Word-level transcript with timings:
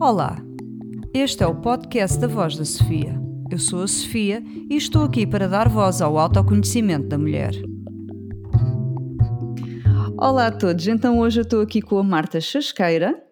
Olá, 0.00 0.36
este 1.14 1.44
é 1.44 1.46
o 1.46 1.54
podcast 1.54 2.18
da 2.18 2.26
Voz 2.26 2.56
da 2.56 2.64
Sofia. 2.64 3.14
Eu 3.48 3.58
sou 3.58 3.84
a 3.84 3.86
Sofia 3.86 4.42
e 4.68 4.74
estou 4.74 5.04
aqui 5.04 5.24
para 5.24 5.48
dar 5.48 5.68
voz 5.68 6.02
ao 6.02 6.18
autoconhecimento 6.18 7.06
da 7.06 7.16
mulher. 7.16 7.52
Olá 10.18 10.48
a 10.48 10.50
todos, 10.50 10.88
então 10.88 11.20
hoje 11.20 11.40
eu 11.40 11.44
estou 11.44 11.60
aqui 11.60 11.80
com 11.80 11.96
a 11.98 12.02
Marta 12.02 12.40
Chasqueira, 12.40 13.22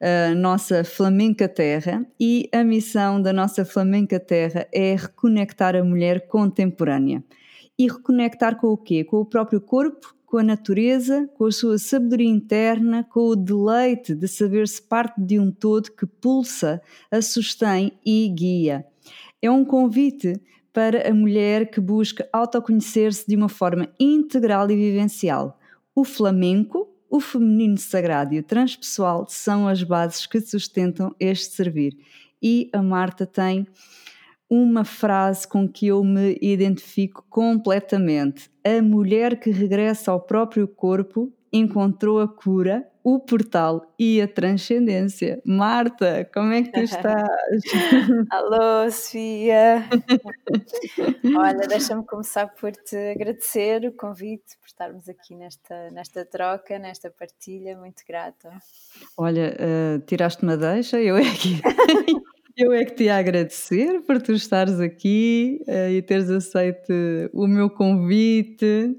a 0.00 0.34
nossa 0.34 0.84
Flamenca 0.84 1.48
Terra, 1.48 2.06
e 2.20 2.48
a 2.54 2.62
missão 2.62 3.20
da 3.20 3.32
nossa 3.32 3.64
Flamenca 3.64 4.20
Terra 4.20 4.66
é 4.72 4.94
reconectar 4.94 5.74
a 5.74 5.82
mulher 5.82 6.28
contemporânea. 6.28 7.22
E 7.76 7.88
reconectar 7.88 8.60
com 8.60 8.68
o 8.68 8.76
quê? 8.76 9.02
Com 9.02 9.16
o 9.16 9.26
próprio 9.26 9.60
corpo, 9.60 10.14
com 10.32 10.38
a 10.38 10.42
natureza, 10.42 11.28
com 11.34 11.44
a 11.44 11.52
sua 11.52 11.76
sabedoria 11.76 12.26
interna, 12.26 13.04
com 13.04 13.20
o 13.20 13.36
deleite 13.36 14.14
de 14.14 14.26
saber-se 14.26 14.80
parte 14.80 15.20
de 15.20 15.38
um 15.38 15.52
todo 15.52 15.92
que 15.92 16.06
pulsa, 16.06 16.80
a 17.10 17.20
sustém 17.20 17.92
e 18.02 18.26
guia. 18.30 18.86
É 19.42 19.50
um 19.50 19.62
convite 19.62 20.40
para 20.72 21.06
a 21.06 21.12
mulher 21.12 21.70
que 21.70 21.82
busca 21.82 22.26
autoconhecer-se 22.32 23.28
de 23.28 23.36
uma 23.36 23.50
forma 23.50 23.90
integral 24.00 24.70
e 24.70 24.74
vivencial. 24.74 25.60
O 25.94 26.02
flamenco, 26.02 26.88
o 27.10 27.20
feminino 27.20 27.76
sagrado 27.76 28.32
e 28.32 28.38
o 28.38 28.42
transpessoal 28.42 29.26
são 29.28 29.68
as 29.68 29.82
bases 29.82 30.24
que 30.24 30.40
sustentam 30.40 31.14
este 31.20 31.54
servir. 31.54 31.94
E 32.42 32.70
a 32.72 32.82
Marta 32.82 33.26
tem 33.26 33.66
uma 34.52 34.84
frase 34.84 35.48
com 35.48 35.66
que 35.66 35.86
eu 35.86 36.04
me 36.04 36.36
identifico 36.42 37.24
completamente. 37.30 38.50
A 38.62 38.82
mulher 38.82 39.40
que 39.40 39.50
regressa 39.50 40.12
ao 40.12 40.20
próprio 40.20 40.68
corpo 40.68 41.32
encontrou 41.50 42.20
a 42.20 42.28
cura, 42.28 42.86
o 43.02 43.18
portal 43.18 43.94
e 43.98 44.20
a 44.20 44.28
transcendência. 44.28 45.40
Marta, 45.42 46.28
como 46.34 46.52
é 46.52 46.64
que 46.64 46.70
tu 46.70 46.80
estás? 46.84 47.62
Alô, 48.30 48.90
Sofia! 48.90 49.88
Olha, 51.34 51.66
deixa-me 51.66 52.04
começar 52.04 52.48
por 52.48 52.72
te 52.72 52.96
agradecer 53.12 53.86
o 53.86 53.92
convite, 53.92 54.58
por 54.60 54.66
estarmos 54.66 55.08
aqui 55.08 55.34
nesta, 55.34 55.90
nesta 55.92 56.26
troca, 56.26 56.78
nesta 56.78 57.10
partilha, 57.10 57.74
muito 57.78 58.02
grata. 58.06 58.50
Olha, 59.16 59.56
uh, 59.58 59.98
tiraste-me 60.00 60.52
a 60.52 60.56
deixa, 60.56 61.00
eu 61.00 61.16
é 61.16 61.22
que 61.22 61.62
eu 62.56 62.72
é 62.72 62.84
que 62.84 62.92
te 62.94 63.04
ia 63.04 63.16
agradecer 63.16 64.02
por 64.02 64.20
tu 64.20 64.32
estares 64.32 64.80
aqui 64.80 65.60
uh, 65.66 65.90
e 65.90 66.02
teres 66.02 66.30
aceito 66.30 66.92
o 67.32 67.46
meu 67.46 67.70
convite 67.70 68.96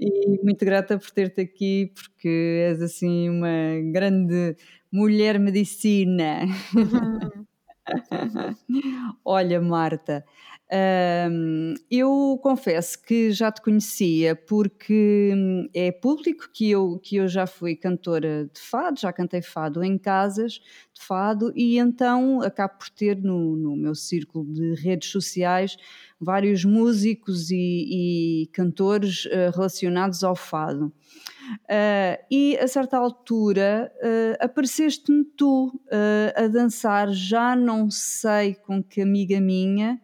e 0.00 0.42
muito 0.42 0.64
grata 0.64 0.98
por 0.98 1.10
ter-te 1.10 1.40
aqui 1.40 1.92
porque 1.94 2.64
és 2.68 2.82
assim 2.82 3.28
uma 3.28 3.80
grande 3.92 4.56
mulher 4.92 5.38
medicina. 5.38 6.40
Uhum. 6.74 7.46
Olha, 9.24 9.60
Marta, 9.60 10.24
um, 10.72 11.74
eu 11.90 12.38
confesso 12.40 13.02
que 13.02 13.32
já 13.32 13.50
te 13.50 13.60
conhecia 13.60 14.36
porque 14.36 15.32
hum, 15.34 15.68
é 15.74 15.90
público 15.90 16.48
que 16.52 16.70
eu, 16.70 17.00
que 17.02 17.16
eu 17.16 17.26
já 17.26 17.44
fui 17.44 17.74
cantora 17.74 18.48
de 18.54 18.60
fado, 18.60 19.00
já 19.00 19.12
cantei 19.12 19.42
fado 19.42 19.82
em 19.82 19.98
casas 19.98 20.60
de 20.94 21.02
fado 21.02 21.52
e 21.56 21.76
então 21.76 22.40
acabo 22.40 22.78
por 22.78 22.88
ter 22.90 23.20
no, 23.20 23.56
no 23.56 23.74
meu 23.74 23.96
círculo 23.96 24.44
de 24.44 24.74
redes 24.74 25.08
sociais 25.10 25.76
vários 26.20 26.64
músicos 26.64 27.50
e, 27.50 28.44
e 28.44 28.46
cantores 28.52 29.24
uh, 29.24 29.50
relacionados 29.52 30.22
ao 30.22 30.36
fado. 30.36 30.92
Uh, 31.64 32.22
e 32.30 32.56
a 32.58 32.68
certa 32.68 32.96
altura 32.96 33.90
uh, 33.96 34.44
apareceste-me 34.44 35.24
tu 35.24 35.80
a 36.36 36.46
dançar, 36.46 37.08
já 37.10 37.56
não 37.56 37.90
sei 37.90 38.54
com 38.54 38.80
que 38.80 39.00
amiga 39.00 39.40
minha, 39.40 40.00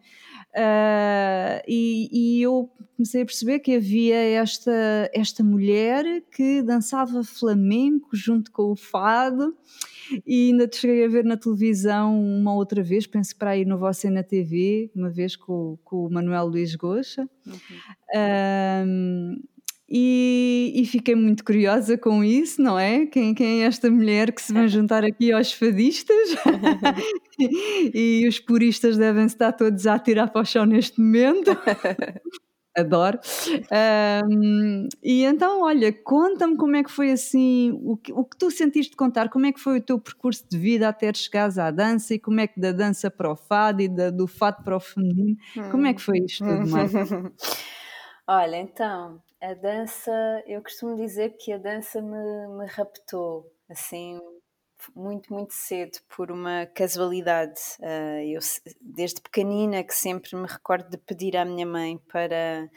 Uh, 0.57 1.61
e, 1.67 2.09
e, 2.11 2.41
eu 2.41 2.67
comecei 2.95 3.21
a 3.21 3.25
perceber 3.25 3.59
que 3.59 3.75
havia 3.75 4.15
esta, 4.15 4.71
esta 5.13 5.43
mulher 5.43 6.23
que 6.31 6.63
dançava 6.63 7.23
flamenco 7.23 8.09
junto 8.15 8.51
com 8.51 8.71
o 8.71 8.75
fado 8.75 9.55
e 10.25 10.49
ainda 10.49 10.67
te 10.67 10.77
cheguei 10.77 11.05
a 11.05 11.07
ver 11.07 11.23
na 11.23 11.37
televisão 11.37 12.19
uma 12.19 12.55
outra 12.55 12.81
vez, 12.81 13.05
penso 13.05 13.35
para 13.35 13.55
ir 13.55 13.67
no 13.67 13.77
Você 13.77 14.09
na 14.09 14.23
TV, 14.23 14.89
uma 14.95 15.11
vez 15.11 15.35
com, 15.35 15.77
com 15.83 16.07
o 16.07 16.09
Manuel 16.09 16.47
Luís 16.47 16.73
Goxa. 16.73 17.29
Uhum. 17.45 19.39
E, 19.89 20.73
e, 20.75 20.85
fiquei 20.85 21.15
muito 21.15 21.45
curiosa 21.45 21.97
com 21.97 22.21
isso, 22.21 22.61
não 22.61 22.77
é? 22.77 23.05
Quem, 23.05 23.33
quem 23.33 23.63
é 23.63 23.67
esta 23.67 23.89
mulher 23.89 24.33
que 24.33 24.41
se 24.41 24.51
vai 24.51 24.67
juntar 24.67 25.05
aqui 25.05 25.31
aos 25.31 25.53
fadistas? 25.53 26.35
e 27.93 28.27
os 28.27 28.37
puristas 28.37 28.97
devem 28.97 29.25
estar 29.25 29.53
todos 29.53 29.87
a 29.87 29.93
atirar 29.95 30.29
para 30.29 30.41
o 30.41 30.45
chão 30.45 30.65
neste 30.65 30.99
momento. 30.99 31.51
Adoro. 32.77 33.19
Um, 34.29 34.87
e 35.01 35.23
então, 35.23 35.63
olha, 35.63 35.91
conta-me 35.91 36.55
como 36.55 36.75
é 36.75 36.83
que 36.83 36.91
foi 36.91 37.11
assim, 37.11 37.71
o 37.83 37.97
que, 37.97 38.13
o 38.13 38.23
que 38.23 38.37
tu 38.37 38.51
sentiste 38.51 38.95
contar, 38.95 39.29
como 39.29 39.47
é 39.47 39.51
que 39.51 39.59
foi 39.59 39.79
o 39.79 39.81
teu 39.81 39.99
percurso 39.99 40.45
de 40.47 40.59
vida 40.59 40.87
até 40.87 41.11
chegares 41.11 41.57
à 41.57 41.71
dança 41.71 42.13
e 42.13 42.19
como 42.19 42.39
é 42.39 42.45
que 42.45 42.59
da 42.59 42.71
dança 42.71 43.09
para 43.09 43.31
o 43.31 43.35
fado 43.35 43.81
e 43.81 43.87
da, 43.87 44.11
do 44.11 44.27
fado 44.27 44.63
para 44.63 44.77
o 44.77 44.79
feminino, 44.79 45.35
como 45.71 45.87
é 45.87 45.93
que 45.93 46.01
foi 46.01 46.19
isto 46.19 46.45
tudo, 46.45 46.67
Marta? 46.67 46.99
Olha, 48.29 48.57
então, 48.57 49.19
a 49.41 49.53
dança, 49.53 50.11
eu 50.47 50.61
costumo 50.61 50.95
dizer 50.95 51.37
que 51.37 51.53
a 51.53 51.57
dança 51.57 52.01
me, 52.01 52.47
me 52.57 52.65
raptou, 52.67 53.51
assim, 53.69 54.19
muito, 54.95 55.33
muito 55.33 55.53
cedo, 55.53 55.99
por 56.15 56.31
uma 56.31 56.65
casualidade. 56.67 57.59
Uh, 57.79 58.21
eu, 58.25 58.39
desde 58.81 59.21
pequenina, 59.21 59.83
que 59.83 59.93
sempre 59.93 60.35
me 60.35 60.47
recordo 60.47 60.89
de 60.89 60.97
pedir 60.97 61.37
à 61.37 61.45
minha 61.45 61.65
mãe 61.65 61.97
para 62.11 62.69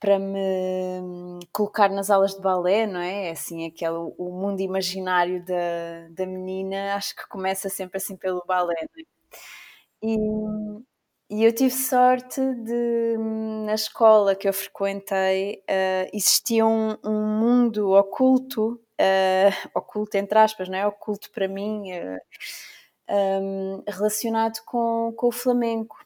para 0.00 0.18
me 0.18 1.40
colocar 1.50 1.88
nas 1.88 2.10
aulas 2.10 2.34
de 2.34 2.40
balé, 2.42 2.86
não 2.86 3.00
é? 3.00 3.28
é 3.28 3.30
assim, 3.30 3.66
aquele, 3.66 3.94
o 4.18 4.30
mundo 4.32 4.60
imaginário 4.60 5.42
da, 5.44 6.08
da 6.10 6.26
menina, 6.26 6.94
acho 6.94 7.16
que 7.16 7.26
começa 7.26 7.70
sempre 7.70 7.96
assim 7.96 8.14
pelo 8.14 8.44
balé, 8.46 8.74
não 8.82 9.00
é? 9.02 9.04
E, 10.02 10.18
e 11.30 11.42
eu 11.44 11.52
tive 11.54 11.70
sorte 11.70 12.40
de, 12.40 13.16
na 13.64 13.74
escola 13.74 14.34
que 14.34 14.46
eu 14.46 14.52
frequentei, 14.52 15.62
uh, 15.68 16.10
existia 16.12 16.66
um, 16.66 16.96
um, 17.02 17.38
mundo 17.38 17.92
oculto, 17.92 18.80
uh, 19.00 19.68
oculto 19.74 20.16
entre 20.16 20.38
aspas, 20.38 20.68
não 20.68 20.76
é? 20.76 20.86
Oculto 20.86 21.30
para 21.30 21.48
mim, 21.48 21.92
uh, 21.92 22.18
eh, 23.08 23.38
um, 23.40 23.82
relacionado 23.88 24.60
com, 24.66 25.14
com 25.16 25.28
o 25.28 25.32
flamenco, 25.32 25.96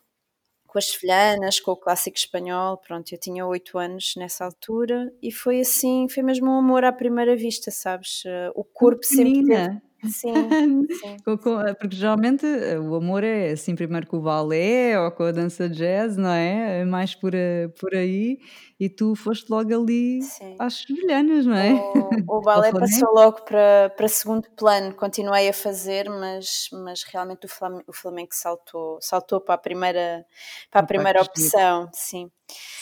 com 0.66 0.78
as 0.78 0.86
sevilhanas, 0.90 1.58
com 1.58 1.72
o 1.72 1.76
clássico 1.76 2.16
espanhol. 2.16 2.76
Pronto, 2.78 3.12
eu 3.12 3.18
tinha 3.18 3.44
oito 3.46 3.76
anos 3.76 4.14
nessa 4.16 4.44
altura 4.44 5.12
e 5.20 5.32
foi 5.32 5.60
assim, 5.60 6.08
foi 6.08 6.22
mesmo 6.22 6.48
um 6.50 6.58
amor 6.58 6.84
à 6.84 6.92
primeira 6.92 7.36
vista, 7.36 7.70
sabes? 7.70 8.22
o 8.54 8.62
corpo 8.64 9.04
sempre. 9.04 9.80
Sim, 10.04 10.56
sim. 10.90 11.22
Porque 11.24 11.96
geralmente 11.96 12.46
eh, 12.46 12.78
o 12.78 12.94
amor 12.94 13.24
é 13.24 13.50
assim, 13.52 13.74
primeiro 13.74 14.06
com 14.06 14.18
o 14.18 14.22
balé 14.22 14.98
ou 14.98 15.10
com 15.12 15.24
a 15.24 15.32
dança 15.32 15.68
jazz, 15.68 16.16
não 16.16 16.30
é? 16.30 16.80
É 16.80 16.84
mais 16.84 17.14
por, 17.14 17.34
eh, 17.34 17.68
por 17.80 17.94
aí. 17.94 18.38
E 18.80 18.88
tu 18.88 19.16
foste 19.16 19.50
logo 19.50 19.74
ali 19.74 20.22
Sim. 20.22 20.54
às 20.56 20.74
sevilhanas, 20.74 21.44
não 21.44 21.56
é? 21.56 21.72
O, 21.72 22.38
o 22.38 22.40
balé 22.42 22.70
passou 22.72 23.12
logo 23.12 23.42
para, 23.42 23.92
para 23.96 24.06
segundo 24.08 24.48
plano. 24.50 24.94
Continuei 24.94 25.48
a 25.48 25.52
fazer, 25.52 26.08
mas, 26.08 26.68
mas 26.72 27.02
realmente 27.02 27.46
o 27.46 27.48
Flamengo, 27.48 27.84
o 27.88 27.92
Flamengo 27.92 28.28
saltou, 28.32 28.98
saltou 29.00 29.40
para 29.40 29.56
a 29.56 29.58
primeira, 29.58 30.24
para 30.70 30.80
a 30.80 30.86
primeira 30.86 31.20
opção. 31.20 31.90
Sim. 31.92 32.30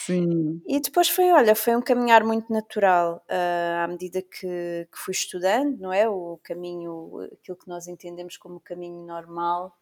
Sim. 0.05 0.63
E 0.67 0.81
depois 0.81 1.09
foi, 1.09 1.33
olha, 1.33 1.55
foi 1.55 1.75
um 1.75 1.83
caminhar 1.83 2.23
muito 2.23 2.53
natural 2.53 3.25
uh, 3.29 3.85
à 3.85 3.89
medida 3.89 4.23
que, 4.23 4.87
que 4.93 4.99
fui 4.99 5.13
estudando, 5.13 5.79
não 5.79 5.93
é? 5.93 6.09
O 6.09 6.39
caminho, 6.43 7.29
aquilo 7.33 7.57
que 7.57 7.69
nós 7.69 7.89
entendemos 7.89 8.37
como 8.37 8.61
caminho 8.61 9.05
normal. 9.05 9.75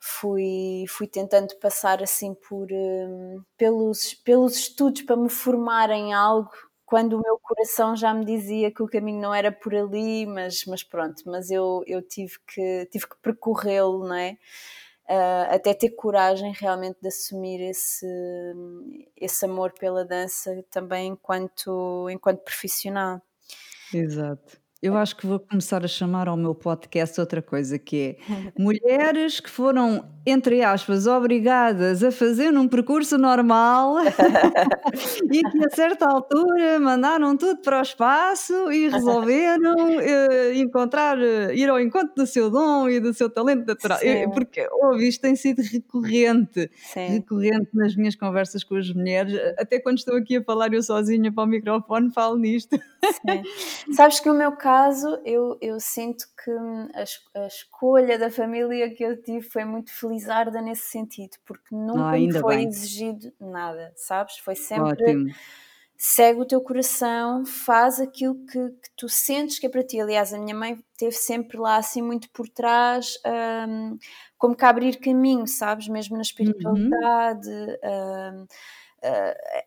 Fui, 0.00 0.84
fui 0.88 1.06
tentando 1.06 1.54
passar 1.56 2.02
assim 2.02 2.34
por 2.34 2.68
um, 2.72 3.42
pelos, 3.56 4.14
pelos 4.14 4.56
estudos 4.56 5.02
para 5.02 5.16
me 5.16 5.28
formar 5.28 5.90
em 5.90 6.14
algo 6.14 6.50
quando 6.86 7.12
o 7.12 7.22
meu 7.22 7.38
coração 7.38 7.94
já 7.94 8.12
me 8.12 8.24
dizia 8.24 8.72
que 8.72 8.82
o 8.82 8.88
caminho 8.88 9.20
não 9.20 9.32
era 9.32 9.52
por 9.52 9.74
ali, 9.74 10.26
mas, 10.26 10.64
mas 10.66 10.82
pronto, 10.82 11.22
mas 11.26 11.50
eu, 11.50 11.84
eu 11.86 12.02
tive 12.02 12.34
que, 12.52 12.86
tive 12.90 13.06
que 13.06 13.16
percorrê-lo, 13.22 14.08
não 14.08 14.14
é? 14.16 14.36
uh, 15.10 15.54
até 15.54 15.74
ter 15.74 15.90
coragem 15.90 16.52
realmente 16.52 16.98
de 17.02 17.08
assumir 17.08 17.60
esse, 17.60 18.06
esse 19.16 19.44
amor 19.44 19.72
pela 19.72 20.04
dança 20.04 20.64
também 20.70 21.08
enquanto, 21.08 22.08
enquanto 22.08 22.42
profissional. 22.42 23.20
Exato. 23.92 24.60
Eu 24.82 24.96
acho 24.96 25.14
que 25.14 25.26
vou 25.26 25.38
começar 25.38 25.84
a 25.84 25.88
chamar 25.88 26.26
ao 26.26 26.38
meu 26.38 26.54
podcast 26.54 27.20
outra 27.20 27.42
coisa, 27.42 27.78
que 27.78 28.16
é 28.16 28.16
mulheres 28.58 29.38
que 29.38 29.50
foram, 29.50 30.06
entre 30.24 30.62
aspas, 30.62 31.06
obrigadas 31.06 32.02
a 32.02 32.10
fazer 32.10 32.56
um 32.56 32.66
percurso 32.66 33.18
normal 33.18 33.96
e 35.30 35.42
que 35.42 35.64
a 35.66 35.68
certa 35.68 36.06
altura 36.06 36.80
mandaram 36.80 37.36
tudo 37.36 37.60
para 37.60 37.78
o 37.78 37.82
espaço 37.82 38.72
e 38.72 38.88
resolveram 38.88 40.00
eh, 40.00 40.54
encontrar, 40.56 41.20
eh, 41.20 41.54
ir 41.54 41.68
ao 41.68 41.78
encontro 41.78 42.14
do 42.16 42.26
seu 42.26 42.48
dom 42.50 42.88
e 42.88 42.98
do 43.00 43.12
seu 43.12 43.28
talento 43.28 43.66
natural. 43.66 43.98
Eu- 44.00 44.30
porque 44.30 44.66
ouve, 44.72 45.06
isto 45.06 45.20
tem 45.20 45.36
sido 45.36 45.60
recorrente, 45.60 46.70
Sim. 46.74 47.06
recorrente 47.06 47.68
nas 47.74 47.94
minhas 47.94 48.16
conversas 48.16 48.64
com 48.64 48.76
as 48.76 48.90
mulheres, 48.94 49.38
até 49.58 49.78
quando 49.78 49.98
estou 49.98 50.16
aqui 50.16 50.38
a 50.38 50.42
falar 50.42 50.72
eu 50.72 50.82
sozinha 50.82 51.30
para 51.30 51.44
o 51.44 51.46
microfone, 51.46 52.10
falo 52.10 52.38
nisto. 52.38 52.80
Sim. 53.02 53.92
Sabes 53.94 54.20
que 54.20 54.28
no 54.28 54.34
meu 54.34 54.52
caso, 54.52 54.69
eu, 55.24 55.58
eu 55.60 55.80
sinto 55.80 56.24
que 56.42 56.50
hum, 56.50 56.88
a, 56.94 57.40
a 57.42 57.46
escolha 57.46 58.18
da 58.18 58.30
família 58.30 58.94
que 58.94 59.02
eu 59.04 59.20
tive 59.22 59.42
foi 59.42 59.64
muito 59.64 59.92
felizarda 59.92 60.60
nesse 60.62 60.88
sentido, 60.90 61.36
porque 61.44 61.74
nunca 61.74 62.04
Ah, 62.04 62.16
me 62.16 62.28
ainda 62.28 62.42
foi 62.42 62.62
bem. 62.62 62.68
exigido 62.68 63.32
nada, 63.40 63.92
sabes? 63.96 64.38
Foi 64.38 64.54
sempre 64.56 64.86
Ótimo. 64.86 65.34
segue 65.96 66.40
o 66.40 66.46
teu 66.46 66.62
coração, 66.62 67.44
faz 67.44 68.00
aquilo 68.00 68.34
que, 68.46 68.70
que 68.70 68.90
tu 68.96 69.08
sentes 69.08 69.58
que 69.58 69.66
é 69.66 69.70
para 69.70 69.84
ti. 69.84 70.00
Aliás, 70.00 70.32
a 70.34 70.38
minha 70.38 70.54
mãe 70.54 70.78
teve 70.96 71.12
sempre 71.12 71.58
lá 71.58 71.76
assim 71.76 72.02
muito 72.02 72.30
por 72.30 72.48
trás, 72.48 73.14
hum, 73.68 73.98
como 74.38 74.56
que 74.56 74.64
a 74.64 74.70
abrir 74.70 74.98
caminho, 74.98 75.46
sabes? 75.46 75.88
Mesmo 75.88 76.16
na 76.16 76.22
Uhum. 76.40 76.98
espiritualidade, 77.02 77.48
hum, 77.50 77.66
a- 77.84 78.46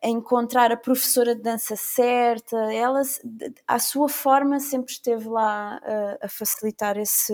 a 0.03 0.07
encontrar 0.07 0.71
a 0.71 0.77
professora 0.77 1.35
de 1.35 1.41
dança 1.41 1.75
certa. 1.75 2.55
Ela, 2.73 3.01
à 3.67 3.79
sua 3.79 4.07
forma, 4.09 4.59
sempre 4.59 4.91
esteve 4.93 5.27
lá 5.27 5.79
a, 5.83 6.25
a 6.25 6.29
facilitar 6.29 6.97
esse, 6.97 7.33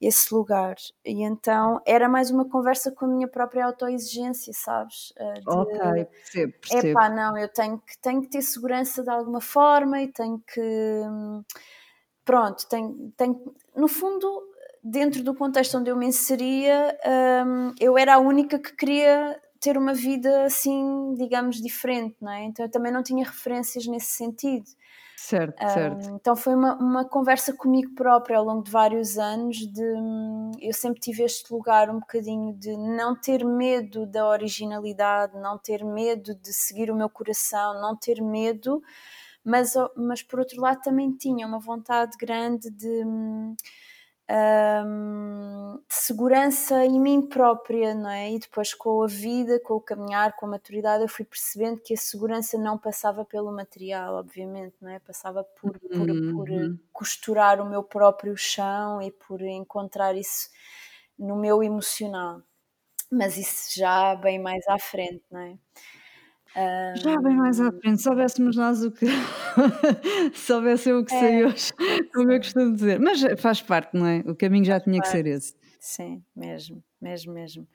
esse 0.00 0.32
lugar. 0.34 0.76
E 1.04 1.22
então 1.22 1.80
era 1.86 2.08
mais 2.08 2.30
uma 2.30 2.48
conversa 2.48 2.92
com 2.92 3.06
a 3.06 3.08
minha 3.08 3.28
própria 3.28 3.64
autoexigência, 3.66 4.52
sabes? 4.54 5.12
Uh, 5.18 5.40
de- 5.40 5.46
Ok, 5.46 5.78
percebo, 6.04 6.52
percebo. 6.60 6.88
Epá, 6.90 7.08
não, 7.08 7.36
eu 7.38 7.48
tenho 7.48 7.78
que, 7.80 7.98
tenho 7.98 8.22
que 8.22 8.28
ter 8.28 8.42
segurança 8.42 9.02
de 9.02 9.10
alguma 9.10 9.40
forma 9.40 10.02
e 10.02 10.08
tenho 10.08 10.40
que. 10.46 10.60
Pronto, 12.24 12.66
tenho, 12.68 13.12
tenho, 13.16 13.54
no 13.76 13.86
fundo, 13.86 14.26
dentro 14.82 15.22
do 15.22 15.34
contexto 15.34 15.78
onde 15.78 15.90
eu 15.90 15.96
me 15.96 16.06
inseria, 16.06 16.98
hum, 17.46 17.72
eu 17.78 17.96
era 17.96 18.14
a 18.14 18.18
única 18.18 18.58
que 18.58 18.74
queria 18.74 19.40
ter 19.60 19.76
uma 19.78 19.94
vida 19.94 20.44
assim, 20.44 21.14
digamos, 21.14 21.56
diferente, 21.56 22.16
não 22.20 22.32
é? 22.32 22.44
Então 22.44 22.64
eu 22.64 22.70
também 22.70 22.92
não 22.92 23.02
tinha 23.02 23.24
referências 23.24 23.86
nesse 23.86 24.12
sentido. 24.12 24.66
Certo, 25.16 25.66
certo. 25.72 26.10
Hum, 26.10 26.16
então 26.20 26.36
foi 26.36 26.54
uma, 26.54 26.76
uma 26.76 27.04
conversa 27.08 27.52
comigo 27.54 27.94
própria 27.94 28.36
ao 28.36 28.44
longo 28.44 28.62
de 28.62 28.70
vários 28.70 29.16
anos 29.16 29.56
de 29.56 29.82
hum, 29.82 30.52
eu 30.60 30.74
sempre 30.74 31.00
tive 31.00 31.22
este 31.22 31.50
lugar 31.52 31.88
um 31.88 31.98
bocadinho 32.00 32.52
de 32.52 32.76
não 32.76 33.18
ter 33.18 33.42
medo 33.42 34.06
da 34.06 34.28
originalidade, 34.28 35.38
não 35.40 35.56
ter 35.58 35.82
medo 35.84 36.34
de 36.34 36.52
seguir 36.52 36.90
o 36.90 36.94
meu 36.94 37.08
coração, 37.08 37.80
não 37.80 37.96
ter 37.96 38.20
medo, 38.20 38.82
mas, 39.42 39.72
mas 39.96 40.22
por 40.22 40.40
outro 40.40 40.60
lado 40.60 40.82
também 40.82 41.10
tinha 41.16 41.46
uma 41.46 41.58
vontade 41.58 42.16
grande 42.18 42.68
de, 42.70 43.02
hum, 44.30 45.76
de 45.88 45.94
segurança 45.94 46.84
em 46.84 47.00
mim 47.00 47.28
própria, 47.28 47.94
não 47.94 48.10
é? 48.10 48.32
E 48.32 48.38
depois 48.38 48.74
com 48.74 49.02
a 49.02 49.06
vida, 49.06 49.60
com 49.60 49.74
o 49.74 49.80
caminhar, 49.80 50.34
com 50.36 50.46
a 50.46 50.50
maturidade, 50.50 51.02
eu 51.04 51.08
fui 51.08 51.24
percebendo 51.24 51.80
que 51.80 51.94
a 51.94 51.96
segurança 51.96 52.58
não 52.58 52.78
passava 52.78 53.24
pelo 53.24 53.52
material, 53.52 54.14
obviamente, 54.16 54.74
não 54.80 54.90
é? 54.90 54.98
Passava 54.98 55.44
por, 55.44 55.80
por, 55.92 56.08
por 56.34 56.48
Uhum. 56.48 56.80
costurar 56.92 57.60
o 57.60 57.68
meu 57.68 57.82
próprio 57.82 58.36
chão 58.36 59.00
e 59.02 59.10
por 59.10 59.42
encontrar 59.42 60.16
isso 60.16 60.48
no 61.18 61.36
meu 61.36 61.62
emocional. 61.62 62.42
Mas 63.12 63.36
isso 63.38 63.78
já 63.78 64.14
bem 64.16 64.38
mais 64.40 64.66
à 64.68 64.78
frente, 64.78 65.24
não 65.30 65.40
é? 65.40 65.58
Já 66.96 67.16
bem 67.20 67.36
mais 67.36 67.60
à 67.60 67.70
frente, 67.70 68.00
soubéssemos 68.02 68.56
nós 68.56 68.82
o 68.82 68.90
que 68.90 69.06
soubesse 70.34 70.88
eu 70.88 71.00
o 71.00 71.04
que 71.04 71.10
sei 71.10 71.42
É, 71.42 71.46
hoje, 71.46 71.72
como 72.14 72.32
eu 72.32 72.38
costumo 72.38 72.74
dizer. 72.74 72.98
Mas 72.98 73.20
faz 73.38 73.60
parte, 73.60 73.94
não 73.94 74.06
é? 74.06 74.20
O 74.26 74.34
caminho 74.34 74.64
já 74.64 74.80
tinha 74.80 75.00
que 75.00 75.08
ser 75.08 75.26
esse. 75.26 75.54
Sim, 75.78 76.22
mesmo, 76.34 76.82
mesmo, 77.00 77.32
mesmo. 77.34 77.68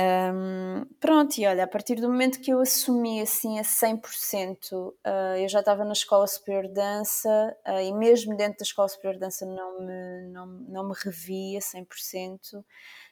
Hum, 0.00 0.86
pronto, 1.00 1.38
e 1.40 1.46
olha, 1.46 1.64
a 1.64 1.66
partir 1.66 1.96
do 1.96 2.08
momento 2.08 2.40
que 2.40 2.52
eu 2.52 2.60
assumi 2.60 3.20
assim 3.20 3.58
a 3.58 3.64
100%, 3.64 4.94
ah, 5.02 5.36
eu 5.36 5.48
já 5.48 5.58
estava 5.58 5.84
na 5.84 5.92
Escola 5.92 6.24
Superior 6.28 6.68
de 6.68 6.74
Dança 6.74 7.56
ah, 7.64 7.82
e 7.82 7.92
mesmo 7.92 8.36
dentro 8.36 8.58
da 8.58 8.62
Escola 8.62 8.86
Superior 8.88 9.14
de 9.14 9.20
Dança 9.20 9.44
não 9.44 9.80
me, 9.80 10.28
não, 10.32 10.46
não 10.46 10.88
me 10.88 10.94
revi 11.04 11.56
a 11.56 11.60
100%. 11.60 12.64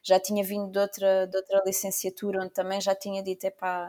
Já 0.02 0.20
tinha 0.20 0.44
vindo 0.44 0.70
de 0.70 0.78
outra, 0.78 1.26
de 1.26 1.36
outra 1.36 1.60
licenciatura 1.66 2.40
onde 2.42 2.50
também 2.52 2.80
já 2.80 2.94
tinha 2.94 3.20
dito, 3.22 3.44
epá, 3.44 3.88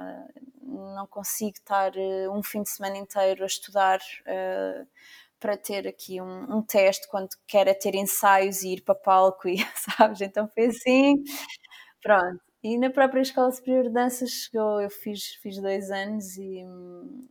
não 0.64 1.06
consigo 1.06 1.52
estar 1.58 1.96
eh, 1.96 2.28
um 2.30 2.42
fim 2.42 2.64
de 2.64 2.70
semana 2.72 2.98
inteiro 2.98 3.44
a 3.44 3.48
estudar 3.48 4.00
para 5.40 5.56
ter 5.58 5.88
aqui 5.88 6.20
um, 6.22 6.58
um 6.58 6.62
teste 6.62 7.08
quando 7.08 7.30
quero 7.48 7.70
é 7.70 7.74
ter 7.74 7.96
ensaios 7.96 8.64
e 8.64 8.74
ir 8.74 8.82
para 8.82 8.96
palco 8.96 9.48
e 9.48 9.58
sabes, 9.98 10.22
então 10.22 10.48
foi 10.48 10.68
assim, 10.68 11.24
pronto. 12.02 12.42
E 12.69 12.78
na 12.78 12.90
própria 12.90 13.22
Escola 13.22 13.50
Superior 13.50 13.84
de 13.84 13.92
Dança 13.92 14.25
chegou, 14.28 14.81
eu 14.81 14.90
fiz, 14.90 15.36
fiz 15.36 15.58
dois 15.58 15.90
anos 15.90 16.36
e, 16.36 16.66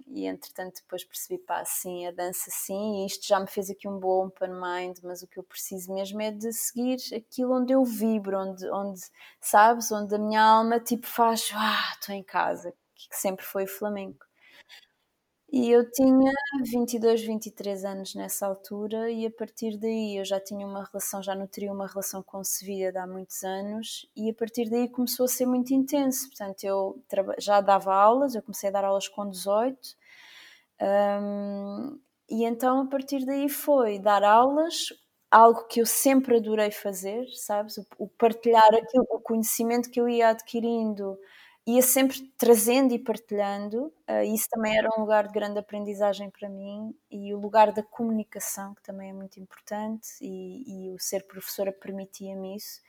e 0.07 0.25
entretanto 0.25 0.81
depois 0.81 1.05
percebi, 1.05 1.39
pá, 1.39 1.63
sim, 1.63 2.07
a 2.07 2.11
dança 2.11 2.49
sim, 2.51 3.03
e 3.03 3.07
isto 3.07 3.29
já 3.29 3.39
me 3.39 3.47
fez 3.47 3.69
aqui 3.69 3.87
um 3.87 3.99
bom 3.99 4.29
open 4.29 4.49
mind, 4.49 4.97
mas 5.03 5.23
o 5.23 5.27
que 5.27 5.39
eu 5.39 5.45
preciso 5.45 5.93
mesmo 5.93 6.23
é 6.23 6.31
de 6.31 6.51
seguir 6.55 6.97
aquilo 7.15 7.55
onde 7.55 7.75
eu 7.75 7.85
vibro, 7.85 8.39
onde, 8.39 8.67
onde 8.71 9.01
sabes, 9.39 9.93
onde 9.93 10.15
a 10.15 10.19
minha 10.19 10.41
alma 10.41 10.81
tipo 10.81 11.07
faz, 11.07 11.51
ah, 11.53 11.93
estou 11.93 12.15
em 12.15 12.23
casa, 12.23 12.73
que 12.95 13.15
sempre 13.15 13.45
foi 13.45 13.65
o 13.65 13.69
flamenco. 13.69 14.26
E 15.53 15.71
eu 15.71 15.89
tinha 15.93 16.33
22, 16.65 17.23
23 17.23 17.85
anos 17.85 18.15
nessa 18.17 18.47
altura 18.47 19.11
e 19.11 19.25
a 19.27 19.31
partir 19.31 19.79
daí 19.79 20.17
eu 20.19 20.25
já 20.25 20.41
tinha 20.41 20.67
uma 20.67 20.85
relação, 20.85 21.23
já 21.23 21.35
nutria 21.37 21.73
uma 21.73 21.87
relação 21.87 22.21
com 22.23 22.43
Sevilha 22.43 22.91
de 22.91 22.99
há 22.99 23.07
muitos 23.07 23.45
anos 23.45 24.11
e 24.17 24.29
a 24.29 24.35
partir 24.35 24.69
daí 24.69 24.89
começou 24.89 25.25
a 25.25 25.29
ser 25.29 25.47
muito 25.47 25.73
intenso. 25.73 26.29
Portanto, 26.31 26.65
eu 26.65 27.01
já 27.39 27.61
dava 27.61 27.95
aulas, 27.95 28.35
eu 28.35 28.43
comecei 28.43 28.69
a 28.71 28.73
dar 28.73 28.85
aulas 28.85 29.07
com 29.09 29.29
18 29.31 29.97
hum, 30.81 31.99
e 32.29 32.45
então 32.45 32.81
a 32.83 32.87
partir 32.87 33.25
daí 33.25 33.49
foi 33.49 33.99
dar 34.01 34.25
aulas, 34.25 34.89
algo 35.31 35.65
que 35.69 35.81
eu 35.81 35.87
sempre 35.87 36.37
adorei 36.39 36.71
fazer, 36.73 37.25
sabes? 37.35 37.79
O, 37.79 37.87
o 37.99 38.09
partilhar 38.09 38.75
aquilo, 38.75 39.07
o 39.11 39.21
conhecimento 39.21 39.91
que 39.91 40.01
eu 40.01 40.09
ia 40.09 40.31
adquirindo 40.31 41.17
ia 41.67 41.83
sempre 41.83 42.21
trazendo 42.39 42.95
e 42.95 42.99
partilhando. 42.99 43.93
Uh, 44.09 44.23
isso 44.33 44.49
também 44.49 44.77
era 44.79 44.89
um 44.97 45.01
lugar 45.01 45.27
de 45.27 45.33
grande 45.33 45.59
aprendizagem 45.59 46.31
para 46.31 46.49
mim 46.49 46.95
e 47.11 47.35
o 47.35 47.41
lugar 47.41 47.73
da 47.73 47.83
comunicação, 47.83 48.75
que 48.75 48.83
também 48.83 49.11
é 49.11 49.13
muito 49.13 49.41
importante, 49.41 50.09
e, 50.21 50.91
e 50.91 50.95
o 50.95 50.99
ser 50.99 51.27
professora 51.27 51.73
permitia-me 51.73 52.57
isso. 52.57 52.81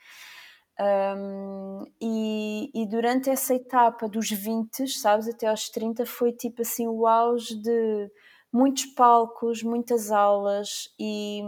Um, 0.80 1.84
e, 2.00 2.70
e, 2.72 2.86
durante 2.86 3.28
essa 3.28 3.52
etapa 3.52 4.08
dos 4.08 4.30
20, 4.30 4.86
sabes, 4.86 5.28
até 5.28 5.48
aos 5.48 5.68
30, 5.70 6.06
foi 6.06 6.32
tipo 6.32 6.62
assim 6.62 6.86
o 6.86 7.04
auge 7.04 7.60
de 7.60 8.08
muitos 8.52 8.86
palcos, 8.86 9.60
muitas 9.64 10.12
aulas 10.12 10.88
e, 10.96 11.42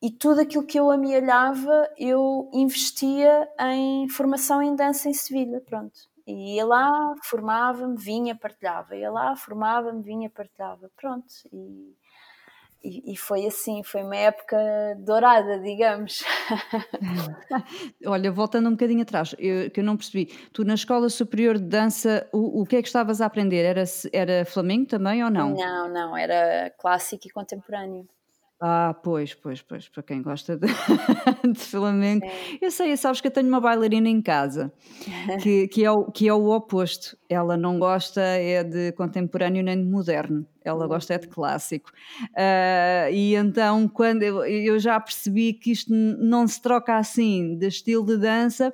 e 0.00 0.08
tudo 0.10 0.40
aquilo 0.40 0.64
que 0.64 0.78
eu 0.78 0.88
amealhava 0.90 1.88
eu 1.98 2.48
investia 2.52 3.48
em 3.58 4.08
formação 4.08 4.62
em 4.62 4.76
dança 4.76 5.08
em 5.08 5.12
Sevilha, 5.14 5.60
pronto. 5.60 6.11
E 6.26 6.56
ia 6.56 6.64
lá, 6.64 7.14
formava-me, 7.22 7.96
vinha, 7.96 8.34
partilhava. 8.34 8.96
Ia 8.96 9.10
lá, 9.10 9.36
formava-me, 9.36 10.02
vinha, 10.02 10.30
partilhava. 10.30 10.90
Pronto. 10.96 11.26
E, 11.52 11.96
e, 12.84 13.12
e, 13.12 13.16
foi 13.16 13.46
assim, 13.46 13.82
foi 13.82 14.02
uma 14.02 14.16
época 14.16 14.56
dourada, 14.98 15.58
digamos. 15.60 16.24
Olha, 18.06 18.30
voltando 18.30 18.68
um 18.68 18.72
bocadinho 18.72 19.02
atrás, 19.02 19.34
eu, 19.38 19.70
que 19.70 19.80
eu 19.80 19.84
não 19.84 19.96
percebi, 19.96 20.26
tu 20.52 20.64
na 20.64 20.74
Escola 20.74 21.08
Superior 21.08 21.58
de 21.58 21.64
Dança, 21.64 22.28
o, 22.32 22.62
o 22.62 22.66
que 22.66 22.76
é 22.76 22.82
que 22.82 22.88
estavas 22.88 23.20
a 23.20 23.26
aprender? 23.26 23.64
Era, 23.64 23.84
era 24.12 24.44
flamengo 24.44 24.86
também 24.86 25.22
ou 25.22 25.30
não? 25.30 25.54
Não, 25.54 25.88
não, 25.88 26.16
era 26.16 26.70
clássico 26.78 27.26
e 27.28 27.30
contemporâneo. 27.30 28.08
Ah, 28.64 28.94
pois, 29.02 29.34
pois, 29.34 29.60
pois, 29.60 29.88
para 29.88 30.04
quem 30.04 30.22
gosta 30.22 30.56
de, 30.56 30.68
de 31.52 31.58
flamengo. 31.58 32.24
Sim. 32.24 32.58
Eu 32.62 32.70
sei, 32.70 32.96
sabes 32.96 33.20
que 33.20 33.26
eu 33.26 33.30
tenho 33.32 33.48
uma 33.48 33.60
bailarina 33.60 34.08
em 34.08 34.22
casa 34.22 34.72
que, 35.42 35.66
que, 35.66 35.84
é 35.84 35.90
o, 35.90 36.04
que 36.04 36.28
é 36.28 36.32
o 36.32 36.48
oposto. 36.48 37.18
Ela 37.28 37.56
não 37.56 37.76
gosta 37.80 38.20
é 38.20 38.62
de 38.62 38.92
contemporâneo 38.92 39.64
nem 39.64 39.76
de 39.76 39.90
moderno, 39.90 40.46
ela 40.64 40.84
uhum. 40.84 40.88
gosta 40.90 41.14
é 41.14 41.18
de 41.18 41.26
clássico. 41.26 41.90
Uh, 42.22 43.10
e 43.10 43.34
então, 43.34 43.88
quando 43.88 44.22
eu, 44.22 44.44
eu 44.44 44.78
já 44.78 45.00
percebi 45.00 45.54
que 45.54 45.72
isto 45.72 45.92
não 45.92 46.46
se 46.46 46.62
troca 46.62 46.96
assim 46.96 47.58
de 47.58 47.66
estilo 47.66 48.06
de 48.06 48.16
dança, 48.16 48.72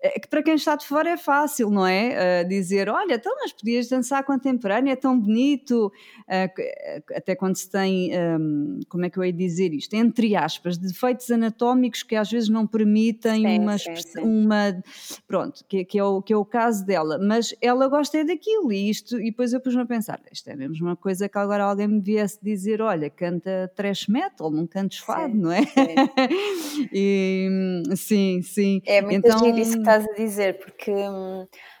é 0.00 0.20
que 0.20 0.28
para 0.28 0.42
quem 0.42 0.54
está 0.54 0.76
de 0.76 0.86
fora 0.86 1.10
é 1.10 1.16
fácil, 1.16 1.70
não 1.70 1.86
é? 1.86 2.42
Uh, 2.44 2.48
dizer, 2.48 2.88
olha, 2.88 3.14
então, 3.14 3.34
mas 3.40 3.52
podias 3.52 3.88
dançar 3.88 4.22
contemporâneo, 4.24 4.92
é 4.92 4.96
tão 4.96 5.18
bonito. 5.18 5.90
Uh, 6.28 7.14
até 7.14 7.34
quando 7.34 7.56
se 7.56 7.70
tem, 7.70 8.10
um, 8.38 8.80
como 8.88 9.06
é 9.06 9.10
que 9.10 9.18
eu 9.18 9.24
ia 9.24 9.32
dizer 9.32 9.72
isto? 9.72 9.94
Entre 9.94 10.36
aspas, 10.36 10.76
defeitos 10.76 11.30
anatómicos 11.30 12.02
que 12.02 12.14
às 12.14 12.30
vezes 12.30 12.48
não 12.48 12.66
permitem 12.66 13.42
sim, 13.42 13.58
uma, 13.58 13.78
sim, 13.78 13.96
sim. 13.96 14.20
uma. 14.20 14.82
Pronto, 15.26 15.64
que, 15.66 15.84
que, 15.84 15.98
é 15.98 16.04
o, 16.04 16.20
que 16.20 16.32
é 16.32 16.36
o 16.36 16.44
caso 16.44 16.84
dela. 16.84 17.18
Mas 17.18 17.54
ela 17.60 17.88
gosta 17.88 18.18
é 18.18 18.24
daquilo 18.24 18.72
e 18.72 18.90
isto, 18.90 19.18
e 19.18 19.30
depois 19.30 19.52
eu 19.52 19.60
pus-me 19.60 19.82
a 19.82 19.86
pensar, 19.86 20.20
isto 20.30 20.48
é 20.48 20.56
mesmo 20.56 20.86
uma 20.86 20.96
coisa 20.96 21.28
que 21.28 21.38
agora 21.38 21.64
alguém 21.64 21.88
me 21.88 22.00
viesse 22.00 22.38
dizer, 22.42 22.80
olha, 22.80 23.10
canta 23.10 23.70
trash 23.74 24.06
metal, 24.08 24.50
não 24.50 24.66
cantes 24.66 24.98
fado, 24.98 25.34
não 25.34 25.52
é? 25.52 25.60
e, 26.92 27.82
sim, 27.96 28.40
sim. 28.42 28.80
É 28.86 29.02
muito 29.02 29.26
então, 29.26 29.38
estás 29.86 30.04
a 30.08 30.12
dizer, 30.14 30.58
porque, 30.58 30.92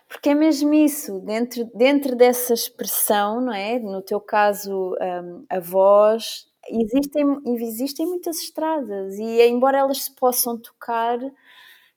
porque 0.08 0.30
é 0.30 0.34
mesmo 0.34 0.72
isso, 0.74 1.20
dentro, 1.20 1.64
dentro 1.74 2.16
dessa 2.16 2.54
expressão, 2.54 3.40
não 3.40 3.52
é? 3.52 3.78
No 3.78 4.02
teu 4.02 4.20
caso, 4.20 4.94
um, 5.00 5.44
a 5.50 5.60
voz, 5.60 6.46
existem, 6.68 7.24
existem 7.46 8.06
muitas 8.06 8.38
estradas 8.40 9.18
e 9.18 9.42
embora 9.48 9.78
elas 9.78 10.04
se 10.04 10.14
possam 10.14 10.56
tocar, 10.58 11.18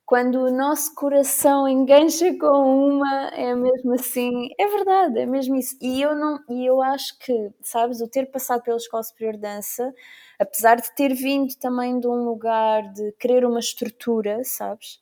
quando 0.06 0.40
o 0.40 0.50
nosso 0.50 0.94
coração 0.96 1.68
engancha 1.68 2.36
com 2.38 2.88
uma, 2.90 3.28
é 3.28 3.54
mesmo 3.54 3.94
assim, 3.94 4.48
é 4.58 4.66
verdade, 4.68 5.20
é 5.20 5.26
mesmo 5.26 5.54
isso. 5.56 5.76
E 5.80 6.02
eu 6.02 6.16
não, 6.16 6.38
e 6.50 6.66
eu 6.66 6.82
acho 6.82 7.16
que, 7.20 7.32
sabes, 7.62 8.00
o 8.00 8.08
ter 8.08 8.26
passado 8.30 8.62
pela 8.62 8.76
Escola 8.76 9.02
Superior 9.04 9.34
de 9.34 9.40
Dança, 9.42 9.94
apesar 10.38 10.76
de 10.80 10.94
ter 10.96 11.14
vindo 11.14 11.54
também 11.58 12.00
de 12.00 12.08
um 12.08 12.24
lugar 12.24 12.92
de 12.92 13.12
querer 13.20 13.44
uma 13.46 13.60
estrutura, 13.60 14.42
sabes? 14.44 14.99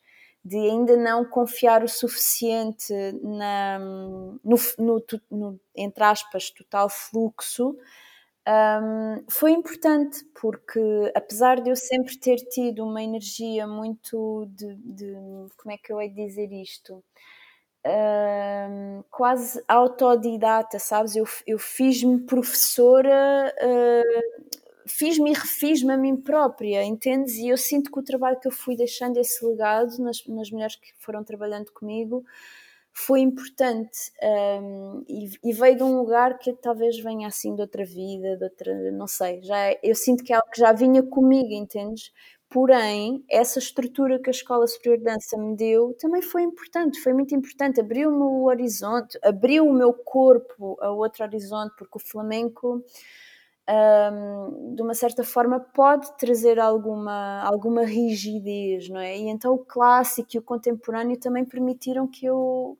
De 0.48 0.56
ainda 0.56 0.96
não 0.96 1.24
confiar 1.24 1.84
o 1.84 1.88
suficiente 1.88 2.92
na, 3.22 3.78
no, 3.78 4.56
no, 4.78 5.04
no 5.30 5.60
entre 5.76 6.04
aspas, 6.04 6.50
total 6.50 6.88
fluxo, 6.88 7.76
um, 8.48 9.24
foi 9.30 9.52
importante 9.52 10.24
porque, 10.40 10.80
apesar 11.14 11.60
de 11.60 11.70
eu 11.70 11.76
sempre 11.76 12.16
ter 12.18 12.36
tido 12.36 12.82
uma 12.84 13.02
energia 13.02 13.66
muito 13.66 14.46
de, 14.50 14.74
de 14.76 15.14
como 15.58 15.72
é 15.74 15.76
que 15.78 15.92
eu 15.92 16.00
hei 16.00 16.08
de 16.08 16.26
dizer 16.26 16.50
isto? 16.52 17.04
Um, 17.86 19.02
quase 19.10 19.62
autodidata, 19.68 20.78
sabes? 20.78 21.16
Eu, 21.16 21.24
eu 21.46 21.58
fiz-me 21.58 22.20
professora 22.26 23.54
uh, 23.62 24.22
fiz-me 24.88 25.30
e 25.30 25.34
refiz-me 25.34 25.92
a 25.92 25.96
mim 25.96 26.16
própria, 26.16 26.84
entendes? 26.84 27.34
E 27.34 27.48
eu 27.48 27.56
sinto 27.56 27.90
que 27.90 27.98
o 27.98 28.02
trabalho 28.02 28.40
que 28.40 28.48
eu 28.48 28.52
fui 28.52 28.76
deixando, 28.76 29.18
esse 29.18 29.44
legado 29.44 29.98
nas, 29.98 30.24
nas 30.26 30.50
mulheres 30.50 30.76
que 30.76 30.92
foram 30.98 31.22
trabalhando 31.22 31.70
comigo, 31.72 32.24
foi 32.92 33.20
importante 33.20 34.10
um, 34.60 35.04
e, 35.08 35.30
e, 35.44 35.52
veio 35.52 35.76
de 35.76 35.82
um 35.84 35.96
lugar 35.98 36.36
que 36.38 36.52
talvez 36.52 36.98
venha 36.98 37.28
assim 37.28 37.54
de 37.54 37.60
outra 37.60 37.84
vida, 37.84 38.36
de 38.36 38.44
outra, 38.44 38.90
não 38.92 39.06
sei, 39.06 39.40
já, 39.40 39.56
é, 39.56 39.78
eu 39.84 39.94
sinto 39.94 40.24
que 40.24 40.32
é 40.32 40.36
algo 40.36 40.50
que 40.50 40.60
já 40.60 40.72
vinha 40.72 41.00
comigo, 41.02 41.52
entendes? 41.52 42.12
Porém, 42.50 43.22
essa 43.30 43.58
estrutura 43.58 44.18
que 44.18 44.30
a 44.30 44.32
Escola 44.32 44.66
Superior 44.66 44.98
de 44.98 45.04
Dança 45.04 45.36
me 45.36 45.54
deu 45.54 45.94
também 46.00 46.22
foi 46.22 46.42
importante, 46.42 46.98
foi 47.00 47.12
muito 47.12 47.34
importante. 47.34 47.78
Abriu-me 47.78 48.22
o 48.22 48.44
horizonte, 48.44 49.18
abriu 49.22 49.66
o 49.66 49.72
meu 49.72 49.92
corpo 49.92 50.78
a 50.80 50.90
outro 50.90 51.24
horizonte, 51.24 51.74
porque 51.76 51.98
o 51.98 52.00
flamenco 52.00 52.82
um, 53.68 54.74
de 54.74 54.82
uma 54.82 54.94
certa 54.94 55.22
forma 55.22 55.60
pode 55.60 56.16
trazer 56.16 56.58
alguma, 56.58 57.42
alguma 57.42 57.84
rigidez, 57.84 58.88
não 58.88 59.00
é? 59.00 59.16
E 59.18 59.28
então 59.28 59.52
o 59.54 59.58
clássico 59.58 60.30
e 60.34 60.38
o 60.38 60.42
contemporâneo 60.42 61.18
também 61.18 61.44
permitiram 61.44 62.06
que 62.06 62.24
eu 62.24 62.78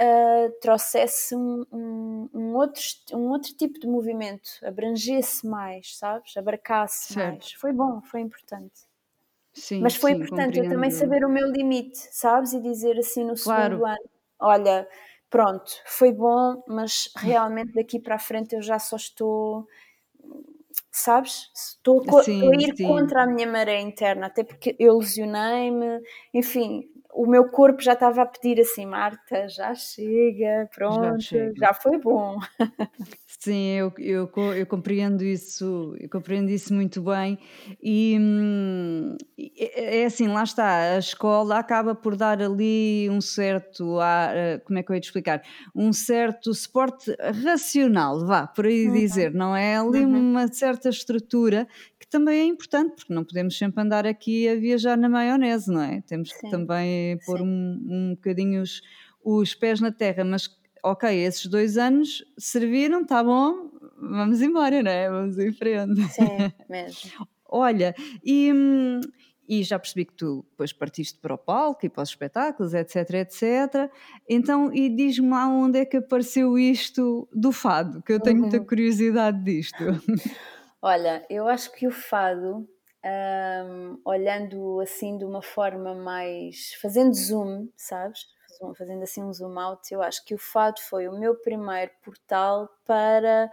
uh, 0.00 0.60
trouxesse 0.60 1.34
um, 1.34 1.64
um, 1.72 2.28
um, 2.32 2.54
outro, 2.54 2.82
um 3.12 3.30
outro 3.30 3.52
tipo 3.54 3.80
de 3.80 3.86
movimento, 3.88 4.50
abrangesse 4.62 5.46
mais, 5.46 5.96
sabes? 5.96 6.36
Abarcasse 6.36 7.14
certo. 7.14 7.32
mais. 7.32 7.52
Foi 7.52 7.72
bom, 7.72 8.00
foi 8.02 8.20
importante. 8.20 8.86
Sim, 9.52 9.80
Mas 9.80 9.96
foi 9.96 10.12
sim, 10.12 10.18
importante 10.18 10.58
eu 10.58 10.68
também 10.68 10.90
saber 10.90 11.24
o 11.24 11.30
meu 11.30 11.50
limite, 11.50 11.98
sabes? 12.12 12.52
E 12.52 12.60
dizer 12.60 12.98
assim 12.98 13.24
no 13.24 13.34
claro. 13.34 13.76
segundo 13.76 13.86
ano: 13.86 14.10
olha, 14.38 14.88
pronto, 15.30 15.72
foi 15.86 16.12
bom, 16.12 16.62
mas 16.68 17.10
realmente 17.16 17.72
daqui 17.72 17.98
para 17.98 18.16
a 18.16 18.18
frente 18.18 18.54
eu 18.54 18.60
já 18.60 18.78
só 18.78 18.96
estou 18.96 19.66
sabes? 20.98 21.50
Estou, 21.54 22.02
sim, 22.22 22.32
estou 22.32 22.50
a 22.50 22.54
ir 22.54 22.74
sim. 22.76 22.86
contra 22.86 23.22
a 23.22 23.26
minha 23.26 23.46
maré 23.46 23.80
interna, 23.80 24.26
até 24.26 24.44
porque 24.44 24.76
eu 24.78 24.98
lesionei-me, 24.98 26.00
enfim, 26.34 26.82
o 27.12 27.26
meu 27.26 27.50
corpo 27.50 27.80
já 27.82 27.94
estava 27.94 28.22
a 28.22 28.26
pedir 28.26 28.60
assim, 28.60 28.86
Marta, 28.86 29.48
já 29.48 29.74
chega, 29.74 30.68
pronto, 30.74 31.20
já, 31.22 31.38
chega. 31.38 31.54
já 31.58 31.74
foi 31.74 31.98
bom. 31.98 32.38
Sim, 33.38 33.72
eu, 33.72 33.92
eu, 33.98 34.30
eu, 34.54 34.66
compreendo 34.66 35.22
isso, 35.22 35.94
eu 36.00 36.08
compreendo 36.08 36.50
isso 36.50 36.72
muito 36.72 37.02
bem 37.02 37.38
e 37.82 38.16
hum, 38.18 39.14
é, 39.38 40.00
é 40.00 40.04
assim, 40.06 40.26
lá 40.26 40.42
está, 40.42 40.94
a 40.94 40.98
escola 40.98 41.58
acaba 41.58 41.94
por 41.94 42.16
dar 42.16 42.40
ali 42.40 43.08
um 43.10 43.20
certo, 43.20 43.98
como 44.64 44.78
é 44.78 44.82
que 44.82 44.90
eu 44.90 44.94
ia 44.94 45.00
te 45.00 45.04
explicar, 45.04 45.42
um 45.74 45.92
certo 45.92 46.54
suporte 46.54 47.14
racional, 47.44 48.26
vá, 48.26 48.46
por 48.46 48.66
aí 48.66 48.86
uhum. 48.86 48.94
dizer, 48.94 49.32
não 49.32 49.54
é? 49.54 49.76
Ali 49.76 50.04
uhum. 50.04 50.18
uma 50.18 50.48
certa 50.48 50.88
estrutura 50.88 51.68
que 52.00 52.06
também 52.08 52.40
é 52.40 52.44
importante, 52.44 52.96
porque 52.96 53.12
não 53.12 53.24
podemos 53.24 53.56
sempre 53.56 53.82
andar 53.82 54.06
aqui 54.06 54.48
a 54.48 54.54
viajar 54.56 54.96
na 54.96 55.08
maionese, 55.08 55.70
não 55.70 55.82
é? 55.82 56.00
Temos 56.06 56.30
Sim. 56.30 56.36
que 56.40 56.50
também 56.50 57.18
pôr 57.26 57.42
um, 57.42 57.46
um 57.86 58.14
bocadinho 58.14 58.62
os, 58.62 58.80
os 59.22 59.54
pés 59.54 59.80
na 59.80 59.92
terra, 59.92 60.24
mas 60.24 60.48
ok, 60.90 61.12
esses 61.12 61.46
dois 61.46 61.76
anos 61.76 62.24
serviram, 62.38 63.04
tá 63.04 63.22
bom, 63.22 63.70
vamos 64.00 64.40
embora, 64.40 64.82
né? 64.82 65.10
Vamos 65.10 65.36
em 65.38 65.52
frente. 65.52 66.00
Sim, 66.08 66.52
mesmo. 66.70 67.26
Olha, 67.48 67.92
e, 68.24 68.52
e 69.48 69.64
já 69.64 69.78
percebi 69.80 70.04
que 70.04 70.14
tu 70.14 70.44
depois 70.50 70.72
partiste 70.72 71.18
para 71.18 71.34
o 71.34 71.38
palco 71.38 71.84
e 71.84 71.88
para 71.88 72.02
os 72.02 72.10
espetáculos, 72.10 72.72
etc, 72.72 73.14
etc. 73.14 73.90
Então, 74.28 74.72
e 74.72 74.88
diz-me 74.88 75.30
lá 75.30 75.48
onde 75.48 75.80
é 75.80 75.84
que 75.84 75.96
apareceu 75.96 76.56
isto 76.56 77.28
do 77.32 77.50
fado, 77.50 78.00
que 78.02 78.12
eu 78.12 78.20
tenho 78.20 78.38
muita 78.38 78.58
uhum. 78.58 78.64
curiosidade 78.66 79.42
disto. 79.42 79.76
Olha, 80.80 81.26
eu 81.28 81.48
acho 81.48 81.72
que 81.72 81.88
o 81.88 81.90
fado, 81.90 82.68
um, 83.04 84.00
olhando 84.04 84.80
assim 84.80 85.18
de 85.18 85.24
uma 85.24 85.42
forma 85.42 85.96
mais. 85.96 86.74
fazendo 86.80 87.12
zoom, 87.12 87.68
sabes? 87.76 88.35
Fazendo 88.74 89.02
assim 89.02 89.22
um 89.22 89.32
zoom 89.32 89.58
out, 89.58 89.92
eu 89.92 90.02
acho 90.02 90.24
que 90.24 90.34
o 90.34 90.38
fado 90.38 90.80
foi 90.80 91.08
o 91.08 91.18
meu 91.18 91.34
primeiro 91.34 91.90
portal 92.02 92.68
para 92.84 93.50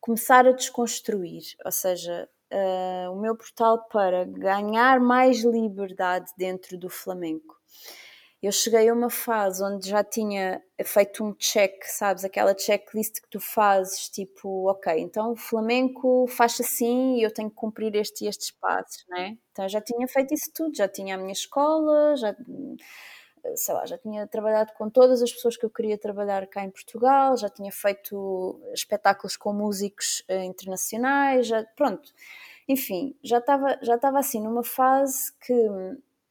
começar 0.00 0.46
a 0.46 0.52
desconstruir, 0.52 1.42
ou 1.64 1.72
seja, 1.72 2.28
uh, 2.52 3.12
o 3.12 3.20
meu 3.20 3.36
portal 3.36 3.84
para 3.88 4.24
ganhar 4.24 5.00
mais 5.00 5.42
liberdade 5.44 6.30
dentro 6.36 6.76
do 6.76 6.90
flamenco. 6.90 7.56
Eu 8.42 8.50
cheguei 8.50 8.88
a 8.88 8.92
uma 8.92 9.08
fase 9.08 9.62
onde 9.62 9.88
já 9.88 10.02
tinha 10.02 10.60
feito 10.84 11.24
um 11.24 11.32
check, 11.34 11.84
sabes? 11.84 12.24
Aquela 12.24 12.58
checklist 12.58 13.20
que 13.20 13.28
tu 13.30 13.38
fazes, 13.38 14.08
tipo, 14.08 14.68
ok, 14.68 14.98
então 14.98 15.30
o 15.30 15.36
flamenco 15.36 16.26
faz 16.26 16.60
assim 16.60 17.18
e 17.18 17.22
eu 17.22 17.32
tenho 17.32 17.48
que 17.48 17.54
cumprir 17.54 17.94
este 17.94 18.24
e 18.24 18.28
estes 18.28 18.50
passos, 18.50 19.04
né? 19.08 19.38
Então 19.52 19.68
já 19.68 19.80
tinha 19.80 20.08
feito 20.08 20.34
isso 20.34 20.50
tudo, 20.52 20.76
já 20.76 20.88
tinha 20.88 21.14
a 21.14 21.18
minha 21.18 21.32
escola, 21.32 22.16
já 22.16 22.34
sei 23.56 23.74
lá, 23.74 23.86
já 23.86 23.98
tinha 23.98 24.26
trabalhado 24.26 24.72
com 24.74 24.88
todas 24.88 25.22
as 25.22 25.32
pessoas 25.32 25.56
que 25.56 25.64
eu 25.64 25.70
queria 25.70 25.98
trabalhar 25.98 26.46
cá 26.46 26.64
em 26.64 26.70
Portugal, 26.70 27.36
já 27.36 27.48
tinha 27.48 27.72
feito 27.72 28.60
espetáculos 28.72 29.36
com 29.36 29.52
músicos 29.52 30.24
uh, 30.30 30.42
internacionais, 30.44 31.46
já, 31.46 31.64
pronto. 31.76 32.12
Enfim, 32.68 33.16
já 33.22 33.38
estava 33.38 33.78
já 33.82 33.96
estava 33.96 34.18
assim 34.18 34.40
numa 34.42 34.64
fase 34.64 35.32
que 35.40 35.52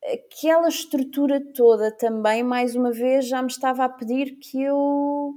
aquela 0.04 0.68
estrutura 0.70 1.42
toda 1.54 1.92
também, 1.92 2.44
mais 2.44 2.76
uma 2.76 2.92
vez, 2.92 3.28
já 3.28 3.42
me 3.42 3.50
estava 3.50 3.86
a 3.86 3.90
pedir 3.90 4.38
que 4.38 4.62
eu 4.62 5.34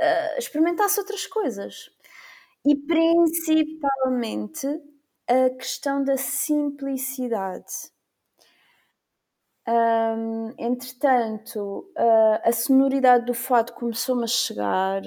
uh, 0.00 0.38
experimentasse 0.38 0.98
outras 1.00 1.26
coisas. 1.26 1.90
E 2.64 2.76
principalmente 2.76 4.66
a 5.28 5.50
questão 5.50 6.04
da 6.04 6.16
simplicidade 6.16 7.91
um, 9.68 10.52
entretanto, 10.58 11.88
uh, 11.96 12.40
a 12.42 12.50
sonoridade 12.50 13.26
do 13.26 13.34
fado 13.34 13.72
começou-me 13.72 14.24
a 14.24 14.26
chegar. 14.26 15.02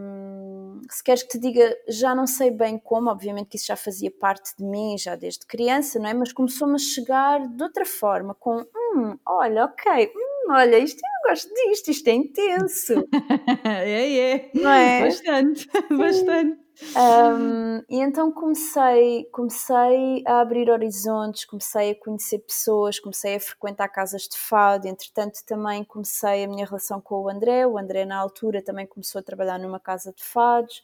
Um, 0.00 0.80
se 0.88 1.04
queres 1.04 1.22
que 1.22 1.28
te 1.28 1.38
diga, 1.38 1.76
já 1.86 2.14
não 2.14 2.26
sei 2.26 2.50
bem 2.50 2.78
como, 2.78 3.10
obviamente 3.10 3.48
que 3.48 3.56
isso 3.56 3.66
já 3.66 3.76
fazia 3.76 4.10
parte 4.10 4.56
de 4.56 4.64
mim, 4.64 4.96
já 4.96 5.16
desde 5.16 5.46
criança, 5.46 5.98
não 5.98 6.08
é? 6.08 6.14
Mas 6.14 6.32
começou-me 6.32 6.76
a 6.76 6.78
chegar 6.78 7.46
de 7.46 7.62
outra 7.62 7.84
forma, 7.84 8.34
com 8.34 8.56
hum, 8.56 9.18
olha, 9.26 9.66
ok, 9.66 10.12
hum, 10.16 10.52
olha, 10.52 10.78
isto 10.78 11.00
eu 11.00 11.30
gosto 11.30 11.52
disto, 11.52 11.90
isto 11.90 12.08
é 12.08 12.12
intenso. 12.12 12.94
é, 13.64 14.18
é. 14.18 14.50
Não 14.54 14.70
é? 14.70 15.02
Bastante, 15.02 15.68
bastante. 15.94 16.67
Um, 16.96 17.78
e 17.88 18.00
então 18.00 18.30
comecei, 18.32 19.24
comecei 19.32 20.22
a 20.26 20.40
abrir 20.40 20.70
horizontes, 20.70 21.44
comecei 21.44 21.90
a 21.90 21.94
conhecer 21.94 22.38
pessoas, 22.38 22.98
comecei 22.98 23.36
a 23.36 23.40
frequentar 23.40 23.88
casas 23.88 24.22
de 24.22 24.36
fado. 24.38 24.86
Entretanto, 24.88 25.44
também 25.44 25.84
comecei 25.84 26.44
a 26.44 26.48
minha 26.48 26.66
relação 26.66 27.00
com 27.00 27.22
o 27.22 27.28
André. 27.28 27.66
O 27.66 27.78
André, 27.78 28.04
na 28.04 28.16
altura, 28.16 28.62
também 28.62 28.86
começou 28.86 29.18
a 29.20 29.22
trabalhar 29.22 29.58
numa 29.58 29.80
casa 29.80 30.12
de 30.12 30.24
fados. 30.24 30.82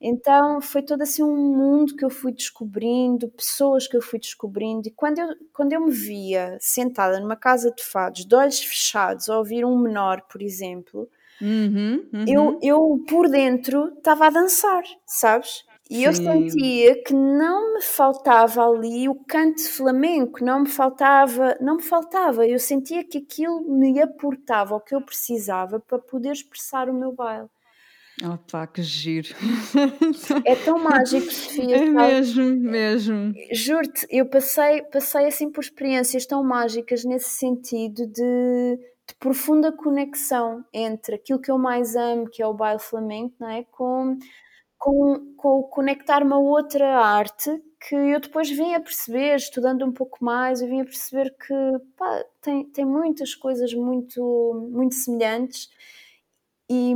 Então 0.00 0.60
foi 0.60 0.82
todo 0.82 1.02
assim 1.02 1.22
um 1.22 1.36
mundo 1.36 1.94
que 1.96 2.04
eu 2.04 2.10
fui 2.10 2.32
descobrindo, 2.32 3.28
pessoas 3.28 3.86
que 3.86 3.96
eu 3.96 4.02
fui 4.02 4.18
descobrindo, 4.18 4.88
e 4.88 4.90
quando 4.90 5.18
eu, 5.20 5.28
quando 5.52 5.72
eu 5.72 5.80
me 5.80 5.92
via 5.92 6.58
sentada 6.60 7.20
numa 7.20 7.36
casa 7.36 7.70
de 7.70 7.84
fados, 7.84 8.26
de 8.26 8.34
olhos 8.34 8.58
fechados, 8.60 9.28
a 9.28 9.38
ouvir 9.38 9.64
um 9.64 9.78
menor, 9.78 10.22
por 10.22 10.42
exemplo, 10.42 11.08
Uhum, 11.42 12.08
uhum. 12.12 12.24
eu, 12.28 12.58
eu 12.62 13.04
por 13.08 13.28
dentro 13.28 13.92
estava 13.96 14.28
a 14.28 14.30
dançar, 14.30 14.84
sabes? 15.04 15.64
E 15.90 16.04
eu 16.04 16.14
Sim. 16.14 16.22
sentia 16.24 17.02
que 17.02 17.12
não 17.12 17.74
me 17.74 17.82
faltava 17.82 18.64
ali 18.64 19.08
o 19.08 19.14
canto 19.26 19.68
flamenco, 19.68 20.42
não 20.42 20.60
me 20.60 20.68
faltava, 20.68 21.56
não 21.60 21.76
me 21.76 21.82
faltava. 21.82 22.46
Eu 22.46 22.58
sentia 22.58 23.04
que 23.04 23.18
aquilo 23.18 23.60
me 23.60 24.00
aportava 24.00 24.74
o 24.74 24.80
que 24.80 24.94
eu 24.94 25.02
precisava 25.02 25.80
para 25.80 25.98
poder 25.98 26.32
expressar 26.32 26.88
o 26.88 26.94
meu 26.94 27.12
baile. 27.12 27.48
Opa, 28.24 28.66
que 28.66 28.82
giro. 28.82 29.34
É 30.46 30.54
tão 30.56 30.78
mágico, 30.78 31.30
Sofia, 31.30 31.76
É 31.76 31.84
mesmo, 31.84 32.44
mesmo. 32.56 33.34
Juro-te, 33.52 34.06
eu 34.10 34.26
passei, 34.26 34.82
passei 34.82 35.26
assim 35.26 35.50
por 35.50 35.62
experiências 35.62 36.24
tão 36.26 36.42
mágicas 36.44 37.04
nesse 37.04 37.30
sentido 37.30 38.06
de, 38.06 38.78
de 39.08 39.14
profunda 39.16 39.72
conexão 39.72 40.64
entre 40.72 41.16
aquilo 41.16 41.40
que 41.40 41.50
eu 41.50 41.58
mais 41.58 41.96
amo, 41.96 42.28
que 42.30 42.42
é 42.42 42.46
o 42.46 42.54
baile 42.54 42.78
flamenco, 42.78 43.34
não 43.40 43.48
é? 43.48 43.64
com, 43.64 44.18
com, 44.78 45.34
com 45.36 45.62
conectar-me 45.64 46.32
a 46.32 46.38
outra 46.38 46.98
arte 46.98 47.50
que 47.80 47.94
eu 47.94 48.20
depois 48.20 48.50
vim 48.50 48.74
a 48.74 48.80
perceber, 48.80 49.36
estudando 49.36 49.84
um 49.84 49.92
pouco 49.92 50.24
mais, 50.24 50.62
eu 50.62 50.68
vim 50.68 50.80
a 50.80 50.84
perceber 50.84 51.34
que 51.36 51.54
pá, 51.96 52.24
tem, 52.40 52.64
tem 52.70 52.84
muitas 52.84 53.34
coisas 53.34 53.74
muito, 53.74 54.68
muito 54.72 54.94
semelhantes 54.94 55.68
e, 56.70 56.94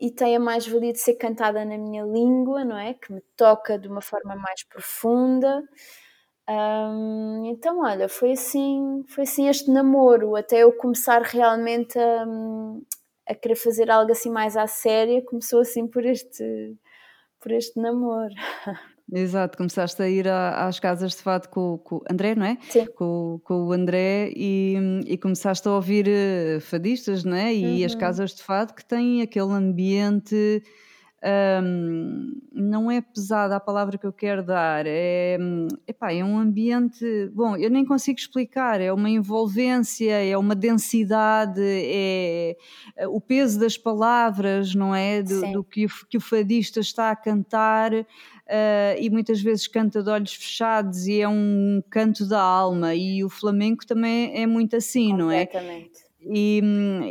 e 0.00 0.10
tem 0.10 0.36
a 0.36 0.40
mais-valia 0.40 0.92
de 0.92 0.98
ser 0.98 1.14
cantada 1.14 1.64
na 1.64 1.78
minha 1.78 2.04
língua, 2.04 2.64
não 2.64 2.76
é? 2.76 2.94
Que 2.94 3.12
me 3.12 3.20
toca 3.36 3.78
de 3.78 3.88
uma 3.88 4.00
forma 4.00 4.34
mais 4.36 4.62
profunda. 4.64 5.62
Hum, 6.50 7.44
então, 7.46 7.78
olha, 7.80 8.08
foi 8.08 8.32
assim, 8.32 9.04
foi 9.08 9.22
assim 9.22 9.48
este 9.48 9.70
namoro, 9.70 10.34
até 10.34 10.64
eu 10.64 10.72
começar 10.72 11.22
realmente 11.22 11.96
a, 11.96 12.24
a 13.28 13.34
querer 13.36 13.54
fazer 13.54 13.88
algo 13.88 14.10
assim 14.10 14.30
mais 14.30 14.56
à 14.56 14.66
séria, 14.66 15.22
começou 15.24 15.60
assim 15.60 15.86
por 15.86 16.04
este, 16.04 16.76
por 17.40 17.52
este 17.52 17.78
namoro. 17.80 18.34
Exato, 19.12 19.58
começaste 19.58 20.00
a 20.02 20.08
ir 20.08 20.28
a- 20.28 20.66
às 20.68 20.78
casas 20.78 21.12
de 21.16 21.22
fado 21.22 21.48
com, 21.48 21.78
com 21.78 21.96
o 21.96 22.02
André, 22.10 22.34
não 22.36 22.46
é? 22.46 22.58
Sim. 22.68 22.86
Com, 22.96 23.40
com 23.42 23.64
o 23.66 23.72
André 23.72 24.30
e, 24.36 24.76
e 25.06 25.18
começaste 25.18 25.66
a 25.66 25.72
ouvir 25.72 26.06
eh, 26.08 26.60
fadistas, 26.60 27.24
não 27.24 27.36
é? 27.36 27.52
E 27.52 27.84
as 27.84 27.92
Uhum. 27.94 28.00
casas 28.00 28.34
de 28.34 28.42
fado 28.42 28.72
que 28.72 28.84
têm 28.84 29.20
aquele 29.22 29.52
ambiente. 29.52 30.62
Hum, 31.62 32.40
não 32.52 32.90
é 32.90 33.00
pesada 33.00 33.56
a 33.56 33.60
palavra 33.60 33.98
que 33.98 34.06
eu 34.06 34.12
quero 34.12 34.42
dar, 34.42 34.84
é, 34.86 35.38
epá, 35.86 36.12
é 36.12 36.24
um 36.24 36.38
ambiente. 36.38 37.04
Bom, 37.32 37.56
eu 37.56 37.70
nem 37.70 37.84
consigo 37.84 38.18
explicar, 38.18 38.80
é 38.80 38.92
uma 38.92 39.10
envolvência, 39.10 40.12
é 40.12 40.36
uma 40.36 40.54
densidade, 40.54 41.60
é 41.60 42.56
é 42.96 43.06
o 43.08 43.20
peso 43.20 43.58
das 43.58 43.76
palavras, 43.76 44.74
não 44.74 44.94
é? 44.94 45.22
Do, 45.22 45.52
do 45.52 45.64
que, 45.64 45.86
o, 45.86 45.90
que 46.08 46.16
o 46.16 46.20
fadista 46.20 46.80
está 46.80 47.10
a 47.10 47.16
cantar. 47.16 47.92
Uh, 47.92 48.98
e 48.98 49.08
muitas 49.08 49.40
vezes 49.40 49.68
canta 49.68 50.02
de 50.02 50.10
olhos 50.10 50.34
fechados 50.34 51.06
e 51.06 51.20
é 51.20 51.28
um 51.28 51.80
canto 51.88 52.26
da 52.26 52.40
alma 52.40 52.96
e 52.96 53.22
o 53.22 53.28
flamenco 53.28 53.86
também 53.86 54.36
é 54.36 54.44
muito 54.44 54.74
assim, 54.74 55.14
não 55.14 55.30
é? 55.30 55.48
E, 56.20 56.60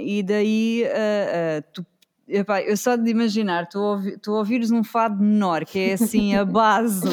e 0.05 0.23
daí 0.23 0.83
uh, 0.83 1.59
uh, 1.59 1.63
tu, 1.73 1.85
epá, 2.29 2.61
eu 2.61 2.77
só 2.77 2.95
de 2.95 3.09
imaginar, 3.09 3.67
tu, 3.67 3.79
ouvi, 3.79 4.17
tu 4.17 4.31
ouvires 4.33 4.71
um 4.71 4.83
fado 4.83 5.21
menor, 5.21 5.65
que 5.65 5.79
é 5.79 5.93
assim 5.93 6.35
a 6.35 6.45
base, 6.45 7.07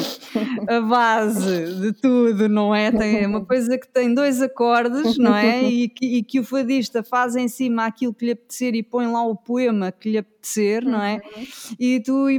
a 0.67 0.79
base 0.79 1.81
de 1.81 1.91
tudo, 1.93 2.47
não 2.47 2.73
é? 2.73 2.91
Tem 2.91 3.25
uma 3.25 3.43
coisa 3.43 3.77
que 3.77 3.87
tem 3.87 4.13
dois 4.13 4.41
acordes, 4.41 5.17
não 5.17 5.35
é? 5.35 5.57
E 5.77 5.89
que, 5.89 6.05
e 6.05 6.23
que 6.23 6.39
o 6.39 6.43
fadista 6.43 7.03
faz 7.03 7.35
em 7.35 7.47
cima 7.47 7.85
aquilo 7.85 8.13
que 8.13 8.25
lhe 8.25 8.31
apetecer 8.31 8.75
e 8.75 8.83
põe 8.83 9.07
lá 9.07 9.23
o 9.23 9.35
poema 9.35 9.91
que 9.91 10.11
lhe 10.11 10.17
apetecer, 10.17 10.83
não 10.85 11.01
é? 11.01 11.15
Uhum. 11.15 11.45
E 11.79 11.99
tu 11.99 12.29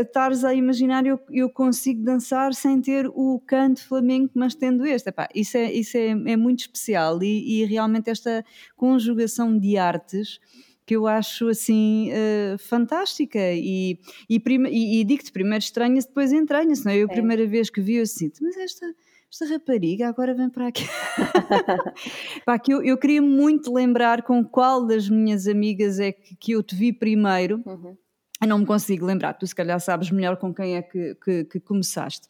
estares 0.00 0.44
a 0.44 0.54
imaginar, 0.54 1.06
eu, 1.06 1.18
eu 1.30 1.48
consigo 1.48 2.02
dançar 2.02 2.54
sem 2.54 2.80
ter 2.80 3.08
o 3.08 3.40
canto 3.46 3.86
flamenco, 3.86 4.32
mas 4.34 4.54
tendo 4.54 4.84
este. 4.84 5.10
Epá, 5.10 5.28
isso 5.34 5.56
é, 5.56 5.72
isso 5.72 5.96
é, 5.96 6.08
é 6.10 6.36
muito 6.36 6.60
especial 6.60 7.22
e, 7.22 7.62
e 7.62 7.64
realmente 7.64 8.10
esta 8.10 8.44
conjugação 8.76 9.56
de 9.56 9.76
artes 9.76 10.40
que 10.86 10.96
eu 10.96 11.06
acho 11.06 11.48
assim 11.48 12.10
uh, 12.10 12.58
fantástica 12.58 13.38
e, 13.38 13.98
e, 14.28 14.42
e, 14.70 15.00
e 15.00 15.04
digo-te, 15.04 15.30
primeiro 15.30 15.62
estranha-se, 15.62 16.08
depois 16.08 16.32
entranha-se, 16.32 16.84
não 16.84 16.92
é? 16.92 16.96
Eu 16.96 17.06
a 17.06 17.08
Sim. 17.08 17.14
primeira 17.14 17.46
vez 17.46 17.70
que 17.70 17.80
vi 17.80 17.96
eu 17.96 18.02
assim, 18.02 18.30
mas 18.40 18.56
esta, 18.56 18.94
esta 19.30 19.46
rapariga 19.46 20.08
agora 20.08 20.34
vem 20.34 20.50
para 20.50 20.68
aqui. 20.68 20.84
Pá, 22.44 22.58
que 22.58 22.72
eu, 22.72 22.82
eu 22.82 22.98
queria 22.98 23.22
muito 23.22 23.72
lembrar 23.72 24.22
com 24.22 24.44
qual 24.44 24.86
das 24.86 25.08
minhas 25.08 25.46
amigas 25.46 26.00
é 26.00 26.12
que, 26.12 26.36
que 26.36 26.52
eu 26.52 26.62
te 26.62 26.74
vi 26.74 26.92
primeiro. 26.92 27.62
Uhum. 27.64 27.96
Eu 28.42 28.48
não 28.48 28.58
me 28.58 28.66
consigo 28.66 29.06
lembrar, 29.06 29.34
tu 29.34 29.46
se 29.46 29.54
calhar 29.54 29.78
sabes 29.80 30.10
melhor 30.10 30.36
com 30.36 30.52
quem 30.52 30.76
é 30.76 30.82
que, 30.82 31.14
que, 31.14 31.44
que 31.44 31.60
começaste. 31.60 32.26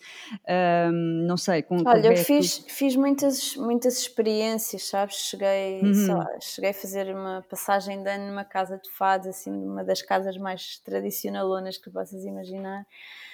Um, 0.93 1.27
não 1.27 1.37
sei, 1.39 1.63
com 1.63 1.83
Olha, 1.87 2.09
eu 2.09 2.13
é 2.13 2.17
fiz, 2.17 2.59
tu... 2.59 2.71
fiz 2.71 2.95
muitas, 2.95 3.57
muitas 3.57 3.99
experiências, 3.99 4.89
sabes? 4.89 5.17
Cheguei, 5.17 5.81
uhum. 5.83 6.19
lá, 6.19 6.29
cheguei 6.41 6.71
a 6.71 6.75
fazer 6.75 7.15
uma 7.15 7.43
passagem 7.49 8.03
de 8.03 8.11
ano 8.11 8.29
numa 8.29 8.45
casa 8.45 8.79
de 8.79 8.91
fados, 8.91 9.27
assim, 9.27 9.51
numa 9.51 9.83
das 9.83 10.03
casas 10.03 10.37
mais 10.37 10.79
tradicionalonas 10.85 11.79
que 11.79 11.91
possas 11.91 12.25
imaginar. 12.25 12.87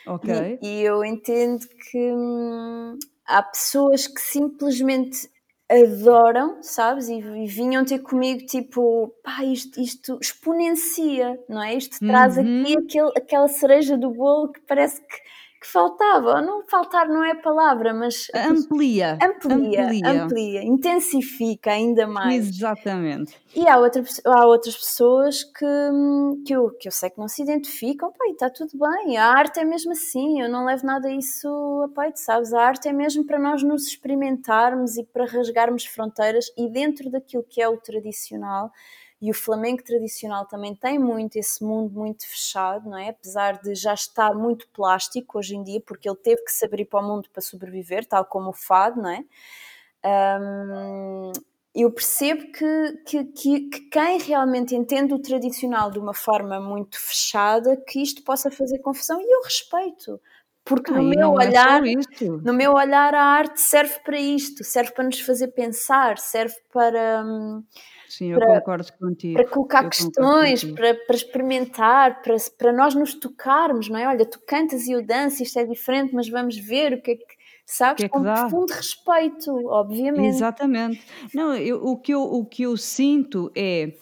Ok. 0.07 0.59
E, 0.63 0.69
e 0.69 0.85
eu 0.85 1.05
entendo 1.05 1.67
que 1.91 2.13
hum, 2.13 2.97
há 3.27 3.43
pessoas 3.43 4.07
que 4.07 4.21
simplesmente 4.21 5.29
adoram, 5.71 6.63
sabes? 6.63 7.09
E, 7.09 7.19
e, 7.19 7.47
vinham 7.47 7.85
ter 7.85 7.99
comigo 8.01 8.45
tipo, 8.47 9.09
pá, 9.23 9.45
isto, 9.45 9.81
isto 9.81 10.19
exponencia, 10.21 11.39
não 11.49 11.63
é? 11.63 11.75
Isto 11.75 11.99
traz 12.07 12.37
Uhum. 12.37 12.63
aqui 12.63 12.77
aquele, 12.79 13.13
aquela 13.17 13.49
cereja 13.49 13.97
do 13.99 14.11
bolo 14.11 14.53
que 14.53 14.61
parece 14.61 15.01
que, 15.01 15.17
que 15.61 15.67
faltava. 15.67 16.37
Ou 16.37 16.43
não 16.43 16.67
faltar 16.67 17.09
não 17.09 17.25
é 17.25 17.33
a 17.33 17.37
palavra, 17.37 17.93
mas 17.93 18.29
amplia, 18.35 19.19
amplia, 19.23 19.87
amplia, 19.87 20.25
amplia, 20.25 20.63
intensifica 20.63 21.73
ainda 21.73 22.07
mais. 22.07 22.49
Exatamente. 22.49 23.37
E 23.55 23.67
há, 23.67 23.79
outra, 23.79 24.05
há 24.27 24.47
outras 24.47 24.77
pessoas 24.77 25.43
que, 25.43 25.67
que, 26.47 26.53
eu, 26.53 26.71
que 26.79 26.87
eu 26.87 26.93
sei 26.93 27.11
que 27.11 27.19
não 27.19 27.29
se 27.29 27.43
identificam, 27.43 28.13
e 28.21 28.33
está 28.33 28.51
tudo 28.51 28.71
bem, 28.79 29.17
a 29.17 29.27
arte 29.27 29.59
é 29.59 29.65
mesmo 29.65 29.93
assim, 29.93 30.41
eu 30.41 30.49
não 30.49 30.65
levo 30.65 30.87
nada 30.87 31.09
a 31.09 31.13
isso 31.13 31.49
a 31.85 32.01
peito, 32.01 32.19
sabes? 32.19 32.53
A 32.53 32.61
arte 32.61 32.89
é 32.89 32.93
mesmo 32.93 33.25
para 33.25 33.39
nós 33.39 33.63
nos 33.63 33.87
experimentarmos 33.87 34.97
e 34.97 35.05
para 35.05 35.25
rasgarmos 35.25 35.87
fronteiras 35.87 36.47
e 36.57 36.69
dentro 36.69 37.11
daquilo 37.11 37.43
que 37.43 37.61
é 37.61 37.69
o 37.69 37.79
tradicional, 37.79 38.71
e 39.21 39.31
o 39.31 39.35
flamenco 39.35 39.83
tradicional 39.83 40.47
também 40.47 40.75
tem 40.75 40.99
muito 40.99 41.37
esse 41.37 41.63
mundo 41.65 41.93
muito 41.93 42.27
fechado, 42.27 42.89
não 42.89 42.97
é? 42.97 43.09
Apesar 43.09 43.61
de 43.61 43.75
já 43.75 43.93
estar 43.93 44.33
muito 44.33 44.69
plástico 44.69 45.39
hoje 45.39 45.57
em 45.57 45.65
dia, 45.65 45.81
porque 45.81 46.09
ele 46.09 46.17
teve 46.17 46.45
que 46.45 46.53
se 46.53 46.65
abrir 46.65 46.85
para 46.85 47.01
o 47.01 47.07
mundo 47.07 47.29
para 47.33 47.43
sobreviver, 47.43 48.07
tal 48.07 48.25
como 48.25 48.51
o 48.51 48.53
fado, 48.53 49.03
não 49.03 49.11
é? 49.11 49.25
Um, 50.41 51.33
eu 51.75 51.91
percebo 51.91 52.53
que, 52.53 52.93
que, 53.07 53.25
que, 53.25 53.61
que, 53.69 53.81
quem 53.91 54.19
realmente 54.19 54.77
entende 54.77 55.13
o 55.13 55.19
tradicional 55.19 55.91
de 55.91 55.99
uma 55.99 56.15
forma 56.15 56.61
muito 56.61 56.99
fechada, 57.01 57.77
que 57.77 58.01
isto 58.01 58.23
possa 58.23 58.51
fazer 58.53 58.79
confusão, 58.79 59.21
e 59.21 59.35
eu 59.35 59.43
respeito. 59.43 60.21
Porque 60.65 60.93
no, 60.93 61.03
meu 61.03 61.33
olhar, 61.33 61.83
é 61.85 61.95
no 62.45 62.53
meu 62.53 62.75
olhar 62.75 63.15
a 63.15 63.23
arte 63.23 63.61
serve 63.61 63.99
para 64.01 64.19
isto, 64.19 64.63
serve 64.63 64.93
para 64.93 65.05
nos 65.05 65.19
fazer 65.21 65.49
pensar, 65.49 66.19
serve 66.19 66.55
para... 66.73 67.25
hum, 67.25 67.65
Sim, 68.09 68.33
eu 68.33 68.39
para, 68.39 68.61
concordo 68.61 68.93
contigo. 68.95 69.35
Para 69.35 69.49
colocar 69.49 69.85
eu 69.85 69.91
questões, 69.91 70.65
para, 70.65 70.95
para 70.95 71.17
experimentar, 71.17 72.23
para, 72.23 72.37
para 72.57 72.73
nós 72.73 72.95
nos 72.95 73.15
tocarmos, 73.15 73.89
não 73.89 73.99
é? 73.99 74.09
Olha, 74.09 74.25
tu 74.25 74.41
cantas 74.47 74.87
e 74.87 74.93
eu 74.93 75.05
danço, 75.05 75.43
isto 75.43 75.59
é 75.59 75.65
diferente, 75.65 76.15
mas 76.15 76.29
vamos 76.29 76.57
ver 76.57 76.95
o 76.95 77.03
que 77.03 77.13
é 77.13 77.17
que 77.17 77.39
sabes? 77.67 77.99
Que 77.99 78.07
é 78.07 78.09
que 78.09 78.15
com 78.15 78.23
dá? 78.23 78.35
profundo 78.35 78.73
respeito, 78.73 79.53
obviamente. 79.69 80.27
Exatamente. 80.27 81.03
Não, 81.35 81.55
eu, 81.55 81.85
o, 81.85 81.97
que 81.99 82.15
eu, 82.15 82.23
o 82.23 82.47
que 82.47 82.63
eu 82.63 82.77
sinto 82.77 83.53
é, 83.55 83.93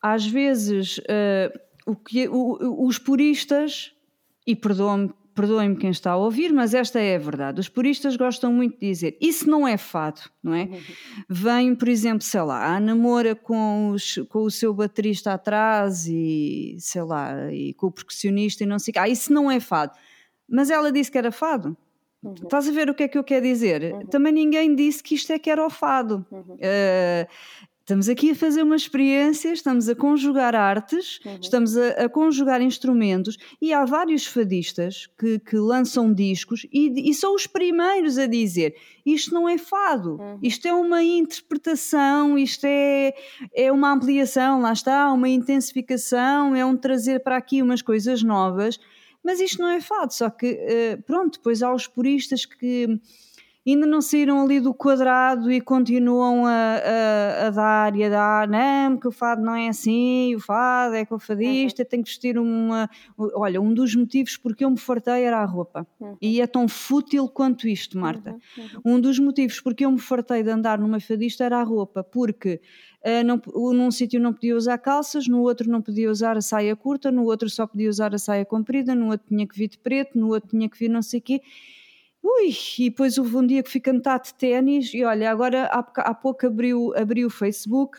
às 0.00 0.26
vezes, 0.26 0.98
uh, 0.98 1.60
o 1.86 1.94
que, 1.94 2.26
o, 2.28 2.86
os 2.86 2.98
puristas, 2.98 3.92
e 4.46 4.56
perdoem-me 5.34 5.74
perdoem 5.74 5.76
quem 5.76 5.90
está 5.90 6.12
a 6.12 6.16
ouvir, 6.16 6.52
mas 6.52 6.74
esta 6.74 7.00
é 7.00 7.16
a 7.16 7.18
verdade. 7.18 7.60
Os 7.60 7.68
puristas 7.68 8.16
gostam 8.16 8.52
muito 8.52 8.78
de 8.78 8.86
dizer 8.86 9.16
isso 9.20 9.48
não 9.48 9.66
é 9.66 9.76
fado, 9.76 10.20
não 10.42 10.54
é? 10.54 10.68
Vem, 11.28 11.74
por 11.74 11.88
exemplo, 11.88 12.22
sei 12.22 12.42
lá, 12.42 12.76
a 12.76 12.80
namora 12.80 13.34
com, 13.34 13.90
os, 13.90 14.18
com 14.28 14.40
o 14.40 14.50
seu 14.50 14.72
baterista 14.72 15.32
atrás 15.34 16.06
e 16.06 16.76
sei 16.78 17.02
lá, 17.02 17.52
e 17.52 17.74
com 17.74 17.88
o 17.88 17.92
percussionista 17.92 18.62
e 18.64 18.66
não 18.66 18.78
sei 18.78 18.92
o 18.96 19.00
Ah, 19.00 19.08
isso 19.08 19.32
não 19.32 19.50
é 19.50 19.60
fado. 19.60 19.92
mas 20.48 20.70
ela 20.70 20.90
disse 20.92 21.10
que 21.10 21.18
era 21.18 21.32
fado. 21.32 21.76
Uhum. 22.22 22.34
Estás 22.42 22.66
a 22.66 22.72
ver 22.72 22.88
o 22.88 22.94
que 22.94 23.02
é 23.02 23.08
que 23.08 23.18
eu 23.18 23.24
quero 23.24 23.44
dizer? 23.44 23.92
Uhum. 23.92 24.06
Também 24.06 24.32
ninguém 24.32 24.74
disse 24.74 25.02
que 25.02 25.14
isto 25.14 25.30
é 25.32 25.38
que 25.38 25.50
era 25.50 25.64
o 25.64 25.68
fado. 25.68 26.24
Uhum. 26.30 26.54
Uh, 26.54 27.26
Estamos 27.84 28.08
aqui 28.08 28.30
a 28.30 28.34
fazer 28.34 28.62
uma 28.62 28.76
experiência, 28.76 29.52
estamos 29.52 29.90
a 29.90 29.94
conjugar 29.94 30.54
artes, 30.54 31.20
uhum. 31.22 31.38
estamos 31.38 31.76
a, 31.76 31.88
a, 32.04 32.08
conjugar 32.08 32.62
instrumentos 32.62 33.36
e 33.60 33.74
há 33.74 33.84
vários 33.84 34.24
fadistas 34.24 35.06
que, 35.18 35.38
que 35.38 35.58
lançam 35.58 36.10
discos 36.10 36.66
e, 36.72 37.10
e, 37.10 37.12
são 37.12 37.34
os 37.34 37.46
primeiros 37.46 38.16
a 38.16 38.26
dizer 38.26 38.74
isto 39.04 39.34
não 39.34 39.46
é 39.46 39.58
fado, 39.58 40.16
uhum. 40.18 40.38
isto 40.42 40.66
é 40.66 40.72
uma 40.72 41.02
interpretação, 41.02 42.38
isto 42.38 42.64
é, 42.64 43.12
é 43.54 43.70
uma 43.70 43.92
ampliação, 43.92 44.62
lá 44.62 44.72
está, 44.72 45.12
uma 45.12 45.28
intensificação, 45.28 46.56
é 46.56 46.64
um 46.64 46.78
trazer 46.78 47.22
para 47.22 47.36
aqui 47.36 47.60
umas 47.60 47.82
coisas 47.82 48.22
novas, 48.22 48.80
mas 49.22 49.40
isto 49.40 49.60
não 49.60 49.68
é 49.68 49.82
fado, 49.82 50.14
só 50.14 50.30
que 50.30 50.46
eh, 50.46 50.96
pronto, 51.06 51.36
depois 51.36 51.62
há 51.62 51.70
os 51.70 51.86
puristas 51.86 52.46
que 52.46 52.98
ainda 53.72 53.86
não 53.86 54.02
saíram 54.02 54.42
ali 54.42 54.60
do 54.60 54.74
quadrado 54.74 55.50
e 55.50 55.60
continuam 55.60 56.46
a, 56.46 56.50
a, 56.52 57.46
a 57.46 57.50
dar 57.50 57.96
e 57.96 58.04
a 58.04 58.08
dar, 58.10 58.48
não, 58.48 58.98
que 58.98 59.08
o 59.08 59.12
fado 59.12 59.42
não 59.42 59.54
é 59.54 59.68
assim, 59.68 60.34
o 60.34 60.40
fado 60.40 60.94
é 60.94 61.04
com 61.06 61.14
o 61.14 61.18
fadista, 61.18 61.82
uhum. 61.82 61.88
tem 61.88 62.02
que 62.02 62.10
vestir 62.10 62.38
uma. 62.38 62.90
Olha, 63.16 63.60
um 63.60 63.72
dos 63.72 63.94
motivos 63.94 64.36
porque 64.36 64.64
eu 64.64 64.70
me 64.70 64.78
fartei 64.78 65.24
era 65.24 65.38
a 65.38 65.44
roupa. 65.44 65.86
Uhum. 65.98 66.16
E 66.20 66.40
é 66.40 66.46
tão 66.46 66.68
fútil 66.68 67.26
quanto 67.28 67.66
isto, 67.66 67.98
Marta. 67.98 68.36
Uhum. 68.56 68.64
uhum. 68.84 68.96
Um 68.96 69.00
dos 69.00 69.18
motivos 69.18 69.60
porque 69.60 69.84
eu 69.84 69.90
me 69.90 69.98
fartei 69.98 70.42
de 70.42 70.50
andar 70.50 70.78
numa 70.78 71.00
fadista 71.00 71.44
era 71.44 71.58
a 71.58 71.62
roupa, 71.62 72.04
porque 72.04 72.60
uh, 73.02 73.24
não, 73.24 73.40
num 73.72 73.90
sítio 73.90 74.20
não 74.20 74.32
podia 74.32 74.56
usar 74.56 74.76
calças, 74.76 75.26
no 75.26 75.40
outro 75.40 75.70
não 75.70 75.80
podia 75.80 76.10
usar 76.10 76.36
a 76.36 76.42
saia 76.42 76.76
curta, 76.76 77.10
no 77.10 77.24
outro 77.24 77.48
só 77.48 77.66
podia 77.66 77.88
usar 77.88 78.14
a 78.14 78.18
saia 78.18 78.44
comprida, 78.44 78.94
no 78.94 79.10
outro 79.10 79.26
tinha 79.28 79.46
que 79.46 79.56
vir 79.56 79.68
de 79.68 79.78
preto, 79.78 80.18
no 80.18 80.28
outro 80.28 80.50
tinha 80.50 80.68
que 80.68 80.78
vir 80.78 80.88
não 80.90 81.00
sei 81.00 81.20
o 81.20 81.22
quê. 81.22 81.40
Ui, 82.24 82.56
e 82.78 82.88
depois 82.88 83.18
houve 83.18 83.36
um 83.36 83.46
dia 83.46 83.62
que 83.62 83.70
fui 83.70 83.82
cantar 83.82 84.18
de 84.18 84.32
ténis 84.32 84.94
e 84.94 85.04
olha, 85.04 85.30
agora 85.30 85.66
há, 85.66 85.86
há 85.96 86.14
pouco 86.14 86.46
abriu, 86.46 86.90
abriu 86.96 87.26
o 87.26 87.30
Facebook 87.30 87.98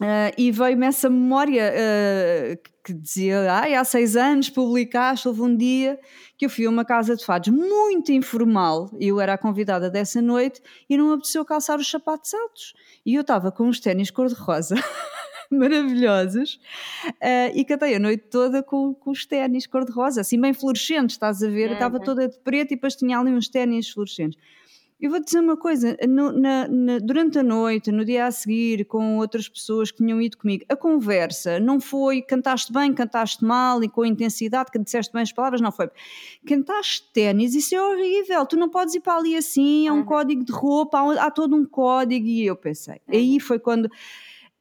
uh, 0.00 0.32
e 0.38 0.50
veio-me 0.50 0.86
essa 0.86 1.10
memória 1.10 1.70
uh, 1.70 2.70
que 2.82 2.94
dizia, 2.94 3.52
ai, 3.52 3.74
há 3.74 3.84
seis 3.84 4.16
anos 4.16 4.48
publicaste, 4.48 5.28
houve 5.28 5.42
um 5.42 5.54
dia 5.54 6.00
que 6.38 6.46
eu 6.46 6.50
fui 6.50 6.64
a 6.64 6.70
uma 6.70 6.82
casa 6.82 7.14
de 7.14 7.26
fados 7.26 7.48
muito 7.48 8.10
informal, 8.10 8.88
eu 8.98 9.20
era 9.20 9.34
a 9.34 9.38
convidada 9.38 9.90
dessa 9.90 10.22
noite 10.22 10.62
e 10.88 10.96
não 10.96 11.08
me 11.08 11.12
apeteceu 11.12 11.44
calçar 11.44 11.78
os 11.78 11.90
sapatos 11.90 12.32
altos. 12.32 12.72
E 13.04 13.14
eu 13.14 13.20
estava 13.20 13.52
com 13.52 13.64
uns 13.64 13.80
ténis 13.80 14.10
cor-de-rosa 14.10 14.76
maravilhosos 15.50 16.60
uh, 17.06 17.52
e 17.54 17.64
cantei 17.64 17.94
a 17.94 17.98
noite 17.98 18.24
toda 18.30 18.62
com, 18.62 18.94
com 18.94 19.10
os 19.10 19.26
ténis 19.26 19.66
cor-de-rosa, 19.66 20.20
assim 20.20 20.40
bem 20.40 20.52
fluorescentes, 20.52 21.14
estás 21.14 21.42
a 21.42 21.48
ver? 21.48 21.68
Uhum. 21.68 21.74
Estava 21.74 22.00
toda 22.00 22.28
de 22.28 22.38
preto 22.40 22.72
e 22.72 22.76
depois 22.76 22.96
tinha 22.96 23.18
ali 23.18 23.30
uns 23.30 23.48
ténis 23.48 23.88
fluorescentes. 23.90 24.38
Eu 24.98 25.10
vou 25.10 25.20
dizer 25.20 25.40
uma 25.40 25.58
coisa: 25.58 25.96
no, 26.08 26.32
na, 26.32 26.66
na, 26.66 26.98
durante 26.98 27.38
a 27.38 27.42
noite, 27.42 27.92
no 27.92 28.02
dia 28.02 28.26
a 28.26 28.30
seguir, 28.30 28.86
com 28.86 29.18
outras 29.18 29.46
pessoas 29.46 29.90
que 29.90 29.98
tinham 29.98 30.20
ido 30.22 30.38
comigo, 30.38 30.64
a 30.70 30.74
conversa 30.74 31.60
não 31.60 31.78
foi 31.78 32.22
cantaste 32.22 32.72
bem, 32.72 32.94
cantaste 32.94 33.44
mal 33.44 33.84
e 33.84 33.90
com 33.90 34.06
intensidade, 34.06 34.70
que 34.70 34.78
disseste 34.78 35.12
bem 35.12 35.22
as 35.22 35.32
palavras, 35.32 35.60
não 35.60 35.70
foi. 35.70 35.90
Cantaste 36.46 37.10
ténis, 37.12 37.54
isso 37.54 37.74
é 37.74 37.82
horrível, 37.82 38.46
tu 38.46 38.56
não 38.56 38.70
podes 38.70 38.94
ir 38.94 39.00
para 39.00 39.18
ali 39.18 39.36
assim, 39.36 39.86
há 39.86 39.92
um 39.92 39.98
uhum. 39.98 40.04
código 40.06 40.44
de 40.44 40.52
roupa, 40.52 40.98
há, 40.98 41.26
há, 41.26 41.30
todo 41.30 41.54
um 41.54 41.66
código. 41.66 42.26
E 42.26 42.46
eu 42.46 42.56
pensei, 42.56 43.00
uhum. 43.06 43.14
aí 43.14 43.38
foi 43.38 43.58
quando 43.58 43.90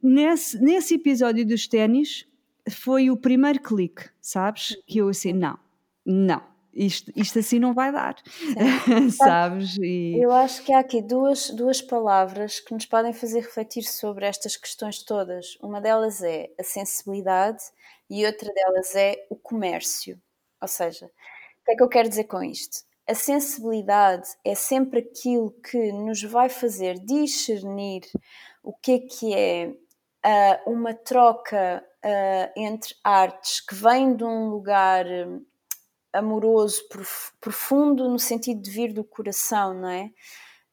nesse, 0.06 0.62
nesse 0.62 0.96
episódio 0.96 1.46
dos 1.46 1.68
ténis 1.68 2.28
foi 2.70 3.10
o 3.10 3.18
primeiro 3.18 3.60
clique, 3.60 4.10
sabes? 4.22 4.76
Que 4.86 5.00
eu 5.00 5.10
assim, 5.10 5.34
não, 5.34 5.58
não, 6.06 6.42
isto, 6.74 7.12
isto 7.16 7.40
assim 7.40 7.58
não 7.58 7.74
vai 7.74 7.92
dar, 7.92 8.16
sabes? 9.18 9.78
E... 9.80 10.20
Eu 10.22 10.32
acho 10.32 10.64
que 10.64 10.74
há 10.74 10.80
aqui 10.80 11.02
duas, 11.02 11.50
duas 11.50 11.82
palavras 11.82 12.60
que 12.60 12.74
nos 12.74 12.86
podem 12.86 13.14
fazer 13.14 13.40
refletir 13.40 13.84
sobre 13.84 14.26
estas 14.26 14.58
questões 14.58 15.02
todas. 15.02 15.58
Uma 15.62 15.82
delas 15.82 16.22
é 16.22 16.50
a 16.60 16.64
sensibilidade 16.64 17.64
e 18.10 18.26
outra 18.26 18.52
delas 18.54 18.96
é 18.96 19.26
o 19.30 19.36
comércio. 19.36 20.22
Ou 20.62 20.68
seja, 20.68 21.06
o 21.06 21.66
que 21.66 21.72
é 21.72 21.76
que 21.76 21.84
eu 21.84 21.90
quero 21.90 22.10
dizer 22.10 22.26
com 22.26 22.44
isto? 22.44 22.84
A 23.08 23.16
sensibilidade 23.16 24.28
é 24.44 24.56
sempre 24.56 25.00
aquilo 25.00 25.52
que 25.52 25.92
nos 25.92 26.24
vai 26.24 26.50
fazer 26.50 27.00
discernir 27.00 28.02
o 28.64 28.74
que 28.74 28.92
é 28.94 29.00
que 29.00 29.34
é 29.34 29.74
uh, 30.26 30.72
uma 30.72 30.94
troca 30.94 31.84
uh, 32.04 32.52
entre 32.60 32.96
artes 33.04 33.62
que 33.62 33.76
vem 33.76 34.16
de 34.16 34.24
um 34.24 34.50
lugar 34.50 35.06
hum, 35.06 35.46
amoroso, 36.12 36.82
profundo, 37.40 38.10
no 38.10 38.18
sentido 38.18 38.62
de 38.62 38.72
vir 38.72 38.94
do 38.94 39.04
coração, 39.04 39.74
não 39.74 39.90
é? 39.90 40.10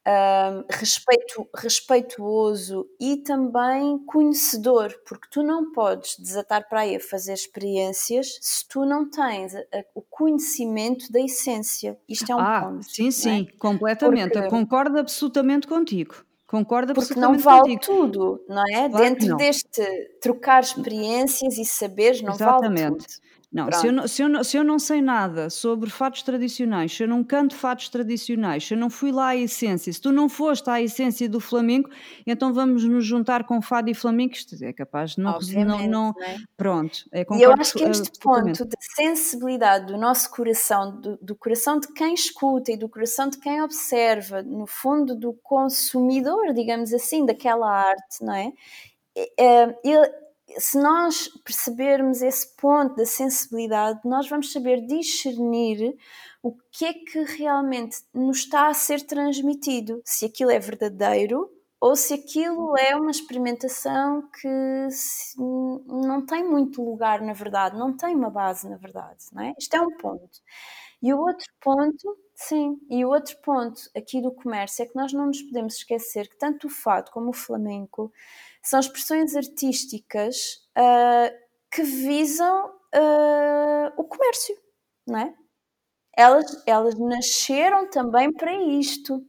Um, 0.05 0.65
respeito, 0.69 1.47
respeituoso 1.55 2.85
e 2.99 3.15
também 3.17 3.97
conhecedor, 3.99 4.93
porque 5.07 5.29
tu 5.31 5.41
não 5.41 5.71
podes 5.71 6.17
desatar 6.19 6.67
para 6.67 6.81
aí 6.81 6.97
a 6.97 6.99
fazer 6.99 7.31
experiências 7.31 8.37
se 8.41 8.67
tu 8.67 8.85
não 8.85 9.09
tens 9.09 9.55
a, 9.55 9.59
a, 9.59 9.83
o 9.95 10.01
conhecimento 10.01 11.09
da 11.09 11.21
essência. 11.21 11.97
Isto 12.07 12.33
é 12.33 12.35
um 12.35 12.39
ah, 12.39 12.61
ponto. 12.63 12.83
Sim, 12.83 13.11
sim, 13.11 13.47
é? 13.49 13.57
completamente. 13.57 14.33
Porque, 14.33 14.45
Eu 14.45 14.49
concordo 14.49 14.99
absolutamente 14.99 15.67
contigo. 15.67 16.15
Concordo 16.53 16.93
Porque 16.93 17.19
não 17.19 17.35
vale 17.39 17.61
contigo. 17.61 17.81
tudo, 17.81 18.45
não 18.47 18.61
é? 18.61 18.87
Claro 18.87 19.03
Dentro 19.03 19.27
não. 19.29 19.37
deste 19.37 19.81
trocar 20.21 20.61
experiências 20.61 21.57
e 21.57 21.65
saberes, 21.65 22.21
não 22.21 22.35
Exatamente. 22.35 22.81
vale 22.83 22.95
tudo. 22.95 23.05
Não, 23.53 23.71
se 23.71 23.85
eu 23.85 23.93
não, 23.93 24.07
se, 24.07 24.23
eu 24.23 24.29
não, 24.29 24.43
se 24.43 24.57
eu 24.57 24.63
não 24.63 24.79
sei 24.79 24.99
nada 24.99 25.47
sobre 25.47 25.87
fatos 25.87 26.23
tradicionais, 26.23 26.91
se 26.91 27.03
eu 27.03 27.07
não 27.07 27.23
canto 27.23 27.55
fatos 27.55 27.87
tradicionais, 27.87 28.65
se 28.65 28.73
eu 28.73 28.77
não 28.79 28.89
fui 28.89 29.11
lá 29.11 29.27
à 29.27 29.35
essência, 29.37 29.93
se 29.93 30.01
tu 30.01 30.11
não 30.11 30.27
foste 30.27 30.67
à 30.71 30.81
essência 30.81 31.29
do 31.29 31.39
flamenco, 31.39 31.87
então 32.25 32.51
vamos 32.51 32.83
nos 32.83 33.05
juntar 33.05 33.43
com 33.43 33.61
fado 33.61 33.91
e 33.91 33.93
flamenco, 33.93 34.33
isto 34.33 34.55
é 34.63 34.73
capaz 34.73 35.11
de 35.11 35.21
não... 35.21 35.37
não, 35.65 35.87
não 35.87 36.15
é? 36.19 36.37
Pronto, 36.57 37.05
é, 37.11 37.21
E 37.21 37.41
eu 37.43 37.53
acho 37.53 37.73
que 37.73 37.83
este 37.83 38.19
ponto 38.19 38.65
de 38.65 38.75
sensibilidade 38.95 39.85
do 39.85 39.99
nosso 39.99 40.31
coração, 40.31 40.99
do, 40.99 41.19
do 41.21 41.35
coração 41.35 41.79
de 41.79 41.93
quem 41.93 42.15
escuta 42.15 42.71
e 42.71 42.77
do 42.77 42.89
coração 42.89 43.29
de 43.29 43.37
quem 43.37 43.61
observa, 43.61 44.41
no 44.41 44.65
fundo 44.65 45.15
do 45.15 45.31
consumidor, 45.43 46.53
digamos 46.53 46.91
assim, 46.91 47.23
daquela 47.23 47.69
arte, 47.69 48.23
não 48.23 48.33
é? 48.33 48.51
é 49.15 49.75
ele, 49.83 50.23
se 50.57 50.79
nós 50.79 51.27
percebermos 51.43 52.21
esse 52.21 52.55
ponto 52.55 52.95
da 52.95 53.05
sensibilidade, 53.05 53.99
nós 54.05 54.27
vamos 54.29 54.51
saber 54.51 54.85
discernir 54.85 55.95
o 56.41 56.53
que 56.71 56.85
é 56.85 56.93
que 56.93 57.23
realmente 57.23 57.97
nos 58.13 58.39
está 58.39 58.67
a 58.67 58.73
ser 58.73 59.01
transmitido, 59.01 60.01
se 60.05 60.25
aquilo 60.25 60.51
é 60.51 60.59
verdadeiro 60.59 61.49
ou 61.79 61.95
se 61.95 62.13
aquilo 62.13 62.77
é 62.77 62.95
uma 62.95 63.11
experimentação 63.11 64.29
que 64.39 64.47
não 65.85 66.25
tem 66.25 66.43
muito 66.43 66.81
lugar 66.81 67.21
na 67.21 67.33
verdade, 67.33 67.77
não 67.77 67.95
tem 67.95 68.15
uma 68.15 68.29
base 68.29 68.69
na 68.69 68.77
verdade, 68.77 69.25
não 69.33 69.43
é? 69.43 69.53
Isto 69.57 69.75
é 69.75 69.81
um 69.81 69.97
ponto. 69.97 70.39
E 71.01 71.13
o 71.13 71.19
outro 71.19 71.45
ponto, 71.59 72.17
sim, 72.33 72.77
e 72.89 73.03
o 73.03 73.09
outro 73.09 73.35
ponto 73.41 73.81
aqui 73.95 74.21
do 74.21 74.31
comércio 74.31 74.83
é 74.83 74.85
que 74.85 74.95
nós 74.95 75.11
não 75.11 75.27
nos 75.27 75.41
podemos 75.41 75.75
esquecer 75.75 76.29
que 76.29 76.37
tanto 76.37 76.67
o 76.67 76.69
fado 76.69 77.11
como 77.11 77.31
o 77.31 77.33
flamenco 77.33 78.09
são 78.63 78.79
expressões 78.79 79.35
artísticas 79.35 80.35
uh, 80.77 81.35
que 81.69 81.83
visam 81.83 82.67
uh, 82.67 83.93
o 83.97 84.03
comércio, 84.05 84.55
não 85.05 85.19
é? 85.19 85.33
Elas, 86.15 86.63
elas 86.65 86.95
nasceram 86.97 87.89
também 87.89 88.31
para 88.31 88.53
isto, 88.53 89.25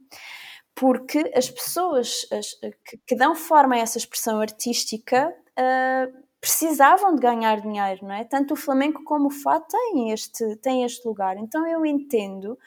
porque 0.75 1.33
as 1.35 1.51
pessoas 1.51 2.27
as, 2.31 2.53
que, 2.85 2.99
que, 3.07 3.17
dão 3.17 3.35
forma 3.35 3.75
a 3.75 3.79
essa 3.79 3.99
expressão 3.99 4.41
artística 4.41 5.35
uh, 5.59 6.25
precisavam 6.41 7.15
de 7.15 7.23
ganhar 7.23 7.61
dinheiro, 7.61 8.07
não 8.07 8.15
é? 8.15 8.25
Tanto 8.25 8.53
o 8.53 8.57
flamenco 8.57 9.03
como 9.03 9.29
o 9.29 9.31
fado 9.31 9.65
têm 9.67 10.13
este, 10.13 10.57
têm 10.57 10.85
este 10.85 11.09
lugar. 11.09 11.39
Então 11.39 11.67
eu 11.67 11.85
entendo 11.87 12.59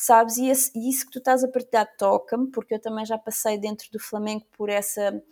sabes? 0.00 0.36
E, 0.36 0.48
esse, 0.48 0.70
e, 0.74 0.88
isso 0.88 1.06
que 1.06 1.12
tu 1.12 1.18
estás 1.18 1.44
a 1.44 1.48
partilhar 1.48 1.88
toca-me, 1.98 2.50
porque 2.50 2.74
eu 2.74 2.80
também 2.80 3.04
já 3.04 3.18
passei 3.18 3.58
dentro 3.58 3.90
do 3.90 3.98
Flamengo 3.98 4.44
por 4.56 4.68
essa 4.70 5.22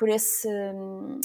por 0.00 0.08
esse, 0.08 0.48
uh, 0.48 1.20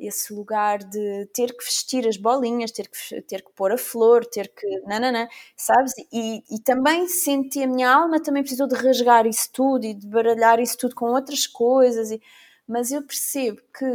esse 0.00 0.34
lugar 0.34 0.80
de 0.80 1.26
ter 1.32 1.56
que 1.56 1.64
vestir 1.64 2.08
as 2.08 2.16
bolinhas, 2.16 2.72
ter 2.72 2.88
que, 2.88 3.22
ter 3.22 3.40
que 3.40 3.52
pôr 3.52 3.70
a 3.70 3.78
flor, 3.78 4.26
ter 4.26 4.48
que. 4.48 4.66
Nananã, 4.80 5.28
sabes? 5.56 5.92
E, 6.12 6.42
e 6.50 6.58
também 6.58 7.06
senti 7.06 7.62
a 7.62 7.68
minha 7.68 7.88
alma 7.88 8.20
também 8.20 8.42
precisou 8.42 8.66
de 8.66 8.74
rasgar 8.74 9.28
isso 9.28 9.48
tudo 9.52 9.84
e 9.84 9.94
de 9.94 10.08
baralhar 10.08 10.58
isso 10.58 10.76
tudo 10.76 10.96
com 10.96 11.06
outras 11.06 11.46
coisas. 11.46 12.10
E, 12.10 12.20
mas 12.66 12.90
eu 12.90 13.00
percebo 13.00 13.60
que 13.72 13.86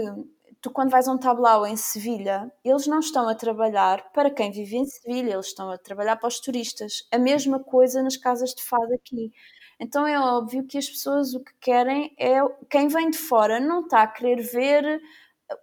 tu, 0.62 0.72
quando 0.72 0.90
vais 0.90 1.06
a 1.10 1.12
um 1.12 1.18
tablau 1.18 1.68
em 1.68 1.76
Sevilha, 1.76 2.50
eles 2.64 2.88
não 2.88 3.00
estão 3.00 3.28
a 3.28 3.36
trabalhar 3.36 4.14
para 4.14 4.32
quem 4.32 4.50
vive 4.50 4.78
em 4.78 4.86
Sevilha, 4.86 5.34
eles 5.34 5.48
estão 5.48 5.70
a 5.70 5.78
trabalhar 5.78 6.16
para 6.16 6.30
os 6.30 6.40
turistas. 6.40 7.06
A 7.12 7.20
mesma 7.20 7.60
coisa 7.60 8.02
nas 8.02 8.16
casas 8.16 8.52
de 8.52 8.64
fado 8.64 8.94
aqui. 8.94 9.30
Então 9.80 10.06
é 10.08 10.20
óbvio 10.20 10.66
que 10.66 10.78
as 10.78 10.90
pessoas 10.90 11.34
o 11.34 11.44
que 11.44 11.54
querem 11.60 12.14
é 12.18 12.40
quem 12.70 12.88
vem 12.88 13.10
de 13.10 13.18
fora 13.18 13.60
não 13.60 13.82
está 13.82 14.04
a 14.04 14.08
querer 14.08 14.42
ver 14.42 15.02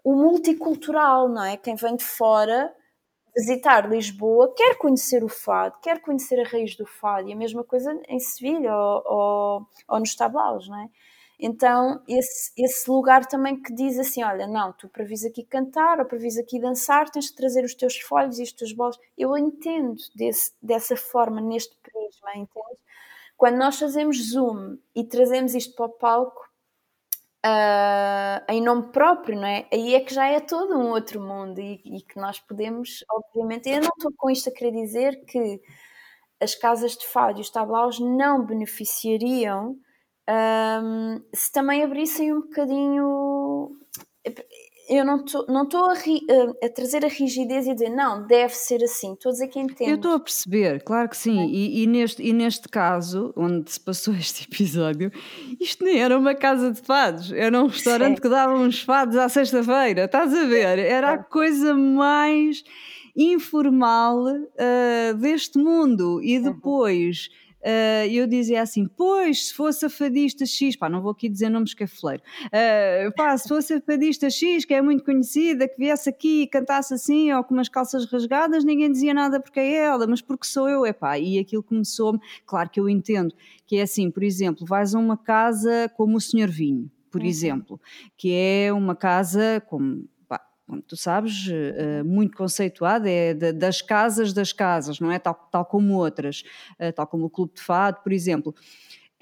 o 0.04 0.14
multicultural, 0.14 1.28
não 1.28 1.44
é? 1.44 1.56
Quem 1.56 1.74
vem 1.74 1.96
de 1.96 2.04
fora 2.04 2.74
visitar 3.36 3.88
Lisboa, 3.88 4.52
quer 4.54 4.76
conhecer 4.76 5.22
o 5.22 5.28
fado, 5.28 5.78
quer 5.80 6.00
conhecer 6.00 6.40
a 6.40 6.48
raiz 6.48 6.76
do 6.76 6.84
fado, 6.86 7.28
e 7.28 7.32
a 7.32 7.36
mesma 7.36 7.62
coisa 7.64 7.98
em 8.08 8.18
Sevilha 8.18 8.74
ou, 8.74 9.02
ou, 9.06 9.66
ou 9.88 10.00
nos 10.00 10.14
Tablaus, 10.14 10.68
não 10.68 10.80
é? 10.80 10.88
Então, 11.42 12.02
esse, 12.06 12.52
esse 12.56 12.90
lugar 12.90 13.24
também 13.24 13.60
que 13.60 13.72
diz 13.72 13.98
assim: 13.98 14.22
olha, 14.22 14.46
não, 14.46 14.72
tu 14.74 14.88
para 14.88 15.04
vir 15.04 15.26
aqui 15.26 15.42
cantar 15.44 15.98
ou 15.98 16.04
para 16.04 16.18
vir 16.18 16.38
aqui 16.38 16.60
dançar, 16.60 17.08
tens 17.08 17.30
que 17.30 17.36
trazer 17.36 17.64
os 17.64 17.74
teus 17.74 17.98
folhos 18.00 18.38
e 18.38 18.42
os 18.42 18.52
teus 18.52 18.72
bolos. 18.72 18.98
Eu 19.16 19.36
entendo 19.38 19.96
desse, 20.14 20.52
dessa 20.62 20.96
forma, 20.96 21.40
neste 21.40 21.74
prisma, 21.78 22.32
entende? 22.36 22.78
Quando 23.40 23.56
nós 23.56 23.78
fazemos 23.78 24.32
zoom 24.32 24.76
e 24.94 25.02
trazemos 25.02 25.54
isto 25.54 25.74
para 25.74 25.86
o 25.86 25.88
palco, 25.88 26.42
uh, 27.46 28.44
em 28.52 28.60
nome 28.62 28.92
próprio, 28.92 29.34
não 29.34 29.46
é? 29.46 29.66
Aí 29.72 29.94
é 29.94 30.00
que 30.00 30.12
já 30.12 30.26
é 30.26 30.40
todo 30.40 30.76
um 30.76 30.90
outro 30.90 31.22
mundo 31.22 31.58
e, 31.58 31.80
e 31.86 32.02
que 32.02 32.20
nós 32.20 32.38
podemos, 32.38 33.02
obviamente. 33.10 33.70
Eu 33.70 33.80
não 33.80 33.88
estou 33.96 34.12
com 34.14 34.28
isto 34.28 34.50
a 34.50 34.52
querer 34.52 34.72
dizer 34.72 35.24
que 35.24 35.58
as 36.38 36.54
casas 36.54 36.98
de 36.98 37.06
fado 37.06 37.38
e 37.38 37.40
os 37.40 37.48
tablaus 37.48 37.98
não 37.98 38.44
beneficiariam 38.44 39.74
um, 40.28 41.24
se 41.34 41.50
também 41.50 41.82
abrissem 41.82 42.34
um 42.34 42.42
bocadinho. 42.42 43.70
Eu 44.90 45.04
não 45.04 45.18
estou 45.24 45.46
a, 45.48 45.92
a, 46.66 46.68
trazer 46.68 47.04
a 47.04 47.08
rigidez 47.08 47.64
e 47.68 47.74
dizer 47.74 47.90
não, 47.90 48.26
deve 48.26 48.52
ser 48.52 48.82
assim. 48.82 49.12
Estou 49.12 49.30
a 49.30 49.32
dizer 49.32 49.46
que 49.46 49.60
entendo. 49.60 49.88
Eu 49.88 49.94
estou 49.94 50.14
a 50.14 50.18
perceber, 50.18 50.82
claro 50.82 51.08
que 51.08 51.16
sim. 51.16 51.38
É. 51.38 51.46
E, 51.46 51.84
e, 51.84 51.86
neste, 51.86 52.20
e 52.20 52.32
neste 52.32 52.68
caso, 52.68 53.32
onde 53.36 53.70
se 53.70 53.78
passou 53.78 54.12
este 54.18 54.48
episódio, 54.50 55.12
isto 55.60 55.84
nem 55.84 56.02
era 56.02 56.18
uma 56.18 56.34
casa 56.34 56.72
de 56.72 56.80
fados, 56.80 57.30
era 57.30 57.62
um 57.62 57.68
restaurante 57.68 58.16
sim. 58.16 58.22
que 58.22 58.28
dava 58.28 58.52
uns 58.54 58.82
fados 58.82 59.16
à 59.16 59.28
sexta-feira. 59.28 60.06
Estás 60.06 60.34
a 60.34 60.44
ver? 60.44 60.80
Era 60.80 61.12
a 61.12 61.18
coisa 61.18 61.72
mais 61.72 62.64
informal 63.16 64.24
uh, 64.26 65.14
deste 65.18 65.56
mundo. 65.56 66.20
E 66.20 66.36
uhum. 66.38 66.42
depois. 66.42 67.28
Uhum 67.30 67.49
uh, 67.62 68.06
eu 68.10 68.26
dizia 68.26 68.62
assim: 68.62 68.86
pois, 68.86 69.48
se 69.48 69.54
fosse 69.54 69.86
a 69.86 69.90
fadista 69.90 70.44
X, 70.44 70.76
pá, 70.76 70.88
não 70.88 71.00
vou 71.00 71.12
aqui 71.12 71.28
dizer 71.28 71.48
nomes 71.48 71.74
que 71.74 71.84
é 71.84 71.86
fleiro, 71.86 72.22
uh, 72.46 73.14
pá, 73.14 73.36
se 73.36 73.48
fosse 73.48 73.74
a 73.74 73.80
fadista 73.80 74.30
X, 74.30 74.64
que 74.64 74.74
é 74.74 74.82
muito 74.82 75.04
conhecida, 75.04 75.68
que 75.68 75.76
viesse 75.76 76.08
aqui 76.08 76.42
e 76.42 76.46
cantasse 76.46 76.94
assim, 76.94 77.32
ou 77.32 77.44
com 77.44 77.54
umas 77.54 77.68
calças 77.68 78.04
rasgadas, 78.10 78.64
ninguém 78.64 78.90
dizia 78.90 79.14
nada 79.14 79.40
porque 79.40 79.60
é 79.60 79.74
ela, 79.76 80.06
mas 80.06 80.20
porque 80.20 80.46
sou 80.46 80.68
eu, 80.68 80.84
é 80.84 80.92
pá, 80.92 81.18
e 81.18 81.38
aquilo 81.38 81.62
começou-me, 81.62 82.20
claro 82.46 82.68
que 82.70 82.80
eu 82.80 82.88
entendo, 82.88 83.34
que 83.66 83.76
é 83.76 83.82
assim, 83.82 84.10
por 84.10 84.22
exemplo, 84.22 84.66
vais 84.66 84.94
a 84.94 84.98
uma 84.98 85.16
casa 85.16 85.90
como 85.96 86.16
o 86.16 86.20
Senhor 86.20 86.48
Vinho, 86.48 86.90
por 87.10 87.20
uhum. 87.20 87.26
exemplo, 87.26 87.80
que 88.16 88.32
é 88.32 88.72
uma 88.72 88.94
casa 88.94 89.62
como 89.68 90.08
como 90.70 90.82
tu 90.82 90.96
sabes, 90.96 91.48
uh, 91.48 92.04
muito 92.04 92.36
conceituada, 92.36 93.10
é 93.10 93.34
das 93.34 93.82
casas 93.82 94.32
das 94.32 94.52
casas, 94.52 95.00
não 95.00 95.10
é? 95.10 95.18
Tal, 95.18 95.34
tal 95.50 95.66
como 95.66 95.94
outras, 95.94 96.44
uh, 96.78 96.92
tal 96.92 97.08
como 97.08 97.24
o 97.24 97.30
Clube 97.30 97.54
de 97.54 97.60
Fado, 97.60 97.98
por 98.02 98.12
exemplo. 98.12 98.54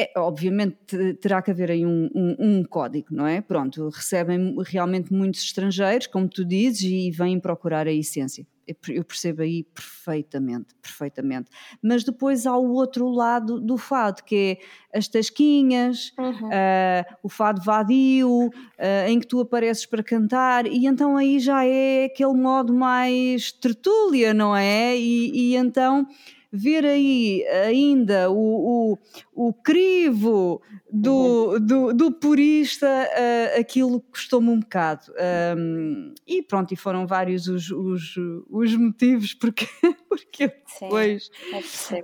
É, 0.00 0.12
obviamente 0.16 0.76
terá 1.20 1.42
que 1.42 1.50
haver 1.50 1.72
aí 1.72 1.84
um, 1.84 2.08
um, 2.14 2.36
um, 2.38 2.64
código, 2.64 3.08
não 3.10 3.26
é? 3.26 3.40
Pronto, 3.40 3.88
recebem 3.88 4.54
realmente 4.64 5.12
muitos 5.12 5.42
estrangeiros, 5.42 6.06
como 6.06 6.28
tu 6.28 6.44
dizes, 6.44 6.82
e 6.82 7.10
vêm 7.10 7.40
procurar 7.40 7.88
a 7.88 7.92
essência 7.92 8.46
eu 8.88 9.04
percebo 9.04 9.42
aí 9.42 9.64
perfeitamente, 9.64 10.74
perfeitamente. 10.82 11.50
Mas 11.82 12.04
depois 12.04 12.46
há 12.46 12.56
o 12.56 12.72
outro 12.72 13.08
lado 13.08 13.60
do 13.60 13.78
fado, 13.78 14.22
que 14.24 14.58
é 14.92 14.98
as 14.98 15.08
tasquinhas, 15.08 16.12
uhum. 16.18 16.48
uh, 16.48 17.16
o 17.22 17.28
fado 17.28 17.62
vadio, 17.62 18.48
uh, 18.48 19.08
em 19.08 19.18
que 19.18 19.26
tu 19.26 19.40
apareces 19.40 19.86
para 19.86 20.02
cantar, 20.02 20.66
e 20.66 20.86
então 20.86 21.16
aí 21.16 21.38
já 21.38 21.64
é 21.64 22.04
aquele 22.04 22.34
modo 22.34 22.74
mais 22.74 23.52
tertúlia, 23.52 24.34
não 24.34 24.54
é? 24.54 24.96
E, 24.96 25.52
e 25.52 25.56
então 25.56 26.06
ver 26.52 26.84
aí 26.84 27.46
ainda 27.64 28.30
o, 28.30 28.94
o, 29.34 29.48
o 29.48 29.52
crivo 29.52 30.62
do, 30.90 31.52
uhum. 31.52 31.66
do, 31.66 31.92
do, 31.92 32.12
purista, 32.12 32.86
uh, 32.86 33.60
aquilo 33.60 34.00
custou-me 34.00 34.48
um 34.48 34.60
bocado. 34.60 35.12
Um, 35.56 36.14
e 36.26 36.42
pronto, 36.42 36.72
e 36.72 36.76
foram 36.76 37.06
vários 37.06 37.48
os, 37.48 37.70
os, 37.70 38.14
os 38.48 38.74
motivos 38.74 39.34
porque, 39.34 39.66
porque 40.08 40.44
eu 40.44 40.48
depois. 40.48 41.30
Sim, 41.62 42.02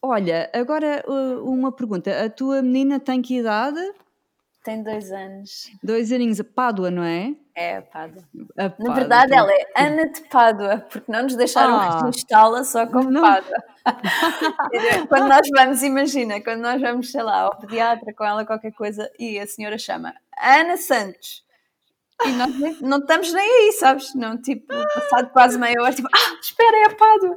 Olha, 0.00 0.50
agora 0.52 1.04
uh, 1.06 1.48
uma 1.48 1.70
pergunta: 1.70 2.24
a 2.24 2.28
tua 2.28 2.62
menina 2.62 2.98
tem 2.98 3.22
que 3.22 3.38
idade? 3.38 3.80
Tem 4.64 4.82
dois 4.82 5.10
anos. 5.10 5.70
Dois 5.82 6.12
aninhos, 6.12 6.40
a 6.40 6.44
Pádua, 6.44 6.90
não 6.90 7.02
é? 7.02 7.34
É, 7.54 7.76
a 7.76 7.82
Pádua. 7.82 8.22
A 8.56 8.70
Pádua 8.70 8.88
Na 8.88 8.94
verdade, 8.94 9.30
tem... 9.30 9.38
ela 9.38 9.52
é 9.52 9.66
Ana 9.76 10.08
de 10.08 10.20
Pádua, 10.28 10.86
porque 10.90 11.12
não 11.12 11.24
nos 11.24 11.36
deixaram 11.36 11.74
ah. 11.76 12.04
registá-la 12.04 12.64
só 12.64 12.86
como 12.86 13.10
não. 13.10 13.20
Pádua. 13.20 13.64
quando 15.08 15.28
nós 15.28 15.48
vamos, 15.54 15.82
imagina, 15.82 16.40
quando 16.40 16.60
nós 16.60 16.80
vamos, 16.80 17.10
sei 17.10 17.22
lá, 17.22 17.40
ao 17.40 17.58
pediatra 17.58 18.14
com 18.14 18.24
ela 18.24 18.46
qualquer 18.46 18.72
coisa 18.72 19.10
e 19.18 19.38
a 19.38 19.46
senhora 19.46 19.76
chama 19.76 20.14
Ana 20.40 20.76
Santos. 20.76 21.44
E 22.24 22.32
nós 22.32 22.80
não 22.80 22.98
estamos 22.98 23.32
nem 23.32 23.44
aí, 23.44 23.72
sabes? 23.72 24.14
Não, 24.14 24.40
tipo, 24.40 24.66
passado 24.68 25.30
quase 25.30 25.58
meia 25.58 25.80
hora, 25.82 25.92
tipo, 25.92 26.08
ah, 26.12 26.38
espera, 26.40 26.76
é 26.78 26.84
a 26.84 26.94
Pádua. 26.94 27.36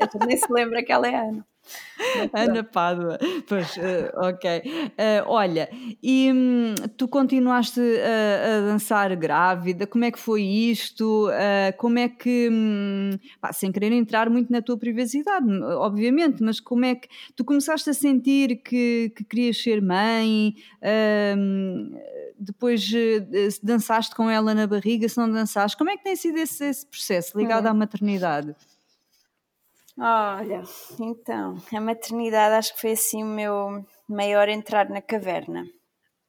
Eu 0.00 0.26
nem 0.26 0.36
se 0.36 0.50
lembra 0.50 0.82
que 0.82 0.90
ela 0.90 1.06
é 1.06 1.14
Ana. 1.14 1.46
Ana 2.32 2.64
Pádua, 2.64 3.18
pois, 3.46 3.76
uh, 3.76 4.28
ok. 4.28 4.58
Uh, 4.58 5.26
olha, 5.26 5.68
e 6.02 6.30
hum, 6.32 6.74
tu 6.96 7.06
continuaste 7.08 7.80
a, 7.80 8.58
a, 8.58 8.60
dançar 8.72 9.14
grávida, 9.16 9.86
como 9.86 10.04
é 10.04 10.10
que 10.10 10.18
foi 10.18 10.42
isto? 10.42 11.28
Uh, 11.28 11.76
como 11.76 11.98
é 11.98 12.08
que, 12.08 12.48
hum, 12.50 13.10
pá, 13.40 13.52
sem 13.52 13.70
querer 13.70 13.92
entrar 13.92 14.30
muito 14.30 14.50
na 14.50 14.62
tua 14.62 14.76
privacidade, 14.76 15.46
obviamente, 15.62 16.42
mas 16.42 16.60
como 16.60 16.84
é 16.84 16.94
que 16.94 17.08
tu 17.36 17.44
começaste 17.44 17.90
a 17.90 17.94
sentir 17.94 18.62
que, 18.62 19.12
que 19.16 19.24
querias 19.24 19.62
ser 19.62 19.82
mãe? 19.82 20.54
Hum, 21.36 21.94
depois 22.38 22.90
dançaste 23.62 24.14
com 24.14 24.30
ela 24.30 24.54
na 24.54 24.66
barriga, 24.66 25.06
se 25.08 25.18
não 25.18 25.30
dançaste, 25.30 25.76
como 25.76 25.90
é 25.90 25.96
que 25.96 26.04
tem 26.04 26.16
sido 26.16 26.38
esse, 26.38 26.64
esse 26.64 26.86
processo 26.86 27.36
ligado 27.38 27.66
hum. 27.66 27.70
à 27.70 27.74
maternidade? 27.74 28.56
Olha, 29.98 30.62
então, 30.98 31.56
a 31.72 31.80
maternidade 31.80 32.54
acho 32.54 32.74
que 32.74 32.80
foi 32.80 32.92
assim 32.92 33.22
o 33.22 33.26
meu 33.26 33.84
maior 34.08 34.48
entrar 34.48 34.88
na 34.88 35.02
caverna. 35.02 35.66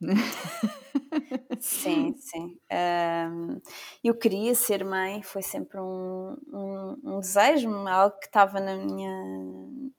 sim, 1.59 2.15
sim. 2.17 2.59
Um, 2.71 3.61
eu 4.03 4.15
queria 4.15 4.55
ser 4.55 4.83
mãe, 4.83 5.21
foi 5.23 5.41
sempre 5.41 5.79
um, 5.79 6.37
um, 6.51 6.97
um, 7.03 7.19
desejo, 7.19 7.69
algo 7.87 8.17
que 8.19 8.27
estava 8.27 8.59
na 8.59 8.75
minha 8.75 9.11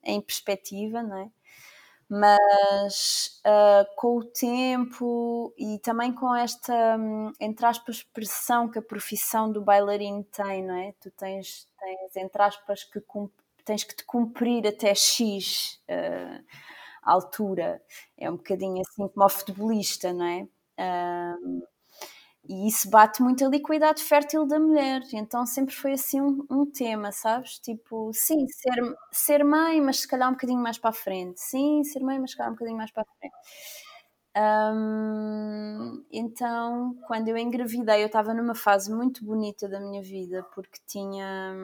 em 0.05 0.21
perspectiva, 0.21 1.03
não 1.03 1.17
é? 1.19 1.31
Mas 2.09 3.41
uh, 3.47 3.87
com 3.97 4.19
o 4.19 4.25
tempo 4.25 5.55
e 5.57 5.79
também 5.79 6.13
com 6.13 6.35
esta, 6.35 6.99
entre 7.41 7.65
aspas, 7.67 8.03
pressão 8.03 8.69
que 8.71 8.79
a 8.79 8.83
profissão 8.83 9.51
do 9.51 9.63
bailarino 9.63 10.23
tem, 10.25 10.63
não 10.65 10.77
é? 10.77 10.93
Tu 11.01 11.11
tens, 11.13 11.67
tens 11.79 12.17
entre 12.17 12.43
aspas, 12.43 12.85
que 12.85 13.01
tens 13.65 13.85
que 13.85 13.95
te 13.95 14.05
cumprir 14.05 14.67
até 14.67 14.95
X 14.95 15.81
uh, 15.89 16.45
altura. 17.03 17.83
É 18.17 18.31
um 18.31 18.37
bocadinho 18.37 18.81
assim 18.81 19.09
como 19.09 19.27
o 19.27 19.29
futebolista, 19.29 20.13
não 20.13 20.25
é? 20.25 20.49
Uh, 20.79 21.63
e 22.49 22.67
isso 22.67 22.91
bate 22.91 23.23
muito 23.23 23.45
a 23.45 23.49
liquidade 23.49 24.03
fértil 24.03 24.47
da 24.47 24.59
mulher. 24.59 25.03
Então 25.13 25.47
sempre 25.47 25.75
foi 25.75 25.93
assim 25.93 26.21
um, 26.21 26.45
um, 26.51 26.67
tema, 26.67 27.13
sabes? 27.13 27.59
Tipo, 27.59 28.11
sim, 28.13 28.47
ser, 28.49 28.97
ser 29.13 29.45
mãe, 29.45 29.81
mas 29.81 30.01
se 30.01 30.09
calhar 30.09 30.29
um 30.29 30.33
bocadinho 30.33 30.61
mais 30.61 30.79
para 30.79 30.91
a 30.91 30.93
frente. 30.93 31.41
Sim, 31.41 31.85
ser 31.85 32.01
mãe, 32.01 32.19
mas 32.19 32.33
se 32.33 32.37
calhar 32.37 32.51
um 32.51 32.55
bocadinho 32.55 32.77
mais 32.77 32.91
para 32.91 33.03
a 33.03 33.07
frente. 33.19 33.35
Um, 34.35 36.05
então, 36.11 36.97
quando 37.07 37.29
eu 37.29 37.37
engravidei, 37.37 38.03
eu 38.03 38.07
estava 38.07 38.33
numa 38.33 38.55
fase 38.55 38.93
muito 38.93 39.25
bonita 39.25 39.69
da 39.69 39.79
minha 39.79 40.03
vida, 40.03 40.43
porque 40.55 40.81
tinha 40.87 41.55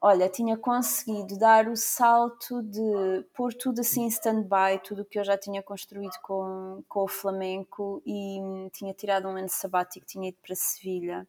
olha, 0.00 0.28
tinha 0.28 0.56
conseguido 0.56 1.38
dar 1.38 1.68
o 1.68 1.76
salto 1.76 2.62
de 2.62 3.24
pôr 3.34 3.52
tudo 3.52 3.80
assim 3.80 4.04
em 4.04 4.08
stand-by, 4.08 4.80
tudo 4.84 5.02
o 5.02 5.04
que 5.04 5.18
eu 5.18 5.24
já 5.24 5.36
tinha 5.36 5.62
construído 5.62 6.14
com, 6.22 6.82
com 6.88 7.04
o 7.04 7.08
flamenco 7.08 8.02
e 8.06 8.38
tinha 8.72 8.94
tirado 8.94 9.28
um 9.28 9.36
ano 9.36 9.48
sabático, 9.48 10.06
tinha 10.06 10.28
ido 10.28 10.38
para 10.44 10.54
Sevilha, 10.54 11.26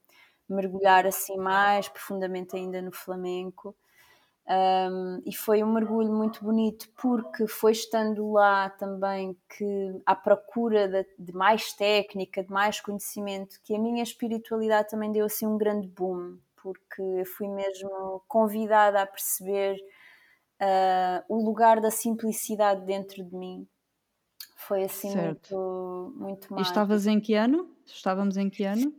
mergulhar 0.47 1.05
assim 1.05 1.37
mais 1.37 1.87
profundamente 1.87 2.55
ainda 2.55 2.81
no 2.81 2.91
flamenco. 2.91 3.75
Um, 4.47 5.21
e 5.27 5.35
foi 5.35 5.63
um 5.63 5.71
mergulho 5.71 6.11
muito 6.11 6.43
bonito 6.43 6.89
porque 6.99 7.45
foi 7.45 7.71
estando 7.71 8.31
lá 8.31 8.67
também 8.67 9.37
que 9.47 10.01
à 10.03 10.15
procura 10.15 10.87
de, 10.87 11.05
de, 11.19 11.33
mais 11.33 11.71
técnica, 11.73 12.43
de 12.43 12.51
mais 12.51 12.81
conhecimento, 12.81 13.59
que 13.63 13.75
a 13.75 13.79
minha 13.79 14.01
espiritualidade 14.01 14.89
também 14.89 15.11
deu 15.11 15.25
assim 15.27 15.45
um 15.45 15.55
grande 15.55 15.87
boom 15.87 16.37
porque 16.61 17.23
fui 17.37 17.47
mesmo 17.47 18.23
convidada 18.27 19.01
a 19.01 19.07
perceber 19.07 19.75
uh, 20.61 21.23
o 21.27 21.43
lugar 21.43 21.79
da 21.81 21.91
simplicidade 21.91 22.85
dentro 22.85 23.23
de 23.23 23.35
mim. 23.35 23.67
Foi 24.55 24.83
assim 24.83 25.11
certo. 25.11 25.55
muito, 25.55 26.13
muito 26.17 26.53
mágico. 26.53 26.59
E 26.59 26.61
estavas 26.61 27.07
em 27.07 27.19
que 27.19 27.33
ano? 27.33 27.75
Estávamos 27.85 28.37
em 28.37 28.49
que 28.49 28.63
ano? 28.63 28.93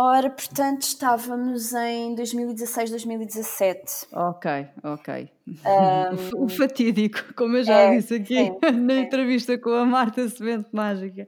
Ora, 0.00 0.30
portanto, 0.30 0.82
estávamos 0.82 1.72
em 1.72 2.14
2016, 2.14 2.90
2017. 2.90 4.06
Ok, 4.12 4.68
ok. 4.84 5.28
Um, 5.48 6.44
o 6.44 6.48
fatídico, 6.48 7.34
como 7.34 7.56
eu 7.56 7.64
já 7.64 7.80
é, 7.80 7.96
disse 7.96 8.14
aqui 8.14 8.48
na 8.72 8.94
sim. 8.94 9.00
entrevista 9.00 9.58
com 9.58 9.70
a 9.70 9.84
Marta 9.84 10.28
Semente 10.28 10.68
Mágica. 10.72 11.26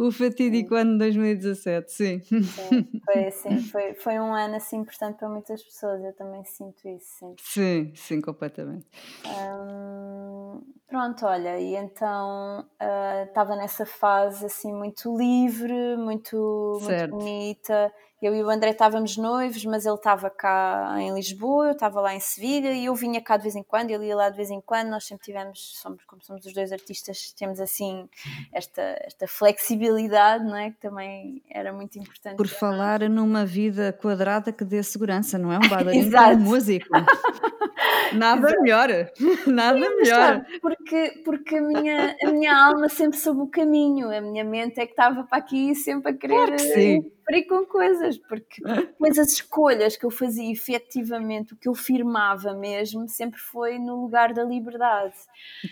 O 0.00 0.10
fatídico 0.10 0.74
sim. 0.74 0.80
ano 0.80 0.92
de 0.94 0.98
2017, 0.98 1.92
sim. 1.92 2.20
sim. 2.20 2.42
Foi, 3.04 3.22
assim, 3.26 3.58
foi, 3.60 3.94
foi 3.94 4.18
um 4.18 4.34
ano 4.34 4.56
assim 4.56 4.78
importante 4.78 5.18
para 5.18 5.28
muitas 5.28 5.62
pessoas, 5.62 6.02
eu 6.02 6.12
também 6.14 6.42
sinto 6.44 6.88
isso, 6.88 7.06
sim. 7.20 7.34
Sim, 7.38 7.92
sim, 7.94 8.20
completamente. 8.20 8.86
Um, 9.24 10.31
pronto, 10.86 11.26
olha, 11.26 11.58
e 11.58 11.74
então 11.74 12.60
uh, 12.80 13.24
estava 13.26 13.56
nessa 13.56 13.86
fase 13.86 14.46
assim 14.46 14.72
muito 14.72 15.16
livre, 15.16 15.96
muito, 15.96 16.78
muito 16.80 17.08
bonita 17.08 17.92
eu 18.22 18.34
e 18.36 18.42
o 18.42 18.48
André 18.48 18.70
estávamos 18.70 19.16
noivos, 19.16 19.64
mas 19.64 19.84
ele 19.84 19.96
estava 19.96 20.30
cá 20.30 20.94
em 20.98 21.12
Lisboa, 21.12 21.66
eu 21.66 21.72
estava 21.72 22.00
lá 22.00 22.14
em 22.14 22.20
Sevilha 22.20 22.72
e 22.72 22.84
eu 22.84 22.94
vinha 22.94 23.20
cá 23.20 23.36
de 23.36 23.42
vez 23.42 23.56
em 23.56 23.62
quando, 23.64 23.90
ele 23.90 24.06
ia 24.06 24.14
lá 24.14 24.30
de 24.30 24.36
vez 24.36 24.48
em 24.48 24.60
quando. 24.60 24.90
Nós 24.90 25.04
sempre 25.04 25.24
tivemos, 25.24 25.78
somos, 25.82 26.04
como 26.04 26.22
somos 26.22 26.46
os 26.46 26.52
dois 26.52 26.70
artistas, 26.72 27.32
temos 27.32 27.60
assim 27.60 28.08
esta, 28.52 28.80
esta 29.00 29.26
flexibilidade, 29.26 30.44
não 30.44 30.56
é? 30.56 30.70
Que 30.70 30.80
também 30.80 31.42
era 31.50 31.72
muito 31.72 31.98
importante. 31.98 32.36
Por 32.36 32.46
falar 32.46 33.00
numa 33.08 33.44
vida 33.44 33.92
quadrada 33.92 34.52
que 34.52 34.64
dê 34.64 34.82
segurança, 34.82 35.36
não 35.36 35.52
é? 35.52 35.56
Um 35.56 35.68
bailarino 35.68 36.16
é 36.16 36.26
um 36.28 36.38
músico. 36.38 36.88
Nada 38.14 38.46
Exato. 38.46 38.62
melhor, 38.62 38.88
nada 39.46 39.78
Sim, 39.78 39.96
melhor. 39.96 40.44
porque 40.60 41.22
porque 41.24 41.56
a, 41.56 41.62
minha, 41.62 42.16
a 42.22 42.30
minha 42.30 42.54
alma 42.54 42.88
sempre 42.88 43.18
soube 43.18 43.40
o 43.40 43.46
caminho, 43.46 44.14
a 44.14 44.20
minha 44.20 44.44
mente 44.44 44.80
é 44.80 44.86
que 44.86 44.92
estava 44.92 45.24
para 45.24 45.38
aqui 45.38 45.74
sempre 45.74 46.12
a 46.12 46.14
querer 46.14 46.34
claro 46.34 46.56
que 46.56 47.12
com 47.48 47.64
coisas, 47.64 48.18
porque 48.18 48.62
depois 48.62 49.18
as 49.18 49.32
escolhas 49.32 49.96
que 49.96 50.04
eu 50.04 50.10
fazia 50.10 50.50
efetivamente, 50.50 51.54
o 51.54 51.56
que 51.56 51.68
eu 51.68 51.74
firmava 51.74 52.54
mesmo, 52.54 53.08
sempre 53.08 53.40
foi 53.40 53.78
no 53.78 54.02
lugar 54.02 54.32
da 54.32 54.44
liberdade. 54.44 55.14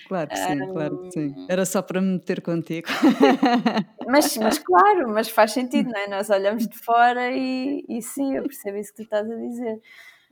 Claro 0.09 0.29
que 0.31 0.37
sim, 0.37 0.63
um, 0.63 0.73
claro 0.73 1.03
que 1.03 1.11
sim. 1.13 1.47
Era 1.49 1.67
só 1.67 1.83
para 1.83 2.01
me 2.01 2.13
meter 2.13 2.41
contigo. 2.41 2.89
Mas, 4.07 4.37
mas 4.37 4.59
claro, 4.65 5.09
mas 5.09 5.29
faz 5.29 5.53
sentido, 5.53 5.91
não 5.91 6.01
é? 6.01 6.09
Nós 6.09 6.31
olhamos 6.31 6.67
de 6.67 6.77
fora 6.77 7.31
e, 7.31 7.85
e 7.89 8.03
sim, 8.03 8.35
eu 8.35 8.43
percebo 8.43 8.79
isso 8.79 8.91
que 8.91 8.97
tu 8.97 9.03
estás 9.03 9.31
a 9.31 9.37
dizer. 9.37 9.81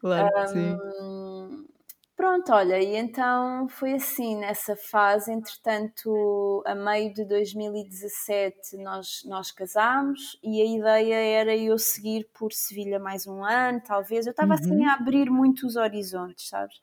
Claro 0.01 0.33
que 0.35 0.49
sim. 0.49 0.77
Pronto, 2.19 2.53
olha, 2.53 2.83
e 2.83 2.97
então 2.97 3.69
foi 3.69 3.93
assim, 3.93 4.35
nessa 4.39 4.75
fase, 4.75 5.31
entretanto, 5.31 6.65
a 6.67 6.75
meio 6.75 7.15
de 7.15 7.25
2017 7.25 8.77
nós, 8.79 9.23
nós 9.25 9.53
casámos 9.53 10.37
e 10.43 10.61
a 10.61 10.65
ideia 10.65 11.15
era 11.15 11.57
eu 11.57 11.79
seguir 11.79 12.29
por 12.37 12.53
Sevilha 12.53 12.99
mais 12.99 13.25
um 13.25 13.45
ano, 13.45 13.81
talvez. 13.87 14.27
Eu 14.27 14.33
estava 14.33 14.55
assim 14.55 14.81
uhum. 14.81 14.91
a 14.91 14.95
abrir 14.95 15.31
muitos 15.31 15.77
horizontes, 15.77 16.49
sabes? 16.49 16.75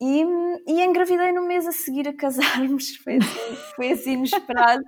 E, 0.00 0.24
e 0.66 0.82
engravidei 0.82 1.30
no 1.30 1.46
mês 1.46 1.64
a 1.64 1.70
seguir 1.70 2.08
a 2.08 2.12
casarmos, 2.18 2.96
foi 2.96 3.18
assim, 3.18 3.56
foi 3.76 3.92
assim 3.92 4.12
inesperado. 4.14 4.82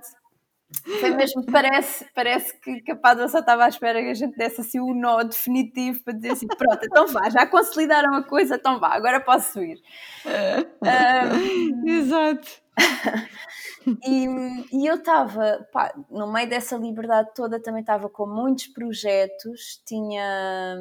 Foi 0.99 1.11
mesmo, 1.11 1.45
parece, 1.45 2.05
parece 2.13 2.59
que, 2.59 2.81
que 2.81 2.91
a 2.91 2.95
Pádua 2.95 3.27
só 3.27 3.39
estava 3.39 3.65
à 3.65 3.69
espera 3.69 4.01
que 4.01 4.09
a 4.09 4.13
gente 4.13 4.35
desse 4.35 4.61
assim 4.61 4.79
o 4.79 4.87
um 4.87 4.93
nó 4.93 5.23
definitivo 5.23 6.03
para 6.03 6.13
dizer 6.13 6.31
assim: 6.31 6.47
pronto, 6.47 6.83
então 6.83 7.07
vá, 7.07 7.29
já 7.29 7.45
consolidaram 7.45 8.13
a 8.15 8.23
coisa, 8.23 8.55
então 8.55 8.79
vá, 8.79 8.93
agora 8.93 9.19
posso 9.19 9.61
ir. 9.61 9.79
Um, 10.25 11.87
Exato. 11.87 12.63
e, 14.05 14.27
e, 14.71 14.87
eu 14.87 14.95
estava, 14.95 15.67
no 16.09 16.31
meio 16.31 16.49
dessa 16.49 16.75
liberdade 16.75 17.31
toda, 17.35 17.61
também 17.61 17.81
estava 17.81 18.09
com 18.09 18.25
muitos 18.25 18.67
projetos, 18.67 19.81
tinha, 19.85 20.75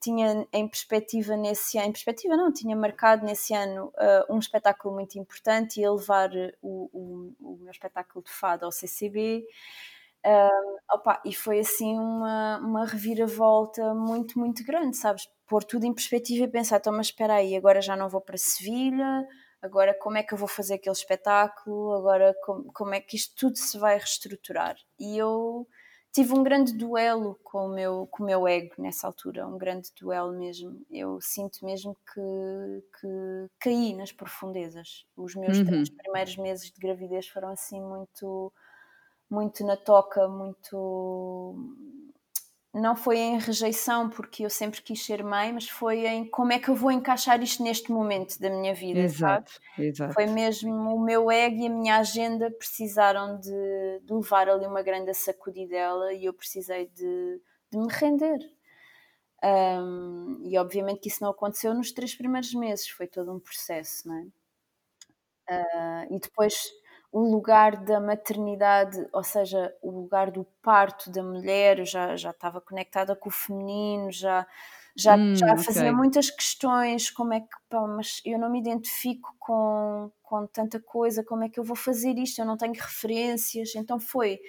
tinha 0.00 0.46
em 0.52 0.68
perspectiva 0.68 1.36
nesse 1.36 1.78
ano, 1.78 1.88
em 1.88 1.92
perspectiva 1.92 2.36
não, 2.36 2.52
tinha 2.52 2.74
marcado 2.74 3.24
nesse 3.24 3.54
ano 3.54 3.92
uh, 3.96 4.34
um 4.34 4.38
espetáculo 4.38 4.94
muito 4.94 5.18
importante, 5.18 5.80
ia 5.80 5.92
levar 5.92 6.30
o, 6.62 6.88
o, 6.92 7.32
o 7.40 7.58
meu 7.58 7.70
espetáculo 7.70 8.24
de 8.24 8.30
fado 8.30 8.64
ao 8.64 8.72
CCB. 8.72 9.44
Um, 10.26 10.76
opa, 10.90 11.20
e 11.22 11.34
foi 11.34 11.58
assim 11.58 11.98
uma, 11.98 12.58
uma 12.58 12.86
reviravolta 12.86 13.92
muito, 13.92 14.38
muito 14.38 14.64
grande, 14.64 14.96
sabes? 14.96 15.28
Pôr 15.46 15.62
tudo 15.62 15.84
em 15.84 15.92
perspectiva 15.92 16.44
e 16.44 16.48
pensar, 16.48 16.78
então, 16.78 16.94
mas 16.94 17.08
espera 17.08 17.34
aí, 17.34 17.54
agora 17.54 17.82
já 17.82 17.94
não 17.94 18.08
vou 18.08 18.22
para 18.22 18.38
Sevilha, 18.38 19.26
agora 19.64 19.94
como 19.94 20.18
é 20.18 20.22
que 20.22 20.34
eu 20.34 20.38
vou 20.38 20.46
fazer 20.46 20.74
aquele 20.74 20.94
espetáculo, 20.94 21.94
agora 21.94 22.34
como, 22.44 22.70
como 22.72 22.94
é 22.94 23.00
que 23.00 23.16
isto 23.16 23.34
tudo 23.34 23.56
se 23.56 23.78
vai 23.78 23.96
reestruturar. 23.96 24.76
E 25.00 25.16
eu 25.16 25.66
tive 26.12 26.34
um 26.34 26.42
grande 26.42 26.74
duelo 26.74 27.40
com 27.42 27.66
o 27.66 27.74
meu, 27.74 28.06
com 28.10 28.22
o 28.22 28.26
meu 28.26 28.46
ego 28.46 28.74
nessa 28.76 29.06
altura, 29.06 29.48
um 29.48 29.56
grande 29.56 29.90
duelo 29.98 30.32
mesmo. 30.32 30.84
Eu 30.90 31.18
sinto 31.20 31.64
mesmo 31.64 31.96
que, 32.12 33.00
que 33.00 33.50
caí 33.58 33.94
nas 33.94 34.12
profundezas. 34.12 35.06
Os 35.16 35.34
meus 35.34 35.56
uhum. 35.56 35.64
três 35.64 35.88
primeiros 35.88 36.36
meses 36.36 36.70
de 36.70 36.78
gravidez 36.78 37.26
foram 37.26 37.48
assim 37.48 37.80
muito, 37.80 38.52
muito 39.30 39.64
na 39.64 39.78
toca, 39.78 40.28
muito 40.28 41.56
não 42.74 42.96
foi 42.96 43.18
em 43.18 43.38
rejeição, 43.38 44.10
porque 44.10 44.44
eu 44.44 44.50
sempre 44.50 44.82
quis 44.82 45.04
ser 45.04 45.22
mãe, 45.22 45.52
mas 45.52 45.68
foi 45.68 46.06
em 46.06 46.28
como 46.28 46.52
é 46.52 46.58
que 46.58 46.68
eu 46.68 46.74
vou 46.74 46.90
encaixar 46.90 47.40
isto 47.40 47.62
neste 47.62 47.92
momento 47.92 48.38
da 48.40 48.50
minha 48.50 48.74
vida, 48.74 48.98
exato, 48.98 49.52
exato. 49.78 50.12
Foi 50.12 50.26
mesmo 50.26 50.72
o 50.72 51.00
meu 51.00 51.30
ego 51.30 51.56
e 51.56 51.66
a 51.66 51.70
minha 51.70 51.98
agenda 51.98 52.50
precisaram 52.50 53.38
de, 53.38 54.00
de 54.02 54.12
levar 54.12 54.48
ali 54.48 54.66
uma 54.66 54.82
grande 54.82 55.14
sacudidela 55.14 56.12
e 56.12 56.24
eu 56.24 56.34
precisei 56.34 56.88
de, 56.88 57.40
de 57.70 57.78
me 57.78 57.86
render. 57.88 58.38
Um, 59.44 60.40
e 60.42 60.58
obviamente 60.58 61.00
que 61.00 61.08
isso 61.08 61.22
não 61.22 61.30
aconteceu 61.30 61.74
nos 61.74 61.92
três 61.92 62.14
primeiros 62.14 62.52
meses, 62.54 62.88
foi 62.88 63.06
todo 63.06 63.32
um 63.32 63.38
processo, 63.38 64.08
não 64.08 64.16
é? 64.16 64.26
Uh, 65.46 66.16
e 66.16 66.18
depois 66.18 66.54
o 67.14 67.20
lugar 67.20 67.76
da 67.76 68.00
maternidade, 68.00 69.06
ou 69.12 69.22
seja, 69.22 69.72
o 69.80 69.88
lugar 69.88 70.32
do 70.32 70.44
parto 70.60 71.12
da 71.12 71.22
mulher, 71.22 71.86
já, 71.86 72.16
já 72.16 72.30
estava 72.30 72.60
conectada 72.60 73.14
com 73.14 73.28
o 73.28 73.32
feminino, 73.32 74.10
já, 74.10 74.44
já, 74.96 75.14
hum, 75.14 75.36
já 75.36 75.56
fazia 75.56 75.82
okay. 75.82 75.92
muitas 75.92 76.28
questões, 76.28 77.12
como 77.12 77.32
é 77.32 77.38
que, 77.38 77.56
pá, 77.70 77.86
mas 77.86 78.20
eu 78.24 78.36
não 78.36 78.50
me 78.50 78.58
identifico 78.58 79.32
com, 79.38 80.10
com 80.24 80.44
tanta 80.48 80.80
coisa, 80.80 81.22
como 81.22 81.44
é 81.44 81.48
que 81.48 81.60
eu 81.60 81.62
vou 81.62 81.76
fazer 81.76 82.18
isto, 82.18 82.40
eu 82.40 82.44
não 82.44 82.56
tenho 82.56 82.74
referências, 82.74 83.76
então 83.76 84.00
foi 84.00 84.40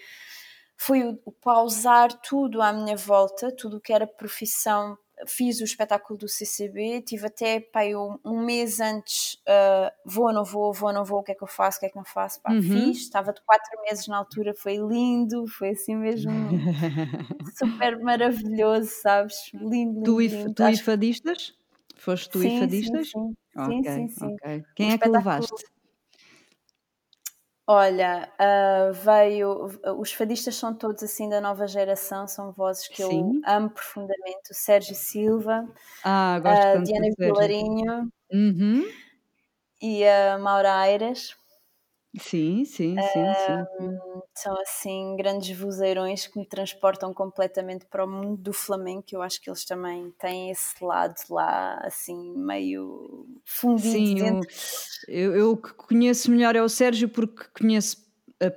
foi 0.76 1.04
o, 1.04 1.22
o 1.24 1.32
pausar 1.32 2.12
tudo 2.20 2.64
à 2.64 2.74
minha 2.74 2.98
volta, 2.98 3.56
tudo 3.56 3.78
o 3.78 3.80
que 3.80 3.94
era 3.94 4.08
profissão 4.08 4.98
fiz 5.28 5.60
o 5.62 5.64
espetáculo 5.64 6.20
do 6.20 6.28
CCB, 6.28 7.02
tive 7.02 7.28
até 7.28 7.60
pá, 7.60 7.86
eu, 7.86 8.20
um 8.24 8.46
mês 8.46 8.80
antes, 8.80 9.36
uh, 9.48 9.92
vou 10.06 10.26
ou 10.26 10.34
não 10.34 10.44
vou, 10.44 10.74
vou 10.74 10.90
ou 10.90 10.94
não 10.94 11.06
vou, 11.06 11.20
o 11.20 11.24
que 11.24 11.32
é 11.32 11.36
que 11.36 11.44
eu 11.44 11.48
faço, 11.48 11.78
o 11.78 11.80
que 11.80 11.86
é 11.86 11.90
que 11.90 11.96
não 11.96 12.06
faço, 12.06 12.42
pá, 12.42 12.52
uhum. 12.52 12.62
fiz, 12.62 12.98
estava 12.98 13.32
de 13.32 13.42
quatro 13.46 13.82
meses 13.84 14.08
na 14.08 14.18
altura, 14.18 14.54
foi 14.54 14.78
lindo, 14.78 15.48
foi 15.48 15.70
assim 15.70 15.96
mesmo 15.96 16.32
super 17.58 18.00
maravilhoso, 18.00 18.90
sabes? 19.02 19.36
Lindo, 19.54 19.70
lindo. 19.70 20.04
Tu, 20.04 20.20
lindo. 20.20 20.54
tu 20.54 20.64
Acho... 20.64 20.82
e 20.82 20.84
fadistas? 20.84 21.54
Foste 21.98 22.30
tu 22.30 22.40
sim, 22.40 22.58
e 22.58 22.60
fadistas? 22.60 23.10
Sim, 23.10 23.34
sim. 23.56 23.80
Okay, 23.80 23.84
sim, 23.84 24.08
sim, 24.08 24.20
sim. 24.20 24.34
Okay. 24.36 24.64
Quem 24.76 24.90
um 24.90 24.92
é 24.92 24.98
que 24.98 25.10
levaste? 25.10 25.75
Olha, 27.68 28.30
uh, 28.40 28.94
veio. 28.94 29.72
Os 29.98 30.14
fadistas 30.14 30.56
são 30.56 30.74
todos 30.74 31.02
assim 31.02 31.28
da 31.28 31.42
nova 31.42 31.68
geração, 31.68 32.28
são 32.28 32.52
vozes 32.52 32.88
que 32.88 32.98
Sim. 33.04 33.42
eu 33.44 33.52
amo 33.52 33.70
profundamente. 33.72 34.52
O 34.52 34.54
Sérgio 34.54 34.94
Silva, 34.94 35.68
ah, 36.04 36.40
gosto 36.40 36.62
a 36.64 36.76
Diana 36.78 37.08
Vilarinho 37.18 38.12
uhum. 38.32 38.84
e 39.82 40.08
a 40.08 40.38
Maura 40.38 40.76
Aires. 40.76 41.36
Sim, 42.20 42.64
sim, 42.66 42.96
sim, 43.02 43.34
sim, 43.46 44.00
São 44.36 44.58
assim 44.62 45.16
grandes 45.18 45.58
vozeirões 45.58 46.28
que 46.28 46.40
me 46.40 46.46
transportam 46.46 47.14
completamente 47.14 47.86
para 47.86 48.06
o 48.06 48.10
mundo 48.10 48.42
do 48.42 48.54
flamenco. 48.54 49.08
Eu 49.12 49.22
acho 49.22 49.42
que 49.42 49.50
eles 49.50 49.66
também 49.66 50.12
têm 50.20 50.50
esse 50.50 50.84
lado 50.84 51.16
lá, 51.30 51.78
assim, 51.84 52.34
meio 52.38 53.28
fundido 53.46 53.90
Sim, 53.92 54.16
dentro. 54.16 54.50
Eu, 55.08 55.36
eu, 55.36 55.58
que 55.58 55.74
conheço 55.74 56.32
melhor 56.32 56.56
é 56.56 56.62
o 56.62 56.70
Sérgio 56.70 57.10
porque 57.10 57.44
conheço 57.58 58.06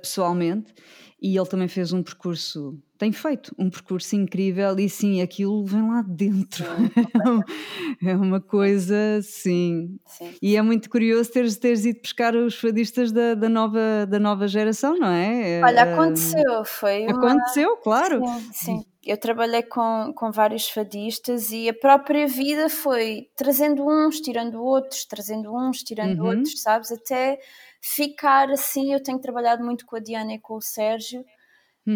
pessoalmente 0.01 0.73
e 1.21 1.37
ele 1.37 1.47
também 1.47 1.67
fez 1.67 1.93
um 1.93 2.03
percurso 2.03 2.79
tem 2.99 3.13
feito 3.13 3.55
um 3.57 3.69
percurso 3.69 4.13
incrível 4.17 4.77
e 4.77 4.89
sim, 4.89 5.21
aquilo 5.21 5.63
vem 5.63 5.89
lá 5.89 6.03
dentro. 6.05 6.65
é 8.05 8.13
uma 8.13 8.41
coisa, 8.41 9.21
sim. 9.21 9.97
sim. 10.05 10.35
E 10.41 10.57
é 10.57 10.61
muito 10.61 10.89
curioso 10.89 11.31
teres, 11.31 11.55
teres 11.55 11.85
ido 11.85 12.01
buscar 12.01 12.35
os 12.35 12.55
fadistas 12.55 13.13
da, 13.13 13.35
da, 13.35 13.47
nova, 13.47 14.05
da 14.05 14.19
nova 14.19 14.49
geração, 14.49 14.99
não 14.99 15.07
é? 15.07 15.61
Olha, 15.63 15.93
aconteceu, 15.93 16.65
foi. 16.65 17.05
Uma... 17.05 17.11
Aconteceu, 17.11 17.77
claro. 17.77 18.21
Sim, 18.51 18.51
sim. 18.51 18.85
Eu 19.01 19.17
trabalhei 19.17 19.63
com, 19.63 20.11
com 20.13 20.29
vários 20.29 20.67
fadistas 20.67 21.51
e 21.51 21.69
a 21.69 21.73
própria 21.73 22.27
vida 22.27 22.67
foi 22.67 23.29
trazendo 23.33 23.87
uns, 23.87 24.19
tirando 24.19 24.61
outros, 24.61 25.05
trazendo 25.05 25.55
uns, 25.55 25.83
tirando 25.83 26.19
uhum. 26.19 26.27
outros, 26.27 26.61
sabes? 26.61 26.91
Até 26.91 27.39
ficar 27.81 28.49
assim. 28.51 28.93
Eu 28.93 29.01
tenho 29.01 29.19
trabalhado 29.19 29.63
muito 29.63 29.85
com 29.85 29.95
a 29.95 29.99
Diana 29.99 30.33
e 30.33 30.39
com 30.39 30.55
o 30.55 30.61
Sérgio 30.61 31.25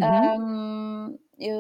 Uhum. 0.01 1.09
Um, 1.11 1.19
eu, 1.38 1.59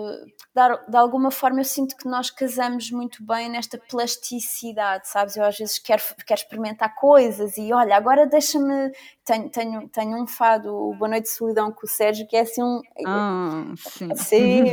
de 0.87 0.97
alguma 0.97 1.29
forma 1.29 1.59
eu 1.59 1.63
sinto 1.63 1.95
que 1.97 2.07
nós 2.07 2.29
casamos 2.29 2.89
muito 2.89 3.23
bem 3.23 3.49
nesta 3.49 3.77
plasticidade, 3.77 5.07
sabes? 5.09 5.35
Eu 5.35 5.43
às 5.43 5.57
vezes 5.57 5.77
quero, 5.77 6.01
quero 6.25 6.39
experimentar 6.39 6.95
coisas 6.95 7.57
e 7.57 7.73
olha, 7.73 7.95
agora 7.95 8.25
deixa-me. 8.25 8.91
Tenho, 9.25 9.49
tenho, 9.49 9.89
tenho 9.89 10.21
um 10.21 10.27
fado, 10.27 10.73
o 10.73 10.95
Boa 10.95 11.09
Noite 11.09 11.23
de 11.23 11.31
Solidão 11.31 11.71
com 11.71 11.85
o 11.85 11.89
Sérgio, 11.89 12.27
que 12.27 12.35
é 12.35 12.41
assim 12.41 12.63
um. 12.63 12.81
Ah, 13.05 13.65
sim. 13.77 14.09
sim 14.15 14.63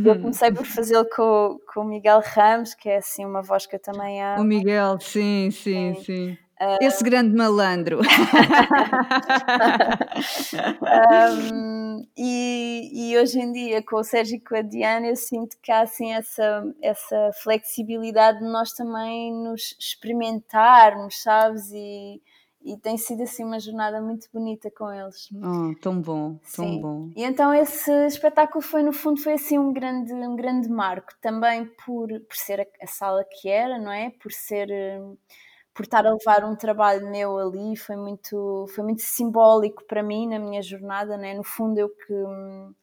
eu 0.06 0.20
comecei 0.20 0.52
por 0.52 0.64
fazê-lo 0.64 1.06
com, 1.14 1.58
com 1.72 1.80
o 1.80 1.84
Miguel 1.84 2.22
Ramos, 2.24 2.74
que 2.74 2.88
é 2.88 2.98
assim 2.98 3.24
uma 3.24 3.42
voz 3.42 3.66
que 3.66 3.76
eu 3.76 3.80
também 3.80 4.22
amo. 4.22 4.42
O 4.42 4.44
Miguel, 4.44 4.98
sim, 5.00 5.50
sim, 5.50 5.94
sim. 5.94 6.04
sim. 6.04 6.38
Esse 6.80 7.02
grande 7.02 7.34
malandro. 7.34 8.00
um, 11.42 12.06
e, 12.14 13.12
e, 13.12 13.18
hoje 13.18 13.40
em 13.40 13.50
dia, 13.50 13.82
com 13.82 13.96
o 13.96 14.04
Sérgio 14.04 14.36
e 14.36 14.40
com 14.40 14.54
a 14.54 14.60
Diana, 14.60 15.06
eu 15.06 15.16
sinto 15.16 15.56
que 15.62 15.72
há 15.72 15.80
assim 15.80 16.12
essa, 16.12 16.62
essa 16.82 17.30
flexibilidade 17.42 18.40
de 18.40 18.44
nós 18.44 18.72
também 18.72 19.32
nos 19.32 19.74
experimentarmos, 19.80 21.22
sabes? 21.22 21.70
E, 21.72 22.20
e 22.62 22.76
tem 22.76 22.98
sido 22.98 23.22
assim 23.22 23.42
uma 23.42 23.58
jornada 23.58 24.02
muito 24.02 24.28
bonita 24.30 24.70
com 24.70 24.92
eles. 24.92 25.30
Oh, 25.32 25.74
tão 25.80 25.98
bom, 25.98 26.38
tão 26.54 26.66
Sim. 26.66 26.80
bom. 26.82 27.10
E 27.16 27.24
então 27.24 27.54
esse 27.54 27.90
espetáculo 28.06 28.60
foi 28.60 28.82
no 28.82 28.92
fundo 28.92 29.18
foi 29.18 29.32
assim 29.32 29.58
um 29.58 29.72
grande 29.72 30.12
um 30.12 30.36
grande 30.36 30.68
marco 30.68 31.14
também 31.22 31.64
por 31.86 32.08
por 32.08 32.36
ser 32.36 32.60
a, 32.60 32.66
a 32.82 32.86
sala 32.86 33.24
que 33.24 33.48
era, 33.48 33.78
não 33.78 33.90
é? 33.90 34.10
Por 34.10 34.30
ser 34.30 34.68
por 35.80 35.84
estar 35.84 36.06
a 36.06 36.12
levar 36.12 36.44
um 36.44 36.54
trabalho 36.54 37.10
meu 37.10 37.38
ali 37.38 37.74
foi 37.74 37.96
muito, 37.96 38.66
foi 38.74 38.84
muito 38.84 39.00
simbólico 39.00 39.82
para 39.84 40.02
mim 40.02 40.28
na 40.28 40.38
minha 40.38 40.60
jornada, 40.60 41.16
né? 41.16 41.32
no 41.32 41.42
fundo 41.42 41.78
eu 41.78 41.88
que 41.88 42.12
uh, 42.12 42.74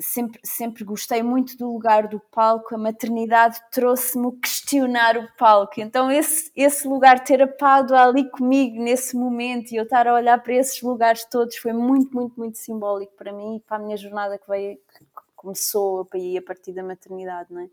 sempre, 0.00 0.40
sempre 0.44 0.82
gostei 0.82 1.22
muito 1.22 1.56
do 1.56 1.72
lugar 1.72 2.08
do 2.08 2.18
palco, 2.18 2.74
a 2.74 2.78
maternidade 2.78 3.60
trouxe-me 3.70 4.32
questionar 4.40 5.16
o 5.16 5.28
palco, 5.36 5.80
então 5.80 6.10
esse, 6.10 6.50
esse 6.56 6.88
lugar 6.88 7.22
ter 7.22 7.40
a 7.40 7.46
Pádua 7.46 8.02
ali 8.02 8.28
comigo 8.28 8.82
nesse 8.82 9.16
momento 9.16 9.70
e 9.70 9.76
eu 9.76 9.84
estar 9.84 10.08
a 10.08 10.14
olhar 10.14 10.42
para 10.42 10.54
esses 10.54 10.82
lugares 10.82 11.24
todos 11.30 11.56
foi 11.56 11.72
muito, 11.72 12.12
muito, 12.12 12.34
muito 12.36 12.58
simbólico 12.58 13.14
para 13.14 13.32
mim 13.32 13.58
e 13.58 13.60
para 13.60 13.76
a 13.76 13.80
minha 13.80 13.96
jornada 13.96 14.38
que 14.38 14.48
veio, 14.48 14.76
que 14.76 15.04
começou 15.36 16.00
a 16.00 16.42
partir 16.44 16.72
da 16.72 16.82
maternidade, 16.82 17.54
não 17.54 17.60
é? 17.60 17.68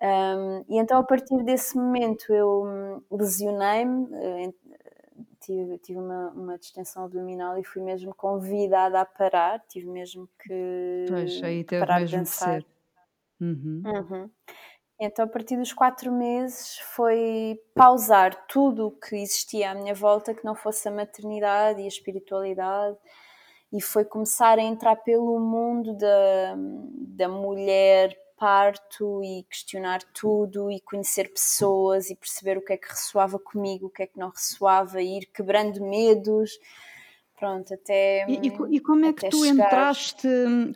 Um, 0.00 0.64
e 0.68 0.78
então, 0.78 0.98
a 0.98 1.02
partir 1.02 1.42
desse 1.42 1.76
momento, 1.76 2.32
eu 2.32 2.64
hum, 2.64 3.02
lesionei-me, 3.10 4.08
eh, 4.14 4.52
tive, 5.40 5.78
tive 5.78 5.98
uma, 5.98 6.30
uma, 6.30 6.58
distensão 6.58 7.04
abdominal 7.04 7.58
e 7.58 7.64
fui 7.64 7.82
mesmo 7.82 8.14
convidada 8.14 9.00
a 9.00 9.06
parar, 9.06 9.58
tive 9.68 9.86
mesmo 9.86 10.28
que 10.38 11.06
pois, 11.08 11.42
aí 11.42 11.64
teve 11.64 11.80
parar 11.80 12.00
mesmo 12.00 12.10
de 12.10 12.16
dançar. 12.16 12.60
De 12.60 12.66
uhum. 13.40 13.82
Uhum. 13.86 14.30
Então, 15.00 15.24
a 15.24 15.28
partir 15.28 15.56
dos 15.56 15.72
quatro 15.72 16.12
meses, 16.12 16.78
foi 16.94 17.58
pausar 17.74 18.46
tudo 18.46 18.88
o 18.88 18.90
que 18.90 19.16
existia 19.16 19.70
à 19.70 19.74
minha 19.74 19.94
volta 19.94 20.34
que 20.34 20.44
não 20.44 20.54
fosse 20.54 20.88
a 20.88 20.92
maternidade 20.92 21.80
e 21.80 21.84
a 21.84 21.88
espiritualidade, 21.88 22.96
e 23.72 23.80
foi 23.80 24.04
começar 24.04 24.58
a 24.58 24.62
entrar 24.62 24.96
pelo 24.96 25.38
mundo 25.38 25.94
da, 25.94 26.54
da 26.56 27.28
mulher 27.28 28.16
parto 28.36 29.22
e 29.22 29.44
questionar 29.44 30.02
tudo 30.12 30.70
e 30.70 30.80
conhecer 30.80 31.32
pessoas 31.32 32.10
e 32.10 32.14
perceber 32.16 32.58
o 32.58 32.64
que 32.64 32.74
é 32.74 32.76
que 32.76 32.88
ressoava 32.88 33.38
comigo, 33.38 33.86
o 33.86 33.90
que 33.90 34.02
é 34.02 34.06
que 34.06 34.18
não 34.18 34.30
ressoava, 34.30 35.00
e 35.00 35.18
ir 35.18 35.26
quebrando 35.26 35.80
medos. 35.80 36.58
Pronto, 37.38 37.74
até. 37.74 38.24
E, 38.30 38.46
e, 38.70 38.80
como 38.80 39.04
é 39.04 39.12
que 39.12 39.28
tu 39.28 39.44
chegar... 39.44 39.66
entraste? 39.66 40.28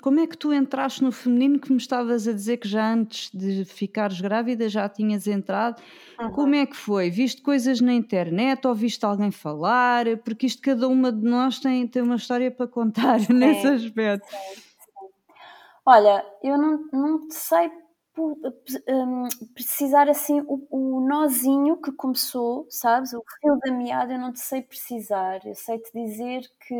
Como 0.02 0.20
é 0.20 0.26
que 0.26 0.36
tu 0.36 0.52
entraste 0.52 1.02
no 1.02 1.11
feminino 1.11 1.58
que 1.58 1.72
me 1.72 1.78
estavas 1.78 2.28
a 2.28 2.32
dizer 2.34 2.58
que 2.58 2.68
já 2.68 2.92
antes 2.92 3.30
de 3.32 3.64
ficares 3.64 4.20
grávida 4.20 4.68
já 4.68 4.86
tinhas 4.86 5.26
entrado? 5.26 5.80
Uhum. 6.20 6.30
Como 6.32 6.54
é 6.54 6.66
que 6.66 6.76
foi? 6.76 7.08
Viste 7.08 7.40
coisas 7.40 7.80
na 7.80 7.94
internet 7.94 8.66
ou 8.66 8.74
viste 8.74 9.02
alguém 9.06 9.30
falar? 9.30 10.18
Porque 10.18 10.44
isto 10.46 10.61
cada 10.61 10.86
uma 10.86 11.11
de 11.11 11.24
nós 11.26 11.58
tem, 11.58 11.86
tem 11.86 12.02
uma 12.02 12.16
história 12.16 12.50
para 12.50 12.66
contar 12.66 13.20
sim, 13.24 13.32
nesse 13.32 13.66
aspecto. 13.66 14.28
Sim. 14.28 14.70
Olha, 15.93 16.24
eu 16.41 16.57
não, 16.57 16.88
não 16.93 17.28
sei 17.32 17.68
um, 18.16 19.28
precisar 19.53 20.09
assim 20.09 20.41
o, 20.47 20.64
o, 20.70 21.01
nozinho 21.01 21.76
que 21.78 21.91
começou, 21.91 22.64
sabes? 22.70 23.12
O 23.12 23.20
fio 23.41 23.59
da 23.59 23.72
meada 23.72 24.12
eu 24.12 24.18
não 24.20 24.32
te 24.32 24.38
sei 24.38 24.62
precisar. 24.62 25.45
Eu 25.45 25.57
sei 25.57 25.80
te 25.80 25.91
dizer 25.93 26.43
que 26.64 26.74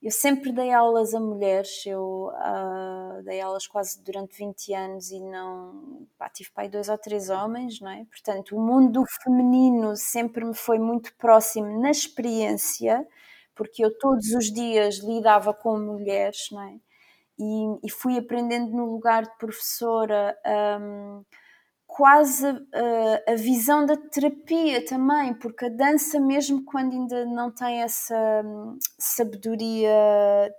eu 0.00 0.10
sempre 0.12 0.52
dei 0.52 0.72
aulas 0.72 1.14
a 1.14 1.18
mulheres, 1.18 1.84
eu 1.84 2.30
uh, 2.32 3.24
dei 3.24 3.40
aulas 3.40 3.66
quase 3.66 4.00
durante 4.04 4.38
20 4.38 4.72
anos 4.72 5.10
e 5.10 5.18
não 5.18 6.06
pá, 6.16 6.28
tive 6.28 6.50
pai 6.52 6.68
dois 6.68 6.88
ou 6.88 6.98
três 6.98 7.28
homens, 7.28 7.80
não 7.80 7.90
é? 7.90 8.04
Portanto, 8.04 8.56
o 8.56 8.60
mundo 8.60 9.04
feminino 9.24 9.96
sempre 9.96 10.44
me 10.44 10.54
foi 10.54 10.78
muito 10.78 11.12
próximo 11.16 11.80
na 11.80 11.90
experiência, 11.90 13.04
porque 13.52 13.84
eu 13.84 13.98
todos 13.98 14.30
os 14.32 14.52
dias 14.52 14.98
lidava 14.98 15.52
com 15.52 15.76
mulheres, 15.76 16.46
não 16.52 16.62
é? 16.62 16.91
E, 17.38 17.86
e 17.86 17.90
fui 17.90 18.18
aprendendo 18.18 18.70
no 18.70 18.86
lugar 18.86 19.22
de 19.22 19.36
professora 19.38 20.36
um, 20.80 21.24
quase 21.86 22.46
a, 22.46 23.32
a, 23.32 23.34
visão 23.34 23.84
da 23.84 23.96
terapia 23.96 24.84
também, 24.84 25.34
porque 25.34 25.66
a 25.66 25.68
dança, 25.68 26.18
mesmo 26.18 26.64
quando 26.64 26.92
ainda 26.92 27.26
não 27.26 27.50
tem 27.50 27.82
essa 27.82 28.42
um, 28.44 28.78
sabedoria 28.98 29.92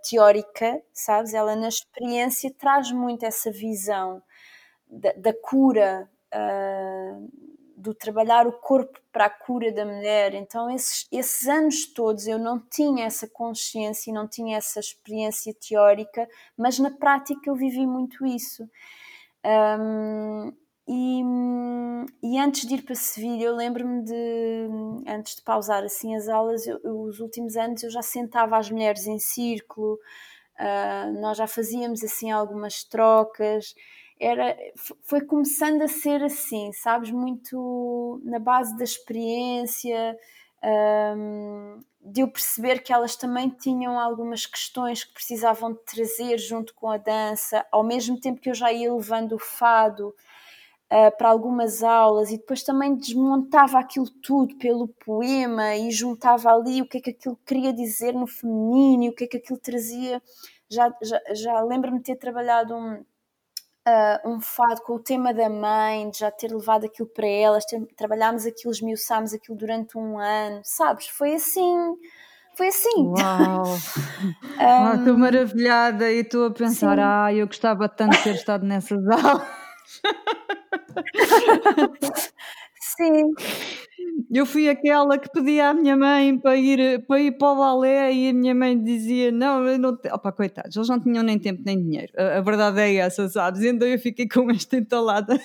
teórica, 0.08 0.82
sabes, 0.94 1.34
ela 1.34 1.56
na 1.56 1.70
experiência 1.70 2.54
traz 2.58 2.92
muito 2.92 3.26
essa 3.26 3.52
visão 3.52 4.22
da, 4.88 5.12
da 5.14 5.34
cura. 5.34 6.10
Uh, 6.34 7.53
do 7.84 7.94
trabalhar 7.94 8.48
o 8.48 8.54
corpo 8.54 8.98
para 9.12 9.26
a 9.26 9.30
cura 9.30 9.70
da 9.72 9.86
mulher. 9.86 10.34
Então, 10.34 10.70
esses, 10.70 11.06
esses 11.12 11.48
anos 11.48 11.86
todos 11.86 12.26
eu 12.28 12.40
não 12.40 12.58
tinha 12.58 13.06
essa 13.06 13.28
consciência 13.28 14.10
e 14.10 14.14
não 14.14 14.26
tinha 14.26 14.58
essa 14.58 14.80
experiência 14.80 15.54
teórica, 15.54 16.28
mas 16.58 16.80
na 16.80 16.90
prática 16.90 17.50
eu 17.50 17.56
vivi 17.56 17.86
muito 17.86 18.26
isso. 18.26 18.64
Um, 19.46 20.54
e, 20.88 21.22
e, 22.24 22.40
antes 22.40 22.68
de 22.68 22.76
ir 22.76 22.82
para 22.84 22.96
Sevilha, 22.96 23.46
eu 23.46 23.56
lembro-me 23.56 24.04
de, 24.04 24.68
antes 25.08 25.36
de 25.36 25.42
pausar 25.42 25.84
assim 25.84 26.16
as 26.16 26.30
aulas, 26.30 26.66
eu, 26.66 26.80
eu, 26.84 27.02
os 27.02 27.20
últimos 27.20 27.58
anos 27.58 27.84
eu 27.84 27.90
já 27.90 28.02
sentava 28.02 28.58
as 28.58 28.70
mulheres 28.70 29.08
em 29.08 29.20
círculo, 29.20 30.00
uh, 30.60 31.22
nós 31.22 31.38
já 31.38 31.48
fazíamos 31.48 32.04
assim 32.04 32.32
algumas 32.32 32.84
trocas 32.84 33.74
era, 34.24 34.58
foi 35.04 35.22
começando 35.22 35.82
a 35.82 35.88
ser 35.88 36.24
assim, 36.24 36.72
sabes? 36.72 37.12
Muito 37.12 38.22
na 38.24 38.40
base 38.40 38.76
da 38.78 38.84
experiência, 38.84 40.18
um, 40.64 41.84
de 42.02 42.22
eu 42.22 42.28
perceber 42.30 42.80
que 42.80 42.94
elas 42.94 43.16
também 43.16 43.50
tinham 43.50 44.00
algumas 44.00 44.46
questões 44.46 45.04
que 45.04 45.14
precisavam 45.14 45.74
de 45.74 45.80
trazer 45.80 46.38
junto 46.38 46.74
com 46.74 46.90
a 46.90 46.98
dança, 46.98 47.66
ao 47.72 47.84
mesmo 47.84 48.20
tempo 48.20 48.40
que 48.40 48.50
eu 48.50 48.54
já 48.54 48.72
ia 48.72 48.94
levando 48.94 49.34
o 49.34 49.40
fado. 49.40 50.16
Uh, 50.92 51.10
para 51.18 51.30
algumas 51.30 51.82
aulas 51.82 52.30
e 52.30 52.38
depois 52.38 52.62
também 52.62 52.94
desmontava 52.94 53.80
aquilo 53.80 54.08
tudo 54.22 54.56
pelo 54.58 54.88
poema 54.88 55.76
e 55.76 55.90
juntava 55.90 56.54
ali 56.54 56.84
o 56.84 56.88
que 56.88 57.00
é 57.00 57.02
que 57.02 57.10
aquilo 57.10 57.40
queria 57.44 57.74
dizer 57.74 58.14
no 58.14 58.28
feminino, 58.28 59.10
o 59.12 59.16
que 59.16 59.24
é 59.24 59.28
que 59.28 59.38
aquilo 59.38 59.58
trazia. 59.58 60.22
Já, 60.70 60.94
já, 61.02 61.20
já 61.34 61.62
lembro-me 61.64 61.98
de 61.98 62.04
ter 62.04 62.16
trabalhado 62.18 62.76
um, 62.76 63.04
uh, 63.88 64.30
um 64.30 64.42
fado 64.42 64.82
com 64.82 64.94
o 64.94 65.00
tema 65.00 65.34
da 65.34 65.50
mãe, 65.50 66.10
de 66.10 66.20
já 66.20 66.32
ter 66.32 66.52
levado 66.52 66.86
aquilo 66.86 67.08
para 67.08 67.28
elas, 67.28 67.66
ter, 67.66 67.80
trabalhámos 67.96 68.46
aquilo, 68.46 68.72
esmiuçámos 68.72 69.34
aquilo 69.34 69.58
durante 69.58 69.98
um 69.98 70.18
ano, 70.18 70.62
sabes? 70.64 71.08
Foi 71.08 71.36
assim. 71.36 71.96
Foi 72.56 72.68
assim. 72.68 73.08
Uau! 73.08 73.64
um, 74.60 75.00
estou 75.00 75.18
maravilhada 75.18 76.12
e 76.12 76.20
estou 76.20 76.48
a 76.48 76.52
pensar, 76.52 76.98
sim. 76.98 77.04
ah, 77.04 77.34
eu 77.34 77.48
gostava 77.48 77.90
tanto 77.90 78.16
de 78.18 78.24
ter 78.24 78.36
estado 78.36 78.66
nessas 78.66 79.00
aulas. 79.08 79.48
sim. 82.80 83.34
Eu 84.32 84.46
fui 84.46 84.68
aquela 84.68 85.18
que 85.18 85.30
pedia 85.30 85.70
à 85.70 85.74
minha 85.74 85.96
mãe 85.96 86.38
para 86.38 86.56
ir 86.56 87.06
para, 87.06 87.20
ir 87.20 87.32
para 87.38 87.52
o 87.52 87.56
balé 87.56 88.14
e 88.14 88.30
a 88.30 88.34
minha 88.34 88.56
mãe 88.56 88.82
dizia: 88.82 89.32
Não, 89.32 89.66
eu 89.68 89.78
não 89.78 89.96
tenho. 89.96 90.16
Opa, 90.16 90.32
coitados, 90.32 90.76
eles 90.76 90.90
não 90.90 91.00
tinham 91.00 91.24
nem 91.24 91.38
tempo 91.38 91.62
nem 91.66 91.82
dinheiro. 91.82 92.12
A, 92.18 92.38
a 92.38 92.42
verdade 92.42 92.80
é 92.82 92.96
essa, 92.96 93.28
sabes? 93.30 93.62
Então 93.64 93.88
eu 93.88 94.00
fiquei 94.00 94.28
com 94.28 94.50
esta 94.52 94.78
entalada 94.78 95.40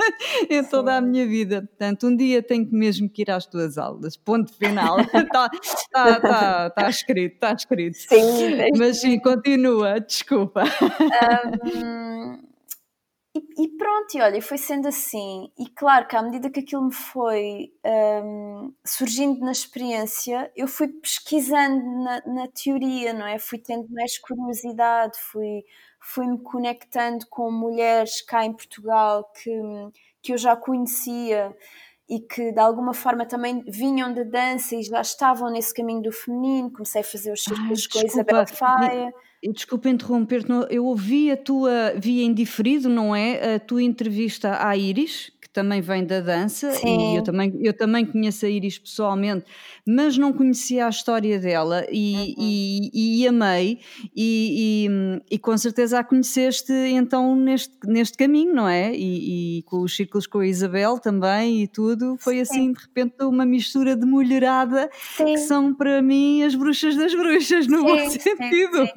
em 0.48 0.62
toda 0.64 0.96
a 0.96 1.00
minha 1.00 1.26
vida. 1.26 1.62
Portanto, 1.62 2.06
um 2.06 2.16
dia 2.16 2.42
tenho 2.42 2.68
mesmo 2.70 3.08
que 3.08 3.22
ir 3.22 3.30
às 3.30 3.46
tuas 3.46 3.78
aulas. 3.78 4.16
Ponto 4.16 4.52
final. 4.54 5.00
Está 5.00 5.48
tá, 5.92 6.20
tá, 6.20 6.70
tá 6.70 6.88
escrito, 6.88 7.34
está 7.34 7.52
escrito. 7.52 7.96
Sim. 7.96 8.70
Mas 8.76 9.00
sim, 9.00 9.18
continua, 9.18 10.00
desculpa. 10.00 10.64
Um, 11.74 12.49
e, 13.32 13.64
e, 13.64 13.68
pronto, 13.76 14.16
e 14.16 14.20
olha, 14.20 14.42
foi 14.42 14.58
sendo 14.58 14.88
assim. 14.88 15.50
E 15.56 15.68
claro 15.68 16.08
que 16.08 16.16
à 16.16 16.22
medida 16.22 16.50
que 16.50 16.60
aquilo 16.60 16.86
me 16.86 16.92
foi 16.92 17.72
um, 18.24 18.72
surgindo 18.84 19.38
na 19.40 19.52
experiência, 19.52 20.50
eu 20.56 20.66
fui 20.66 20.88
pesquisando 20.88 21.80
na, 22.02 22.22
na, 22.26 22.48
teoria, 22.48 23.12
não 23.12 23.26
é? 23.26 23.38
Fui 23.38 23.58
tendo 23.58 23.88
mais 23.90 24.18
curiosidade, 24.18 25.16
fui, 25.20 25.64
fui 26.00 26.26
me 26.26 26.42
conectando 26.42 27.24
com 27.28 27.52
mulheres 27.52 28.20
cá 28.20 28.44
em 28.44 28.52
Portugal 28.52 29.30
que, 29.32 29.52
que 30.20 30.32
eu 30.32 30.38
já 30.38 30.56
conhecia 30.56 31.56
e 32.08 32.18
que 32.18 32.50
de 32.50 32.58
alguma 32.58 32.92
forma 32.92 33.24
também 33.24 33.62
vinham 33.68 34.12
da 34.12 34.24
dança 34.24 34.74
e 34.74 34.82
já 34.82 35.00
estavam 35.00 35.50
nesse 35.52 35.72
caminho 35.72 36.02
do 36.02 36.10
feminino. 36.10 36.72
Comecei 36.72 37.02
a 37.02 37.04
fazer 37.04 37.30
os 37.32 37.44
círculos 37.44 37.86
com 37.86 38.00
a 38.00 38.02
Isabel 38.02 38.46
Faia. 38.48 39.14
Desculpa 39.42 39.88
interromper-te, 39.88 40.50
eu 40.68 40.84
ouvi 40.84 41.30
a 41.30 41.36
tua, 41.36 41.94
via 41.96 42.22
indiferido, 42.24 42.90
não 42.90 43.16
é? 43.16 43.54
A 43.54 43.58
tua 43.58 43.82
entrevista 43.82 44.66
à 44.66 44.76
Iris, 44.76 45.32
também 45.52 45.80
vem 45.80 46.04
da 46.04 46.20
dança 46.20 46.70
Sim. 46.72 47.12
e 47.12 47.16
eu 47.16 47.24
também, 47.24 47.58
eu 47.60 47.76
também 47.76 48.06
conheço 48.06 48.46
a 48.46 48.48
Iris 48.48 48.78
pessoalmente, 48.78 49.44
mas 49.86 50.16
não 50.16 50.32
conhecia 50.32 50.86
a 50.86 50.88
história 50.88 51.38
dela 51.38 51.84
e, 51.90 52.14
uhum. 52.14 52.34
e, 52.38 53.22
e 53.22 53.28
amei 53.28 53.80
e, 54.14 55.20
e, 55.30 55.38
com 55.38 55.56
certeza 55.58 55.98
a 55.98 56.04
conheceste 56.04 56.72
então 56.72 57.34
neste, 57.34 57.74
neste 57.84 58.16
caminho, 58.16 58.54
não 58.54 58.68
é? 58.68 58.92
E, 58.94 59.62
com 59.66 59.80
os 59.80 59.96
círculos 59.96 60.26
com 60.26 60.38
a 60.38 60.46
Isabel 60.46 60.98
também 60.98 61.62
e 61.62 61.68
tudo, 61.68 62.16
foi 62.18 62.36
Sim. 62.36 62.40
assim 62.40 62.72
de 62.72 62.80
repente 62.80 63.24
uma 63.24 63.44
mistura 63.44 63.96
de 63.96 64.06
mulherada 64.06 64.88
Sim. 65.16 65.24
que 65.24 65.38
são 65.38 65.74
para 65.74 66.00
mim 66.00 66.42
as 66.42 66.54
bruxas 66.54 66.96
das 66.96 67.14
bruxas, 67.14 67.66
no 67.66 67.82
bom 67.82 67.98
sentido. 68.08 68.88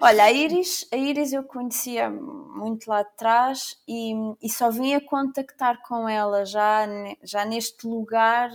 Olha, 0.00 0.24
a 0.24 0.32
Iris, 0.32 0.86
a 0.92 0.96
Iris 0.96 1.32
eu 1.32 1.42
conhecia 1.42 2.10
muito 2.10 2.88
lá 2.88 3.00
atrás 3.00 3.76
e, 3.88 4.12
e 4.42 4.48
só 4.48 4.70
vim 4.70 4.94
a 4.94 5.00
contactar 5.00 5.80
com 5.90 6.08
ela 6.08 6.46
já, 6.46 6.86
já 7.20 7.44
neste 7.44 7.84
lugar 7.84 8.48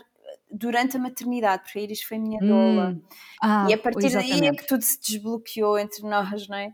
durante 0.49 0.95
a 0.95 0.99
maternidade, 1.01 1.63
porque 1.63 1.79
a 1.79 1.81
Iris 1.81 2.01
foi 2.01 2.17
minha 2.17 2.39
doula. 2.39 2.91
Hum. 2.91 3.01
Ah, 3.41 3.67
e 3.69 3.73
a 3.73 3.77
partir 3.77 4.05
exatamente. 4.05 4.39
daí 4.39 4.47
é 4.47 4.53
que 4.53 4.65
tudo 4.65 4.81
se 4.81 4.97
desbloqueou 5.01 5.77
entre 5.77 6.07
nós, 6.07 6.47
não 6.47 6.55
é? 6.55 6.73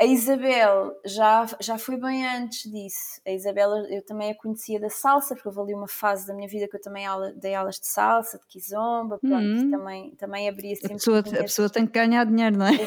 A 0.00 0.04
Isabel 0.04 0.92
já, 1.04 1.44
já 1.60 1.76
foi 1.76 1.96
bem 1.96 2.24
antes 2.24 2.70
disso. 2.70 3.20
A 3.26 3.32
Isabel 3.32 3.70
eu 3.90 4.04
também 4.04 4.30
a 4.30 4.34
conhecia 4.36 4.78
da 4.78 4.88
salsa, 4.88 5.34
porque 5.34 5.48
houve 5.48 5.60
ali 5.60 5.74
uma 5.74 5.88
fase 5.88 6.24
da 6.24 6.32
minha 6.32 6.46
vida 6.46 6.68
que 6.68 6.76
eu 6.76 6.80
também 6.80 7.04
aula, 7.04 7.32
dei 7.32 7.56
aulas 7.56 7.80
de 7.80 7.88
salsa, 7.88 8.38
de 8.38 8.46
kizomba, 8.46 9.18
pronto, 9.18 9.44
hum. 9.44 9.70
também, 9.72 10.14
também 10.14 10.48
abria 10.48 10.76
sempre. 10.76 10.92
A 10.92 10.98
pessoa, 10.98 11.18
a 11.18 11.42
pessoa 11.42 11.68
tem 11.68 11.84
que 11.84 11.92
ganhar 11.92 12.24
dinheiro, 12.24 12.56
não 12.56 12.66
é? 12.66 12.78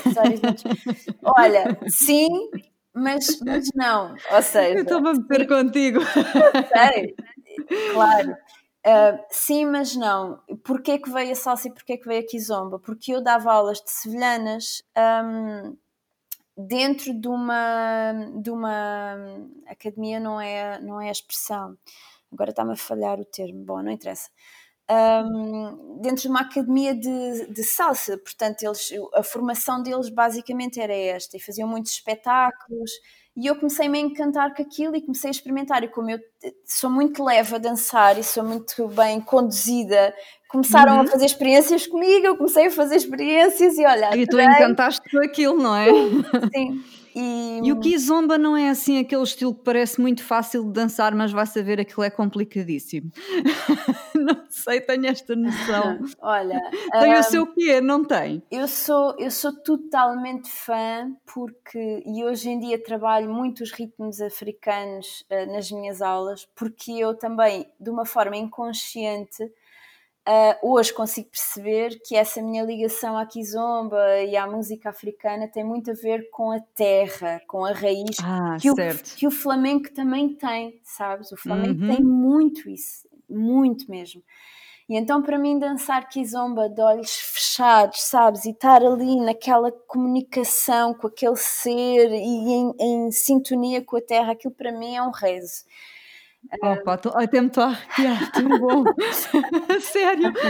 Olha, 1.21 1.77
sim, 1.91 2.29
mas, 2.93 3.39
mas 3.41 3.69
não, 3.73 4.15
ou 4.31 4.41
seja... 4.41 4.75
Eu 4.75 4.83
estou 4.83 4.97
a 4.97 5.13
meter 5.13 5.47
contigo. 5.47 5.99
Sei, 6.73 7.15
claro. 7.93 8.31
Uh, 8.85 9.23
sim, 9.29 9.65
mas 9.65 9.95
não. 9.95 10.41
Porquê 10.63 10.97
que 10.97 11.09
veio 11.11 11.31
a 11.31 11.35
salsa 11.35 11.67
e 11.67 11.73
porquê 11.73 11.97
que 11.97 12.07
veio 12.07 12.21
a 12.21 12.25
kizomba? 12.25 12.79
Porque 12.79 13.13
eu 13.13 13.21
dava 13.21 13.51
aulas 13.51 13.79
de 13.79 13.91
sevilhanas 13.91 14.81
um, 15.23 15.77
dentro 16.57 17.13
de 17.13 17.27
uma, 17.27 18.13
de 18.41 18.49
uma 18.49 19.15
academia, 19.67 20.19
não 20.19 20.41
é, 20.41 20.79
não 20.81 20.99
é 20.99 21.09
a 21.09 21.11
expressão. 21.11 21.77
Agora 22.31 22.49
está-me 22.49 22.73
a 22.73 22.77
falhar 22.77 23.19
o 23.19 23.25
termo. 23.25 23.63
Bom, 23.63 23.83
não 23.83 23.91
interessa 23.91 24.29
um, 24.91 25.99
dentro 26.01 26.23
de 26.23 26.27
uma 26.27 26.41
academia 26.41 26.93
de, 26.93 27.47
de, 27.47 27.63
salsa. 27.63 28.17
Portanto, 28.17 28.63
eles, 28.63 28.89
a 29.13 29.23
formação 29.23 29.81
deles 29.81 30.09
basicamente 30.09 30.79
era 30.79 30.93
esta, 30.93 31.37
e 31.37 31.39
faziam 31.39 31.67
muitos 31.67 31.91
espetáculos. 31.91 32.91
E 33.35 33.47
eu 33.47 33.55
comecei-me 33.55 33.97
a 33.97 34.01
encantar 34.01 34.53
com 34.53 34.61
aquilo 34.61 34.95
e 34.95 35.01
comecei 35.01 35.29
a 35.29 35.31
experimentar. 35.31 35.83
E 35.83 35.87
como 35.87 36.09
eu 36.09 36.19
sou 36.65 36.89
muito 36.89 37.23
leve 37.23 37.55
a 37.55 37.57
dançar 37.57 38.19
e 38.19 38.23
sou 38.23 38.43
muito 38.43 38.87
bem 38.89 39.21
conduzida, 39.21 40.13
começaram 40.49 40.95
uhum. 40.95 41.01
a 41.01 41.07
fazer 41.07 41.25
experiências 41.25 41.87
comigo. 41.87 42.25
Eu 42.25 42.35
comecei 42.35 42.67
a 42.67 42.71
fazer 42.71 42.97
experiências 42.97 43.77
e 43.77 43.85
olha. 43.85 44.15
E 44.17 44.27
tu 44.27 44.39
encantaste 44.39 45.09
com 45.09 45.23
aquilo, 45.23 45.57
não 45.57 45.75
é? 45.75 45.87
Sim. 46.53 46.83
E... 47.15 47.61
e 47.63 47.71
o 47.71 47.79
Kizomba 47.79 48.37
não 48.37 48.55
é 48.55 48.69
assim 48.69 48.97
aquele 48.99 49.23
estilo 49.23 49.53
que 49.53 49.63
parece 49.63 49.99
muito 49.99 50.23
fácil 50.23 50.63
de 50.63 50.71
dançar, 50.71 51.13
mas 51.13 51.31
vai 51.31 51.45
saber 51.45 51.79
aquilo 51.79 52.03
é 52.03 52.09
complicadíssimo. 52.09 53.11
não 54.15 54.45
sei, 54.49 54.81
tenho 54.81 55.07
esta 55.07 55.35
noção. 55.35 55.99
Olha, 56.21 56.59
tem 56.91 57.15
um, 57.15 57.19
o 57.19 57.23
seu 57.23 57.47
quê? 57.47 57.81
Não 57.81 58.03
tem? 58.03 58.41
Eu 58.51 58.67
sou, 58.67 59.15
eu 59.17 59.31
sou 59.31 59.53
totalmente 59.53 60.49
fã 60.49 61.11
porque 61.33 62.03
e 62.05 62.23
hoje 62.23 62.49
em 62.49 62.59
dia 62.59 62.81
trabalho 62.81 63.29
muito 63.29 63.63
os 63.63 63.71
ritmos 63.71 64.21
africanos 64.21 65.25
uh, 65.31 65.51
nas 65.51 65.71
minhas 65.71 66.01
aulas 66.01 66.47
porque 66.55 66.91
eu 66.91 67.15
também, 67.15 67.67
de 67.79 67.89
uma 67.89 68.05
forma 68.05 68.37
inconsciente, 68.37 69.51
Uh, 70.27 70.73
hoje 70.73 70.93
consigo 70.93 71.29
perceber 71.29 71.99
que 72.05 72.15
essa 72.15 72.43
minha 72.43 72.63
ligação 72.63 73.17
à 73.17 73.25
kizomba 73.25 74.19
e 74.19 74.37
à 74.37 74.45
música 74.45 74.91
africana 74.91 75.47
tem 75.47 75.63
muito 75.63 75.89
a 75.89 75.93
ver 75.95 76.29
com 76.29 76.51
a 76.51 76.59
terra, 76.59 77.41
com 77.47 77.65
a 77.65 77.71
raiz 77.71 78.17
ah, 78.23 78.55
que, 78.61 78.69
o, 78.69 78.75
que, 79.17 79.25
o, 79.25 79.31
flamenco 79.31 79.91
também 79.91 80.29
tem, 80.35 80.79
sabes? 80.83 81.31
O 81.31 81.37
flamenco 81.37 81.81
uhum. 81.81 81.95
tem 81.95 82.03
muito 82.03 82.69
isso, 82.69 83.09
muito 83.27 83.89
mesmo. 83.89 84.21
E 84.87 84.95
então, 84.95 85.23
para 85.23 85.39
mim, 85.39 85.57
dançar 85.57 86.07
kizomba 86.07 86.69
de 86.69 86.81
olhos 86.81 87.15
fechados, 87.15 88.01
sabes? 88.01 88.45
E 88.45 88.51
estar 88.51 88.83
ali 88.83 89.19
naquela 89.21 89.71
comunicação 89.71 90.93
com 90.93 91.07
aquele 91.07 91.35
ser 91.35 92.11
e 92.11 92.51
em, 92.51 92.73
em 92.79 93.11
sintonia 93.11 93.81
com 93.83 93.97
a 93.97 94.01
terra, 94.01 94.33
aquilo 94.33 94.53
para 94.53 94.71
mim 94.71 94.95
é 94.95 95.01
um 95.01 95.09
rezo. 95.09 95.63
Opa, 96.61 96.97
tô, 96.97 97.09
até 97.09 97.39
me 97.39 97.47
estou 97.47 97.63
a 97.63 97.67
arrepiar, 97.67 98.31
tão 98.31 98.49
bom. 98.59 98.83
Sério. 99.81 100.33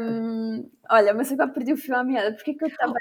Um, 0.00 0.70
olha, 0.90 1.14
mas 1.14 1.30
agora 1.32 1.50
perdi 1.50 1.72
o 1.72 1.76
fio 1.76 1.96
à 1.96 2.04
meada. 2.04 2.32
Porquê 2.34 2.54
que 2.54 2.64
eu 2.64 2.68
estava. 2.68 2.94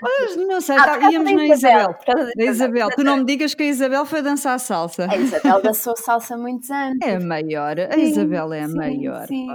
Não 0.47 0.61
sei, 0.61 0.77
ah, 0.77 0.83
tá, 0.83 1.11
íamos 1.11 1.31
na 1.31 1.45
Isabel. 1.45 1.95
Isabel. 2.01 2.31
Da 2.35 2.43
Isabel. 2.43 2.89
Tu 2.95 3.03
não 3.03 3.17
me 3.17 3.25
digas 3.25 3.53
que 3.53 3.63
a 3.63 3.65
Isabel 3.65 4.05
foi 4.05 4.21
dançar 4.21 4.59
salsa. 4.59 5.07
A 5.09 5.15
Isabel 5.15 5.61
dançou 5.61 5.95
salsa 5.95 6.35
há 6.35 6.37
muitos 6.37 6.69
anos. 6.69 6.97
É 7.01 7.15
a 7.15 7.19
maior. 7.19 7.79
A 7.79 7.93
sim, 7.93 8.01
Isabel 8.01 8.53
é 8.53 8.61
a 8.61 8.67
sim, 8.67 8.75
maior. 8.75 9.27
Sim. 9.27 9.47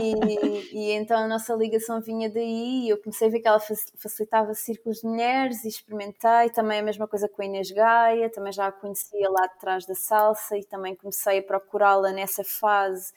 E, 0.00 0.68
e, 0.72 0.92
então 0.92 1.18
a 1.18 1.28
nossa 1.28 1.54
ligação 1.54 2.00
vinha 2.00 2.30
daí. 2.30 2.88
Eu 2.88 2.98
comecei 2.98 3.28
a 3.28 3.30
ver 3.30 3.40
que 3.40 3.48
ela 3.48 3.60
facilitava 3.96 4.54
círculos 4.54 4.98
de 4.98 5.06
mulheres 5.06 5.64
e 5.64 5.68
experimentei. 5.68 6.50
Também 6.54 6.80
a 6.80 6.82
mesma 6.82 7.06
coisa 7.06 7.28
com 7.28 7.42
a 7.42 7.44
Inês 7.44 7.70
Gaia. 7.70 8.30
Também 8.30 8.52
já 8.52 8.66
a 8.66 8.72
conhecia 8.72 9.28
lá 9.30 9.46
de 9.46 9.58
trás 9.58 9.86
da 9.86 9.94
salsa 9.94 10.56
e 10.56 10.64
também 10.64 10.94
comecei 10.94 11.38
a 11.38 11.42
procurá-la 11.42 12.12
nessa 12.12 12.42
fase 12.44 13.12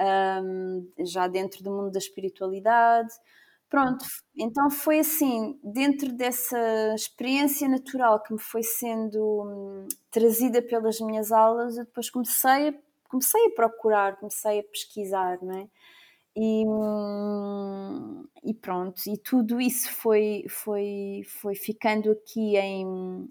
um, 0.00 0.88
já 1.00 1.26
dentro 1.28 1.62
do 1.62 1.70
mundo 1.70 1.90
da 1.90 1.98
espiritualidade. 1.98 3.12
Pronto, 3.68 4.04
então 4.36 4.70
foi 4.70 5.00
assim, 5.00 5.58
dentro 5.62 6.12
dessa 6.12 6.56
experiência 6.94 7.68
natural 7.68 8.22
que 8.22 8.32
me 8.32 8.38
foi 8.38 8.62
sendo 8.62 9.42
hum, 9.44 9.88
trazida 10.10 10.62
pelas 10.62 11.00
minhas 11.00 11.32
aulas, 11.32 11.76
eu 11.76 11.84
depois 11.84 12.08
comecei 12.08 12.68
a, 12.68 12.74
comecei 13.08 13.46
a 13.46 13.50
procurar, 13.50 14.16
comecei 14.16 14.60
a 14.60 14.64
pesquisar, 14.64 15.38
não 15.42 15.58
é? 15.58 15.68
E, 16.36 16.64
hum, 16.66 18.24
e 18.44 18.54
pronto, 18.54 19.00
e 19.06 19.16
tudo 19.18 19.60
isso 19.60 19.90
foi, 19.92 20.44
foi, 20.48 21.22
foi 21.26 21.54
ficando 21.54 22.10
aqui 22.12 22.56
em 22.56 23.26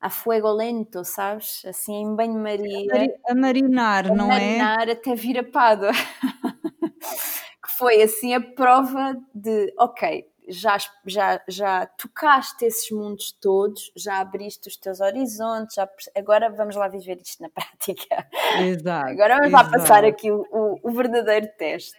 a 0.00 0.10
fuego 0.10 0.52
lento, 0.52 1.04
sabes? 1.04 1.62
Assim, 1.64 1.94
em 1.94 2.14
banho-maria. 2.14 3.10
A 3.28 3.34
marinar, 3.34 4.08
não 4.08 4.28
marinar 4.28 4.42
é? 4.42 4.58
marinar 4.58 4.90
até 4.90 5.14
vir 5.14 5.38
a 5.38 5.44
Pádua. 5.44 5.92
que 7.64 7.72
foi 7.76 8.02
assim 8.02 8.34
a 8.34 8.40
prova 8.40 9.16
de, 9.34 9.72
ok, 9.78 10.26
já, 10.48 10.76
já, 11.04 11.42
já 11.48 11.86
tocaste 11.86 12.64
esses 12.64 12.90
mundos 12.90 13.32
todos, 13.32 13.90
já 13.96 14.20
abriste 14.20 14.68
os 14.68 14.76
teus 14.76 15.00
horizontes, 15.00 15.74
já, 15.74 15.88
agora 16.16 16.50
vamos 16.50 16.76
lá 16.76 16.88
viver 16.88 17.18
isto 17.20 17.42
na 17.42 17.50
prática. 17.50 18.28
Exato. 18.60 19.10
Agora 19.10 19.36
vamos 19.36 19.52
lá 19.52 19.64
passar 19.64 20.04
aqui 20.04 20.30
o, 20.30 20.44
o 20.82 20.90
verdadeiro 20.92 21.48
teste. 21.58 21.96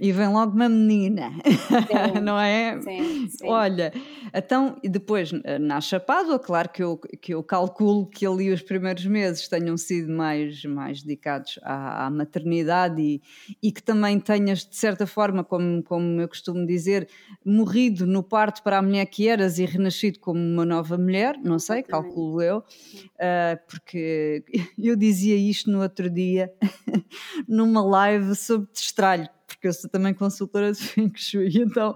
E 0.00 0.10
vem 0.10 0.28
logo 0.28 0.52
uma 0.52 0.68
menina, 0.68 1.30
sim, 1.44 2.18
não 2.20 2.38
é? 2.38 2.80
Sim, 2.80 3.28
sim. 3.28 3.48
Olha, 3.48 3.92
então, 4.34 4.76
e 4.82 4.88
depois 4.88 5.30
na 5.60 5.80
Chapada, 5.80 6.36
claro 6.38 6.68
que 6.68 6.82
eu, 6.82 6.98
que 6.98 7.32
eu 7.32 7.42
calculo 7.44 8.06
que 8.06 8.26
ali 8.26 8.50
os 8.50 8.60
primeiros 8.60 9.06
meses 9.06 9.46
tenham 9.46 9.76
sido 9.76 10.12
mais, 10.12 10.64
mais 10.64 11.00
dedicados 11.00 11.60
à, 11.62 12.06
à 12.06 12.10
maternidade 12.10 13.00
e, 13.00 13.22
e, 13.62 13.70
que 13.70 13.82
também 13.82 14.18
tenhas, 14.18 14.66
de 14.66 14.76
certa 14.76 15.06
forma, 15.06 15.44
como, 15.44 15.80
como 15.84 16.20
eu 16.20 16.28
costumo 16.28 16.66
dizer, 16.66 17.08
morrido 17.44 18.04
no 18.04 18.22
parto 18.22 18.64
para 18.64 18.78
a 18.78 18.82
mulher 18.82 19.06
que 19.06 19.28
eras 19.28 19.60
e 19.60 19.64
renascido 19.64 20.18
como 20.18 20.40
uma 20.40 20.64
nova 20.64 20.98
mulher, 20.98 21.38
não 21.38 21.60
sei, 21.60 21.84
calculo 21.84 22.42
eu, 22.42 22.58
uh, 22.58 23.58
porque 23.68 24.44
eu 24.76 24.96
dizia 24.96 25.36
isto 25.36 25.70
no 25.70 25.82
outro 25.82 26.10
dia, 26.10 26.52
numa 27.46 27.84
live 27.84 28.34
sobre 28.34 28.68
destralho 28.72 29.28
porque 29.64 29.68
eu 29.68 29.72
sou 29.72 29.88
também 29.88 30.12
consultora 30.12 30.72
de 30.72 30.78
Feng 30.84 31.12
Shui, 31.14 31.50
então 31.54 31.94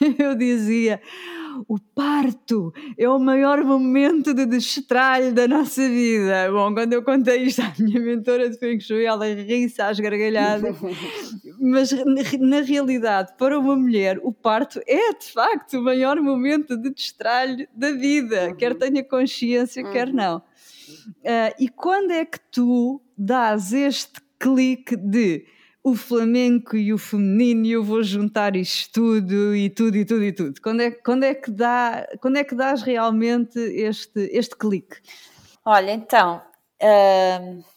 eu 0.18 0.34
dizia 0.34 1.00
o 1.66 1.78
parto 1.78 2.70
é 2.98 3.08
o 3.08 3.18
maior 3.18 3.64
momento 3.64 4.34
de 4.34 4.44
destralho 4.44 5.32
da 5.32 5.48
nossa 5.48 5.88
vida. 5.88 6.52
Bom, 6.52 6.74
quando 6.74 6.92
eu 6.92 7.02
contei 7.02 7.44
isto 7.44 7.62
à 7.62 7.72
minha 7.80 7.98
mentora 7.98 8.50
de 8.50 8.58
Feng 8.58 8.78
Shui, 8.78 9.06
ela 9.06 9.24
ri-se 9.26 9.80
às 9.80 9.98
gargalhadas, 9.98 10.76
mas 11.58 11.90
na 12.38 12.60
realidade, 12.60 13.32
para 13.38 13.58
uma 13.58 13.74
mulher, 13.74 14.18
o 14.22 14.30
parto 14.30 14.78
é 14.86 15.14
de 15.14 15.32
facto 15.32 15.78
o 15.78 15.82
maior 15.82 16.20
momento 16.20 16.76
de 16.76 16.90
destralho 16.90 17.66
da 17.74 17.92
vida, 17.92 18.48
uhum. 18.48 18.56
quer 18.56 18.74
tenha 18.74 19.02
consciência, 19.02 19.82
uhum. 19.82 19.92
quer 19.92 20.12
não. 20.12 20.38
Uh, 20.38 21.54
e 21.58 21.68
quando 21.70 22.10
é 22.10 22.26
que 22.26 22.38
tu 22.52 23.00
dás 23.16 23.72
este 23.72 24.20
clique 24.38 24.94
de 24.94 25.55
o 25.86 25.94
flamenco 25.94 26.76
e 26.76 26.92
o 26.92 26.98
feminino 26.98 27.64
eu 27.64 27.84
vou 27.84 28.02
juntar 28.02 28.56
isto 28.56 28.90
tudo 28.92 29.54
e 29.54 29.70
tudo 29.70 29.96
e 29.96 30.04
tudo 30.04 30.24
e 30.24 30.32
tudo. 30.32 30.60
Quando 30.60 30.82
é, 30.82 30.90
quando 30.90 31.22
é, 31.22 31.32
que, 31.32 31.48
dá, 31.48 32.04
quando 32.20 32.38
é 32.38 32.42
que 32.42 32.56
dás 32.56 32.82
realmente 32.82 33.56
este, 33.56 34.28
este 34.32 34.56
clique? 34.56 34.96
Olha, 35.64 35.92
então, 35.92 36.42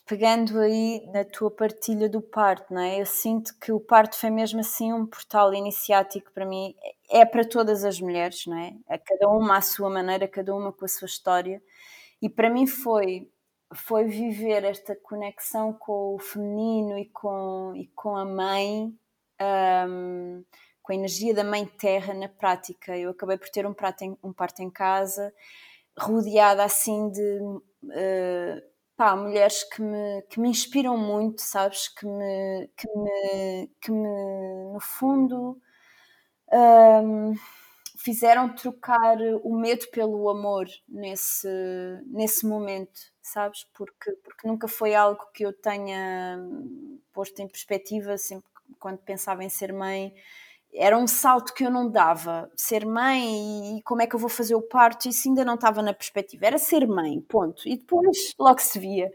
pegando 0.08 0.58
aí 0.58 1.08
na 1.14 1.24
tua 1.24 1.52
partilha 1.52 2.10
do 2.10 2.20
parto, 2.20 2.74
não 2.74 2.82
é? 2.82 3.00
Eu 3.00 3.06
sinto 3.06 3.54
que 3.62 3.72
o 3.72 3.80
parto 3.80 4.16
foi 4.16 4.32
mesmo 4.32 4.60
assim 4.60 4.92
um 4.92 5.06
portal 5.06 5.54
iniciático 5.54 6.32
para 6.34 6.48
mim. 6.48 6.74
É 7.12 7.24
para 7.26 7.46
todas 7.46 7.86
as 7.86 8.02
mulheres, 8.02 8.48
não 8.48 8.58
é? 8.58 8.74
A 8.90 8.98
cada 8.98 9.30
uma 9.30 9.58
à 9.58 9.62
sua 9.62 9.88
maneira, 9.88 10.28
cada 10.28 10.56
uma 10.56 10.74
com 10.74 10.84
a 10.84 10.88
sua 10.88 11.06
história. 11.06 11.62
E 12.20 12.28
para 12.28 12.50
mim 12.50 12.66
foi 12.66 13.30
foi 13.74 14.06
viver 14.06 14.64
esta 14.64 14.96
conexão 14.96 15.74
com 15.74 16.16
o 16.16 16.20
feminino 16.20 16.98
e 16.98 17.06
com, 17.06 17.74
e 17.76 17.88
com 17.96 18.16
a 18.16 18.26
mãe, 18.26 18.94
um, 19.88 20.44
com 20.82 20.92
a 20.92 20.96
energia 20.96 21.34
da 21.34 21.44
mãe 21.44 21.66
terra 21.66 22.14
na 22.14 22.28
prática. 22.28 22.98
Eu 22.98 23.12
acabei 23.12 23.38
por 23.38 23.50
ter 23.50 23.66
um, 23.66 23.74
prato 23.74 24.04
em, 24.04 24.18
um 24.24 24.34
parto 24.34 24.62
em 24.62 24.70
casa, 24.70 25.34
rodeada 25.98 26.64
assim 26.64 27.10
de 27.12 27.40
uh, 27.42 28.62
pá, 28.98 29.16
mulheres 29.16 29.64
que 29.64 29.82
me, 29.82 30.22
que 30.24 30.40
me 30.40 30.50
inspiram 30.50 30.98
muito, 30.98 31.42
sabes? 31.42 31.88
Que 31.90 32.06
me, 32.06 32.70
que 32.76 32.88
me, 32.88 33.72
que 33.82 33.92
me 33.92 34.74
no 34.74 34.80
fundo. 34.82 35.62
Um, 36.52 37.34
fizeram 38.00 38.54
trocar 38.56 39.18
o 39.44 39.56
medo 39.56 39.86
pelo 39.92 40.30
amor 40.30 40.66
nesse, 40.88 41.48
nesse 42.08 42.48
momento, 42.48 43.00
sabes? 43.32 43.66
Porque, 43.74 44.12
porque 44.24 44.48
nunca 44.48 44.68
foi 44.68 44.96
algo 44.96 45.22
que 45.34 45.46
eu 45.46 45.54
tenha 45.54 46.40
posto 47.14 47.40
em 47.42 47.48
perspectiva, 47.48 48.18
sempre 48.18 48.48
quando 48.80 49.00
pensava 49.00 49.44
em 49.44 49.50
ser 49.50 49.74
mãe. 49.74 50.14
Era 50.74 50.98
um 50.98 51.08
salto 51.08 51.54
que 51.54 51.66
eu 51.66 51.72
não 51.72 51.90
dava. 51.90 52.52
Ser 52.56 52.86
mãe 52.86 53.78
e 53.78 53.84
como 53.84 54.02
é 54.02 54.08
que 54.08 54.16
eu 54.16 54.20
vou 54.20 54.30
fazer 54.30 54.56
o 54.56 54.62
parto, 54.62 55.10
isso 55.10 55.28
ainda 55.28 55.44
não 55.44 55.56
estava 55.56 55.82
na 55.82 55.94
perspectiva. 55.94 56.46
Era 56.46 56.58
ser 56.58 56.88
mãe, 56.88 57.20
ponto. 57.22 57.68
E 57.68 57.78
depois 57.78 58.34
logo 58.40 58.60
se 58.60 58.80
via. 58.80 59.12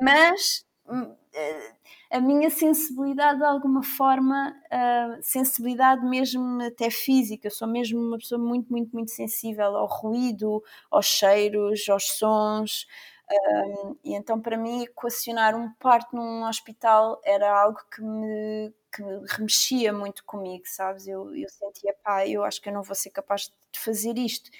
Mas 0.00 0.64
hum, 0.88 1.14
eh, 1.32 1.72
a 2.10 2.20
minha 2.20 2.50
sensibilidade 2.50 3.38
de 3.38 3.44
alguma 3.44 3.82
forma, 3.84 4.52
uh, 4.66 5.22
sensibilidade 5.22 6.04
mesmo 6.04 6.60
até 6.60 6.90
física, 6.90 7.46
eu 7.46 7.52
sou 7.52 7.68
mesmo 7.68 8.00
uma 8.00 8.18
pessoa 8.18 8.40
muito, 8.40 8.68
muito, 8.70 8.90
muito 8.92 9.12
sensível 9.12 9.76
ao 9.76 9.86
ruído, 9.86 10.60
aos 10.90 11.06
cheiros, 11.06 11.88
aos 11.88 12.10
sons. 12.18 12.86
Um, 13.32 13.96
e 14.04 14.14
então, 14.14 14.40
para 14.40 14.56
mim, 14.56 14.82
equacionar 14.82 15.54
um 15.54 15.72
parto 15.74 16.16
num 16.16 16.44
hospital 16.48 17.20
era 17.24 17.48
algo 17.62 17.78
que 17.94 18.02
me, 18.02 18.72
que 18.92 19.02
remexia 19.36 19.92
muito 19.92 20.24
comigo, 20.24 20.64
sabes? 20.66 21.06
Eu, 21.06 21.32
eu 21.34 21.48
sentia, 21.48 21.94
pá, 22.02 22.26
eu 22.26 22.42
acho 22.44 22.60
que 22.60 22.68
eu 22.68 22.72
não 22.72 22.82
vou 22.82 22.94
ser 22.96 23.10
capaz 23.10 23.52
de 23.72 23.78
fazer 23.78 24.18
isto. 24.18 24.50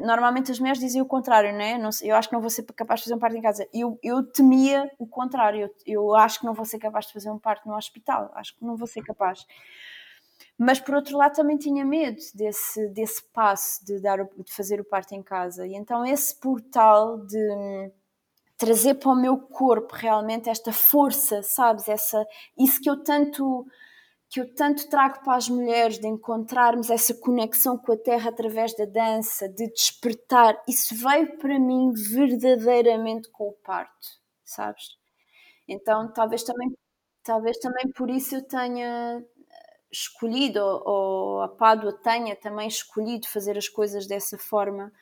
Normalmente 0.00 0.50
as 0.50 0.58
mulheres 0.58 0.80
dizem 0.80 1.02
o 1.02 1.06
contrário, 1.06 1.52
né? 1.52 1.78
Não 1.78 1.90
eu 2.02 2.16
acho 2.16 2.28
que 2.28 2.34
não 2.34 2.40
vou 2.40 2.50
ser 2.50 2.62
capaz 2.64 3.00
de 3.00 3.04
fazer 3.04 3.14
um 3.14 3.18
parto 3.18 3.36
em 3.36 3.42
casa. 3.42 3.68
Eu, 3.72 3.98
eu 4.02 4.22
temia 4.24 4.90
o 4.98 5.06
contrário. 5.06 5.62
Eu, 5.62 5.70
eu 5.86 6.14
acho 6.14 6.40
que 6.40 6.46
não 6.46 6.54
vou 6.54 6.64
ser 6.64 6.78
capaz 6.78 7.06
de 7.06 7.12
fazer 7.12 7.30
um 7.30 7.38
parto 7.38 7.68
no 7.68 7.76
hospital. 7.76 8.30
Acho 8.34 8.56
que 8.56 8.64
não 8.64 8.76
vou 8.76 8.86
ser 8.86 9.02
capaz. 9.02 9.46
Mas 10.58 10.80
por 10.80 10.94
outro 10.94 11.18
lado 11.18 11.34
também 11.34 11.58
tinha 11.58 11.84
medo 11.84 12.18
desse, 12.34 12.88
desse 12.88 13.22
passo 13.32 13.84
de, 13.84 14.00
dar, 14.00 14.24
de 14.24 14.52
fazer 14.52 14.80
o 14.80 14.84
parto 14.84 15.14
em 15.14 15.22
casa. 15.22 15.66
E 15.66 15.74
então 15.74 16.04
esse 16.04 16.34
portal 16.34 17.18
de 17.18 17.92
trazer 18.56 18.94
para 18.94 19.10
o 19.10 19.16
meu 19.16 19.38
corpo 19.38 19.94
realmente 19.94 20.48
esta 20.48 20.72
força, 20.72 21.42
sabes? 21.42 21.88
Essa, 21.88 22.26
isso 22.58 22.80
que 22.80 22.88
eu 22.88 23.02
tanto 23.02 23.66
que 24.28 24.40
eu 24.40 24.54
tanto 24.54 24.88
trago 24.88 25.22
para 25.22 25.36
as 25.36 25.48
mulheres 25.48 25.98
de 26.00 26.08
encontrarmos 26.08 26.90
essa 26.90 27.14
conexão 27.14 27.78
com 27.78 27.92
a 27.92 27.96
terra 27.96 28.30
através 28.30 28.76
da 28.76 28.84
dança, 28.84 29.48
de 29.48 29.68
despertar, 29.70 30.60
isso 30.68 30.96
veio 30.96 31.38
para 31.38 31.58
mim 31.60 31.92
verdadeiramente 31.92 33.30
com 33.30 33.48
o 33.48 33.52
parto, 33.52 34.08
sabes? 34.44 34.98
Então, 35.68 36.12
talvez 36.12 36.42
também 36.42 36.72
talvez 37.22 37.58
também 37.58 37.90
por 37.92 38.10
isso 38.10 38.36
eu 38.36 38.42
tenha 38.42 39.24
escolhido 39.96 40.60
ou 40.60 41.40
a 41.42 41.48
Pádua 41.48 41.92
tenha 41.92 42.36
também 42.36 42.68
escolhido 42.68 43.26
fazer 43.26 43.56
as 43.56 43.68
coisas 43.68 44.06
dessa 44.06 44.36
forma 44.36 44.92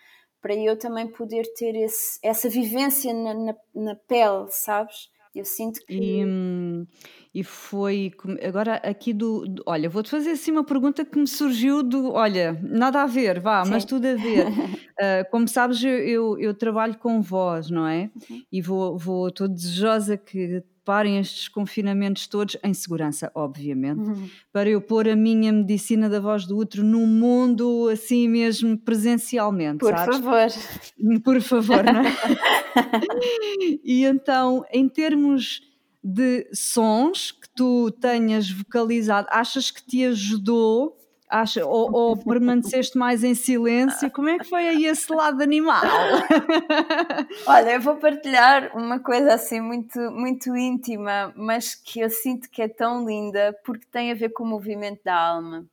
para 0.41 0.55
eu 0.55 0.79
também 0.79 1.07
poder 1.07 1.45
ter 1.57 1.75
esse, 1.75 2.19
essa 2.23 2.49
vivência 2.49 3.13
na, 3.15 3.35
na, 3.35 3.55
na, 3.75 3.95
pele, 3.95 4.47
sabes? 4.51 5.09
Eu 5.35 5.45
sinto 5.45 5.81
que. 5.87 5.95
E, 5.95 6.25
hum, 6.25 6.87
e 7.35 7.43
foi. 7.43 8.13
Agora, 8.47 8.75
aqui 8.77 9.13
do. 9.13 9.49
do 9.49 9.63
olha, 9.67 9.89
vou-te 9.89 10.11
fazer 10.11 10.33
assim 10.33 10.53
uma 10.53 10.63
pergunta 10.63 11.05
que 11.05 11.19
me 11.19 11.27
surgiu 11.27 11.83
do. 11.83 12.13
Olha, 12.13 12.61
nada 12.63 13.03
a 13.03 13.07
ver, 13.07 13.41
vá, 13.41 13.65
Sim. 13.65 13.71
mas 13.71 13.85
tudo 13.85 14.07
a 14.07 14.15
ver. 14.15 14.47
uh, 14.47 15.29
como 15.33 15.49
sabes, 15.49 15.83
eu, 15.83 15.91
eu, 15.91 16.39
eu, 16.39 16.55
trabalho 16.55 16.97
com 16.99 17.21
voz, 17.21 17.71
não 17.71 17.89
é? 17.89 18.11
Uhum. 18.31 18.43
E 18.53 18.61
vou, 18.61 18.99
vou, 18.99 19.29
estou 19.29 19.49
desejosa 19.49 20.17
que 20.17 20.63
parem 20.85 21.19
estes 21.19 21.49
confinamentos 21.49 22.27
todos 22.27 22.57
em 22.63 22.75
segurança, 22.75 23.31
obviamente, 23.35 24.01
uhum. 24.01 24.29
para 24.53 24.69
eu 24.69 24.81
pôr 24.81 25.09
a 25.09 25.17
minha 25.17 25.53
medicina 25.53 26.09
da 26.09 26.21
voz 26.21 26.47
do 26.47 26.57
outro 26.57 26.85
no 26.85 27.07
mundo 27.07 27.89
assim 27.91 28.29
mesmo 28.29 28.77
presencialmente. 28.77 29.79
Por 29.79 29.93
sabes? 29.93 30.19
favor. 30.19 31.21
Por 31.23 31.41
favor, 31.41 31.85
não 31.85 32.01
é? 32.01 32.15
e 33.83 34.05
então, 34.05 34.65
em 34.73 34.89
termos 34.89 35.63
de 36.03 36.47
sons 36.53 37.33
que 37.33 37.49
tu 37.57 37.91
tenhas 37.93 38.51
vocalizado, 38.51 39.27
achas 39.31 39.71
que 39.71 39.85
te 39.85 40.05
ajudou 40.05 40.97
Acha, 41.35 41.67
ou, 41.67 41.93
ou, 41.93 42.17
permaneceste 42.17 42.97
mais 42.97 43.25
em 43.25 43.35
silêncio? 43.35 44.09
Como 44.13 44.29
é 44.29 44.39
que 44.39 44.49
foi 44.49 44.69
aí 44.69 44.87
esse 44.87 45.13
lado 45.13 45.43
animal? 45.43 45.83
Olha, 47.45 47.73
eu 47.73 47.81
vou 47.81 47.97
partilhar 47.97 48.71
uma 48.77 49.01
coisa 49.01 49.35
assim 49.35 49.61
muito, 49.61 49.99
muito 50.13 50.57
íntima, 50.57 51.33
mas 51.35 51.75
que 51.75 51.99
eu 51.99 52.09
sinto 52.09 52.49
que 52.49 52.63
é 52.63 52.69
tão 52.69 53.05
linda 53.05 53.53
porque 53.65 53.85
tem 53.91 54.13
a 54.13 54.15
ver 54.15 54.29
com 54.29 54.45
o 54.45 54.47
movimento 54.47 55.03
da 55.03 55.13
alma. 55.13 55.67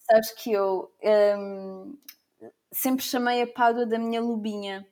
Sabes 0.00 0.32
que 0.32 0.50
eu 0.50 0.90
hum, 1.38 1.96
sempre 2.72 3.04
chamei 3.04 3.42
a 3.42 3.46
Pádua 3.46 3.86
da 3.86 3.96
minha 3.96 4.20
lubinha. 4.20 4.84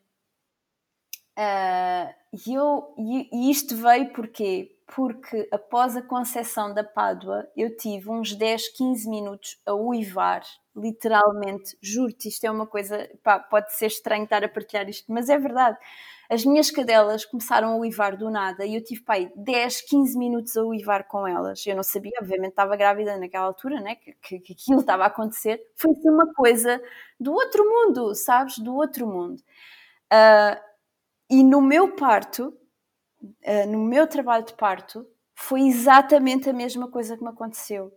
Uh, 1.37 2.15
e, 2.47 2.55
eu, 2.55 2.95
e, 2.97 3.29
e 3.33 3.51
isto 3.51 3.75
veio 3.75 4.13
porque 4.13 4.78
porque 4.95 5.47
após 5.53 5.97
a 5.97 6.03
concepção 6.03 6.73
da 6.73 6.83
Pádua 6.83 7.47
eu 7.55 7.77
tive 7.77 8.11
uns 8.11 8.35
10, 8.35 8.69
15 8.71 9.09
minutos 9.09 9.61
a 9.67 9.75
uivar, 9.75 10.43
literalmente, 10.75 11.77
juro-te, 11.83 12.29
isto 12.29 12.45
é 12.45 12.51
uma 12.51 12.67
coisa, 12.67 13.09
pá, 13.23 13.39
pode 13.39 13.73
ser 13.75 13.87
estranho 13.87 14.25
estar 14.25 14.43
a 14.43 14.49
partilhar 14.49 14.89
isto, 14.89 15.13
mas 15.13 15.29
é 15.29 15.39
verdade. 15.39 15.77
As 16.31 16.45
minhas 16.45 16.71
cadelas 16.71 17.25
começaram 17.25 17.73
a 17.73 17.77
uivar 17.77 18.17
do 18.17 18.31
nada 18.31 18.65
e 18.65 18.75
eu 18.75 18.83
tive, 18.83 19.03
pá, 19.03 19.15
10, 19.37 19.83
15 19.83 20.17
minutos 20.19 20.57
a 20.57 20.65
uivar 20.65 21.07
com 21.07 21.27
elas. 21.27 21.67
Eu 21.67 21.77
não 21.77 21.83
sabia, 21.83 22.13
obviamente 22.21 22.51
estava 22.51 22.75
grávida 22.77 23.17
naquela 23.19 23.45
altura, 23.45 23.81
né, 23.81 23.95
que, 23.95 24.15
que, 24.15 24.39
que 24.41 24.53
aquilo 24.55 24.81
estava 24.81 25.05
a 25.05 25.09
acontecer. 25.09 25.61
Foi 25.77 25.91
assim 25.91 26.09
uma 26.09 26.33
coisa 26.33 26.83
do 27.21 27.33
outro 27.33 27.63
mundo, 27.65 28.15
sabes? 28.15 28.59
Do 28.59 28.75
outro 28.75 29.07
mundo. 29.07 29.43
Uh, 30.13 30.59
e 31.31 31.45
no 31.45 31.61
meu 31.61 31.95
parto, 31.95 32.55
uh, 33.23 33.67
no 33.69 33.79
meu 33.79 34.07
trabalho 34.07 34.45
de 34.45 34.55
parto, 34.55 35.07
foi 35.35 35.63
exatamente 35.63 36.49
a 36.51 36.53
mesma 36.53 36.91
coisa 36.91 37.17
que 37.17 37.23
me 37.23 37.31
aconteceu. 37.31 37.93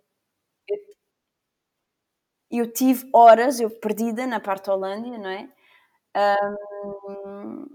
Eu, 2.50 2.72
tive 2.72 3.10
horas, 3.14 3.60
eu 3.60 3.70
perdida 3.70 4.28
na 4.28 4.42
Holândia, 4.68 5.18
não 5.18 5.30
é? 5.30 5.50
Um, 7.10 7.66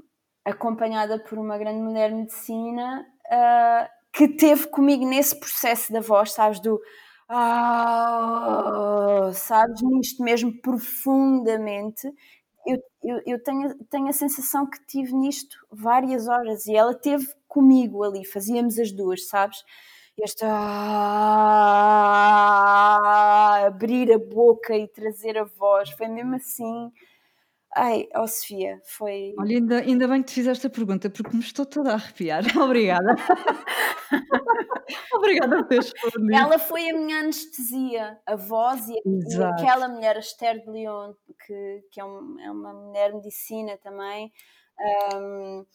acompanhada 0.44 1.18
por 1.18 1.38
uma 1.38 1.58
grande 1.58 1.80
mulher 1.80 2.10
de 2.10 2.16
medicina 2.16 3.04
uh, 3.26 3.88
que 4.12 4.28
teve 4.28 4.68
comigo 4.68 5.04
nesse 5.06 5.38
processo 5.40 5.92
da 5.92 6.00
voz, 6.00 6.32
sabes, 6.32 6.60
do 6.60 6.80
ah, 7.28 9.30
sabes, 9.34 9.82
nisto 9.82 10.22
mesmo 10.22 10.52
profundamente 10.62 12.08
eu, 13.08 13.22
eu, 13.26 13.42
tenho, 13.42 13.74
tenho 13.84 14.08
a 14.08 14.12
sensação 14.12 14.68
que 14.68 14.84
tive 14.86 15.14
nisto 15.14 15.56
várias 15.70 16.28
horas 16.28 16.66
e 16.66 16.74
ela 16.74 16.94
teve 16.94 17.26
comigo 17.46 18.02
ali, 18.02 18.24
fazíamos 18.24 18.78
as 18.78 18.92
duas, 18.92 19.28
sabes? 19.28 19.64
este 20.18 20.44
ah, 20.46 21.36
abrir 23.66 24.10
a 24.12 24.18
boca 24.18 24.74
e 24.74 24.88
trazer 24.88 25.36
a 25.36 25.44
voz, 25.44 25.90
foi 25.90 26.08
mesmo 26.08 26.34
assim. 26.36 26.90
Ai, 27.78 28.08
oh 28.16 28.26
Sofia, 28.26 28.80
foi. 28.84 29.34
Olha, 29.38 29.56
ainda, 29.58 29.80
ainda 29.80 30.08
bem 30.08 30.22
que 30.22 30.28
te 30.28 30.34
fizeste 30.36 30.66
a 30.66 30.70
pergunta, 30.70 31.10
porque 31.10 31.36
me 31.36 31.42
estou 31.42 31.66
toda 31.66 31.90
a 31.90 31.94
arrepiar. 31.96 32.42
Obrigada. 32.56 33.14
Obrigada 35.12 35.58
por 35.58 35.66
teres 35.66 35.92
respondido. 35.92 36.34
Ela 36.34 36.58
foi 36.58 36.88
a 36.88 36.94
minha 36.94 37.18
anestesia, 37.18 38.18
a 38.24 38.34
voz 38.34 38.88
e, 38.88 38.94
e 38.94 39.42
aquela 39.42 39.88
mulher, 39.88 40.16
a 40.16 40.20
Esther 40.20 40.64
de 40.64 40.70
Leon, 40.70 41.12
que, 41.46 41.84
que 41.92 42.00
é, 42.00 42.04
um, 42.04 42.40
é 42.40 42.50
uma 42.50 42.72
mulher 42.72 43.12
medicina 43.12 43.76
também, 43.76 44.32
um, 45.14 45.60
uh, 45.60 45.66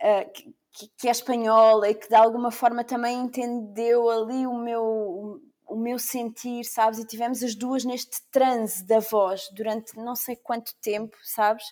ah, 0.00 0.24
que, 0.24 0.54
que, 0.96 1.08
é 1.08 1.10
espanhola 1.10 1.90
e 1.90 1.94
que 1.94 2.08
de 2.08 2.14
alguma 2.14 2.50
forma 2.50 2.82
também 2.84 3.18
entendeu 3.20 4.08
ali 4.08 4.46
o 4.46 4.54
meu, 4.54 5.42
o 5.66 5.76
meu 5.76 5.98
sentir, 5.98 6.64
sabes? 6.64 6.98
E 6.98 7.06
tivemos 7.06 7.42
as 7.42 7.54
duas 7.54 7.84
neste 7.84 8.22
transe 8.30 8.84
da 8.84 9.00
voz 9.00 9.48
durante 9.52 9.96
não 9.96 10.14
sei 10.14 10.36
quanto 10.36 10.74
tempo, 10.80 11.16
sabes? 11.22 11.64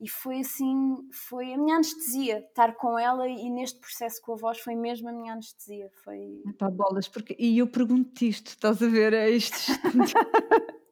E 0.00 0.08
foi 0.08 0.40
assim, 0.40 0.96
foi 1.12 1.52
a 1.52 1.58
minha 1.58 1.76
anestesia, 1.76 2.40
estar 2.40 2.74
com 2.74 2.98
ela 2.98 3.28
e 3.28 3.48
neste 3.48 3.80
processo 3.80 4.20
com 4.20 4.32
a 4.32 4.36
voz 4.36 4.58
foi 4.58 4.74
mesmo 4.74 5.08
a 5.08 5.12
minha 5.12 5.32
anestesia. 5.32 5.88
Foi... 6.04 6.42
Epá, 6.46 6.68
bolas, 6.68 7.08
porque... 7.08 7.34
e 7.38 7.58
eu 7.58 7.66
pergunto-te 7.66 8.28
isto, 8.28 8.48
estás 8.48 8.82
a 8.82 8.88
ver? 8.88 9.12
É 9.12 9.30
isto. 9.30 9.56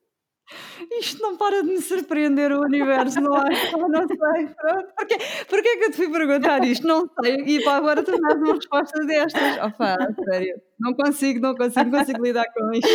Isto 0.98 1.22
não 1.22 1.36
para 1.36 1.62
de 1.62 1.68
me 1.68 1.80
surpreender 1.80 2.52
o 2.52 2.60
universo, 2.62 3.20
não 3.20 3.36
é? 3.36 3.42
Não 3.92 4.06
sei. 4.06 4.48
Porquê, 4.96 5.18
porquê 5.48 5.68
é 5.68 5.76
que 5.76 5.84
eu 5.84 5.90
te 5.90 5.96
fui 5.96 6.10
perguntar 6.10 6.64
isto? 6.64 6.86
Não 6.86 7.08
sei. 7.20 7.36
E 7.46 7.62
para 7.62 7.76
agora 7.76 8.02
tu 8.02 8.12
dás 8.20 8.36
uma 8.36 8.54
resposta 8.54 9.04
destas. 9.04 9.58
Opa, 9.58 9.96
sério. 10.24 10.60
Não 10.78 10.94
consigo, 10.94 11.40
não 11.40 11.54
consigo, 11.54 11.90
não 11.90 11.98
consigo 11.98 12.24
lidar 12.24 12.44
com 12.52 12.72
isto. 12.72 12.88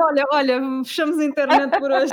Olha, 0.00 0.24
olha, 0.32 0.60
fechamos 0.84 1.18
a 1.18 1.24
internet 1.24 1.78
por 1.78 1.90
hoje. 1.90 2.12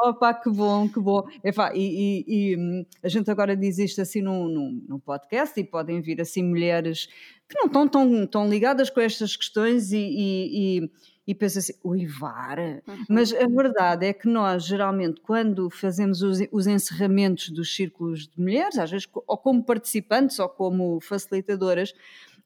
Opa, 0.00 0.34
que 0.34 0.50
bom, 0.50 0.88
que 0.88 1.00
bom. 1.00 1.26
Epá, 1.44 1.72
e, 1.74 2.24
e, 2.26 2.54
e, 2.54 2.86
a 3.02 3.08
gente 3.08 3.30
agora 3.30 3.56
diz 3.56 3.78
isto 3.78 4.00
assim 4.00 4.22
num, 4.22 4.48
num, 4.48 4.84
num 4.88 4.98
podcast 4.98 5.58
e 5.60 5.64
podem 5.64 6.00
vir 6.00 6.20
assim 6.20 6.42
mulheres 6.42 7.08
que 7.48 7.56
não 7.58 7.66
estão 7.66 7.86
tão, 7.86 8.26
tão 8.26 8.48
ligadas 8.48 8.90
com 8.90 9.00
estas 9.00 9.36
questões 9.36 9.92
e, 9.92 9.98
e 9.98 10.90
e 11.26 11.34
pensa 11.34 11.58
assim, 11.58 11.74
uivar. 11.84 12.58
Uhum. 12.58 13.04
Mas 13.08 13.32
a 13.32 13.46
verdade 13.46 14.06
é 14.06 14.12
que 14.12 14.28
nós, 14.28 14.64
geralmente, 14.64 15.20
quando 15.20 15.68
fazemos 15.68 16.22
os, 16.22 16.38
os, 16.52 16.66
encerramentos 16.66 17.48
dos 17.50 17.74
círculos 17.74 18.28
de 18.28 18.40
mulheres, 18.40 18.78
às 18.78 18.90
vezes 18.90 19.08
ou 19.26 19.36
como 19.36 19.62
participantes 19.64 20.38
ou 20.38 20.48
como 20.48 21.00
facilitadoras, 21.00 21.92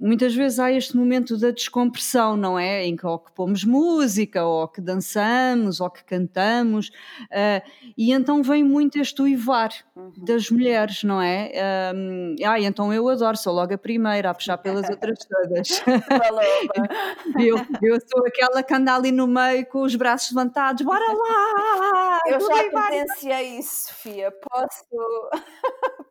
muitas 0.01 0.35
vezes 0.35 0.59
há 0.59 0.73
este 0.73 0.97
momento 0.97 1.37
da 1.37 1.51
descompressão, 1.51 2.37
não 2.37 2.59
é? 2.59 2.85
Em 2.87 2.97
que 2.97 3.07
ou 3.07 3.19
que 3.19 3.31
pomos 3.33 3.65
música, 3.65 4.45
ou 4.45 4.67
que 4.67 4.81
dançamos, 4.81 5.81
ou 5.81 5.91
que 5.91 6.03
cantamos, 6.03 6.89
uh, 6.89 7.63
e 7.97 8.13
então 8.13 8.43
vem 8.43 8.65
muito 8.65 8.99
este 8.99 9.21
uivar 9.21 9.71
uhum. 9.95 10.13
das 10.17 10.51
mulheres, 10.51 11.05
não 11.05 11.21
é? 11.21 11.53
Um, 11.95 12.35
ah, 12.45 12.59
então 12.59 12.93
eu 12.93 13.09
adoro, 13.09 13.37
sou 13.37 13.53
logo 13.53 13.75
a 13.75 13.79
primeira 13.79 14.31
a 14.31 14.35
puxar 14.35 14.57
pelas 14.59 14.89
outras 14.89 15.19
todas. 15.19 15.83
eu, 17.39 17.57
eu 17.83 17.99
sou 18.01 18.27
aquela 18.27 18.63
que 18.63 18.75
anda 18.75 18.95
ali 18.95 19.13
no 19.13 19.27
meio 19.27 19.67
com 19.67 19.83
os 19.83 19.95
braços 19.95 20.31
levantados, 20.33 20.85
bora 20.85 21.05
lá! 21.13 22.19
Eu 22.27 22.41
já 22.41 22.71
potenciei 22.71 23.59
isso, 23.59 23.89
Sofia, 23.89 24.33
posso 24.49 24.85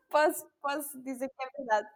posso, 0.10 0.46
posso 0.62 1.02
dizer 1.04 1.30
que 1.30 1.44
é 1.44 1.50
verdade. 1.58 1.88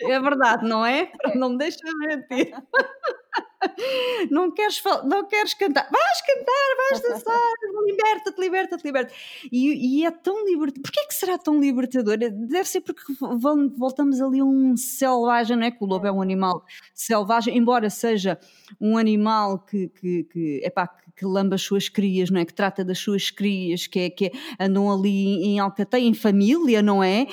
É 0.00 0.20
verdade, 0.20 0.68
não 0.68 0.84
é? 0.84 1.12
é. 1.24 1.34
Não 1.36 1.50
me 1.50 1.58
deixa 1.58 1.78
mentir. 2.00 2.54
Não 4.30 4.50
queres, 4.50 4.82
não 5.04 5.26
queres 5.26 5.54
cantar? 5.54 5.88
Vais 5.90 6.20
cantar, 6.22 6.76
vais 6.88 7.02
dançar, 7.02 7.52
liberta-te, 7.86 8.40
liberta-te, 8.40 8.84
liberta-te. 8.84 9.48
E, 9.50 10.00
e, 10.00 10.06
é 10.06 10.10
tão 10.10 10.44
libertador. 10.44 10.82
Porquê 10.82 11.00
é 11.00 11.06
que 11.06 11.14
será 11.14 11.38
tão 11.38 11.60
libertador? 11.60 12.16
Deve 12.18 12.64
ser 12.64 12.80
porque 12.80 13.02
voltamos 13.76 14.20
ali 14.20 14.40
a 14.40 14.44
um 14.44 14.76
selvagem, 14.76 15.56
não 15.56 15.64
é? 15.64 15.70
Que 15.70 15.82
o 15.82 15.86
lobo 15.86 16.06
é 16.06 16.12
um 16.12 16.20
animal 16.20 16.64
selvagem, 16.94 17.56
embora 17.56 17.88
seja 17.90 18.38
um 18.80 18.96
animal 18.96 19.58
que, 19.60 19.88
que, 19.88 20.24
que, 20.24 20.72
que, 21.16 21.24
lamba 21.24 21.54
as 21.54 21.62
suas 21.62 21.88
crias, 21.88 22.30
não 22.30 22.40
é? 22.40 22.44
Que 22.44 22.54
trata 22.54 22.84
das 22.84 22.98
suas 22.98 23.30
crias, 23.30 23.86
que, 23.86 24.00
é, 24.00 24.10
que 24.10 24.32
andam 24.58 24.90
ali 24.90 25.44
em 25.44 25.58
alcateia, 25.58 26.04
em 26.04 26.14
família, 26.14 26.82
não 26.82 27.02
é? 27.02 27.26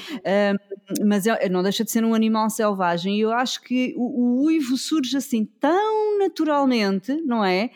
Um, 0.53 1.05
mas 1.05 1.25
é, 1.25 1.49
não 1.49 1.63
deixa 1.63 1.83
de 1.83 1.91
ser 1.91 2.03
um 2.03 2.13
animal 2.13 2.49
selvagem. 2.49 3.17
E 3.17 3.21
eu 3.21 3.31
acho 3.31 3.61
que 3.61 3.93
o, 3.97 4.41
o 4.41 4.45
uivo 4.45 4.77
surge 4.77 5.17
assim 5.17 5.45
tão 5.59 6.12
naturalmente, 6.17 7.15
não 7.25 7.43
é? 7.43 7.69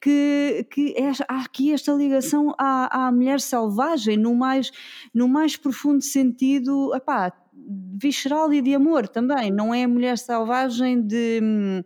Que, 0.00 0.66
que 0.70 0.94
é, 0.96 1.10
há 1.28 1.42
aqui 1.42 1.72
esta 1.72 1.92
ligação 1.92 2.54
à, 2.58 3.06
à 3.06 3.12
mulher 3.12 3.40
selvagem 3.40 4.16
no 4.16 4.34
mais, 4.34 4.70
no 5.14 5.28
mais 5.28 5.56
profundo 5.56 6.02
sentido, 6.02 6.94
epá, 6.94 7.32
visceral 8.00 8.52
e 8.52 8.62
de 8.62 8.74
amor 8.74 9.08
também. 9.08 9.50
Não 9.50 9.74
é 9.74 9.84
a 9.84 9.88
mulher 9.88 10.16
selvagem 10.16 11.02
de 11.02 11.40
hum, 11.42 11.82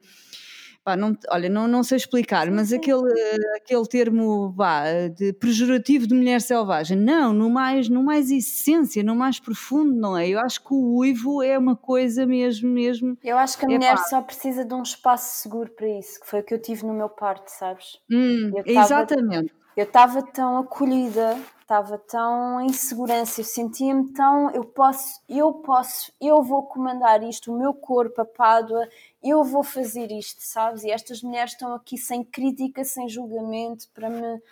Pá, 0.85 0.99
não, 0.99 1.17
olha, 1.31 1.49
não, 1.49 1.67
não 1.67 1.83
sei 1.83 1.97
explicar, 1.97 2.51
mas 2.51 2.71
aquele, 2.71 3.11
aquele 3.57 3.87
termo 3.89 4.55
pá, 4.55 4.85
de 5.09 5.33
pejorativo 5.33 6.07
de 6.07 6.15
mulher 6.15 6.43
selvagem, 6.43 6.95
não, 6.95 7.33
no 7.33 7.49
mais, 7.49 7.89
no 7.89 8.03
mais 8.03 8.31
essência, 8.31 9.03
no 9.03 9.17
mais 9.17 9.41
profundo, 9.41 9.95
não 9.95 10.15
é? 10.15 10.29
Eu 10.29 10.39
acho 10.41 10.63
que 10.63 10.75
o 10.75 10.99
uivo 10.99 11.43
é 11.43 11.57
uma 11.59 11.75
coisa 11.75 12.27
mesmo, 12.27 12.69
mesmo. 12.69 13.17
Eu 13.25 13.39
acho 13.39 13.57
que 13.57 13.65
a 13.65 13.69
mulher 13.69 13.97
só 13.97 14.21
precisa 14.21 14.63
de 14.63 14.75
um 14.75 14.83
espaço 14.83 15.41
seguro 15.41 15.71
para 15.71 15.89
isso, 15.89 16.21
que 16.21 16.27
foi 16.29 16.41
o 16.41 16.43
que 16.45 16.53
eu 16.53 16.61
tive 16.61 16.85
no 16.85 16.93
meu 16.93 17.09
parto, 17.09 17.49
sabes? 17.49 17.99
Hum, 18.11 18.53
eu 18.55 18.63
tava, 18.63 18.85
exatamente. 18.85 19.55
Eu 19.75 19.85
estava 19.85 20.23
tão 20.23 20.59
acolhida 20.59 21.35
estava 21.65 21.97
tão 21.97 22.61
em 22.61 22.73
segurança, 22.73 23.41
eu 23.41 23.45
sentia-me 23.45 24.13
tão, 24.13 24.51
eu 24.51 24.65
posso, 24.65 25.21
eu 25.29 25.53
posso, 25.55 26.13
eu 26.21 26.43
vou 26.43 26.63
comandar 26.65 27.23
isto, 27.23 27.53
o 27.53 27.59
meu 27.59 27.73
corpo, 27.73 28.21
a 28.21 28.25
Pádua, 28.25 28.87
eu 29.23 29.43
vou 29.43 29.63
fazer 29.65 30.13
isto, 30.13 30.41
sabes? 30.43 30.85
E 30.85 30.91
estas 30.91 31.23
mulheres 31.23 31.53
estão 31.53 31.75
aqui 31.75 31.97
sem 31.97 32.23
crítica, 32.23 32.85
sem 32.85 33.09
julgamento, 33.09 33.89
para 33.95 34.11
me 34.11 34.43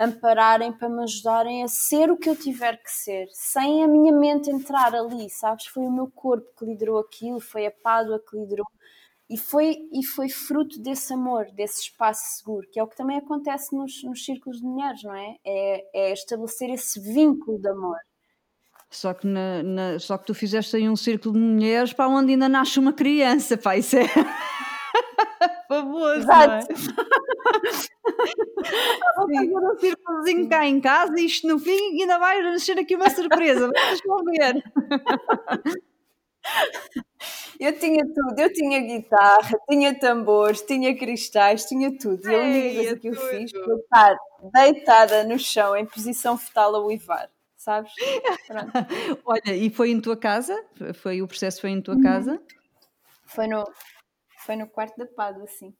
ampararem, 0.00 0.72
para 0.72 0.88
me 0.88 1.02
ajudarem 1.02 1.62
a 1.62 1.68
ser 1.68 2.10
o 2.10 2.16
que 2.16 2.28
eu 2.28 2.34
tiver 2.34 2.82
que 2.82 2.90
ser, 2.90 3.28
sem 3.32 3.84
a 3.84 3.86
minha 3.86 4.12
mente 4.12 4.50
entrar 4.50 4.94
ali, 4.94 5.28
sabes? 5.28 5.66
Foi 5.66 5.84
o 5.86 5.92
meu 5.92 6.10
corpo 6.10 6.48
que 6.58 6.64
liderou 6.64 6.98
aquilo, 6.98 7.38
foi 7.38 7.66
a 7.66 7.70
Pádua 7.70 8.18
que 8.18 8.34
liderou 8.34 8.66
e 9.32 9.38
foi, 9.38 9.78
e 9.90 10.04
foi 10.04 10.28
fruto 10.28 10.78
desse 10.78 11.14
amor, 11.14 11.46
desse 11.52 11.80
espaço 11.80 12.36
seguro, 12.36 12.68
que 12.70 12.78
é 12.78 12.82
o 12.82 12.86
que 12.86 12.94
também 12.96 13.16
acontece 13.16 13.74
nos, 13.74 14.04
nos 14.04 14.22
círculos 14.22 14.58
de 14.58 14.66
mulheres, 14.66 15.02
não 15.02 15.14
é? 15.14 15.36
é? 15.42 15.84
É 15.94 16.12
estabelecer 16.12 16.68
esse 16.68 17.00
vínculo 17.00 17.58
de 17.58 17.68
amor. 17.68 17.96
Só 18.90 19.14
que, 19.14 19.26
na, 19.26 19.62
na, 19.62 19.98
só 19.98 20.18
que 20.18 20.26
tu 20.26 20.34
fizeste 20.34 20.76
aí 20.76 20.86
um 20.86 20.96
círculo 20.96 21.32
de 21.32 21.40
mulheres 21.40 21.94
para 21.94 22.08
onde 22.08 22.32
ainda 22.32 22.46
nasce 22.46 22.78
uma 22.78 22.92
criança, 22.92 23.56
pá, 23.56 23.74
isso 23.74 23.96
é 23.96 24.04
famoso, 25.66 26.16
Exato. 26.16 26.66
Vou 29.16 29.26
fazer 29.28 29.56
um 29.56 29.78
círculozinho 29.78 30.48
cá 30.50 30.66
em 30.66 30.78
casa 30.78 31.18
e 31.18 31.24
isto 31.24 31.48
no 31.48 31.58
fim 31.58 32.00
ainda 32.00 32.18
vai 32.18 32.42
nascer 32.42 32.78
aqui 32.78 32.94
uma 32.94 33.08
surpresa, 33.08 33.70
vamos 34.06 34.24
ver. 34.36 34.62
Eu 37.60 37.78
tinha 37.78 38.04
tudo, 38.04 38.36
eu 38.36 38.52
tinha 38.52 38.80
guitarra, 38.80 39.56
tinha 39.70 39.96
tambores, 39.96 40.62
tinha 40.62 40.96
cristais, 40.98 41.64
tinha 41.64 41.96
tudo. 41.96 42.28
E 42.28 42.34
a 42.34 42.38
única 42.38 42.74
coisa 42.74 42.98
que 42.98 43.08
eu 43.08 43.14
fiz 43.14 43.52
foi 43.52 43.76
estar 43.76 44.16
deitada 44.52 45.22
no 45.22 45.38
chão 45.38 45.76
em 45.76 45.86
posição 45.86 46.36
fetal 46.36 46.74
a 46.74 46.84
uivar, 46.84 47.30
sabes? 47.56 47.92
Olha, 49.24 49.54
e 49.54 49.70
foi 49.70 49.92
em 49.92 50.00
tua 50.00 50.16
casa? 50.16 50.60
Foi, 50.94 51.22
o 51.22 51.28
processo 51.28 51.60
foi 51.60 51.70
em 51.70 51.80
tua 51.80 51.94
uhum. 51.94 52.02
casa? 52.02 52.42
Foi 53.26 53.46
no, 53.46 53.64
foi 54.44 54.56
no 54.56 54.66
quarto 54.66 54.96
da 54.98 55.06
Pado, 55.06 55.44
assim. 55.44 55.72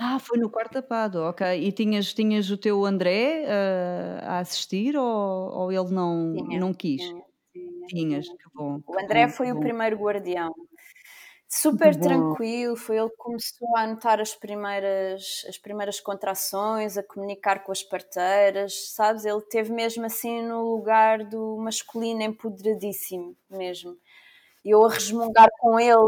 Ah, 0.00 0.18
foi 0.18 0.38
no 0.38 0.48
quarto 0.48 0.72
da 0.72 0.82
Pado, 0.82 1.20
ok. 1.24 1.46
E 1.62 1.70
tinhas, 1.72 2.14
tinhas 2.14 2.50
o 2.50 2.56
teu 2.56 2.86
André 2.86 3.44
uh, 3.44 4.24
a 4.24 4.38
assistir 4.38 4.96
ou, 4.96 5.04
ou 5.04 5.72
ele 5.72 5.90
não, 5.90 6.32
tinha, 6.34 6.58
não 6.58 6.72
quis? 6.72 7.02
Tinha, 7.02 7.12
tinha, 7.12 7.27
Tinhas, 7.88 8.28
que 8.28 8.50
bom. 8.54 8.80
O 8.86 9.00
André 9.00 9.26
bom, 9.26 9.32
foi 9.32 9.50
o 9.50 9.54
bom. 9.54 9.60
primeiro 9.60 9.96
guardião 9.96 10.54
super 11.48 11.96
tranquilo, 11.98 12.76
foi 12.76 12.98
ele 12.98 13.08
que 13.08 13.16
começou 13.16 13.76
a 13.76 13.82
anotar 13.82 14.20
as 14.20 14.34
primeiras, 14.34 15.44
as 15.48 15.56
primeiras 15.56 15.98
contrações, 15.98 16.98
a 16.98 17.02
comunicar 17.02 17.64
com 17.64 17.72
as 17.72 17.82
parteiras, 17.82 18.92
sabes? 18.92 19.24
Ele 19.24 19.40
teve 19.40 19.72
mesmo 19.72 20.04
assim 20.04 20.42
no 20.42 20.62
lugar 20.76 21.24
do 21.24 21.56
masculino 21.56 22.22
empoderadíssimo 22.22 23.34
mesmo. 23.50 23.96
E 24.64 24.70
eu 24.70 24.84
a 24.84 24.90
resmungar 24.90 25.48
com 25.58 25.80
ele 25.80 26.06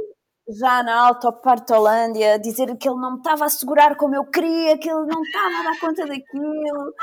já 0.48 0.82
na 0.82 1.06
Autopartolândia, 1.06 2.38
dizer 2.38 2.76
que 2.76 2.88
ele 2.88 3.00
não 3.00 3.12
me 3.12 3.18
estava 3.18 3.44
a 3.44 3.48
segurar 3.48 3.96
como 3.96 4.14
eu 4.16 4.24
queria, 4.24 4.76
que 4.76 4.90
ele 4.90 5.06
não 5.06 5.22
estava 5.22 5.58
a 5.58 5.62
dar 5.62 5.80
conta 5.80 6.06
daquilo, 6.06 6.94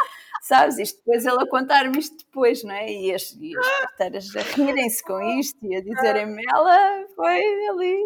sabes? 0.47 0.77
Isto 0.77 0.97
depois 0.97 1.25
ele 1.25 1.41
a 1.41 1.47
contar-me 1.47 1.99
isto 1.99 2.17
depois, 2.17 2.63
não 2.63 2.73
é? 2.73 2.91
E 2.91 3.13
as, 3.13 3.35
e 3.39 3.57
as 3.57 3.79
parteiras 3.81 4.35
a 4.35 4.41
rirem-se 4.41 5.03
com 5.03 5.19
isto 5.39 5.57
e 5.65 5.75
a 5.75 5.81
dizerem-me, 5.81 6.43
ela 6.47 7.05
foi 7.15 7.67
ali 7.67 7.97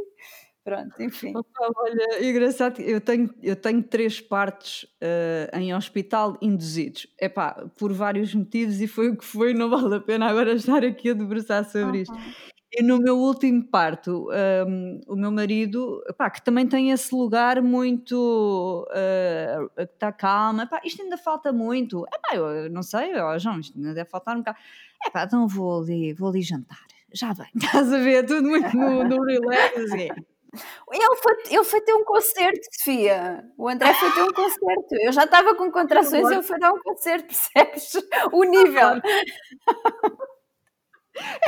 Pronto, 0.63 0.93
enfim. 1.01 1.33
Olha, 1.59 2.23
engraçado, 2.23 2.79
eu 2.81 3.01
tenho, 3.01 3.33
eu 3.41 3.55
tenho 3.55 3.81
três 3.81 4.21
partos 4.21 4.85
eh, 5.01 5.49
em 5.55 5.73
hospital 5.73 6.37
induzidos. 6.39 7.07
Epá, 7.19 7.65
por 7.79 7.91
vários 7.91 8.35
motivos 8.35 8.79
e 8.79 8.85
foi 8.85 9.09
o 9.09 9.17
que 9.17 9.25
foi, 9.25 9.55
não 9.55 9.71
vale 9.71 9.95
a 9.95 9.99
pena 9.99 10.27
agora 10.27 10.53
estar 10.53 10.85
aqui 10.85 11.09
a 11.09 11.13
debruçar 11.13 11.67
sobre 11.67 12.01
isto. 12.01 12.15
E 12.73 12.81
no 12.81 12.99
meu 12.99 13.17
último 13.17 13.65
parto, 13.65 14.29
hum, 14.65 15.01
o 15.05 15.15
meu 15.15 15.29
marido, 15.29 16.01
pá, 16.17 16.29
que 16.29 16.41
também 16.41 16.65
tem 16.65 16.91
esse 16.91 17.13
lugar 17.13 17.61
muito 17.61 18.87
uh, 18.89 19.81
está 19.81 20.09
calma, 20.11 20.65
pá, 20.65 20.79
isto 20.85 21.01
ainda 21.01 21.17
falta 21.17 21.51
muito. 21.51 22.05
Epá, 22.07 22.35
eu 22.35 22.69
não 22.69 22.81
sei, 22.81 23.13
ó, 23.17 23.37
João, 23.37 23.59
isto 23.59 23.77
ainda 23.77 23.93
deve 23.93 24.09
faltar 24.09 24.35
um 24.35 24.39
bocado. 24.39 24.57
Epá, 25.05 25.23
então 25.23 25.45
vou 25.49 25.81
ali, 25.81 26.13
vou 26.13 26.29
ali 26.29 26.41
jantar. 26.41 26.79
Já 27.13 27.33
vem, 27.33 27.49
estás 27.55 27.91
a 27.91 27.97
ver, 27.97 28.25
tudo 28.25 28.47
muito 28.47 28.75
no, 28.75 29.03
no 29.03 29.21
relax. 29.21 29.77
Assim. 29.77 30.07
Ele 30.91 31.15
foi, 31.15 31.33
ele 31.49 31.63
foi 31.63 31.81
ter 31.81 31.93
um 31.93 32.03
concerto, 32.03 32.59
Sofia. 32.73 33.45
O 33.57 33.69
André 33.69 33.93
foi 33.93 34.11
ter 34.11 34.21
um 34.21 34.33
concerto. 34.33 34.95
Eu 35.01 35.11
já 35.11 35.23
estava 35.23 35.55
com 35.55 35.71
contrações 35.71 36.29
e 36.29 36.33
ele 36.33 36.43
foi 36.43 36.59
dar 36.59 36.73
um 36.73 36.79
concerto, 36.79 37.27
percebes? 37.53 37.93
O 38.31 38.43
nível. 38.43 39.01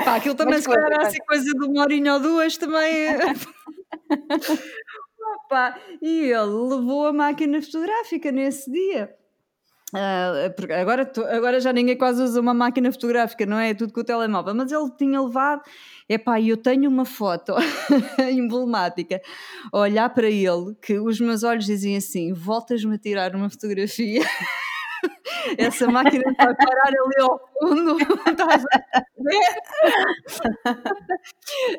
Pá, 0.04 0.16
aquilo 0.16 0.36
também 0.36 0.56
Mas 0.56 0.64
se 0.64 0.70
calhar 0.70 0.92
era 0.92 1.08
assim 1.08 1.20
coisa 1.20 1.46
de 1.46 1.66
uma 1.66 1.82
horinha 1.82 2.16
ou 2.16 2.20
duas 2.20 2.58
também. 2.58 3.08
Opa, 5.36 5.80
e 6.02 6.32
ele 6.32 6.76
levou 6.76 7.08
a 7.08 7.14
máquina 7.14 7.62
fotográfica 7.62 8.32
nesse 8.32 8.72
dia. 8.72 9.16
Uh, 9.94 10.74
agora, 10.82 11.12
agora 11.30 11.60
já 11.60 11.72
ninguém 11.72 11.96
quase 11.96 12.22
usa 12.24 12.42
uma 12.42 12.54
máquina 12.54 12.92
fotográfica, 12.92 13.46
não 13.46 13.60
é? 13.60 13.70
é? 13.70 13.74
Tudo 13.76 13.94
com 13.94 14.02
o 14.02 14.04
telemóvel, 14.04 14.56
mas 14.56 14.72
ele 14.72 14.90
tinha 14.98 15.22
levado. 15.22 15.62
Epá, 16.10 16.42
eu 16.42 16.58
tenho 16.58 16.90
uma 16.90 17.06
foto 17.06 17.54
emblemática 18.32 19.22
a 19.72 19.78
olhar 19.78 20.10
para 20.10 20.28
ele 20.28 20.76
que 20.82 20.98
os 21.00 21.20
meus 21.20 21.44
olhos 21.44 21.66
diziam 21.66 21.98
assim: 21.98 22.34
voltas-me 22.34 22.96
a 22.96 22.98
tirar 22.98 23.36
uma 23.36 23.52
fotografia. 23.52 24.24
essa 25.58 25.88
máquina 25.88 26.24
vai 26.38 26.56
parar 26.56 26.88
ali 26.88 27.20
ao 27.22 27.40
fundo. 27.60 27.98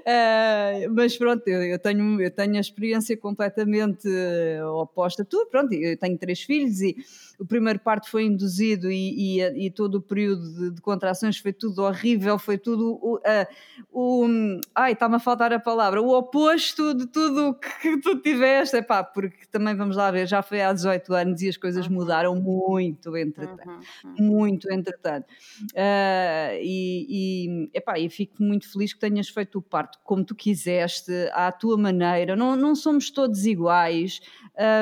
uh, 0.07 0.91
mas 0.95 1.17
pronto, 1.17 1.47
eu, 1.47 1.63
eu, 1.63 1.79
tenho, 1.79 2.21
eu 2.21 2.31
tenho 2.31 2.57
a 2.57 2.61
experiência 2.61 3.17
completamente 3.17 4.09
uh, 4.09 4.67
oposta 4.81 5.23
a 5.23 5.25
tu. 5.25 5.47
Pronto, 5.51 5.73
eu 5.73 5.97
tenho 5.97 6.19
três 6.19 6.43
filhos 6.43 6.81
e 6.81 6.97
o 7.39 7.45
primeiro 7.45 7.79
parto 7.79 8.11
foi 8.11 8.25
induzido 8.25 8.91
e, 8.91 9.41
e, 9.41 9.67
e 9.67 9.71
todo 9.71 9.97
o 9.97 10.01
período 10.01 10.53
de, 10.55 10.71
de, 10.73 10.81
contrações 10.81 11.39
foi 11.39 11.53
tudo 11.53 11.83
horrível, 11.83 12.39
foi 12.39 12.59
tudo 12.59 12.99
o, 13.03 13.17
uh, 13.17 13.47
o 13.93 14.27
ai, 14.75 14.93
está-me 14.93 15.17
a 15.17 15.19
faltar 15.19 15.53
a 15.53 15.59
palavra, 15.59 16.01
o 16.01 16.17
oposto 16.17 16.95
de 16.95 17.07
tudo 17.07 17.55
que, 17.55 17.69
que 17.81 18.01
tu 18.01 18.21
tiveste, 18.21 18.77
epá, 18.77 19.03
porque 19.03 19.47
também 19.51 19.75
vamos 19.75 19.97
lá 19.97 20.11
ver, 20.11 20.27
já 20.27 20.43
foi 20.43 20.63
há 20.63 20.73
18 20.73 21.15
anos 21.15 21.43
e 21.43 21.49
as 21.49 21.57
coisas 21.57 21.87
uhum. 21.87 21.95
mudaram 21.95 22.37
muito 22.37 23.17
entretanto, 23.17 23.69
uhum, 23.69 24.15
uhum. 24.19 24.27
muito 24.27 24.73
entretanto. 24.73 25.27
Uh, 25.73 26.55
e, 26.61 27.07
e, 27.09 27.71
epá, 27.75 27.99
e 27.99 28.09
fico 28.09 28.43
muito 28.43 28.71
feliz 28.71 28.93
que 28.93 29.01
tenhas 29.01 29.29
feito 29.29 29.59
o 29.59 29.63
parto 29.63 29.99
como 30.05 30.25
tu 30.25 30.35
quiseste, 30.35 31.13
à 31.33 31.51
tua 31.51 31.77
maneira, 31.77 32.37
não, 32.37 32.57
não 32.57 32.75
somos 32.75 33.11
todos 33.11 33.45
iguais. 33.47 34.21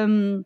Um, 0.08 0.44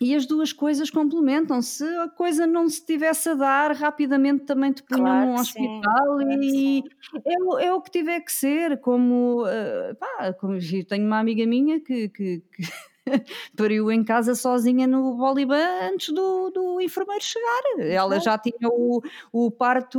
e 0.00 0.14
as 0.14 0.26
duas 0.26 0.52
coisas 0.52 0.90
complementam-se. 0.90 1.84
A 1.98 2.08
coisa 2.08 2.46
não 2.46 2.68
se 2.68 2.84
tivesse 2.84 3.28
a 3.30 3.34
dar, 3.34 3.72
rapidamente 3.72 4.44
também 4.44 4.72
te 4.72 4.82
punham 4.82 5.04
claro 5.04 5.26
num 5.26 5.34
hospital 5.34 6.18
sim, 6.18 6.40
e 6.42 6.82
é, 7.24 7.66
é, 7.66 7.72
o 7.72 7.80
que 7.80 7.90
tiver 7.90 8.20
que 8.20 8.32
ser. 8.32 8.80
Como, 8.80 9.44
uh, 9.44 9.94
pá, 9.96 10.32
como 10.34 10.58
tenho 10.88 11.06
uma 11.06 11.18
amiga 11.18 11.46
minha 11.46 11.80
que, 11.80 12.08
que, 12.08 12.42
que 12.52 12.62
pariu 13.56 13.90
em 13.90 14.02
casa 14.04 14.34
sozinha 14.34 14.86
no 14.86 15.14
Bolívar 15.14 15.60
antes 15.92 16.12
do, 16.12 16.50
do 16.50 16.80
enfermeiro 16.80 17.22
chegar. 17.22 17.62
Ela 17.78 18.18
já 18.20 18.36
tinha 18.38 18.68
o, 18.68 19.02
o 19.32 19.50
parto, 19.50 19.98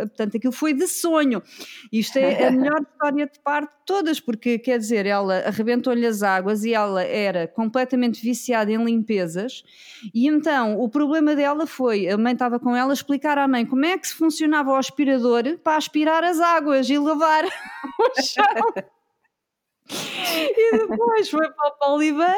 portanto, 0.00 0.36
aquilo 0.36 0.52
foi 0.52 0.74
de 0.74 0.86
sonho. 0.86 1.42
Isto 1.92 2.18
é 2.18 2.48
a 2.48 2.50
melhor 2.50 2.80
história 2.82 3.26
de 3.26 3.38
parto 3.40 3.70
de 3.70 3.86
todas, 3.86 4.20
porque 4.20 4.58
quer 4.58 4.78
dizer, 4.78 5.06
ela 5.06 5.38
arrebentou-lhe 5.46 6.06
as 6.06 6.22
águas 6.22 6.64
e 6.64 6.74
ela 6.74 7.02
era 7.02 7.46
completamente 7.46 8.22
viciada 8.22 8.70
em 8.70 8.84
limpezas, 8.84 9.62
e 10.14 10.28
então 10.28 10.78
o 10.78 10.88
problema 10.88 11.34
dela 11.34 11.66
foi: 11.66 12.08
a 12.08 12.18
mãe 12.18 12.32
estava 12.32 12.58
com 12.58 12.74
ela 12.74 12.92
a 12.92 12.94
explicar 12.94 13.38
à 13.38 13.48
mãe 13.48 13.64
como 13.64 13.84
é 13.84 13.96
que 13.96 14.08
se 14.08 14.14
funcionava 14.14 14.70
o 14.70 14.76
aspirador 14.76 15.58
para 15.62 15.76
aspirar 15.76 16.24
as 16.24 16.40
águas 16.40 16.88
e 16.90 16.98
lavar 16.98 17.44
o 17.98 18.22
chão. 18.22 18.88
E 19.90 20.76
depois 20.76 21.30
foi 21.30 21.50
para 21.50 21.68
o 21.68 21.78
Poliban 21.78 22.34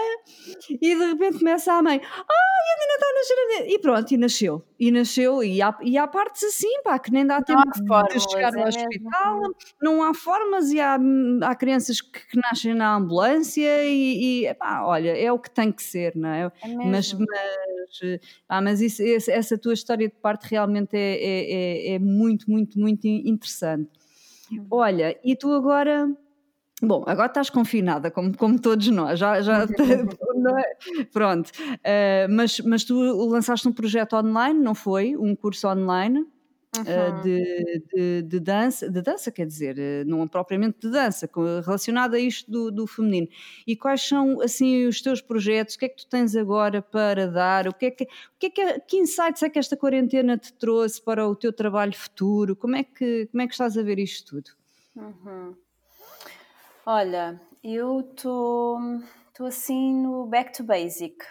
e 0.71 0.95
de 0.95 1.05
repente 1.05 1.39
começa 1.39 1.73
a 1.73 1.83
mãe: 1.83 2.01
Ai, 2.01 2.11
a 2.11 2.79
menina 2.79 2.95
está 2.95 3.07
a 3.07 3.15
nascer. 3.15 3.71
E 3.71 3.79
pronto, 3.79 4.13
e 4.13 4.17
nasceu. 4.17 4.65
E 4.79 4.91
nasceu. 4.91 5.43
E 5.43 5.61
há, 5.61 5.77
e 5.83 5.99
há 5.99 6.07
partes 6.07 6.45
assim, 6.45 6.83
pá, 6.85 6.99
que 6.99 7.11
nem 7.11 7.27
dá 7.27 7.43
tempo 7.43 7.63
de 7.73 8.21
chegar 8.31 8.55
ao 8.55 8.65
é 8.65 8.69
hospital, 8.69 9.41
não 9.83 10.03
há 10.03 10.15
formas. 10.15 10.71
E 10.71 10.81
há, 10.81 10.97
há 11.43 11.55
crianças 11.57 12.01
que, 12.01 12.29
que 12.29 12.37
nascem 12.39 12.73
na 12.73 12.95
ambulância. 12.95 13.85
E, 13.85 14.47
e 14.47 14.55
pá, 14.55 14.83
olha, 14.85 15.11
é 15.11 15.33
o 15.33 15.39
que 15.39 15.51
tem 15.51 15.73
que 15.73 15.83
ser, 15.83 16.15
não 16.15 16.29
é? 16.29 16.53
é 16.63 16.75
mas, 16.75 17.13
mas, 17.13 18.21
ah, 18.49 18.61
mas 18.61 18.81
isso, 18.81 19.03
essa 19.03 19.59
tua 19.59 19.75
história 19.75 20.09
de 20.09 20.15
parte 20.15 20.49
realmente 20.49 20.97
é, 20.97 21.17
é, 21.17 21.93
é, 21.93 21.95
é 21.95 21.99
muito, 21.99 22.49
muito, 22.49 22.79
muito 22.79 23.07
interessante. 23.07 23.91
Uhum. 24.53 24.67
Olha, 24.71 25.19
e 25.25 25.35
tu 25.37 25.53
agora 25.53 26.09
Bom, 26.83 27.05
agora 27.07 27.27
estás 27.27 27.51
confinada, 27.51 28.11
como, 28.11 28.35
como 28.37 28.59
todos 28.59 28.89
nós, 28.89 29.19
já, 29.19 29.43
já 29.43 29.65
é? 30.59 31.05
pronto. 31.13 31.51
Uh, 31.51 32.31
mas, 32.31 32.59
mas 32.61 32.85
tu 32.85 32.95
lançaste 33.29 33.69
um 33.69 33.73
projeto 33.73 34.17
online, 34.17 34.59
não 34.59 34.75
foi? 34.75 35.15
Um 35.15 35.37
curso 35.37 35.69
online 35.69 36.21
uhum. 36.77 36.83
uh, 36.83 37.23
de, 37.23 37.83
de, 37.95 38.23
de, 38.23 38.41
dança, 38.41 38.89
de 38.89 39.03
dança, 39.03 39.31
quer 39.31 39.47
dizer, 39.47 39.77
uh, 39.77 40.09
não 40.09 40.27
propriamente 40.27 40.79
de 40.81 40.91
dança, 40.91 41.29
relacionado 41.65 42.15
a 42.15 42.19
isto 42.19 42.51
do, 42.51 42.71
do, 42.71 42.87
feminino. 42.87 43.29
E 43.67 43.77
quais 43.77 44.01
são 44.01 44.41
assim 44.41 44.87
os 44.87 45.03
teus 45.03 45.21
projetos? 45.21 45.75
O 45.75 45.79
que 45.79 45.85
é 45.85 45.89
que 45.89 45.97
tu 45.99 46.07
tens 46.07 46.35
agora 46.35 46.81
para 46.81 47.27
dar? 47.27 47.69
O 47.69 47.75
que 47.75 47.87
é 47.87 47.91
que, 47.91 48.05
o 48.05 48.09
que, 48.39 48.47
é 48.47 48.51
que, 48.51 48.81
que 48.81 48.97
insights 48.97 49.43
é 49.43 49.51
que 49.51 49.59
esta 49.59 49.77
quarentena 49.77 50.39
te 50.39 50.51
trouxe 50.55 51.03
para 51.03 51.29
o 51.29 51.37
teu 51.37 51.53
trabalho 51.53 51.93
futuro? 51.93 52.57
Como 52.57 52.75
é 52.75 52.85
que, 52.85 53.27
como 53.31 53.43
é 53.43 53.47
que 53.47 53.53
estás 53.53 53.77
a 53.77 53.83
ver 53.83 53.99
isto 53.99 54.37
tudo? 54.37 54.51
Uhum. 54.97 55.55
Olha, 56.93 57.41
eu 57.63 58.01
estou 58.01 58.77
assim 59.47 59.95
no 59.95 60.27
back 60.27 60.53
to 60.53 60.65
basic, 60.65 61.25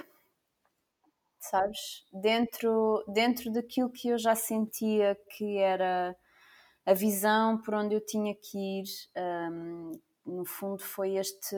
sabes? 1.38 2.05
Dentro, 2.14 3.03
dentro 3.10 3.51
daquilo 3.51 3.91
que 3.91 4.07
eu 4.07 4.18
já 4.18 4.36
sentia 4.36 5.18
que 5.36 5.57
era 5.57 6.16
a 6.86 6.93
visão 6.93 7.62
por 7.62 7.74
onde 7.74 7.93
eu 7.93 7.99
tinha 7.99 8.34
que 8.34 8.57
ir, 8.57 8.86
um, 9.51 9.91
no 10.26 10.45
fundo 10.45 10.82
foi 10.82 11.18
este 11.18 11.57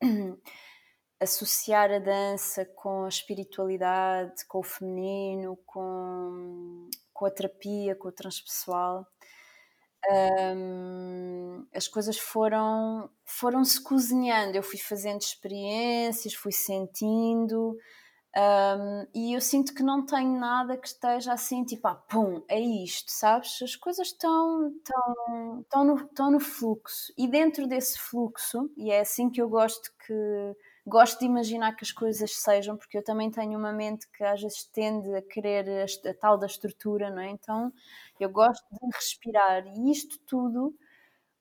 associar 1.20 1.90
a 1.92 1.98
dança 1.98 2.64
com 2.64 3.04
a 3.04 3.08
espiritualidade, 3.08 4.46
com 4.46 4.60
o 4.60 4.64
feminino, 4.64 5.54
com, 5.66 6.88
com 7.12 7.26
a 7.26 7.30
terapia, 7.30 7.94
com 7.94 8.08
o 8.08 8.12
transpessoal 8.12 9.06
um, 10.10 11.66
as 11.74 11.88
coisas 11.88 12.18
foram 12.18 13.10
foram 13.24 13.64
se 13.64 13.82
cozinhando. 13.82 14.56
Eu 14.56 14.62
fui 14.62 14.78
fazendo 14.78 15.20
experiências, 15.20 16.34
fui 16.34 16.52
sentindo. 16.52 17.76
Um, 18.36 19.06
e 19.14 19.34
eu 19.34 19.40
sinto 19.40 19.74
que 19.74 19.82
não 19.82 20.04
tenho 20.06 20.38
nada 20.38 20.76
que 20.76 20.86
esteja 20.86 21.32
assim, 21.32 21.64
tipo, 21.64 21.88
ah, 21.88 21.94
pum, 21.96 22.42
é 22.48 22.60
isto, 22.60 23.10
sabes? 23.10 23.60
As 23.62 23.74
coisas 23.74 24.08
estão, 24.08 24.68
estão, 24.76 25.60
estão, 25.62 25.84
no, 25.84 25.96
estão 25.96 26.30
no 26.30 26.38
fluxo, 26.40 27.12
e 27.18 27.26
dentro 27.26 27.66
desse 27.66 27.98
fluxo, 27.98 28.70
e 28.76 28.90
é 28.92 29.00
assim 29.00 29.30
que 29.30 29.42
eu 29.42 29.48
gosto 29.48 29.90
que 30.06 30.14
gosto 30.88 31.20
de 31.20 31.26
imaginar 31.26 31.74
que 31.76 31.84
as 31.84 31.92
coisas 31.92 32.32
sejam, 32.32 32.76
porque 32.76 32.98
eu 32.98 33.04
também 33.04 33.30
tenho 33.30 33.58
uma 33.58 33.72
mente 33.72 34.08
que 34.10 34.24
às 34.24 34.40
vezes 34.40 34.64
tende 34.64 35.14
a 35.14 35.22
querer 35.22 35.68
a, 35.68 36.10
a 36.10 36.14
tal 36.14 36.38
da 36.38 36.46
estrutura, 36.46 37.10
não 37.10 37.20
é? 37.20 37.30
Então 37.30 37.72
eu 38.18 38.30
gosto 38.30 38.64
de 38.70 38.78
respirar 38.96 39.66
e 39.66 39.90
isto 39.90 40.18
tudo, 40.26 40.74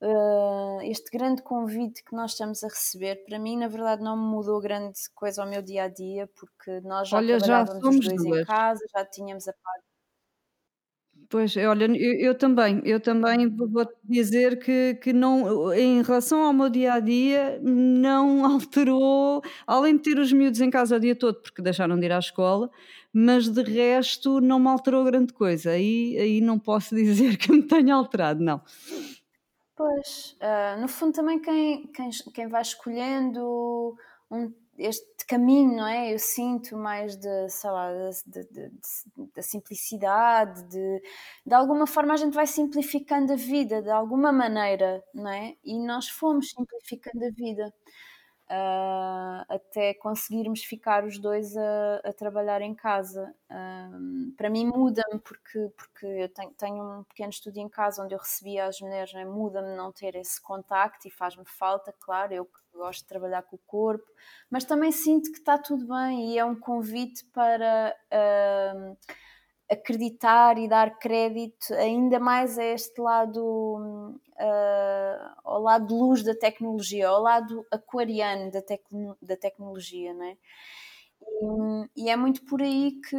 uh, 0.01 0.81
este 0.83 1.09
grande 1.11 1.41
convite 1.41 2.03
que 2.03 2.15
nós 2.15 2.31
estamos 2.31 2.63
a 2.63 2.67
receber, 2.67 3.23
para 3.25 3.39
mim, 3.39 3.57
na 3.57 3.67
verdade, 3.67 4.03
não 4.03 4.17
me 4.17 4.29
mudou 4.29 4.59
grande 4.59 4.99
coisa 5.15 5.41
ao 5.41 5.49
meu 5.49 5.61
dia 5.61 5.83
a 5.83 5.87
dia, 5.87 6.27
porque 6.35 6.81
nós 6.81 7.07
já 7.09 7.17
Olha, 7.17 7.39
já 7.39 7.65
somos 7.65 7.99
os 7.99 8.05
dois 8.05 8.23
duas. 8.23 8.41
em 8.41 8.45
casa, 8.45 8.85
já 8.93 9.05
tínhamos 9.05 9.47
a 9.47 9.53
parte 9.53 9.86
Pois, 11.30 11.57
olha, 11.57 11.86
eu, 11.86 12.13
eu 12.19 12.36
também, 12.36 12.82
eu 12.86 13.01
também 13.01 13.49
vou-te 13.49 13.93
dizer 14.03 14.59
que, 14.59 14.95
que 14.95 15.11
não, 15.11 15.73
em 15.73 16.01
relação 16.01 16.41
ao 16.41 16.53
meu 16.53 16.69
dia 16.69 16.93
a 16.93 16.99
dia, 17.01 17.59
não 17.61 18.45
alterou, 18.53 19.41
além 19.65 19.97
de 19.97 20.03
ter 20.03 20.19
os 20.19 20.32
miúdos 20.32 20.61
em 20.61 20.69
casa 20.69 20.95
o 20.95 20.99
dia 20.99 21.15
todo, 21.15 21.41
porque 21.41 21.61
deixaram 21.61 21.99
de 21.99 22.05
ir 22.05 22.13
à 22.13 22.19
escola, 22.19 22.71
mas 23.11 23.49
de 23.49 23.61
resto 23.61 24.39
não 24.39 24.57
me 24.57 24.69
alterou 24.69 25.03
grande 25.03 25.34
coisa. 25.34 25.71
Aí, 25.71 26.17
aí 26.17 26.39
não 26.39 26.57
posso 26.57 26.95
dizer 26.95 27.36
que 27.38 27.51
me 27.51 27.63
tenha 27.63 27.95
alterado, 27.95 28.41
não. 28.41 28.61
Pois, 29.75 30.38
uh, 30.41 30.80
no 30.80 30.88
fundo 30.88 31.13
também 31.13 31.39
quem, 31.39 31.88
quem, 31.88 32.09
quem 32.34 32.47
vai 32.47 32.61
escolhendo 32.61 33.95
um, 34.32 34.51
este 34.78 35.25
caminho, 35.28 35.75
não 35.78 35.88
é? 35.88 36.13
Eu 36.13 36.19
sinto 36.19 36.78
mais 36.78 37.15
de, 37.17 37.49
sei 37.49 37.69
lá, 37.69 37.89
da 39.36 39.41
simplicidade, 39.41 40.63
de, 40.69 41.01
de 41.45 41.53
alguma 41.53 41.88
forma 41.88 42.13
a 42.13 42.17
gente 42.17 42.34
vai 42.34 42.47
simplificando 42.47 43.34
a 43.34 43.36
vida, 43.36 43.82
de 43.82 43.89
alguma 43.89 44.32
maneira, 44.32 45.03
não 45.13 45.30
é? 45.30 45.55
E 45.63 45.78
nós 45.80 46.07
fomos 46.09 46.51
simplificando 46.51 47.25
a 47.25 47.30
vida 47.32 47.73
uh, 48.49 49.45
até 49.49 49.93
conseguirmos 49.93 50.63
ficar 50.63 51.03
os 51.03 51.19
dois 51.19 51.55
a, 51.55 52.01
a 52.03 52.13
trabalhar 52.13 52.61
em 52.61 52.73
casa. 52.73 53.33
Uh, 53.49 54.31
para 54.35 54.49
mim 54.49 54.65
muda-me 54.65 55.19
porque, 55.19 55.69
porque 55.75 56.05
eu 56.05 56.29
tenho, 56.29 56.51
tenho, 56.51 56.99
um 56.99 57.03
pequeno 57.03 57.29
estúdio 57.29 57.61
em 57.61 57.69
casa 57.69 58.03
onde 58.03 58.13
eu 58.13 58.19
recebia 58.19 58.65
as 58.65 58.79
mulheres, 58.79 59.13
é? 59.13 59.25
muda-me 59.25 59.75
não 59.75 59.91
ter 59.91 60.15
esse 60.15 60.41
contacto 60.41 61.07
e 61.07 61.11
faz-me 61.11 61.45
falta, 61.45 61.93
claro, 61.99 62.33
eu 62.33 62.49
gosto 62.73 63.01
de 63.01 63.07
trabalhar 63.07 63.41
com 63.43 63.55
o 63.55 63.59
corpo, 63.65 64.05
mas 64.49 64.63
também 64.63 64.91
sinto 64.91 65.31
que 65.31 65.39
está 65.39 65.57
tudo 65.57 65.87
bem 65.87 66.31
e 66.33 66.37
é 66.37 66.45
um 66.45 66.55
convite 66.55 67.25
para 67.33 67.95
uh, 68.13 68.97
acreditar 69.70 70.57
e 70.57 70.68
dar 70.68 70.97
crédito 70.97 71.74
ainda 71.74 72.20
mais 72.20 72.57
a 72.57 72.63
este 72.63 73.01
lado, 73.01 73.41
uh, 73.41 75.39
ao 75.43 75.61
lado 75.61 75.95
luz 75.95 76.24
da 76.24 76.34
tecnologia, 76.34 77.09
ao 77.09 77.22
lado 77.22 77.65
aquariano 77.72 78.51
da, 78.51 78.61
tec 78.61 78.82
da 79.22 79.36
tecnologia, 79.36 80.13
não 80.13 80.26
é? 80.26 80.38
E, 81.95 82.09
é 82.09 82.15
muito 82.15 82.43
por 82.45 82.61
aí 82.61 82.99
que, 83.01 83.15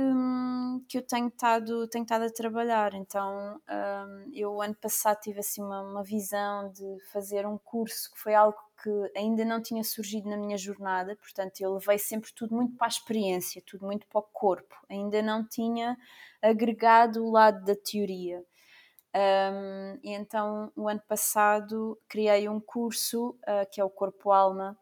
que 0.89 0.99
eu 0.99 1.03
tenho 1.03 1.29
estado, 1.29 1.87
tenho 1.89 2.05
a 2.09 2.31
trabalhar. 2.31 2.95
Então, 2.95 3.61
um, 3.69 4.31
eu 4.35 4.61
ano 4.61 4.75
passado 4.75 5.21
tive 5.21 5.41
assim 5.41 5.63
uma, 5.63 5.83
uma 5.83 6.03
visão 6.03 6.71
de 6.73 6.99
fazer 7.13 7.47
um 7.47 7.59
curso 7.59 8.11
que 8.13 8.19
foi 8.19 8.35
algo 8.35 8.59
que 8.83 8.91
ainda 9.17 9.45
não 9.45 9.61
tinha 9.61 9.83
surgido 9.83 10.29
na 10.29 10.37
minha 10.37 10.57
jornada, 10.57 11.17
portanto, 11.17 11.61
eu 11.61 11.75
levei 11.75 11.99
sempre 11.99 12.33
tudo 12.33 12.55
muito 12.55 12.77
para 12.77 12.87
a 12.87 12.89
experiência, 12.89 13.63
tudo 13.67 13.85
muito 13.85 14.07
para 14.07 14.21
o 14.21 14.23
corpo, 14.23 14.75
ainda 14.89 15.21
não 15.21 15.45
tinha 15.47 15.97
agregado 16.41 17.25
o 17.25 17.31
lado 17.31 17.65
da 17.65 17.75
teoria. 17.75 18.45
Um, 19.15 19.99
e 20.03 20.13
então, 20.13 20.71
o 20.77 20.89
ano 20.89 21.03
passado, 21.09 21.99
criei 22.09 22.49
um 22.49 22.61
curso 22.61 23.31
uh, 23.31 23.69
que 23.73 23.81
é 23.81 23.85
o 23.85 23.91
Corpo 23.91 24.31
Alma, 24.31 24.79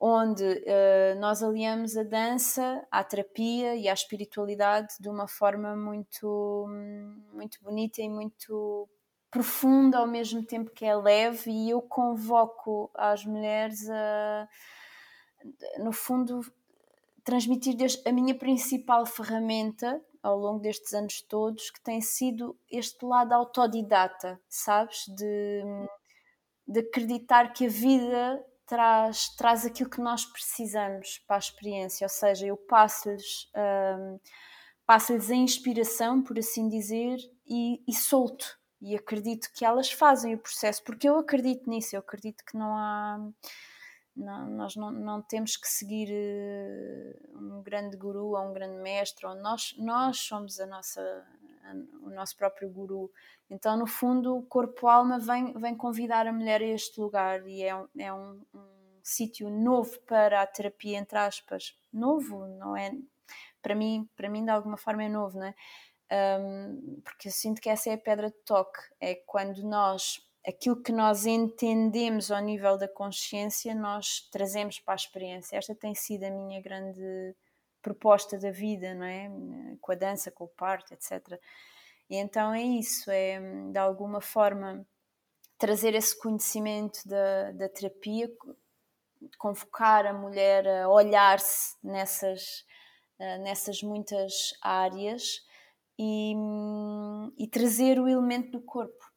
onde 0.00 0.44
uh, 0.44 1.20
nós 1.20 1.42
aliamos 1.42 1.94
a 1.94 2.02
dança 2.02 2.86
à 2.90 3.04
terapia 3.04 3.76
e 3.76 3.86
à 3.86 3.92
espiritualidade 3.92 4.94
de 4.98 5.10
uma 5.10 5.28
forma 5.28 5.76
muito, 5.76 6.66
muito 7.34 7.62
bonita 7.62 8.00
e 8.00 8.08
muito 8.08 8.88
profunda 9.30 9.98
ao 9.98 10.06
mesmo 10.06 10.42
tempo 10.42 10.70
que 10.70 10.86
é 10.86 10.96
leve 10.96 11.50
e 11.50 11.68
eu 11.68 11.82
convoco 11.82 12.90
as 12.94 13.26
mulheres 13.26 13.88
a, 13.90 14.48
no 15.78 15.92
fundo, 15.92 16.40
transmitir 17.22 17.76
a 18.06 18.10
minha 18.10 18.34
principal 18.34 19.04
ferramenta 19.04 20.00
ao 20.22 20.38
longo 20.38 20.60
destes 20.60 20.92
anos 20.94 21.22
todos, 21.22 21.70
que 21.70 21.80
tem 21.80 22.00
sido 22.00 22.58
este 22.70 23.04
lado 23.04 23.32
autodidata, 23.32 24.40
sabes? 24.48 25.06
De, 25.08 25.62
de 26.66 26.80
acreditar 26.80 27.52
que 27.52 27.66
a 27.66 27.68
vida 27.68 28.44
traz, 28.70 29.28
traz 29.30 29.66
aquilo 29.66 29.90
que 29.90 30.00
nós 30.00 30.24
precisamos 30.24 31.18
para 31.26 31.34
a 31.34 31.38
experiência, 31.40 32.04
ou 32.04 32.08
seja, 32.08 32.46
eu 32.46 32.56
passo-lhes 32.56 33.50
um, 33.56 34.20
passo-lhes 34.86 35.28
a 35.28 35.34
inspiração, 35.34 36.22
por 36.22 36.38
assim 36.38 36.68
dizer, 36.68 37.18
e, 37.44 37.82
e 37.86 37.92
solto 37.92 38.60
e 38.80 38.94
acredito 38.96 39.50
que 39.52 39.64
elas 39.64 39.90
fazem 39.90 40.34
o 40.34 40.38
processo, 40.38 40.82
porque 40.84 41.08
eu 41.08 41.18
acredito 41.18 41.68
nisso, 41.68 41.94
eu 41.94 42.00
acredito 42.00 42.44
que 42.44 42.56
não 42.56 42.76
há. 42.76 43.18
Não, 44.16 44.50
nós 44.50 44.74
não, 44.74 44.90
não 44.90 45.22
temos 45.22 45.56
que 45.56 45.68
seguir 45.68 46.08
uh, 46.10 47.38
um 47.38 47.62
grande 47.62 47.96
guru 47.96 48.36
ou 48.36 48.50
um 48.50 48.52
grande 48.52 48.80
mestre, 48.82 49.26
ou 49.26 49.34
nós, 49.36 49.74
nós 49.78 50.18
somos 50.18 50.58
a 50.60 50.66
nossa, 50.66 51.00
o 52.02 52.10
nosso 52.10 52.36
próprio 52.36 52.68
guru. 52.70 53.10
Então, 53.48 53.76
no 53.76 53.86
fundo, 53.86 54.36
o 54.36 54.42
corpo-alma 54.42 55.18
vem, 55.18 55.52
vem 55.54 55.76
convidar 55.76 56.26
a 56.26 56.32
mulher 56.32 56.60
a 56.60 56.66
este 56.66 57.00
lugar 57.00 57.46
e 57.46 57.62
é, 57.62 57.72
é 57.98 58.12
um, 58.12 58.42
um 58.54 59.00
sítio 59.02 59.48
novo 59.50 59.98
para 60.00 60.42
a 60.42 60.46
terapia, 60.46 60.98
entre 60.98 61.18
aspas. 61.18 61.76
Novo, 61.92 62.46
não 62.46 62.76
é? 62.76 62.92
Para 63.62 63.74
mim, 63.74 64.08
para 64.16 64.28
mim, 64.28 64.44
de 64.44 64.50
alguma 64.50 64.76
forma, 64.76 65.04
é 65.04 65.08
novo, 65.08 65.38
não 65.38 65.46
é? 65.46 65.54
um, 66.10 67.00
porque 67.04 67.28
eu 67.28 67.32
sinto 67.32 67.60
que 67.60 67.68
essa 67.68 67.90
é 67.90 67.94
a 67.94 67.98
pedra 67.98 68.28
de 68.28 68.36
toque, 68.44 68.80
é 69.00 69.14
quando 69.14 69.62
nós, 69.62 70.20
aquilo 70.46 70.82
que 70.82 70.92
nós 70.92 71.24
entendemos 71.24 72.30
ao 72.30 72.40
nível 72.40 72.76
da 72.76 72.88
consciência, 72.88 73.74
nós 73.74 74.28
trazemos 74.32 74.78
para 74.80 74.94
a 74.94 74.96
experiência. 74.96 75.56
Esta 75.56 75.74
tem 75.74 75.94
sido 75.94 76.24
a 76.24 76.30
minha 76.30 76.60
grande 76.60 77.34
proposta 77.82 78.38
da 78.38 78.50
vida, 78.50 78.94
não 78.94 79.04
é? 79.04 79.30
Com 79.80 79.92
a 79.92 79.94
dança, 79.94 80.30
com 80.30 80.44
o 80.44 80.48
parto, 80.48 80.92
etc. 80.92 81.38
E 82.08 82.16
então 82.16 82.52
é 82.52 82.62
isso, 82.62 83.10
é 83.10 83.40
de 83.70 83.78
alguma 83.78 84.20
forma 84.20 84.86
trazer 85.58 85.94
esse 85.94 86.18
conhecimento 86.18 87.06
da, 87.06 87.52
da 87.52 87.68
terapia, 87.68 88.30
convocar 89.38 90.06
a 90.06 90.12
mulher 90.12 90.66
a 90.66 90.88
olhar-se 90.88 91.76
nessas, 91.84 92.64
eh, 93.18 93.38
nessas 93.38 93.82
muitas 93.82 94.54
áreas 94.62 95.44
e, 95.98 96.34
e 97.38 97.46
trazer 97.46 98.00
o 98.00 98.08
elemento 98.08 98.52
do 98.52 98.62
corpo, 98.62 99.09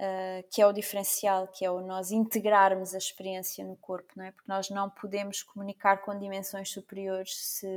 uh, 0.00 0.48
que 0.50 0.62
é 0.62 0.66
o 0.66 0.72
diferencial, 0.72 1.46
que 1.48 1.64
é 1.64 1.70
o 1.70 1.80
nós 1.80 2.10
integrarmos 2.10 2.94
a 2.94 2.98
experiência 2.98 3.64
no 3.64 3.76
corpo, 3.76 4.12
não 4.16 4.24
é? 4.24 4.32
Porque 4.32 4.50
nós 4.50 4.70
não 4.70 4.88
podemos 4.88 5.42
comunicar 5.42 5.98
com 5.98 6.18
dimensões 6.18 6.70
superiores 6.70 7.36
se, 7.36 7.68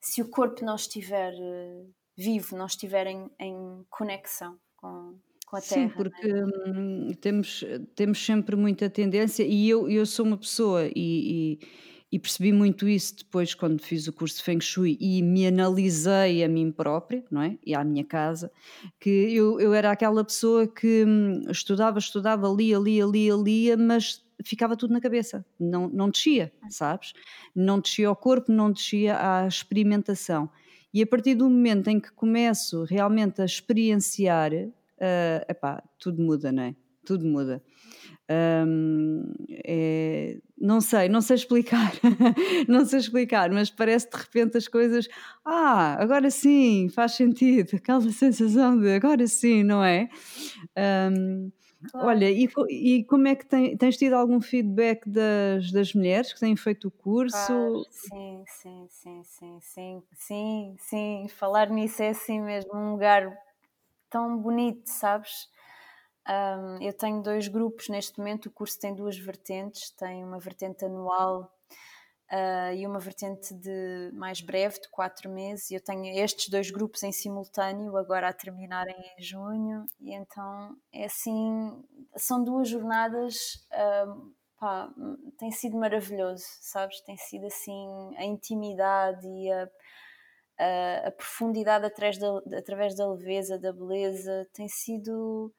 se 0.00 0.20
o 0.20 0.28
corpo 0.28 0.64
não 0.64 0.74
estiver 0.74 1.32
uh, 1.32 1.94
vivo, 2.16 2.56
não 2.56 2.66
estiver 2.66 3.06
em, 3.06 3.30
em 3.38 3.86
conexão 3.88 4.58
com, 4.76 5.14
Terra. 5.48 5.62
Sim, 5.62 5.88
porque 5.90 6.26
é? 6.26 7.14
temos, 7.20 7.64
temos 7.94 8.26
sempre 8.26 8.56
muita 8.56 8.90
tendência, 8.90 9.44
e 9.44 9.68
eu, 9.68 9.88
eu 9.88 10.04
sou 10.04 10.26
uma 10.26 10.36
pessoa 10.36 10.90
e, 10.94 11.60
e 12.10 12.18
percebi 12.18 12.52
muito 12.52 12.88
isso 12.88 13.16
depois 13.18 13.54
quando 13.54 13.82
fiz 13.82 14.06
o 14.06 14.12
curso 14.12 14.36
de 14.36 14.42
Feng 14.44 14.60
Shui 14.60 14.96
e 15.00 15.22
me 15.22 15.46
analisei 15.46 16.44
a 16.44 16.48
mim 16.48 16.70
própria, 16.70 17.24
não 17.30 17.42
é? 17.42 17.58
E 17.64 17.74
à 17.74 17.82
minha 17.82 18.04
casa, 18.04 18.50
que 19.00 19.10
eu, 19.10 19.60
eu 19.60 19.74
era 19.74 19.90
aquela 19.90 20.24
pessoa 20.24 20.66
que 20.68 21.04
hum, 21.04 21.42
estudava, 21.50 21.98
estudava, 21.98 22.48
lia, 22.48 22.78
lia, 22.78 23.04
lia, 23.04 23.34
lia, 23.34 23.76
mas 23.76 24.24
ficava 24.44 24.76
tudo 24.76 24.92
na 24.92 25.00
cabeça, 25.00 25.44
não, 25.58 25.88
não 25.88 26.10
descia, 26.10 26.52
sabes? 26.70 27.12
Não 27.54 27.80
descia 27.80 28.08
ao 28.08 28.16
corpo, 28.16 28.52
não 28.52 28.70
descia 28.70 29.16
à 29.18 29.46
experimentação. 29.46 30.48
E 30.94 31.02
a 31.02 31.06
partir 31.06 31.34
do 31.34 31.50
momento 31.50 31.88
em 31.88 31.98
que 31.98 32.12
começo 32.12 32.84
realmente 32.84 33.42
a 33.42 33.44
experienciar, 33.44 34.52
uh, 34.52 35.44
epá, 35.48 35.82
tudo 35.98 36.22
muda, 36.22 36.52
não 36.52 36.62
é? 36.62 36.76
Tudo 37.04 37.26
muda. 37.26 37.62
Um, 38.28 39.32
é, 39.64 40.38
não 40.58 40.80
sei, 40.80 41.08
não 41.08 41.20
sei 41.20 41.36
explicar, 41.36 41.92
não 42.68 42.84
sei 42.84 42.98
explicar, 42.98 43.50
mas 43.52 43.70
parece 43.70 44.10
de 44.10 44.16
repente 44.16 44.56
as 44.56 44.66
coisas, 44.66 45.06
ah, 45.44 45.96
agora 46.02 46.28
sim, 46.30 46.88
faz 46.88 47.12
sentido, 47.12 47.76
aquela 47.76 48.00
sensação 48.10 48.80
de 48.80 48.90
agora 48.92 49.26
sim, 49.28 49.62
não 49.62 49.84
é? 49.84 50.08
Um, 50.76 51.52
claro. 51.90 52.08
Olha, 52.08 52.30
e, 52.30 52.48
e, 52.70 53.04
como 53.04 53.28
é 53.28 53.36
que 53.36 53.46
tem, 53.46 53.76
tens 53.76 53.96
tido 53.96 54.14
algum 54.14 54.40
feedback 54.40 55.08
das, 55.08 55.70
das 55.70 55.94
mulheres 55.94 56.32
que 56.32 56.40
têm 56.40 56.56
feito 56.56 56.88
o 56.88 56.90
curso? 56.90 57.36
Claro, 57.36 57.84
sim, 57.90 58.44
sim, 58.48 58.86
sim, 58.90 59.22
sim, 59.24 59.60
sim, 59.60 60.02
sim, 60.14 60.76
sim, 60.78 61.28
falar 61.28 61.70
nisso 61.70 62.02
é 62.02 62.08
assim 62.08 62.40
mesmo, 62.40 62.74
um 62.74 62.92
lugar 62.92 63.36
tão 64.10 64.36
bonito, 64.38 64.86
sabes? 64.86 65.48
Um, 66.28 66.82
eu 66.82 66.92
tenho 66.92 67.22
dois 67.22 67.48
grupos 67.48 67.88
neste 67.88 68.18
momento. 68.18 68.46
O 68.46 68.50
curso 68.50 68.78
tem 68.78 68.94
duas 68.94 69.16
vertentes: 69.16 69.90
tem 69.90 70.24
uma 70.24 70.38
vertente 70.38 70.84
anual 70.84 71.52
uh, 72.32 72.74
e 72.74 72.86
uma 72.86 72.98
vertente 72.98 73.54
de 73.54 74.10
mais 74.12 74.40
breve, 74.40 74.80
de 74.80 74.88
quatro 74.90 75.30
meses. 75.30 75.70
Eu 75.70 75.80
tenho 75.80 76.04
estes 76.18 76.48
dois 76.48 76.70
grupos 76.70 77.02
em 77.02 77.12
simultâneo, 77.12 77.96
agora 77.96 78.28
a 78.28 78.32
terminarem 78.32 78.96
em 79.18 79.22
junho, 79.22 79.86
e 80.00 80.12
então 80.14 80.76
é 80.92 81.04
assim: 81.04 81.84
são 82.16 82.42
duas 82.42 82.68
jornadas. 82.68 83.66
Pá, 84.58 84.90
tem 85.38 85.50
sido 85.52 85.76
maravilhoso, 85.76 86.44
sabes? 86.62 87.00
Tem 87.02 87.16
sido 87.18 87.46
assim 87.46 88.16
a 88.16 88.24
intimidade 88.24 89.26
e 89.28 89.52
a, 89.52 89.68
a, 90.58 91.08
a 91.08 91.10
profundidade 91.12 91.82
da, 91.82 92.58
através 92.58 92.96
da 92.96 93.06
leveza, 93.12 93.58
da 93.58 93.70
beleza, 93.72 94.48
tem 94.54 94.66
sido 94.66 95.52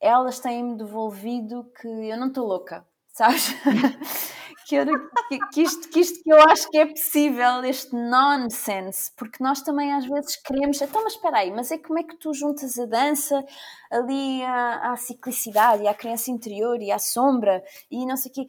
elas 0.00 0.38
têm-me 0.40 0.76
devolvido 0.76 1.70
que 1.80 1.88
eu 1.88 2.16
não 2.16 2.28
estou 2.28 2.46
louca, 2.46 2.86
sabes? 3.12 3.54
que, 4.66 4.84
que, 5.28 5.38
que, 5.52 5.62
isto, 5.62 5.88
que 5.88 6.00
isto 6.00 6.22
que 6.22 6.32
eu 6.32 6.40
acho 6.40 6.68
que 6.70 6.78
é 6.78 6.86
possível, 6.86 7.64
este 7.64 7.94
nonsense, 7.94 9.12
porque 9.16 9.42
nós 9.42 9.62
também 9.62 9.92
às 9.92 10.06
vezes 10.06 10.36
queremos, 10.36 10.80
então, 10.80 11.04
mas 11.04 11.14
espera 11.14 11.38
aí, 11.38 11.50
mas 11.50 11.70
é 11.70 11.78
como 11.78 11.98
é 11.98 12.02
que 12.02 12.16
tu 12.16 12.34
juntas 12.34 12.78
a 12.78 12.86
dança 12.86 13.44
ali 13.90 14.42
à, 14.42 14.92
à 14.92 14.96
ciclicidade 14.96 15.82
e 15.82 15.88
à 15.88 15.94
criança 15.94 16.30
interior 16.30 16.80
e 16.82 16.90
à 16.90 16.98
sombra 16.98 17.62
e 17.90 18.04
não 18.04 18.16
sei 18.16 18.30
o 18.30 18.34
quê 18.34 18.48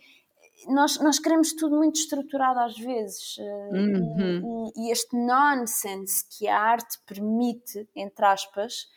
nós, 0.68 1.00
nós 1.00 1.20
queremos 1.20 1.54
tudo 1.54 1.76
muito 1.78 2.00
estruturado 2.00 2.60
às 2.60 2.78
vezes 2.78 3.38
eh, 3.40 3.70
uhum. 3.72 4.72
e, 4.76 4.88
e, 4.88 4.92
este 4.92 5.16
nonsense 5.16 6.26
que 6.30 6.48
a 6.48 6.60
arte 6.60 6.98
permite, 7.06 7.88
entre 7.96 8.26
aspas, 8.26 8.88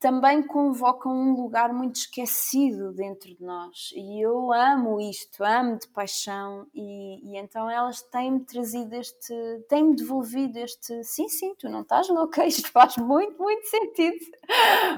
também 0.00 0.42
convoca 0.42 1.08
um 1.08 1.32
lugar 1.34 1.72
muito 1.72 1.96
esquecido 1.96 2.92
dentro 2.92 3.34
de 3.34 3.42
nós 3.42 3.90
e 3.94 4.24
eu 4.24 4.52
amo 4.52 5.00
isto, 5.00 5.42
amo 5.42 5.78
de 5.78 5.88
paixão 5.88 6.66
e, 6.72 7.32
e 7.32 7.36
então 7.36 7.68
elas 7.68 8.00
têm-me 8.02 8.40
trazido 8.40 8.94
este, 8.94 9.34
têm-me 9.68 9.96
devolvido 9.96 10.58
este, 10.58 11.02
sim, 11.02 11.28
sim, 11.28 11.54
tu 11.58 11.68
não 11.68 11.82
estás 11.82 12.08
louca, 12.08 12.46
isto 12.46 12.70
faz 12.70 12.96
muito, 12.96 13.36
muito 13.42 13.66
sentido. 13.66 14.24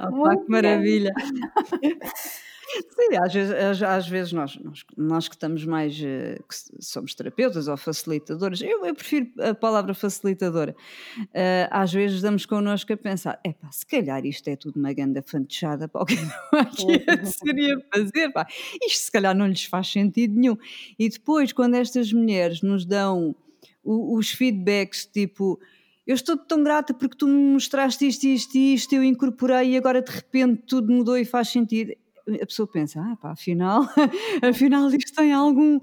Oh, 0.06 0.10
muito 0.10 0.44
que 0.44 0.50
maravilha! 0.50 1.12
Sim, 2.72 3.16
às 3.16 3.32
vezes, 3.32 3.82
às 3.82 4.08
vezes 4.08 4.32
nós, 4.32 4.56
nós, 4.58 4.84
nós 4.96 5.28
que 5.28 5.34
estamos 5.34 5.64
mais, 5.64 6.00
eh, 6.02 6.38
que 6.48 6.82
somos 6.82 7.14
terapeutas 7.14 7.68
ou 7.68 7.76
facilitadores, 7.76 8.60
eu, 8.60 8.84
eu 8.84 8.94
prefiro 8.94 9.30
a 9.38 9.54
palavra 9.54 9.94
facilitadora, 9.94 10.74
uh, 11.18 11.68
às 11.70 11.92
vezes 11.92 12.22
damos 12.22 12.46
connosco 12.46 12.92
a 12.92 12.96
pensar, 12.96 13.40
é 13.44 13.52
pá, 13.52 13.70
se 13.72 13.86
calhar 13.86 14.24
isto 14.24 14.48
é 14.48 14.56
tudo 14.56 14.78
uma 14.78 14.92
ganda 14.92 15.22
fantechada 15.22 15.88
para 15.88 16.02
o 16.02 16.06
que 16.06 16.14
aqui 16.52 17.26
seria 17.26 17.76
fazer, 17.92 18.30
pá, 18.32 18.46
isto 18.82 19.04
se 19.04 19.12
calhar 19.12 19.34
não 19.34 19.46
lhes 19.46 19.64
faz 19.64 19.88
sentido 19.88 20.38
nenhum. 20.38 20.56
E 20.98 21.08
depois, 21.08 21.52
quando 21.52 21.74
estas 21.74 22.12
mulheres 22.12 22.62
nos 22.62 22.84
dão 22.84 23.34
os 23.82 24.30
feedbacks 24.30 25.06
tipo 25.06 25.58
eu 26.06 26.14
estou 26.14 26.36
tão 26.36 26.64
grata 26.64 26.92
porque 26.92 27.16
tu 27.16 27.28
me 27.28 27.52
mostraste 27.52 28.06
isto, 28.06 28.24
isto 28.24 28.56
e 28.56 28.74
isto, 28.74 28.92
eu 28.92 29.04
incorporei 29.04 29.70
e 29.70 29.76
agora 29.76 30.02
de 30.02 30.10
repente 30.10 30.62
tudo 30.66 30.92
mudou 30.92 31.16
e 31.16 31.24
faz 31.24 31.48
sentido 31.48 31.92
a 32.40 32.46
pessoa 32.46 32.66
pensa, 32.66 33.00
ah 33.00 33.16
pá, 33.16 33.32
afinal, 33.32 33.82
afinal 34.42 34.88
isto 34.88 35.14
tem 35.14 35.32
algum, 35.32 35.78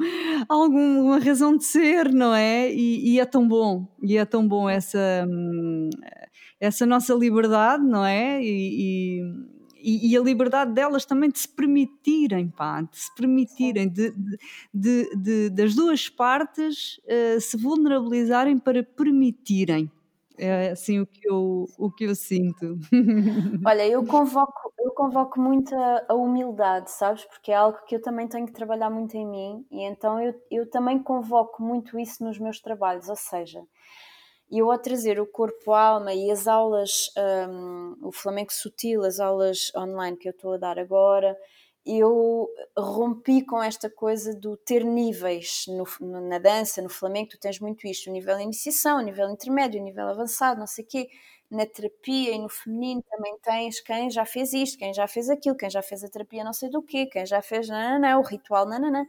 alguma 0.48 1.20
razão 1.20 1.56
de 1.58 1.64
ser, 1.64 2.12
não 2.12 2.34
é? 2.34 2.72
E, 2.74 3.14
e, 3.14 3.20
é 3.20 3.26
tão 3.26 3.48
bom, 3.48 3.88
e 4.02 4.18
é 4.18 4.26
tão 4.26 4.48
bom 4.48 4.70
essa, 4.70 5.28
essa 6.60 6.86
nossa 6.86 7.14
liberdade, 7.14 7.84
não 7.84 8.06
é? 8.06 8.42
E, 8.42 9.22
e, 9.82 10.12
e, 10.12 10.18
a 10.18 10.22
liberdade 10.22 10.74
delas 10.74 11.06
também 11.06 11.30
de 11.30 11.40
se 11.40 11.48
permitirem, 11.48 12.50
pá, 12.50 12.82
de 12.82 12.98
se 12.98 13.14
permitirem, 13.16 13.88
de, 13.88 14.14
de, 14.74 15.16
de 15.16 15.50
das 15.50 15.76
duas 15.76 16.10
partes 16.10 17.00
uh, 17.06 17.40
se 17.40 17.56
vulnerabilizarem 17.58 18.58
para 18.58 18.84
permitirem. 18.84 19.92
É 20.38 20.70
assim 20.70 21.00
o 21.00 21.08
que 21.08 21.28
eu, 21.28 21.66
o 21.80 21.92
que 21.92 22.04
eu 22.04 22.16
sinto. 22.16 22.78
Olha, 23.66 23.88
eu 23.88 24.06
convoco, 24.06 24.72
eu 24.80 24.92
convoco 24.92 25.40
muito 25.42 25.76
a, 25.76 26.06
a, 26.10 26.14
humildade, 26.14 26.92
sabes? 26.92 27.26
Porque 27.26 27.52
é 27.52 27.56
algo 27.56 27.80
que 27.88 27.96
eu 27.96 28.02
também 28.02 28.28
tenho 28.28 28.46
que 28.46 28.54
trabalhar 28.54 28.90
muito 28.90 29.16
em 29.16 29.26
mim 29.26 29.66
e 29.72 29.84
então 29.84 30.22
eu, 30.22 30.34
eu 30.52 30.70
também 30.70 31.02
convoco 31.02 31.64
muito 31.64 32.00
isso 32.00 32.24
nos 32.24 32.38
meus 32.38 32.60
trabalhos, 32.62 33.10
ou 33.10 33.16
seja, 33.16 33.64
eu 34.50 34.72
ao 34.72 34.78
trazer 34.78 35.20
o 35.20 35.26
corpo, 35.26 35.74
a 35.74 35.82
alma 35.82 36.14
e 36.14 36.32
as 36.32 36.48
aulas, 36.48 37.12
um, 37.50 37.96
o 38.04 38.12
flamenco 38.12 38.54
sutil, 38.54 39.04
as 39.04 39.20
aulas 39.20 39.72
online 39.76 40.18
que 40.18 40.30
eu 40.30 40.32
estou 40.32 40.54
a 40.54 40.58
dar 40.58 40.80
agora, 40.80 41.36
eu 41.88 42.50
rompi 42.78 43.46
com 43.46 43.64
esta 43.64 43.90
coisa 43.90 44.36
do 44.36 44.58
ter 44.58 44.84
níveis 44.84 45.66
no, 45.68 45.86
na 46.22 46.38
dança, 46.38 46.82
no 46.82 46.90
flamenco, 46.90 47.32
tu 47.32 47.40
tens 47.40 47.60
muito 47.60 47.88
isto, 47.88 48.10
o 48.10 48.14
nível 48.14 48.36
de 48.36 48.44
iniciação, 48.44 48.98
o 49.00 49.02
nível 49.02 49.30
intermédio, 49.30 49.80
o 49.80 49.84
nível 49.84 50.08
avançado, 50.10 50.60
não 50.60 50.68
sei 50.68 50.84
o 50.84 50.88
quê. 50.88 51.10
Na 51.50 51.66
terapia 51.66 52.36
e 52.36 52.40
no 52.40 52.50
feminino 52.50 53.02
também 53.10 53.38
tens 53.42 53.80
quem 53.80 54.10
já 54.12 54.26
fez 54.26 54.52
isto, 54.52 54.78
quem 54.78 54.94
já 54.94 55.08
fez 55.08 55.30
aquilo, 55.30 55.56
quem 55.56 55.70
já 55.70 55.82
fez 55.82 56.04
a 56.04 56.10
terapia 56.10 56.44
não 56.44 56.52
sei 56.52 56.70
do 56.70 56.82
quê, 56.82 57.06
quem 57.06 57.26
já 57.26 57.42
fez 57.42 57.70
nananã, 57.70 58.18
o 58.20 58.22
ritual 58.22 58.66
nananã. 58.66 59.06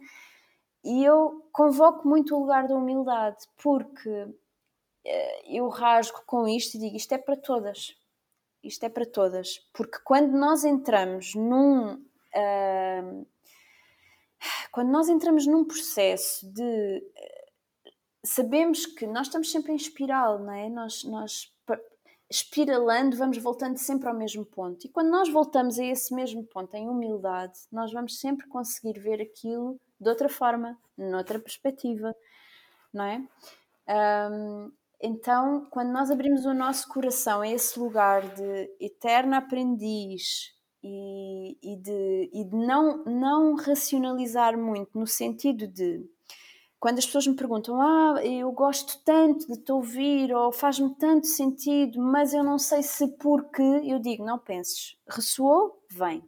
E 0.85 1.05
eu 1.05 1.49
convoco 1.53 2.07
muito 2.09 2.35
o 2.37 2.41
lugar 2.41 2.69
da 2.69 2.77
humildade, 2.77 3.39
porque 3.63 4.29
eh, 5.05 5.57
eu 5.59 5.69
rasgo 5.69 6.23
com 6.27 6.47
isto 6.47 6.77
e 6.77 6.81
digo 6.81 6.97
isto 6.97 7.13
é 7.13 7.19
para 7.19 7.37
todas. 7.37 7.97
Isto 8.63 8.85
é 8.87 8.89
para 8.89 9.07
todas. 9.07 9.61
Porque 9.73 9.99
quando 10.05 10.33
nós 10.39 10.65
entramos 10.65 11.35
num 11.35 12.05
quando 14.71 14.91
nós 14.91 15.09
entramos 15.09 15.47
num 15.47 15.65
processo 15.65 16.47
de 16.53 17.03
sabemos 18.25 18.87
que 18.87 19.07
nós 19.07 19.27
estamos 19.27 19.51
sempre 19.51 19.73
em 19.73 19.77
espiral, 19.77 20.39
não 20.39 20.53
é? 20.53 20.69
Nós, 20.69 21.05
nós 21.05 21.53
espiralando, 22.31 23.17
vamos 23.17 23.39
voltando 23.39 23.79
sempre 23.79 24.09
ao 24.09 24.15
mesmo 24.15 24.45
ponto. 24.45 24.87
E 24.87 24.91
quando 24.91 25.09
nós 25.09 25.31
voltamos 25.31 25.79
a 25.79 25.85
esse 25.85 26.15
mesmo 26.15 26.45
ponto 26.45 26.75
em 26.75 26.89
humildade, 26.89 27.59
nós 27.73 27.93
vamos 27.93 28.19
sempre 28.21 28.47
conseguir 28.49 28.99
ver 28.99 29.21
aquilo 29.21 29.81
de 29.99 30.09
outra 30.09 30.29
forma, 30.29 30.79
noutra 30.97 31.39
perspectiva, 31.39 32.15
não 32.93 33.05
é? 33.05 33.23
Um, 34.31 34.73
então, 35.01 35.67
quando 35.71 35.91
nós 35.91 36.11
abrimos 36.11 36.45
o 36.45 36.53
nosso 36.53 36.89
coração 36.89 37.41
a 37.41 37.49
esse 37.49 37.79
lugar 37.79 38.23
de 38.35 38.77
eterna 38.79 39.39
aprendiz, 39.39 40.55
e, 40.83 41.59
e, 41.63 41.77
de, 41.77 42.31
e 42.33 42.45
de 42.45 42.57
não, 42.57 43.05
não 43.05 43.55
racionalizar 43.57 44.57
muito, 44.59 44.99
no 44.99 45.07
sentido 45.07 45.67
de 45.67 46.05
quando 46.81 46.99
as 46.99 47.07
pessoas 47.07 47.27
me 47.27 47.35
perguntam, 47.35 47.81
ah, 47.81 48.25
eu 48.25 48.53
gosto 48.53 49.03
tanto 49.05 49.49
de 49.49 49.59
te 49.59 49.73
ouvir, 49.73 50.33
ou 50.33 50.53
faz-me 50.53 50.95
tanto 50.95 51.27
sentido, 51.27 52.01
mas 52.01 52.33
eu 52.33 52.45
não 52.45 52.59
sei 52.59 52.83
se 52.83 53.09
porque, 53.17 53.63
eu 53.63 53.99
digo, 53.99 54.25
não 54.25 54.39
penses, 54.39 54.97
ressoou, 55.09 55.83
vem. 55.91 56.23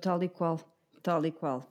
Tal 0.00 0.22
e 0.22 0.28
qual, 0.28 0.60
tal 1.02 1.26
e 1.26 1.32
qual. 1.32 1.64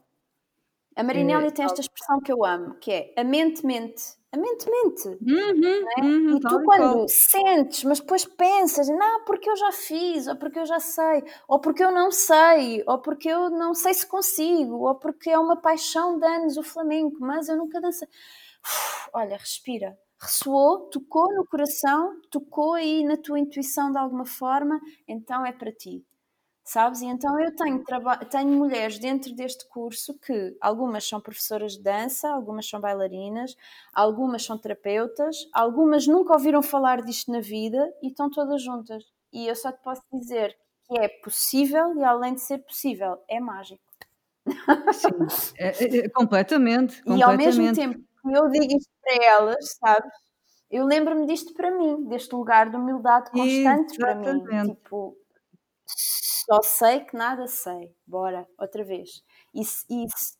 A 0.95 1.03
Marinélia 1.03 1.47
é, 1.47 1.51
tem 1.51 1.63
esta 1.63 1.79
expressão 1.79 2.19
que 2.19 2.31
eu 2.31 2.43
amo, 2.43 2.75
que 2.75 2.91
é 2.91 3.13
a 3.17 3.23
mente 3.23 3.65
mente. 3.65 4.19
A 4.33 4.37
mente 4.37 4.65
mente. 4.69 5.07
Uhum, 5.21 5.85
é? 5.97 6.01
uhum, 6.01 6.37
e 6.37 6.39
tu 6.39 6.61
quando 6.63 7.05
sentes, 7.09 7.83
mas 7.83 7.99
depois 7.99 8.25
pensas, 8.25 8.87
não, 8.87 9.25
porque 9.25 9.49
eu 9.49 9.57
já 9.57 9.71
fiz, 9.73 10.27
ou 10.27 10.35
porque 10.37 10.59
eu 10.59 10.65
já 10.65 10.79
sei, 10.79 11.23
ou 11.47 11.59
porque 11.59 11.83
eu 11.83 11.91
não 11.91 12.11
sei, 12.11 12.83
ou 12.87 12.99
porque 13.01 13.29
eu 13.29 13.49
não 13.49 13.73
sei 13.73 13.93
se 13.93 14.07
consigo, 14.07 14.75
ou 14.87 14.95
porque 14.95 15.29
é 15.29 15.37
uma 15.37 15.57
paixão 15.57 16.17
de 16.17 16.25
anos 16.25 16.57
o 16.57 16.63
flamenco, 16.63 17.17
mas 17.19 17.49
eu 17.49 17.57
nunca 17.57 17.81
dancei. 17.81 18.07
Uf, 18.65 19.09
olha, 19.13 19.37
respira. 19.37 19.97
Ressoou, 20.21 20.89
tocou 20.89 21.33
no 21.35 21.45
coração, 21.47 22.19
tocou 22.29 22.73
aí 22.75 23.03
na 23.03 23.17
tua 23.17 23.39
intuição 23.39 23.91
de 23.91 23.97
alguma 23.97 24.25
forma, 24.25 24.79
então 25.07 25.45
é 25.45 25.51
para 25.51 25.71
ti 25.73 26.05
sabes? 26.63 27.01
E 27.01 27.05
então 27.05 27.39
eu 27.39 27.55
tenho, 27.55 27.83
tenho 28.29 28.49
mulheres 28.49 28.99
dentro 28.99 29.33
deste 29.33 29.67
curso 29.67 30.17
que 30.19 30.55
algumas 30.61 31.07
são 31.07 31.19
professoras 31.19 31.73
de 31.73 31.83
dança, 31.83 32.29
algumas 32.29 32.67
são 32.67 32.79
bailarinas, 32.79 33.55
algumas 33.93 34.43
são 34.43 34.57
terapeutas, 34.57 35.35
algumas 35.53 36.07
nunca 36.07 36.33
ouviram 36.33 36.61
falar 36.61 37.01
disto 37.01 37.31
na 37.31 37.39
vida 37.39 37.91
e 38.01 38.07
estão 38.07 38.29
todas 38.29 38.61
juntas. 38.61 39.03
E 39.33 39.47
eu 39.47 39.55
só 39.55 39.71
te 39.71 39.81
posso 39.81 40.03
dizer 40.13 40.57
que 40.87 40.99
é 40.99 41.07
possível 41.07 41.95
e 41.95 42.03
além 42.03 42.35
de 42.35 42.41
ser 42.41 42.59
possível, 42.59 43.17
é 43.27 43.39
mágico. 43.39 43.81
Sim, 44.93 45.53
é, 45.57 45.67
é, 45.67 45.97
é, 46.05 46.09
completamente, 46.09 47.01
completamente. 47.03 47.19
E 47.19 47.23
ao 47.23 47.37
mesmo 47.37 47.73
tempo 47.73 47.99
que 48.21 48.37
eu 48.37 48.49
digo 48.49 48.77
isto 48.77 48.91
para 49.01 49.25
elas, 49.25 49.77
sabes? 49.79 50.11
Eu 50.69 50.85
lembro-me 50.85 51.25
disto 51.25 51.53
para 51.53 51.69
mim, 51.69 52.07
deste 52.07 52.33
lugar 52.33 52.69
de 52.69 52.77
humildade 52.77 53.29
constante 53.29 53.95
Exatamente. 53.95 54.43
para 54.43 54.63
mim. 54.63 54.73
Tipo, 54.73 55.17
só 56.45 56.61
sei 56.61 57.01
que 57.01 57.15
nada 57.15 57.47
sei. 57.47 57.93
Bora, 58.05 58.47
outra 58.59 58.83
vez. 58.83 59.23
Isso, 59.53 59.85
isso. 59.89 60.37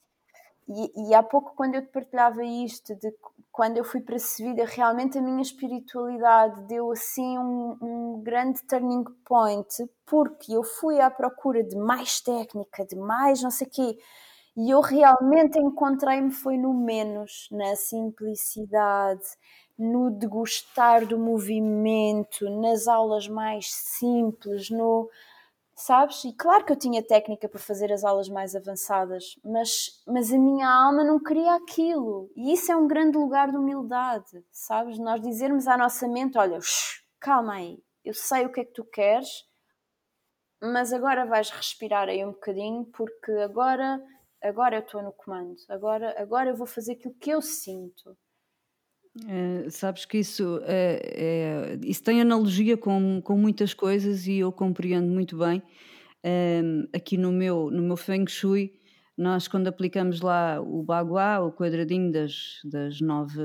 E, 0.68 1.10
e 1.10 1.14
há 1.16 1.24
pouco, 1.24 1.54
quando 1.56 1.76
eu 1.76 1.82
te 1.82 1.90
partilhava 1.92 2.44
isto, 2.44 2.96
de 2.96 3.14
quando 3.52 3.78
eu 3.78 3.84
fui 3.84 4.02
para 4.02 4.18
Sevilha, 4.20 4.66
realmente 4.66 5.18
a 5.18 5.22
minha 5.22 5.42
espiritualidade 5.42 6.62
deu 6.68 6.92
assim 6.92 7.38
um, 7.38 7.78
um 7.82 8.22
grande 8.24 8.64
turning 8.64 9.04
point, 9.26 9.68
porque 10.06 10.54
eu 10.54 10.64
fui 10.64 11.00
à 11.02 11.10
procura 11.12 11.64
de 11.64 11.76
mais 11.76 12.22
técnica, 12.22 12.86
de 12.86 12.96
mais 12.96 13.42
não 13.42 13.52
sei 13.52 13.68
o 13.68 13.70
quê, 13.70 13.98
e 14.58 14.70
eu 14.70 14.82
realmente 14.82 15.58
encontrei-me 15.60 16.32
foi 16.32 16.58
no 16.58 16.74
menos, 16.74 17.48
na 17.52 17.76
simplicidade, 17.76 19.24
no 19.78 20.12
degustar 20.12 21.06
do 21.06 21.18
movimento, 21.18 22.50
nas 22.62 22.88
aulas 22.88 23.28
mais 23.28 23.72
simples, 23.74 24.70
no 24.70 25.10
sabes? 25.82 26.24
E 26.24 26.34
claro 26.34 26.66
que 26.66 26.72
eu 26.72 26.78
tinha 26.78 27.04
técnica 27.04 27.50
para 27.50 27.60
fazer 27.60 27.92
as 27.92 28.04
aulas 28.04 28.30
mais 28.30 28.56
avançadas, 28.56 29.36
mas, 29.44 30.02
mas 30.08 30.32
a 30.32 30.38
minha 30.38 30.68
alma 30.70 31.04
não 31.04 31.22
queria 31.22 31.56
aquilo. 31.56 32.32
E 32.36 32.54
isso 32.54 32.72
é 32.72 32.76
um 32.76 32.88
grande 32.88 33.18
lugar 33.18 33.52
de 33.52 33.58
humildade, 33.58 34.44
sabes? 34.52 34.98
Nós 35.00 35.22
dizermos 35.22 35.68
à 35.68 35.78
nossa 35.78 36.08
mente: 36.08 36.38
olha, 36.38 36.60
calma 37.20 37.56
aí, 37.56 37.84
eu 38.06 38.14
sei 38.14 38.46
o 38.46 38.52
que 38.52 38.62
é 38.62 38.66
que 38.66 38.74
tu 38.74 38.84
queres, 38.86 39.30
mas 40.62 40.94
agora 40.94 41.26
vais 41.26 41.50
respirar 41.50 42.08
aí 42.08 42.24
um 42.26 42.32
bocadinho, 42.32 42.86
porque 42.86 43.32
agora 43.32 44.02
agora 44.44 44.78
eu 44.78 44.82
estou 44.82 45.04
no 45.04 45.12
comando, 45.12 45.56
agora, 45.70 46.20
agora 46.20 46.50
eu 46.50 46.56
vou 46.56 46.66
fazer 46.66 46.94
aquilo 46.94 47.14
que 47.14 47.30
eu 47.30 47.42
sinto. 47.42 48.18
Eh, 49.28 49.70
sabes 49.70 50.06
que 50.06 50.20
isso, 50.20 50.62
é, 50.64 51.76
é- 51.76 51.80
isso 51.84 52.02
tem 52.04 52.22
analogia 52.22 52.78
com, 52.78 53.22
com 53.22 53.38
muitas 53.38 53.74
coisas 53.74 54.26
e 54.28 54.38
eu 54.40 54.52
compreendo 54.52 55.08
muito 55.12 55.38
bem. 55.38 55.62
Ehm, 56.24 56.86
aqui 56.96 57.18
no 57.18 57.32
meu, 57.32 57.70
no 57.72 57.82
meu 57.84 57.98
Feng 57.98 58.26
Shui, 58.30 58.74
nós 59.18 59.48
quando 59.48 59.68
aplicamos 59.68 60.22
lá 60.22 60.62
o 60.62 60.84
Bagua, 60.84 61.40
o 61.42 61.52
quadradinho 61.52 62.12
das, 62.12 62.60
das 62.66 63.02
nove. 63.02 63.40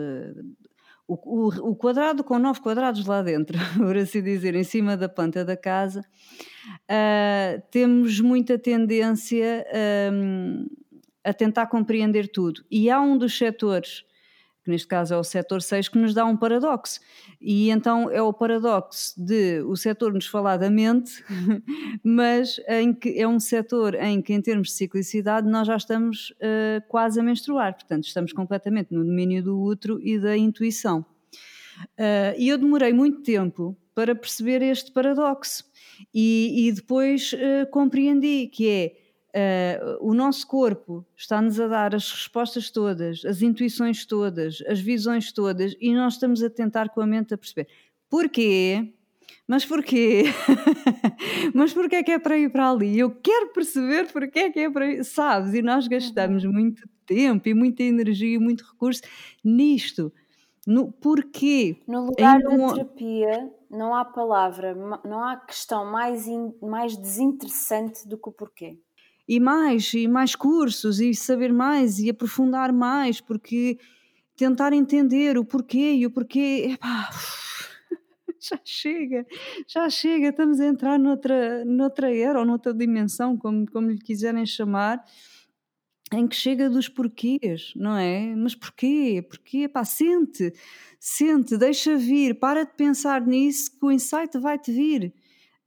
O, 1.08 1.14
o, 1.14 1.70
o 1.70 1.76
quadrado 1.76 2.24
com 2.24 2.38
nove 2.38 2.60
quadrados 2.60 3.06
lá 3.06 3.22
dentro, 3.22 3.56
por 3.78 3.96
assim 3.96 4.22
dizer, 4.22 4.54
em 4.54 4.64
cima 4.64 4.96
da 4.96 5.08
planta 5.08 5.44
da 5.44 5.56
casa, 5.56 6.02
temos 7.70 8.20
muita 8.20 8.58
tendência, 8.58 9.64
hum, 10.12 10.66
a 11.24 11.32
tentar 11.32 11.66
compreender 11.66 12.28
tudo. 12.28 12.64
E 12.70 12.90
há 12.90 13.00
um 13.00 13.18
dos 13.18 13.36
setores 13.36 14.04
que 14.66 14.70
neste 14.70 14.88
caso 14.88 15.14
é 15.14 15.16
o 15.16 15.22
setor 15.22 15.62
6, 15.62 15.88
que 15.88 15.96
nos 15.96 16.12
dá 16.12 16.24
um 16.26 16.36
paradoxo. 16.36 16.98
E 17.40 17.70
então 17.70 18.10
é 18.10 18.20
o 18.20 18.32
paradoxo 18.32 19.14
de 19.16 19.62
o 19.62 19.76
setor 19.76 20.12
nos 20.12 20.26
falar 20.26 20.56
da 20.56 20.68
mente, 20.68 21.24
mas 22.02 22.60
em 22.68 22.92
que 22.92 23.16
é 23.16 23.28
um 23.28 23.38
setor 23.38 23.94
em 23.94 24.20
que, 24.20 24.34
em 24.34 24.42
termos 24.42 24.68
de 24.68 24.74
ciclicidade, 24.74 25.48
nós 25.48 25.68
já 25.68 25.76
estamos 25.76 26.30
uh, 26.32 26.82
quase 26.88 27.20
a 27.20 27.22
menstruar, 27.22 27.74
portanto, 27.74 28.04
estamos 28.04 28.32
completamente 28.32 28.92
no 28.92 29.04
domínio 29.04 29.40
do 29.40 29.62
útero 29.62 30.00
e 30.02 30.18
da 30.18 30.36
intuição. 30.36 31.06
Uh, 31.96 32.34
e 32.36 32.48
eu 32.48 32.58
demorei 32.58 32.92
muito 32.92 33.22
tempo 33.22 33.76
para 33.94 34.16
perceber 34.16 34.62
este 34.62 34.90
paradoxo. 34.90 35.64
E, 36.12 36.66
e 36.66 36.72
depois 36.72 37.32
uh, 37.32 37.70
compreendi 37.70 38.48
que 38.48 38.68
é 38.68 38.92
Uh, 39.36 39.98
o 40.00 40.14
nosso 40.14 40.46
corpo 40.46 41.04
está-nos 41.14 41.60
a 41.60 41.68
dar 41.68 41.94
as 41.94 42.10
respostas 42.10 42.70
todas, 42.70 43.22
as 43.22 43.42
intuições 43.42 44.06
todas, 44.06 44.62
as 44.66 44.80
visões 44.80 45.30
todas, 45.30 45.76
e 45.78 45.92
nós 45.92 46.14
estamos 46.14 46.42
a 46.42 46.48
tentar 46.48 46.88
com 46.88 47.02
a 47.02 47.06
mente 47.06 47.34
a 47.34 47.36
perceber 47.36 47.68
porquê, 48.08 48.94
mas 49.46 49.66
porquê? 49.66 50.24
mas 51.54 51.74
porquê 51.74 51.96
é 51.96 52.02
que 52.02 52.12
é 52.12 52.18
para 52.18 52.38
ir 52.38 52.50
para 52.50 52.70
ali? 52.70 52.98
Eu 52.98 53.10
quero 53.10 53.52
perceber 53.52 54.10
porquê 54.10 54.38
é 54.38 54.50
que 54.50 54.60
é 54.60 54.70
para 54.70 54.90
ir, 54.90 55.04
sabes? 55.04 55.52
E 55.52 55.60
nós 55.60 55.86
gastamos 55.86 56.42
uhum. 56.42 56.52
muito 56.52 56.88
tempo 57.04 57.46
e 57.46 57.52
muita 57.52 57.82
energia 57.82 58.36
e 58.36 58.38
muito 58.38 58.64
recurso 58.64 59.02
nisto. 59.44 60.10
No 60.66 60.90
porquê? 60.90 61.76
No 61.86 62.06
lugar 62.06 62.40
da 62.40 62.72
terapia, 62.72 63.52
não 63.70 63.94
há 63.94 64.02
palavra, 64.02 64.74
não 65.04 65.22
há 65.22 65.36
questão 65.36 65.84
mais, 65.84 66.26
in, 66.26 66.54
mais 66.62 66.96
desinteressante 66.96 68.08
do 68.08 68.16
que 68.16 68.30
o 68.30 68.32
porquê 68.32 68.78
e 69.28 69.40
mais, 69.40 69.92
e 69.94 70.06
mais 70.06 70.34
cursos, 70.36 71.00
e 71.00 71.14
saber 71.14 71.52
mais, 71.52 71.98
e 71.98 72.10
aprofundar 72.10 72.72
mais, 72.72 73.20
porque 73.20 73.78
tentar 74.36 74.72
entender 74.72 75.36
o 75.38 75.44
porquê 75.44 75.94
e 75.94 76.06
o 76.06 76.10
porquê, 76.10 76.68
epá, 76.72 77.10
já 78.38 78.60
chega, 78.64 79.26
já 79.66 79.88
chega, 79.88 80.28
estamos 80.28 80.60
a 80.60 80.66
entrar 80.66 80.98
noutra, 80.98 81.64
noutra 81.64 82.14
era 82.14 82.38
ou 82.38 82.44
noutra 82.44 82.72
dimensão, 82.72 83.36
como, 83.36 83.68
como 83.70 83.90
lhe 83.90 83.98
quiserem 83.98 84.46
chamar, 84.46 85.02
em 86.12 86.28
que 86.28 86.36
chega 86.36 86.70
dos 86.70 86.88
porquês, 86.88 87.72
não 87.74 87.96
é? 87.96 88.34
Mas 88.36 88.54
porquê? 88.54 89.26
Porquê? 89.28 89.68
Pá, 89.68 89.84
sente, 89.84 90.52
sente, 91.00 91.56
deixa 91.56 91.96
vir, 91.96 92.38
para 92.38 92.64
de 92.64 92.74
pensar 92.74 93.26
nisso 93.26 93.76
que 93.76 93.84
o 93.84 93.90
insight 93.90 94.38
vai-te 94.38 94.70
vir. 94.70 95.12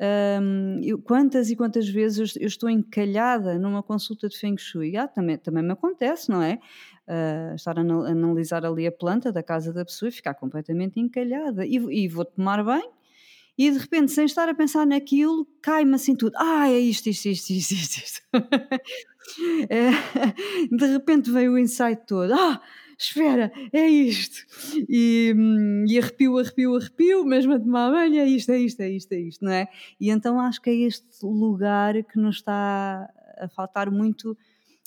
Um, 0.02 0.80
eu, 0.82 0.98
quantas 0.98 1.50
e 1.50 1.56
quantas 1.56 1.88
vezes 1.90 2.36
eu, 2.38 2.48
estou 2.48 2.70
encalhada 2.70 3.60
numa 3.60 3.84
consulta 3.84 4.30
de 4.30 4.38
Feng 4.38 4.58
Shui? 4.58 4.96
Ah, 4.96 5.08
também, 5.08 5.38
também 5.38 5.64
me 5.64 5.72
acontece, 5.72 6.30
não 6.30 6.42
é? 6.42 6.60
Uh, 7.08 7.56
estar 7.56 7.78
a 7.78 7.82
analisar 7.82 8.66
ali 8.66 8.88
a 8.88 8.92
planta 8.92 9.32
da 9.32 9.44
casa 9.44 9.74
da 9.74 9.84
pessoa 9.84 10.10
e 10.10 10.12
ficar 10.12 10.36
completamente 10.36 11.00
encalhada. 11.00 11.66
E, 11.66 11.76
e 11.76 12.08
vou 12.08 12.24
tomar 12.24 12.64
bem 12.64 12.90
e 13.60 13.70
de 13.70 13.78
repente, 13.78 14.14
sem 14.14 14.24
estar 14.24 14.48
a 14.48 14.54
pensar 14.54 14.88
naquilo, 14.88 15.46
cai-me 15.62 15.94
assim 15.94 16.16
tudo. 16.16 16.32
Ah, 16.38 16.70
é 16.70 16.80
isto, 16.80 17.10
isto, 17.10 17.26
isto, 17.26 17.50
isto, 17.50 17.74
isto. 17.74 18.22
é, 19.70 19.92
de 20.74 20.86
repente 20.86 21.30
veio 21.30 21.52
o 21.52 21.58
insight 21.60 22.04
todo. 22.08 22.34
Ah, 22.34 22.62
espera, 23.00 23.52
é 23.72 23.88
isto. 23.88 24.46
E, 24.90 25.34
e 25.88 25.98
arrepio, 25.98 26.38
arrepio, 26.38 26.76
arrepio, 26.76 27.24
mesmo 27.24 27.54
a 27.54 27.60
tomar 27.60 27.92
banho, 27.92 28.20
é 28.20 28.26
isto, 28.26 28.52
é 28.52 28.60
isto, 28.60 28.82
é 28.82 28.90
isto, 28.90 29.12
é 29.14 29.20
isto, 29.20 29.46
não 29.46 29.52
é? 29.52 29.68
E 30.00 30.10
então 30.10 30.40
acho 30.40 30.62
que 30.62 30.70
é 30.70 30.74
este 30.74 31.24
lugar 31.24 32.04
que 32.04 32.20
nos 32.20 32.38
está 32.38 33.10
a 33.38 33.48
faltar 33.48 33.90
muito 33.90 34.38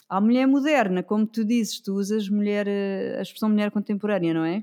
à 0.09 0.21
mulher 0.21 0.47
moderna, 0.47 1.03
como 1.03 1.27
tu 1.27 1.43
dizes, 1.43 1.81
tu 1.81 1.95
usas 1.95 2.29
mulher, 2.29 2.69
a 2.69 3.23
expressão 3.23 3.49
mulher 3.49 3.71
contemporânea, 3.71 4.35
não 4.35 4.45
é? 4.45 4.63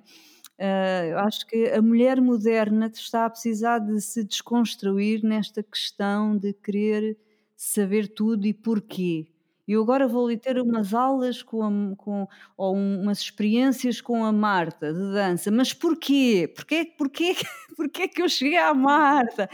Uh, 0.59 1.17
acho 1.19 1.47
que 1.47 1.69
a 1.69 1.81
mulher 1.81 2.21
moderna 2.21 2.91
está 2.93 3.26
a 3.26 3.30
precisar 3.30 3.80
de 3.80 3.99
se 4.01 4.23
desconstruir 4.23 5.23
nesta 5.23 5.63
questão 5.63 6.38
de 6.38 6.53
querer 6.53 7.17
saber 7.55 8.09
tudo 8.09 8.45
e 8.45 8.53
porquê. 8.53 9.27
Eu 9.69 9.83
agora 9.83 10.07
vou 10.07 10.25
ali 10.25 10.35
ter 10.35 10.59
umas 10.59 10.95
aulas 10.95 11.43
com, 11.43 11.61
a, 11.63 11.95
com 11.95 12.27
ou 12.57 12.73
umas 12.75 13.19
experiências 13.19 14.01
com 14.01 14.25
a 14.25 14.31
Marta 14.31 14.91
de 14.91 15.11
dança, 15.13 15.51
mas 15.51 15.71
porquê? 15.73 16.51
Porquê, 16.55 16.85
porquê, 16.97 17.35
porquê 17.77 18.07
que 18.07 18.19
eu 18.19 18.27
cheguei 18.27 18.57
à 18.57 18.73
Marta? 18.73 19.47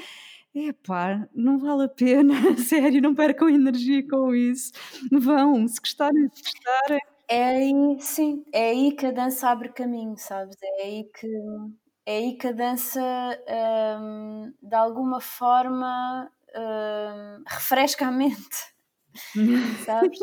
Epá, 0.56 1.28
não 1.36 1.60
vale 1.60 1.84
a 1.84 1.90
pena, 1.90 2.34
sério, 2.58 3.02
não 3.02 3.14
percam 3.14 3.50
energia 3.50 4.08
com 4.08 4.34
isso. 4.34 4.72
Vão, 5.12 5.68
se 5.68 5.82
gostarem, 5.82 6.30
se 6.32 6.44
gostarem. 6.44 7.02
É 7.28 7.44
aí, 7.44 7.98
sim, 8.00 8.46
é 8.54 8.70
aí 8.70 8.94
que 8.94 9.08
a 9.08 9.12
dança 9.12 9.50
abre 9.50 9.68
caminho, 9.68 10.16
sabes? 10.18 10.56
É 10.64 10.84
aí 10.84 11.04
que, 11.14 11.28
é 12.06 12.18
aí 12.20 12.38
que 12.38 12.48
a 12.48 12.52
dança, 12.54 13.02
hum, 14.00 14.54
de 14.62 14.76
alguma 14.76 15.20
forma, 15.20 16.32
hum, 16.56 17.44
refresca 17.46 18.08
a 18.08 18.12
mente 18.12 18.75
sabes? 19.86 20.20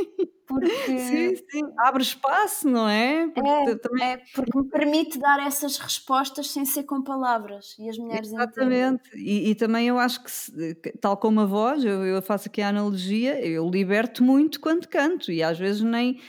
Porque 0.46 0.68
sim, 0.98 1.36
sim. 1.36 1.62
abre 1.78 2.02
espaço, 2.02 2.68
não 2.68 2.88
é? 2.88 3.28
Porque 3.28 3.48
é, 3.48 3.76
também... 3.76 4.04
é, 4.04 4.22
porque 4.34 4.58
me 4.58 4.68
permite 4.68 5.18
dar 5.18 5.44
essas 5.44 5.78
respostas 5.78 6.50
sem 6.50 6.64
ser 6.64 6.84
com 6.84 7.02
palavras 7.02 7.76
e 7.78 7.88
as 7.88 7.96
mulheres 7.96 8.28
Exatamente, 8.32 9.10
e, 9.14 9.50
e, 9.50 9.54
também 9.54 9.88
eu 9.88 9.98
acho 9.98 10.22
que, 10.22 10.92
tal 11.00 11.16
como 11.16 11.40
a 11.40 11.46
voz, 11.46 11.84
eu, 11.84 12.04
eu 12.04 12.20
faço 12.22 12.48
aqui 12.48 12.60
a 12.60 12.68
analogia, 12.68 13.44
eu 13.44 13.68
liberto 13.68 14.22
muito 14.22 14.60
quando 14.60 14.88
canto 14.88 15.32
e 15.32 15.42
às 15.42 15.58
vezes 15.58 15.82
nem, 15.82 16.20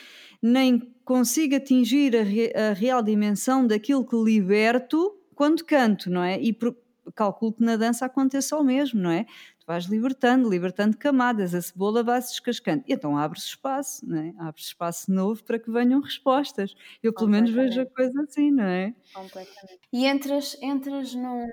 nem 0.42 0.94
consigo 1.04 1.56
atingir 1.56 2.16
a, 2.16 2.24
re, 2.24 2.54
a 2.56 2.74
real 2.74 3.02
dimensão 3.02 3.66
daquilo 3.66 4.06
que 4.06 4.16
liberto 4.16 5.14
quando 5.36 5.66
canto, 5.66 6.10
não 6.10 6.24
é? 6.24 6.40
E 6.40 6.54
por, 6.54 6.76
calculo 7.16 7.54
que 7.54 7.64
na 7.64 7.76
dança 7.76 8.06
aconteça 8.06 8.58
o 8.58 8.64
mesmo, 8.64 9.02
não 9.02 9.12
é? 9.12 9.26
Tu 9.64 9.68
vais 9.68 9.86
libertando, 9.86 10.50
libertando 10.50 10.98
camadas, 10.98 11.56
a 11.56 11.62
cebola 11.62 12.04
vai-se 12.04 12.32
descascando. 12.32 12.84
E 12.86 12.94
então 12.94 13.18
abre-se 13.18 13.48
espaço, 13.48 14.06
não 14.06 14.18
é? 14.18 14.34
Abre-se 14.38 14.68
espaço 14.68 15.12
novo 15.12 15.44
para 15.44 15.58
que 15.58 15.72
venham 15.72 16.02
respostas. 16.02 16.76
Eu 17.02 17.14
pelo 17.14 17.30
menos 17.30 17.50
vejo 17.50 17.82
a 17.82 17.86
coisa 17.86 18.22
assim, 18.24 18.52
não 18.52 18.66
é? 18.66 18.94
Completamente. 19.14 19.80
E 19.92 20.06
entras, 20.06 20.58
entras 20.62 21.16
num 21.16 21.48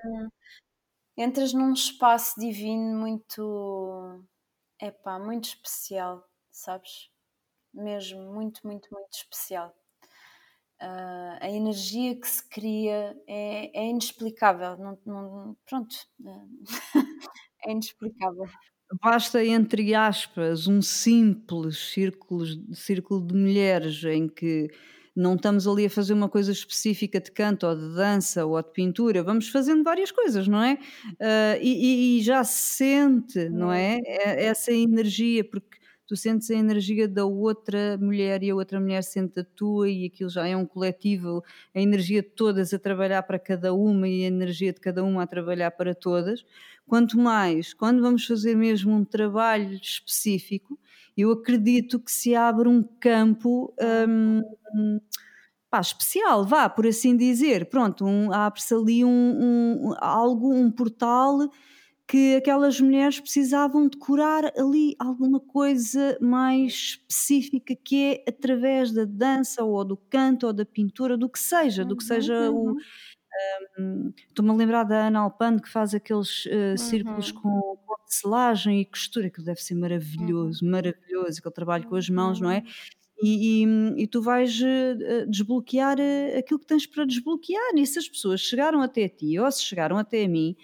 entras 1.17 1.53
num 1.53 1.71
espaço 1.73 2.39
divino 2.39 2.99
muito 2.99 4.23
epá, 4.81 5.19
muito 5.19 5.45
especial, 5.45 6.27
sabes? 6.51 7.09
Mesmo, 7.73 8.33
muito, 8.33 8.59
muito, 8.65 8.89
muito 8.91 9.13
especial. 9.13 9.73
Uh, 10.81 11.37
a 11.39 11.49
energia 11.49 12.19
que 12.19 12.27
se 12.27 12.43
cria 12.49 13.15
é, 13.27 13.79
é 13.79 13.85
inexplicável. 13.87 14.77
Não, 14.77 14.97
não, 15.05 15.57
pronto, 15.65 15.95
é 17.65 17.71
inexplicável. 17.71 18.47
Basta, 19.01 19.43
entre 19.43 19.95
aspas, 19.95 20.67
um 20.67 20.81
simples 20.81 21.77
círculo, 21.77 22.45
círculo 22.73 23.25
de 23.25 23.33
mulheres 23.33 24.03
em 24.03 24.27
que 24.27 24.69
não 25.15 25.35
estamos 25.35 25.67
ali 25.67 25.85
a 25.85 25.89
fazer 25.89 26.13
uma 26.13 26.29
coisa 26.29 26.51
específica 26.51 27.19
de 27.19 27.31
canto 27.31 27.65
ou 27.65 27.75
de 27.75 27.95
dança 27.95 28.45
ou 28.45 28.61
de 28.61 28.71
pintura, 28.71 29.23
vamos 29.23 29.49
fazendo 29.49 29.83
várias 29.83 30.11
coisas, 30.11 30.47
não 30.47 30.61
é? 30.63 30.73
Uh, 31.13 31.59
e, 31.61 32.19
e, 32.19 32.21
já 32.21 32.43
se 32.43 32.77
sente, 32.77 33.49
não 33.49 33.71
é? 33.71 33.99
é? 34.05 34.45
Essa 34.45 34.71
energia, 34.71 35.43
porque 35.43 35.80
tu 36.11 36.17
sentes 36.17 36.51
a 36.51 36.55
energia 36.55 37.07
da 37.07 37.23
outra 37.23 37.97
mulher 37.97 38.43
e 38.43 38.49
a 38.49 38.55
outra 38.55 38.81
mulher 38.81 39.01
sente 39.01 39.39
a 39.39 39.45
tua 39.45 39.87
e 39.89 40.07
aquilo 40.07 40.29
já 40.29 40.45
é 40.45 40.57
um 40.57 40.65
coletivo, 40.65 41.41
a 41.73 41.79
energia 41.79 42.21
de 42.21 42.27
todas 42.27 42.73
a 42.73 42.79
trabalhar 42.79 43.23
para 43.23 43.39
cada 43.39 43.73
uma 43.73 44.09
e 44.09 44.25
a 44.25 44.27
energia 44.27 44.73
de 44.73 44.81
cada 44.81 45.05
uma 45.05 45.23
a 45.23 45.25
trabalhar 45.25 45.71
para 45.71 45.95
todas. 45.95 46.45
Quanto 46.85 47.17
mais, 47.17 47.73
quando 47.73 48.01
vamos 48.01 48.25
fazer 48.25 48.57
mesmo 48.57 48.93
um 48.93 49.05
trabalho 49.05 49.73
específico, 49.75 50.77
eu 51.15 51.31
acredito 51.31 51.97
que 51.97 52.11
se 52.11 52.35
abre 52.35 52.67
um 52.67 52.83
campo 52.83 53.73
hum, 54.05 54.99
pá, 55.69 55.79
especial, 55.79 56.45
vá, 56.45 56.67
por 56.67 56.85
assim 56.85 57.15
dizer. 57.15 57.67
Pronto, 57.67 58.03
um, 58.05 58.33
abre-se 58.33 58.73
ali 58.73 59.05
um, 59.05 59.11
um, 59.87 59.93
algo, 59.97 60.53
um 60.53 60.69
portal 60.69 61.49
que 62.11 62.35
aquelas 62.35 62.81
mulheres 62.81 63.21
precisavam 63.21 63.87
de 63.87 63.97
curar 63.97 64.43
ali 64.59 64.95
alguma 64.99 65.39
coisa 65.39 66.17
mais 66.19 66.73
específica 66.73 67.73
que 67.73 68.03
é 68.27 68.29
através 68.29 68.91
da 68.91 69.05
dança 69.05 69.63
ou 69.63 69.85
do 69.85 69.95
canto 69.95 70.45
ou 70.47 70.51
da 70.53 70.65
pintura, 70.65 71.17
do 71.17 71.29
que 71.29 71.39
seja, 71.39 71.85
do 71.85 71.95
que 71.95 72.03
Uhum, 72.03 72.05
seja 72.05 72.51
o 72.51 72.75
uhum, 72.75 72.81
hum, 73.79 74.13
estou-me 74.29 74.51
a 74.51 74.53
lembrar 74.53 74.83
da 74.83 75.07
Ana 75.07 75.19
Alpande 75.21 75.61
que 75.61 75.69
faz 75.69 75.93
aqueles, 75.93 76.45
eh, 76.47 76.77
círculos 76.77 77.31
uhum, 77.31 77.41
com 77.41 77.77
com 77.85 77.95
tecelagem 78.05 78.81
e 78.81 78.85
costura, 78.85 79.27
aquilo 79.27 79.45
deve 79.45 79.61
ser 79.61 79.75
maravilhoso, 79.75 80.65
maravilhoso, 80.65 81.39
aquele 81.39 81.53
trabalho 81.53 81.85
com 81.87 81.95
as 81.95 82.09
mãos, 82.09 82.39
não 82.41 82.49
é? 82.51 82.63
E, 83.23 83.63
e, 83.65 84.03
e 84.03 84.07
tu 84.07 84.21
vais 84.21 84.61
eh, 84.61 84.97
eh, 85.01 85.25
desbloquear 85.27 85.97
aquilo 86.37 86.59
que 86.59 86.67
tens 86.67 86.87
para 86.87 87.05
desbloquear. 87.05 87.73
E 87.77 87.85
se 87.87 87.99
as 87.99 88.09
pessoas 88.09 88.41
chegaram 88.41 88.81
até 88.81 89.09
ti 89.09 89.39
ou 89.39 89.51
se 89.51 89.63
chegaram 89.63 89.97
até 89.97 90.25
a 90.25 90.29
mim, 90.29 90.55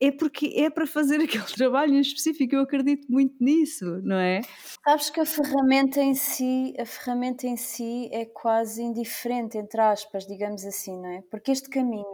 é 0.00 0.10
porque 0.12 0.46
é 0.56 0.70
para 0.70 0.86
fazer 0.86 1.20
aquele 1.22 1.44
trabalho 1.44 1.94
em 1.94 2.00
específico. 2.00 2.54
Eu 2.54 2.62
acredito 2.62 3.06
muito 3.10 3.36
nisso, 3.42 3.84
não 4.02 4.16
é? 4.16 4.46
Sabes 4.84 5.08
que 5.10 5.20
a 5.20 5.24
ferramenta 5.26 6.00
em 6.00 6.14
si, 6.14 6.74
a 6.78 6.84
ferramenta 6.84 7.46
em 7.46 7.56
si 7.56 8.08
é 8.12 8.24
quase 8.26 8.82
indiferente, 8.82 9.56
entre 9.58 9.80
aspas, 9.80 10.26
digamos 10.26 10.64
assim, 10.64 10.96
não 10.98 11.08
é? 11.08 11.22
Porque 11.30 11.50
este 11.52 11.68
caminho, 11.70 12.04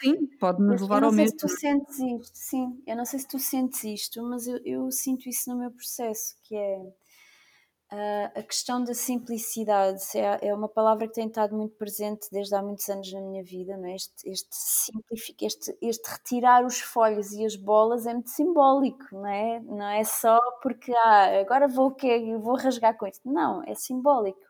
Sim, 0.00 0.28
pode 0.38 0.62
nos 0.62 0.80
este- 0.80 0.94
eu 0.94 1.00
levar 1.00 1.02
não 1.02 1.08
ao 1.08 1.12
sei 1.12 1.26
se 1.26 1.34
mesmo. 1.34 1.38
tu 1.38 1.48
sentes 1.48 1.98
isto, 1.98 2.30
sim, 2.34 2.82
eu 2.86 2.96
não 2.96 3.04
sei 3.04 3.18
se 3.20 3.28
tu 3.28 3.38
sentes 3.38 3.82
isto, 3.84 4.22
mas 4.22 4.46
eu, 4.46 4.58
eu 4.64 4.90
sinto 4.90 5.28
isso 5.28 5.50
no 5.50 5.58
meu 5.58 5.70
processo, 5.70 6.36
que 6.44 6.54
é 6.56 6.78
ah, 7.88 8.32
a 8.34 8.42
questão 8.42 8.82
da 8.82 8.94
simplicidade 8.94 10.02
é, 10.16 10.48
é 10.48 10.54
uma 10.54 10.68
palavra 10.68 11.06
que 11.06 11.14
tem 11.14 11.28
estado 11.28 11.56
muito 11.56 11.76
presente 11.76 12.28
desde 12.32 12.54
há 12.54 12.60
muitos 12.62 12.88
anos 12.88 13.12
na 13.12 13.20
minha 13.20 13.44
vida, 13.44 13.76
não 13.76 13.86
é? 13.88 13.94
Este, 13.94 14.28
este, 14.28 15.36
este, 15.40 15.78
este 15.80 16.10
retirar 16.10 16.64
os 16.64 16.80
folhos 16.80 17.32
e 17.32 17.44
as 17.44 17.54
bolas 17.54 18.04
é 18.06 18.12
muito 18.12 18.30
simbólico, 18.30 19.04
não 19.12 19.26
é? 19.26 19.60
Não 19.60 19.88
é 19.88 20.02
só 20.02 20.40
porque 20.62 20.92
ah, 20.92 21.40
agora 21.40 21.68
vou, 21.68 21.88
o 21.88 21.94
quê? 21.94 22.36
vou 22.40 22.56
rasgar 22.56 22.96
com 22.96 23.06
isto. 23.06 23.28
Não, 23.30 23.62
é 23.64 23.74
simbólico. 23.74 24.40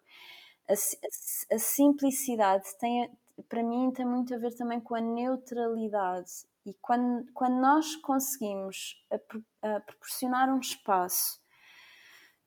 A, 0.69 0.73
a 0.73 1.57
a 1.57 1.59
simplicidade 1.59 2.65
tem, 2.79 3.11
para 3.49 3.63
mim 3.63 3.93
tem 3.93 4.07
muito 4.07 4.35
a 4.35 4.39
ver 4.39 4.55
também 4.57 4.81
com 4.81 4.95
a 4.95 5.01
neutralidade. 5.01 6.47
E 6.65 6.75
quando, 6.81 7.31
quando 7.33 7.61
nós 7.61 7.95
conseguimos 7.97 8.97
a 9.63 9.81
proporcionar 9.81 10.53
um 10.53 10.59
espaço 10.59 11.41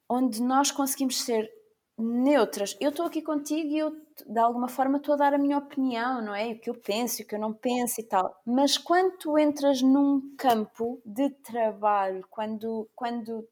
onde 0.09 0.41
nós 0.41 0.71
conseguimos 0.71 1.21
ser 1.21 1.49
neutras. 1.97 2.77
Eu 2.79 2.89
estou 2.89 3.05
aqui 3.05 3.21
contigo 3.21 3.69
e 3.69 3.77
eu, 3.77 3.91
de 4.25 4.39
alguma 4.39 4.67
forma, 4.67 4.97
estou 4.97 5.13
a 5.13 5.17
dar 5.17 5.33
a 5.33 5.37
minha 5.37 5.57
opinião, 5.57 6.21
não 6.21 6.33
é? 6.33 6.51
O 6.51 6.59
que 6.59 6.69
eu 6.69 6.75
penso, 6.75 7.21
o 7.21 7.25
que 7.25 7.35
eu 7.35 7.39
não 7.39 7.53
penso 7.53 7.99
e 7.99 8.03
tal. 8.03 8.33
Mas 8.45 8.77
quando 8.77 9.17
tu 9.17 9.37
entras 9.37 9.81
num 9.81 10.33
campo 10.37 11.01
de 11.05 11.29
trabalho, 11.29 12.25
quando, 12.29 12.89
quando 12.95 13.47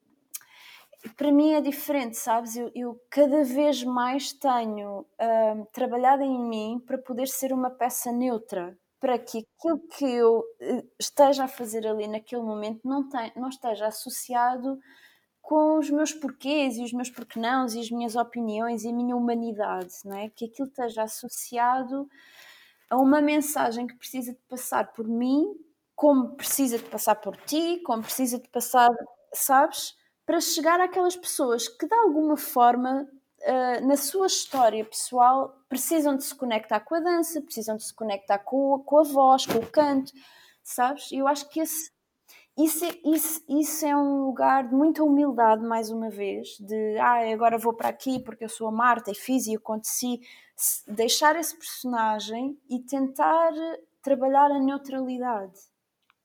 para 1.15 1.31
mim 1.31 1.53
é 1.53 1.61
diferente, 1.61 2.17
sabes? 2.17 2.55
Eu, 2.55 2.71
eu 2.73 2.99
cada 3.09 3.43
vez 3.43 3.84
mais 3.84 4.31
tenho 4.31 5.05
hum, 5.19 5.65
trabalhado 5.71 6.23
em 6.23 6.39
mim 6.39 6.81
para 6.85 6.97
poder 6.97 7.27
ser 7.27 7.53
uma 7.53 7.69
peça 7.69 8.11
neutra, 8.11 8.77
para 8.99 9.19
que 9.19 9.45
aquilo 9.59 9.79
que 9.89 10.05
eu 10.05 10.43
eh, 10.59 10.84
esteja 10.99 11.43
a 11.43 11.47
fazer 11.47 11.85
ali 11.85 12.07
naquele 12.07 12.41
momento 12.41 12.79
não, 12.84 13.07
tem, 13.07 13.31
não 13.35 13.49
esteja 13.49 13.88
associado 13.88 14.79
com 15.48 15.78
os 15.80 15.90
meus 15.90 16.11
porquês 16.11 16.76
e 16.78 16.84
os 16.84 16.91
meus 16.91 17.10
porquenãos 17.10 17.74
e 17.74 17.80
as 17.80 17.90
minhas 17.90 18.18
opiniões 18.18 18.84
e 18.84 18.90
a 18.90 18.94
minha 18.94 19.15
humanidade, 19.15 19.94
não 20.03 20.18
é? 20.18 20.28
Que 20.30 20.44
aquilo 20.44 20.68
esteja 20.68 21.03
associado 21.03 22.10
a 22.90 22.98
uma 22.98 23.22
mensagem 23.22 23.88
que 23.88 23.95
precisa 23.95 24.34
de 24.34 24.40
passar 24.49 24.91
por 24.91 25.07
mim, 25.07 25.56
como 25.95 26.36
precisa 26.36 26.78
de 26.78 26.84
passar 26.86 27.15
por 27.15 27.38
ti, 27.38 27.82
como 27.86 28.03
precisa 28.03 28.38
de 28.40 28.49
passar, 28.49 28.90
sabes? 29.34 29.95
Para 30.26 30.41
chegar 30.41 30.82
àquelas 30.82 31.15
pessoas 31.15 31.69
que 31.69 31.88
de 31.88 31.95
alguma 31.95 32.36
forma, 32.36 33.07
ah, 33.45 33.80
na 33.82 33.95
sua 33.95 34.28
história 34.28 34.84
pessoal, 34.84 35.56
precisam 35.69 36.18
de 36.18 36.26
se 36.26 36.36
conectar 36.36 36.82
com 36.82 36.95
a 36.95 36.99
dança, 36.99 37.41
precisam 37.41 37.78
de 37.78 37.86
se 37.86 37.94
conectar 37.94 38.40
com, 38.40 38.76
a- 38.76 38.80
com 38.84 38.98
a 38.99 39.03
voz, 39.03 39.45
com 39.45 39.60
o 39.60 39.68
canto, 39.72 40.11
sabes? 40.64 41.10
Eu 41.11 41.26
acho 41.26 41.48
que 41.49 41.61
esse, 41.61 41.90
isso, 42.57 42.85
é- 42.85 42.99
isso, 43.05 43.43
isso 43.49 43.85
é 43.85 43.95
um 43.95 44.25
lugar 44.25 44.67
de 44.67 44.73
muita 44.75 45.03
humildade, 45.03 45.63
mais 45.65 45.89
uma 45.91 46.09
vez, 46.09 46.57
de 46.59 46.97
ah, 46.97 47.31
agora 47.34 47.57
vou 47.57 47.73
para 47.73 47.89
aqui 47.89 48.19
porque 48.19 48.43
eu 48.45 48.49
sou 48.49 48.67
a 48.67 48.71
Marta 48.71 49.11
e 49.11 49.15
fiz 49.15 49.47
e 49.47 49.55
aconteci. 49.55 50.19
Deixar 50.88 51.35
esse 51.35 51.55
personagem 51.57 52.59
e 52.69 52.79
tentar 52.81 53.51
trabalhar 54.01 54.51
a 54.51 54.59
neutralidade, 54.59 55.59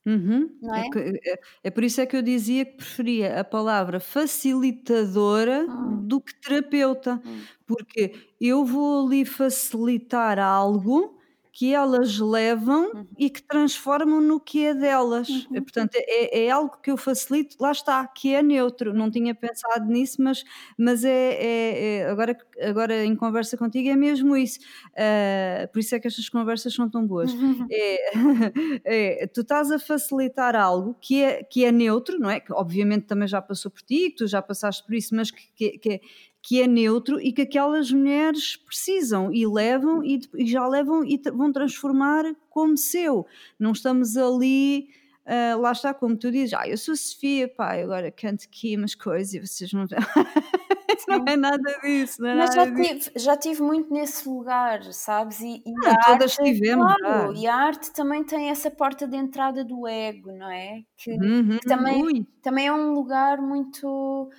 Uhum. 0.04 0.60
É, 0.74 0.80
é? 0.80 1.02
é- 1.32 1.40
é 1.64 1.70
por 1.70 1.84
isso 1.84 2.00
é 2.00 2.06
que 2.06 2.16
eu 2.16 2.22
dizia 2.22 2.64
que 2.64 2.72
preferia 2.76 3.38
a 3.40 3.44
palavra 3.44 4.00
facilitadora 4.00 5.64
Hum, 5.66 6.08
do 6.08 6.20
que 6.20 6.34
terapeuta, 6.40 7.22
hum, 7.24 7.48
porque 7.66 8.12
eu 8.40 8.64
vou 8.64 9.06
ali 9.06 9.24
facilitar 9.24 10.38
algo 10.40 11.20
que 11.52 11.74
elas 11.74 12.18
levam 12.18 12.90
uhum, 12.94 13.06
e 13.18 13.28
que 13.28 13.42
transformam 13.42 14.20
no 14.22 14.40
que 14.40 14.64
é 14.64 14.74
delas. 14.74 15.28
Uhum, 15.28 15.62
Portanto, 15.62 15.94
é, 15.96 16.46
é 16.46 16.50
algo 16.50 16.78
que 16.82 16.90
eu 16.90 16.96
facilito, 16.96 17.56
lá 17.60 17.70
está, 17.72 18.06
que 18.08 18.34
é 18.34 18.42
neutro. 18.42 18.94
Não 18.94 19.10
tinha 19.10 19.34
pensado 19.34 19.84
nisso, 19.86 20.22
mas, 20.22 20.42
mas 20.78 21.04
é, 21.04 21.10
é- 21.10 21.98
é- 21.98 22.10
agora, 22.10 22.36
agora 22.60 23.04
em 23.04 23.14
conversa 23.14 23.56
contigo 23.58 23.88
é 23.90 23.96
mesmo 23.96 24.34
isso. 24.36 24.58
Ah, 24.96 25.68
por 25.72 25.78
isso 25.80 25.94
é 25.94 26.00
que 26.00 26.08
estas 26.08 26.28
conversas 26.28 26.74
são 26.74 26.88
tão 26.88 27.06
boas. 27.06 27.36
É, 27.70 28.12
é, 29.22 29.26
tu 29.26 29.42
estás 29.42 29.70
a 29.70 29.78
facilitar 29.78 30.56
algo 30.56 30.96
que 31.00 31.22
é, 31.22 31.42
que 31.44 31.64
é 31.64 31.72
neutro, 31.72 32.18
não 32.18 32.30
é? 32.30 32.40
Que 32.40 32.52
obviamente 32.52 33.06
também 33.06 33.28
já 33.28 33.42
passou 33.42 33.70
por 33.70 33.82
ti, 33.82 34.10
que 34.10 34.16
tu 34.16 34.26
já 34.26 34.40
passaste 34.42 34.84
por 34.84 34.94
isso, 34.94 35.14
mas 35.14 35.30
que, 35.30 35.42
que, 35.54 35.78
que 35.78 35.88
é, 35.90 36.00
que 36.42 36.60
é 36.60 36.66
neutro 36.66 37.20
e 37.20 37.32
que 37.32 37.42
aquelas 37.42 37.90
mulheres 37.92 38.56
precisam 38.56 39.32
e 39.32 39.46
levam 39.46 40.04
e, 40.04 40.20
e 40.34 40.46
já 40.46 40.66
levam 40.66 41.04
e 41.04 41.20
vão 41.32 41.52
transformar 41.52 42.24
como 42.50 42.76
seu. 42.76 43.26
Não 43.58 43.72
estamos 43.72 44.16
ali. 44.16 44.88
ah, 45.26 45.56
lá 45.56 45.72
está, 45.72 45.94
como 45.94 46.16
tu 46.16 46.30
dizes, 46.32 46.52
ah, 46.54 46.68
eu 46.68 46.76
sou 46.76 46.96
Sofia, 46.96 47.48
pá, 47.48 47.74
agora 47.80 48.10
canto 48.10 48.44
aqui 48.46 48.76
umas 48.76 48.94
coisas 48.94 49.34
e 49.34 49.40
vocês 49.40 49.72
não. 49.72 49.86
não 51.08 51.24
é 51.26 51.36
nada 51.36 51.78
disso, 51.82 52.20
não 52.22 52.28
é 52.30 52.34
Mas 52.34 52.54
já 52.54 52.66
tive, 52.66 53.12
já 53.16 53.36
tive 53.36 53.62
muito 53.62 53.92
nesse 53.92 54.28
lugar, 54.28 54.82
sabes? 54.92 55.40
E, 55.40 55.62
e 55.66 55.72
Ah, 55.84 55.96
todas 56.06 56.38
arte, 56.38 56.42
tivemos, 56.42 56.92
claro, 57.02 57.34
e 57.36 57.46
a 57.46 57.54
arte 57.54 57.92
também 57.92 58.24
tem 58.24 58.48
essa 58.50 58.70
porta 58.70 59.06
de 59.06 59.16
entrada 59.16 59.64
do 59.64 59.86
ego, 59.86 60.32
não 60.32 60.50
é? 60.50 60.82
Que, 60.96 61.20
Uhum, 61.20 61.58
que 61.58 61.66
também, 61.66 62.02
ui, 62.02 62.26
também 62.42 62.66
é 62.68 62.72
um 62.72 62.92
lugar 62.92 63.38
muito, 63.42 64.30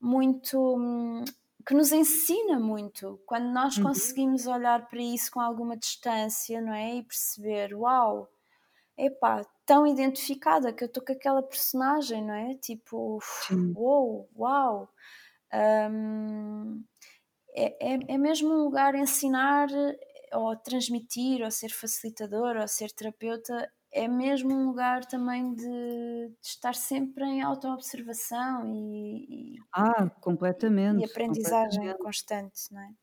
muito, 0.00 0.58
hum, 0.78 1.24
que 1.70 1.74
nos 1.76 1.92
ensina 1.92 2.58
muito. 2.58 3.22
Quando 3.24 3.48
nós 3.52 3.76
uhum, 3.76 3.84
conseguimos 3.84 4.44
olhar 4.48 4.88
para 4.88 5.00
isso 5.00 5.30
com 5.30 5.40
alguma 5.40 5.76
distância, 5.76 6.60
não 6.60 6.74
é? 6.74 6.96
E 6.96 7.04
perceber, 7.04 7.76
uau, 7.76 8.28
epá, 8.98 9.46
tão 9.64 9.86
identificada 9.86 10.72
que 10.72 10.82
eu 10.82 10.86
estou 10.86 11.04
com 11.04 11.12
aquela 11.12 11.40
personagem, 11.40 12.26
não 12.26 12.34
é? 12.34 12.56
Tipo, 12.56 13.20
sim. 13.22 13.72
uou, 13.76 14.28
uau. 14.36 14.92
Hum, 15.54 16.82
é, 17.54 17.92
é, 17.94 18.14
é 18.14 18.18
mesmo 18.18 18.52
um 18.52 18.64
lugar 18.64 18.96
ensinar 18.96 19.68
ou 20.32 20.56
transmitir 20.56 21.40
ou 21.44 21.52
ser 21.52 21.68
facilitador 21.68 22.56
ou 22.56 22.66
ser 22.66 22.90
terapeuta 22.90 23.70
é 23.92 24.08
mesmo 24.08 24.52
um 24.54 24.66
lugar 24.68 25.04
também 25.06 25.54
de, 25.54 25.64
de 25.64 26.36
estar 26.46 26.74
sempre 26.74 27.24
em 27.24 27.42
autoobservação 27.42 28.66
e, 28.74 29.64
Ah, 29.72 30.08
e, 30.56 31.00
e 31.00 31.04
completamente, 31.04 31.04
aprendizagem 31.04 31.16
completamente. 31.24 31.98
constante, 31.98 32.72
não 32.72 32.80
é? 32.82 32.94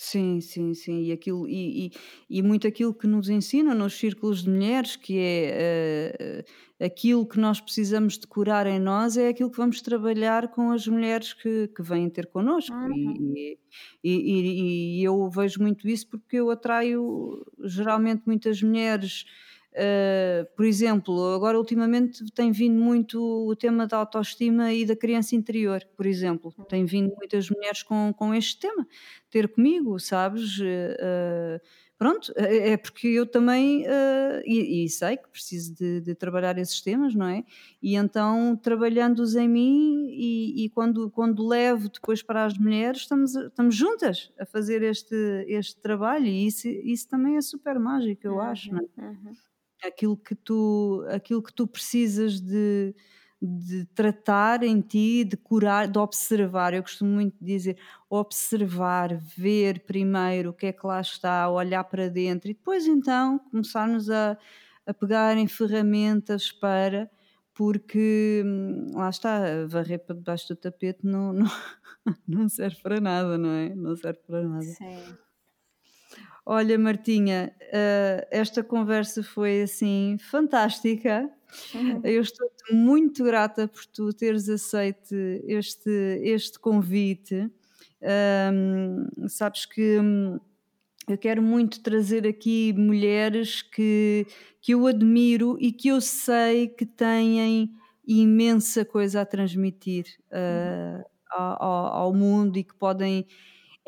Sim, 0.00 0.40
sim, 0.40 0.74
sim. 0.74 1.02
E, 1.06 1.12
aquilo, 1.12 1.48
e, 1.48 1.86
e, 1.88 1.90
e 2.38 2.42
muito 2.42 2.68
aquilo 2.68 2.94
que 2.94 3.04
nos 3.08 3.28
ensinam 3.28 3.74
nos 3.74 3.94
círculos 3.94 4.44
de 4.44 4.50
mulheres, 4.50 4.94
que 4.94 5.18
é 5.18 6.44
eh, 6.80 6.84
aquilo 6.86 7.26
que 7.26 7.36
nós 7.40 7.60
precisamos 7.60 8.16
de 8.16 8.24
curar 8.28 8.64
em 8.68 8.78
nós, 8.78 9.16
é 9.16 9.26
aquilo 9.28 9.50
que 9.50 9.56
vamos 9.56 9.82
trabalhar 9.82 10.52
com 10.52 10.70
as 10.70 10.86
mulheres 10.86 11.32
que, 11.34 11.66
que 11.68 11.82
vêm 11.82 12.08
ter 12.08 12.28
connosco. 12.28 12.76
Uhum, 12.76 13.36
E, 13.36 13.58
e, 14.04 14.10
e, 14.12 15.00
e 15.00 15.04
eu 15.04 15.28
vejo 15.30 15.60
muito 15.60 15.88
isso 15.88 16.08
porque 16.08 16.36
eu 16.36 16.48
atraio 16.50 17.44
geralmente 17.64 18.22
muitas 18.24 18.62
mulheres. 18.62 19.24
Eh, 19.72 20.46
por 20.56 20.64
exemplo, 20.64 21.34
agora 21.34 21.58
ultimamente 21.58 22.24
tem 22.32 22.50
vindo 22.50 22.80
muito 22.80 23.20
o 23.20 23.54
tema 23.54 23.86
da 23.86 23.98
autoestima 23.98 24.72
e 24.72 24.84
da 24.86 24.96
criança 24.96 25.36
interior, 25.36 25.86
por 25.96 26.06
exemplo. 26.06 26.52
Tem 26.68 26.84
vindo 26.84 27.14
muitas 27.16 27.50
mulheres 27.50 27.82
com, 27.82 28.12
com 28.16 28.34
este 28.34 28.58
tema 28.60 28.86
ter 29.30 29.48
comigo, 29.48 29.98
sabes? 30.00 30.58
Eh, 30.62 31.60
pronto, 31.98 32.32
é 32.36 32.70
é 32.70 32.76
porque 32.76 33.08
eu 33.08 33.26
também, 33.26 33.84
eh, 33.86 34.42
e, 34.46 34.84
e 34.84 34.88
sei 34.88 35.16
que 35.16 35.28
preciso 35.28 35.74
de, 35.74 36.00
de 36.00 36.14
trabalhar 36.14 36.56
esses 36.58 36.80
temas, 36.80 37.14
não 37.14 37.26
é? 37.26 37.44
E 37.82 37.94
então, 37.96 38.56
trabalhando-os 38.56 39.36
em 39.36 39.48
mim 39.48 40.08
e, 40.10 40.64
e 40.64 40.70
quando, 40.70 41.10
quando 41.10 41.46
levo 41.46 41.88
depois 41.90 42.22
para 42.22 42.44
as 42.44 42.56
mulheres, 42.58 43.02
estamos, 43.02 43.34
estamos 43.34 43.74
juntas 43.76 44.32
a 44.38 44.46
fazer 44.46 44.82
este, 44.82 45.14
este 45.46 45.76
trabalho 45.80 46.26
e 46.26 46.46
isso, 46.46 46.68
isso 46.68 47.08
também 47.08 47.36
é 47.36 47.40
super 47.40 47.78
mágico, 47.78 48.26
eu 48.26 48.40
acho, 48.40 48.72
não 48.72 48.80
uhum, 48.80 48.88
é? 48.98 49.08
uhum. 49.08 49.36
Aquilo 49.82 50.16
que 50.16 50.34
tu, 50.34 51.04
aquilo 51.10 51.42
que 51.42 51.52
tu 51.52 51.66
precisas 51.66 52.40
de, 52.40 52.94
de 53.40 53.84
tratar 53.94 54.62
em 54.62 54.80
ti, 54.80 55.24
de 55.24 55.36
curar, 55.36 55.88
de 55.88 55.98
observar. 55.98 56.74
Eu 56.74 56.82
costumo 56.82 57.10
muito 57.10 57.36
dizer 57.40 57.78
observar, 58.10 59.16
ver 59.16 59.80
primeiro 59.80 60.50
o 60.50 60.52
que 60.52 60.66
é 60.66 60.72
que 60.72 60.86
lá 60.86 61.00
está, 61.00 61.48
olhar 61.48 61.84
para 61.84 62.08
dentro 62.08 62.50
e 62.50 62.54
depois 62.54 62.86
então 62.86 63.38
começarmos 63.50 64.10
a, 64.10 64.36
a 64.86 64.94
pegar 64.94 65.36
em 65.36 65.46
ferramentas 65.46 66.50
para 66.50 67.10
porque 67.54 68.42
hum, 68.46 68.92
lá 68.94 69.10
está, 69.10 69.66
varrer 69.66 69.98
para 69.98 70.14
debaixo 70.14 70.48
do 70.48 70.56
tapete 70.56 71.00
não, 71.04 71.32
não, 71.34 71.50
não 72.26 72.48
serve 72.48 72.80
para 72.82 73.00
nada, 73.00 73.36
não 73.36 73.50
é? 73.50 73.74
Não 73.74 73.96
serve 73.96 74.20
para 74.26 74.42
nada. 74.42 74.62
Sim. 74.62 75.16
Olha, 76.50 76.78
Martinha, 76.78 77.52
uh, 77.60 78.26
esta 78.30 78.64
conversa 78.64 79.22
foi 79.22 79.60
assim 79.60 80.16
fantástica. 80.18 81.30
Uhum. 81.74 82.00
Eu 82.02 82.22
estou 82.22 82.48
muito 82.72 83.22
grata 83.22 83.68
por 83.68 83.84
tu 83.84 84.14
teres 84.14 84.48
aceito 84.48 85.14
este, 85.44 85.90
este 86.22 86.58
convite. 86.58 87.50
Um, 88.00 89.28
sabes 89.28 89.66
que 89.66 89.98
hum, 89.98 90.40
eu 91.06 91.18
quero 91.18 91.42
muito 91.42 91.82
trazer 91.82 92.26
aqui 92.26 92.72
mulheres 92.72 93.60
que, 93.60 94.26
que 94.62 94.72
eu 94.72 94.86
admiro 94.86 95.58
e 95.60 95.70
que 95.70 95.88
eu 95.88 96.00
sei 96.00 96.66
que 96.66 96.86
têm 96.86 97.70
imensa 98.06 98.86
coisa 98.86 99.20
a 99.20 99.26
transmitir 99.26 100.06
uh, 100.32 101.04
ao, 101.30 101.86
ao 101.88 102.14
mundo 102.14 102.58
e 102.58 102.64
que 102.64 102.74
podem 102.74 103.26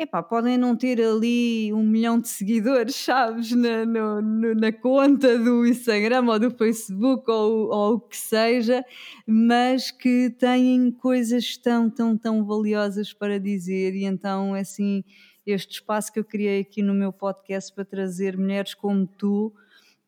Epá, 0.03 0.23
podem 0.23 0.57
não 0.57 0.75
ter 0.75 0.99
ali 0.99 1.71
um 1.75 1.83
milhão 1.83 2.19
de 2.19 2.27
seguidores, 2.27 2.97
sabes, 3.05 3.53
na, 3.53 3.85
no, 3.85 4.23
no, 4.23 4.55
na 4.55 4.73
conta 4.73 5.39
do 5.39 5.67
Instagram 5.67 6.25
ou 6.27 6.39
do 6.39 6.51
Facebook 6.51 7.31
ou, 7.31 7.69
ou 7.69 7.95
o 7.97 8.01
que 8.01 8.17
seja, 8.17 8.83
mas 9.27 9.91
que 9.91 10.31
têm 10.31 10.91
coisas 10.91 11.55
tão, 11.59 11.91
tão, 11.91 12.17
tão 12.17 12.43
valiosas 12.47 13.13
para 13.13 13.39
dizer. 13.39 13.95
E 13.95 14.05
então, 14.05 14.55
assim, 14.55 15.05
este 15.45 15.75
espaço 15.75 16.11
que 16.11 16.19
eu 16.19 16.25
criei 16.25 16.61
aqui 16.61 16.81
no 16.81 16.95
meu 16.95 17.13
podcast 17.13 17.71
para 17.75 17.85
trazer 17.85 18.39
mulheres 18.39 18.73
como 18.73 19.07
tu, 19.07 19.53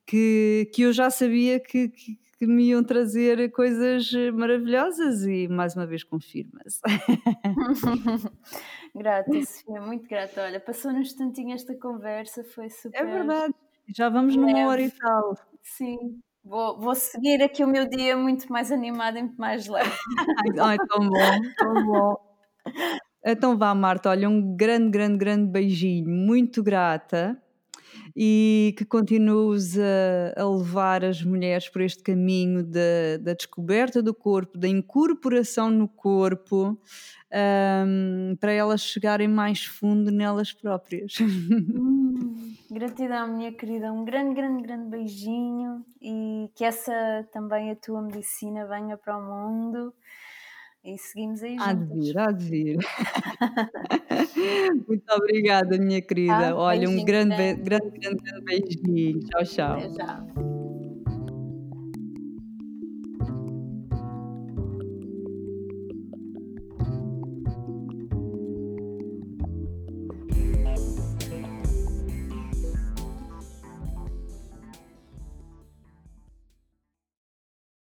que, 0.06 0.70
que 0.72 0.82
eu 0.82 0.92
já 0.94 1.10
sabia 1.10 1.60
que, 1.60 1.90
que, 1.90 2.18
que 2.42 2.46
me 2.48 2.70
iam 2.70 2.82
trazer 2.82 3.52
coisas 3.52 4.10
maravilhosas 4.34 5.22
e 5.22 5.46
mais 5.46 5.76
uma 5.76 5.86
vez 5.86 6.02
confirma-se. 6.02 6.80
grata, 8.92 9.30
Sofia, 9.32 9.80
muito 9.80 10.08
grata. 10.08 10.42
Olha, 10.42 10.58
passou 10.58 10.92
num 10.92 11.02
instantinho 11.02 11.54
esta 11.54 11.72
conversa, 11.76 12.42
foi 12.42 12.68
super. 12.68 12.98
É 13.00 13.04
verdade, 13.04 13.54
já 13.96 14.08
vamos 14.08 14.34
leve. 14.34 14.52
numa 14.54 14.66
hora 14.66 14.82
e 14.82 14.90
tal. 14.90 15.38
Sim, 15.62 16.20
Vou, 16.44 16.80
vou 16.80 16.96
seguir 16.96 17.40
aqui 17.44 17.62
o 17.62 17.68
meu 17.68 17.88
dia 17.88 18.16
muito 18.16 18.52
mais 18.52 18.72
animado 18.72 19.18
e 19.18 19.22
muito 19.22 19.40
mais 19.40 19.68
leve. 19.68 19.96
Ai, 20.60 20.76
tão 20.88 21.08
bom, 21.08 21.40
tão 21.56 21.86
bom. 21.86 22.16
Então 23.24 23.56
vá, 23.56 23.72
Marta, 23.72 24.10
olha, 24.10 24.28
um 24.28 24.56
grande, 24.56 24.90
grande, 24.90 25.16
grande 25.16 25.46
beijinho, 25.48 26.08
muito 26.08 26.60
grata 26.60 27.40
e 28.14 28.74
que 28.76 28.84
continues 28.84 29.78
a, 29.78 30.40
a 30.40 30.48
levar 30.48 31.04
as 31.04 31.22
mulheres 31.22 31.68
por 31.68 31.82
este 31.82 32.02
caminho 32.02 32.62
da, 32.62 33.18
da 33.20 33.32
descoberta 33.34 34.02
do 34.02 34.14
corpo, 34.14 34.58
da 34.58 34.68
incorporação 34.68 35.70
no 35.70 35.88
corpo, 35.88 36.78
um, 37.32 38.36
para 38.36 38.52
elas 38.52 38.82
chegarem 38.82 39.28
mais 39.28 39.64
fundo 39.64 40.10
nelas 40.10 40.52
próprias. 40.52 41.18
Hum, 42.22 42.54
gratidão, 42.70 43.36
minha 43.36 43.52
querida. 43.52 43.92
Um 43.92 44.04
grande, 44.04 44.34
grande, 44.34 44.62
grande 44.62 44.88
beijinho 44.88 45.84
e 46.00 46.48
que 46.54 46.64
essa 46.64 47.26
também 47.32 47.70
a 47.70 47.76
tua 47.76 48.02
medicina 48.02 48.66
venha 48.66 48.96
para 48.96 49.16
o 49.16 49.22
mundo 49.22 49.92
e 50.84 50.98
seguimos 50.98 51.42
aí 51.42 51.56
Há 51.58 51.72
de 51.72 51.86
vir, 51.86 52.18
há 52.18 52.30
de 52.32 52.44
vir. 52.44 52.78
Muito 54.88 55.04
obrigada, 55.12 55.78
minha 55.78 56.02
querida. 56.02 56.50
Ah, 56.50 56.56
Olha, 56.56 56.88
um 56.88 57.04
grande, 57.04 57.36
grande, 57.36 57.62
grande, 57.62 58.00
grande 58.00 58.44
beijinho. 58.44 59.20
Tchau, 59.20 59.44
tchau. 59.44 59.76
Até 59.76 59.88
já. 59.90 60.24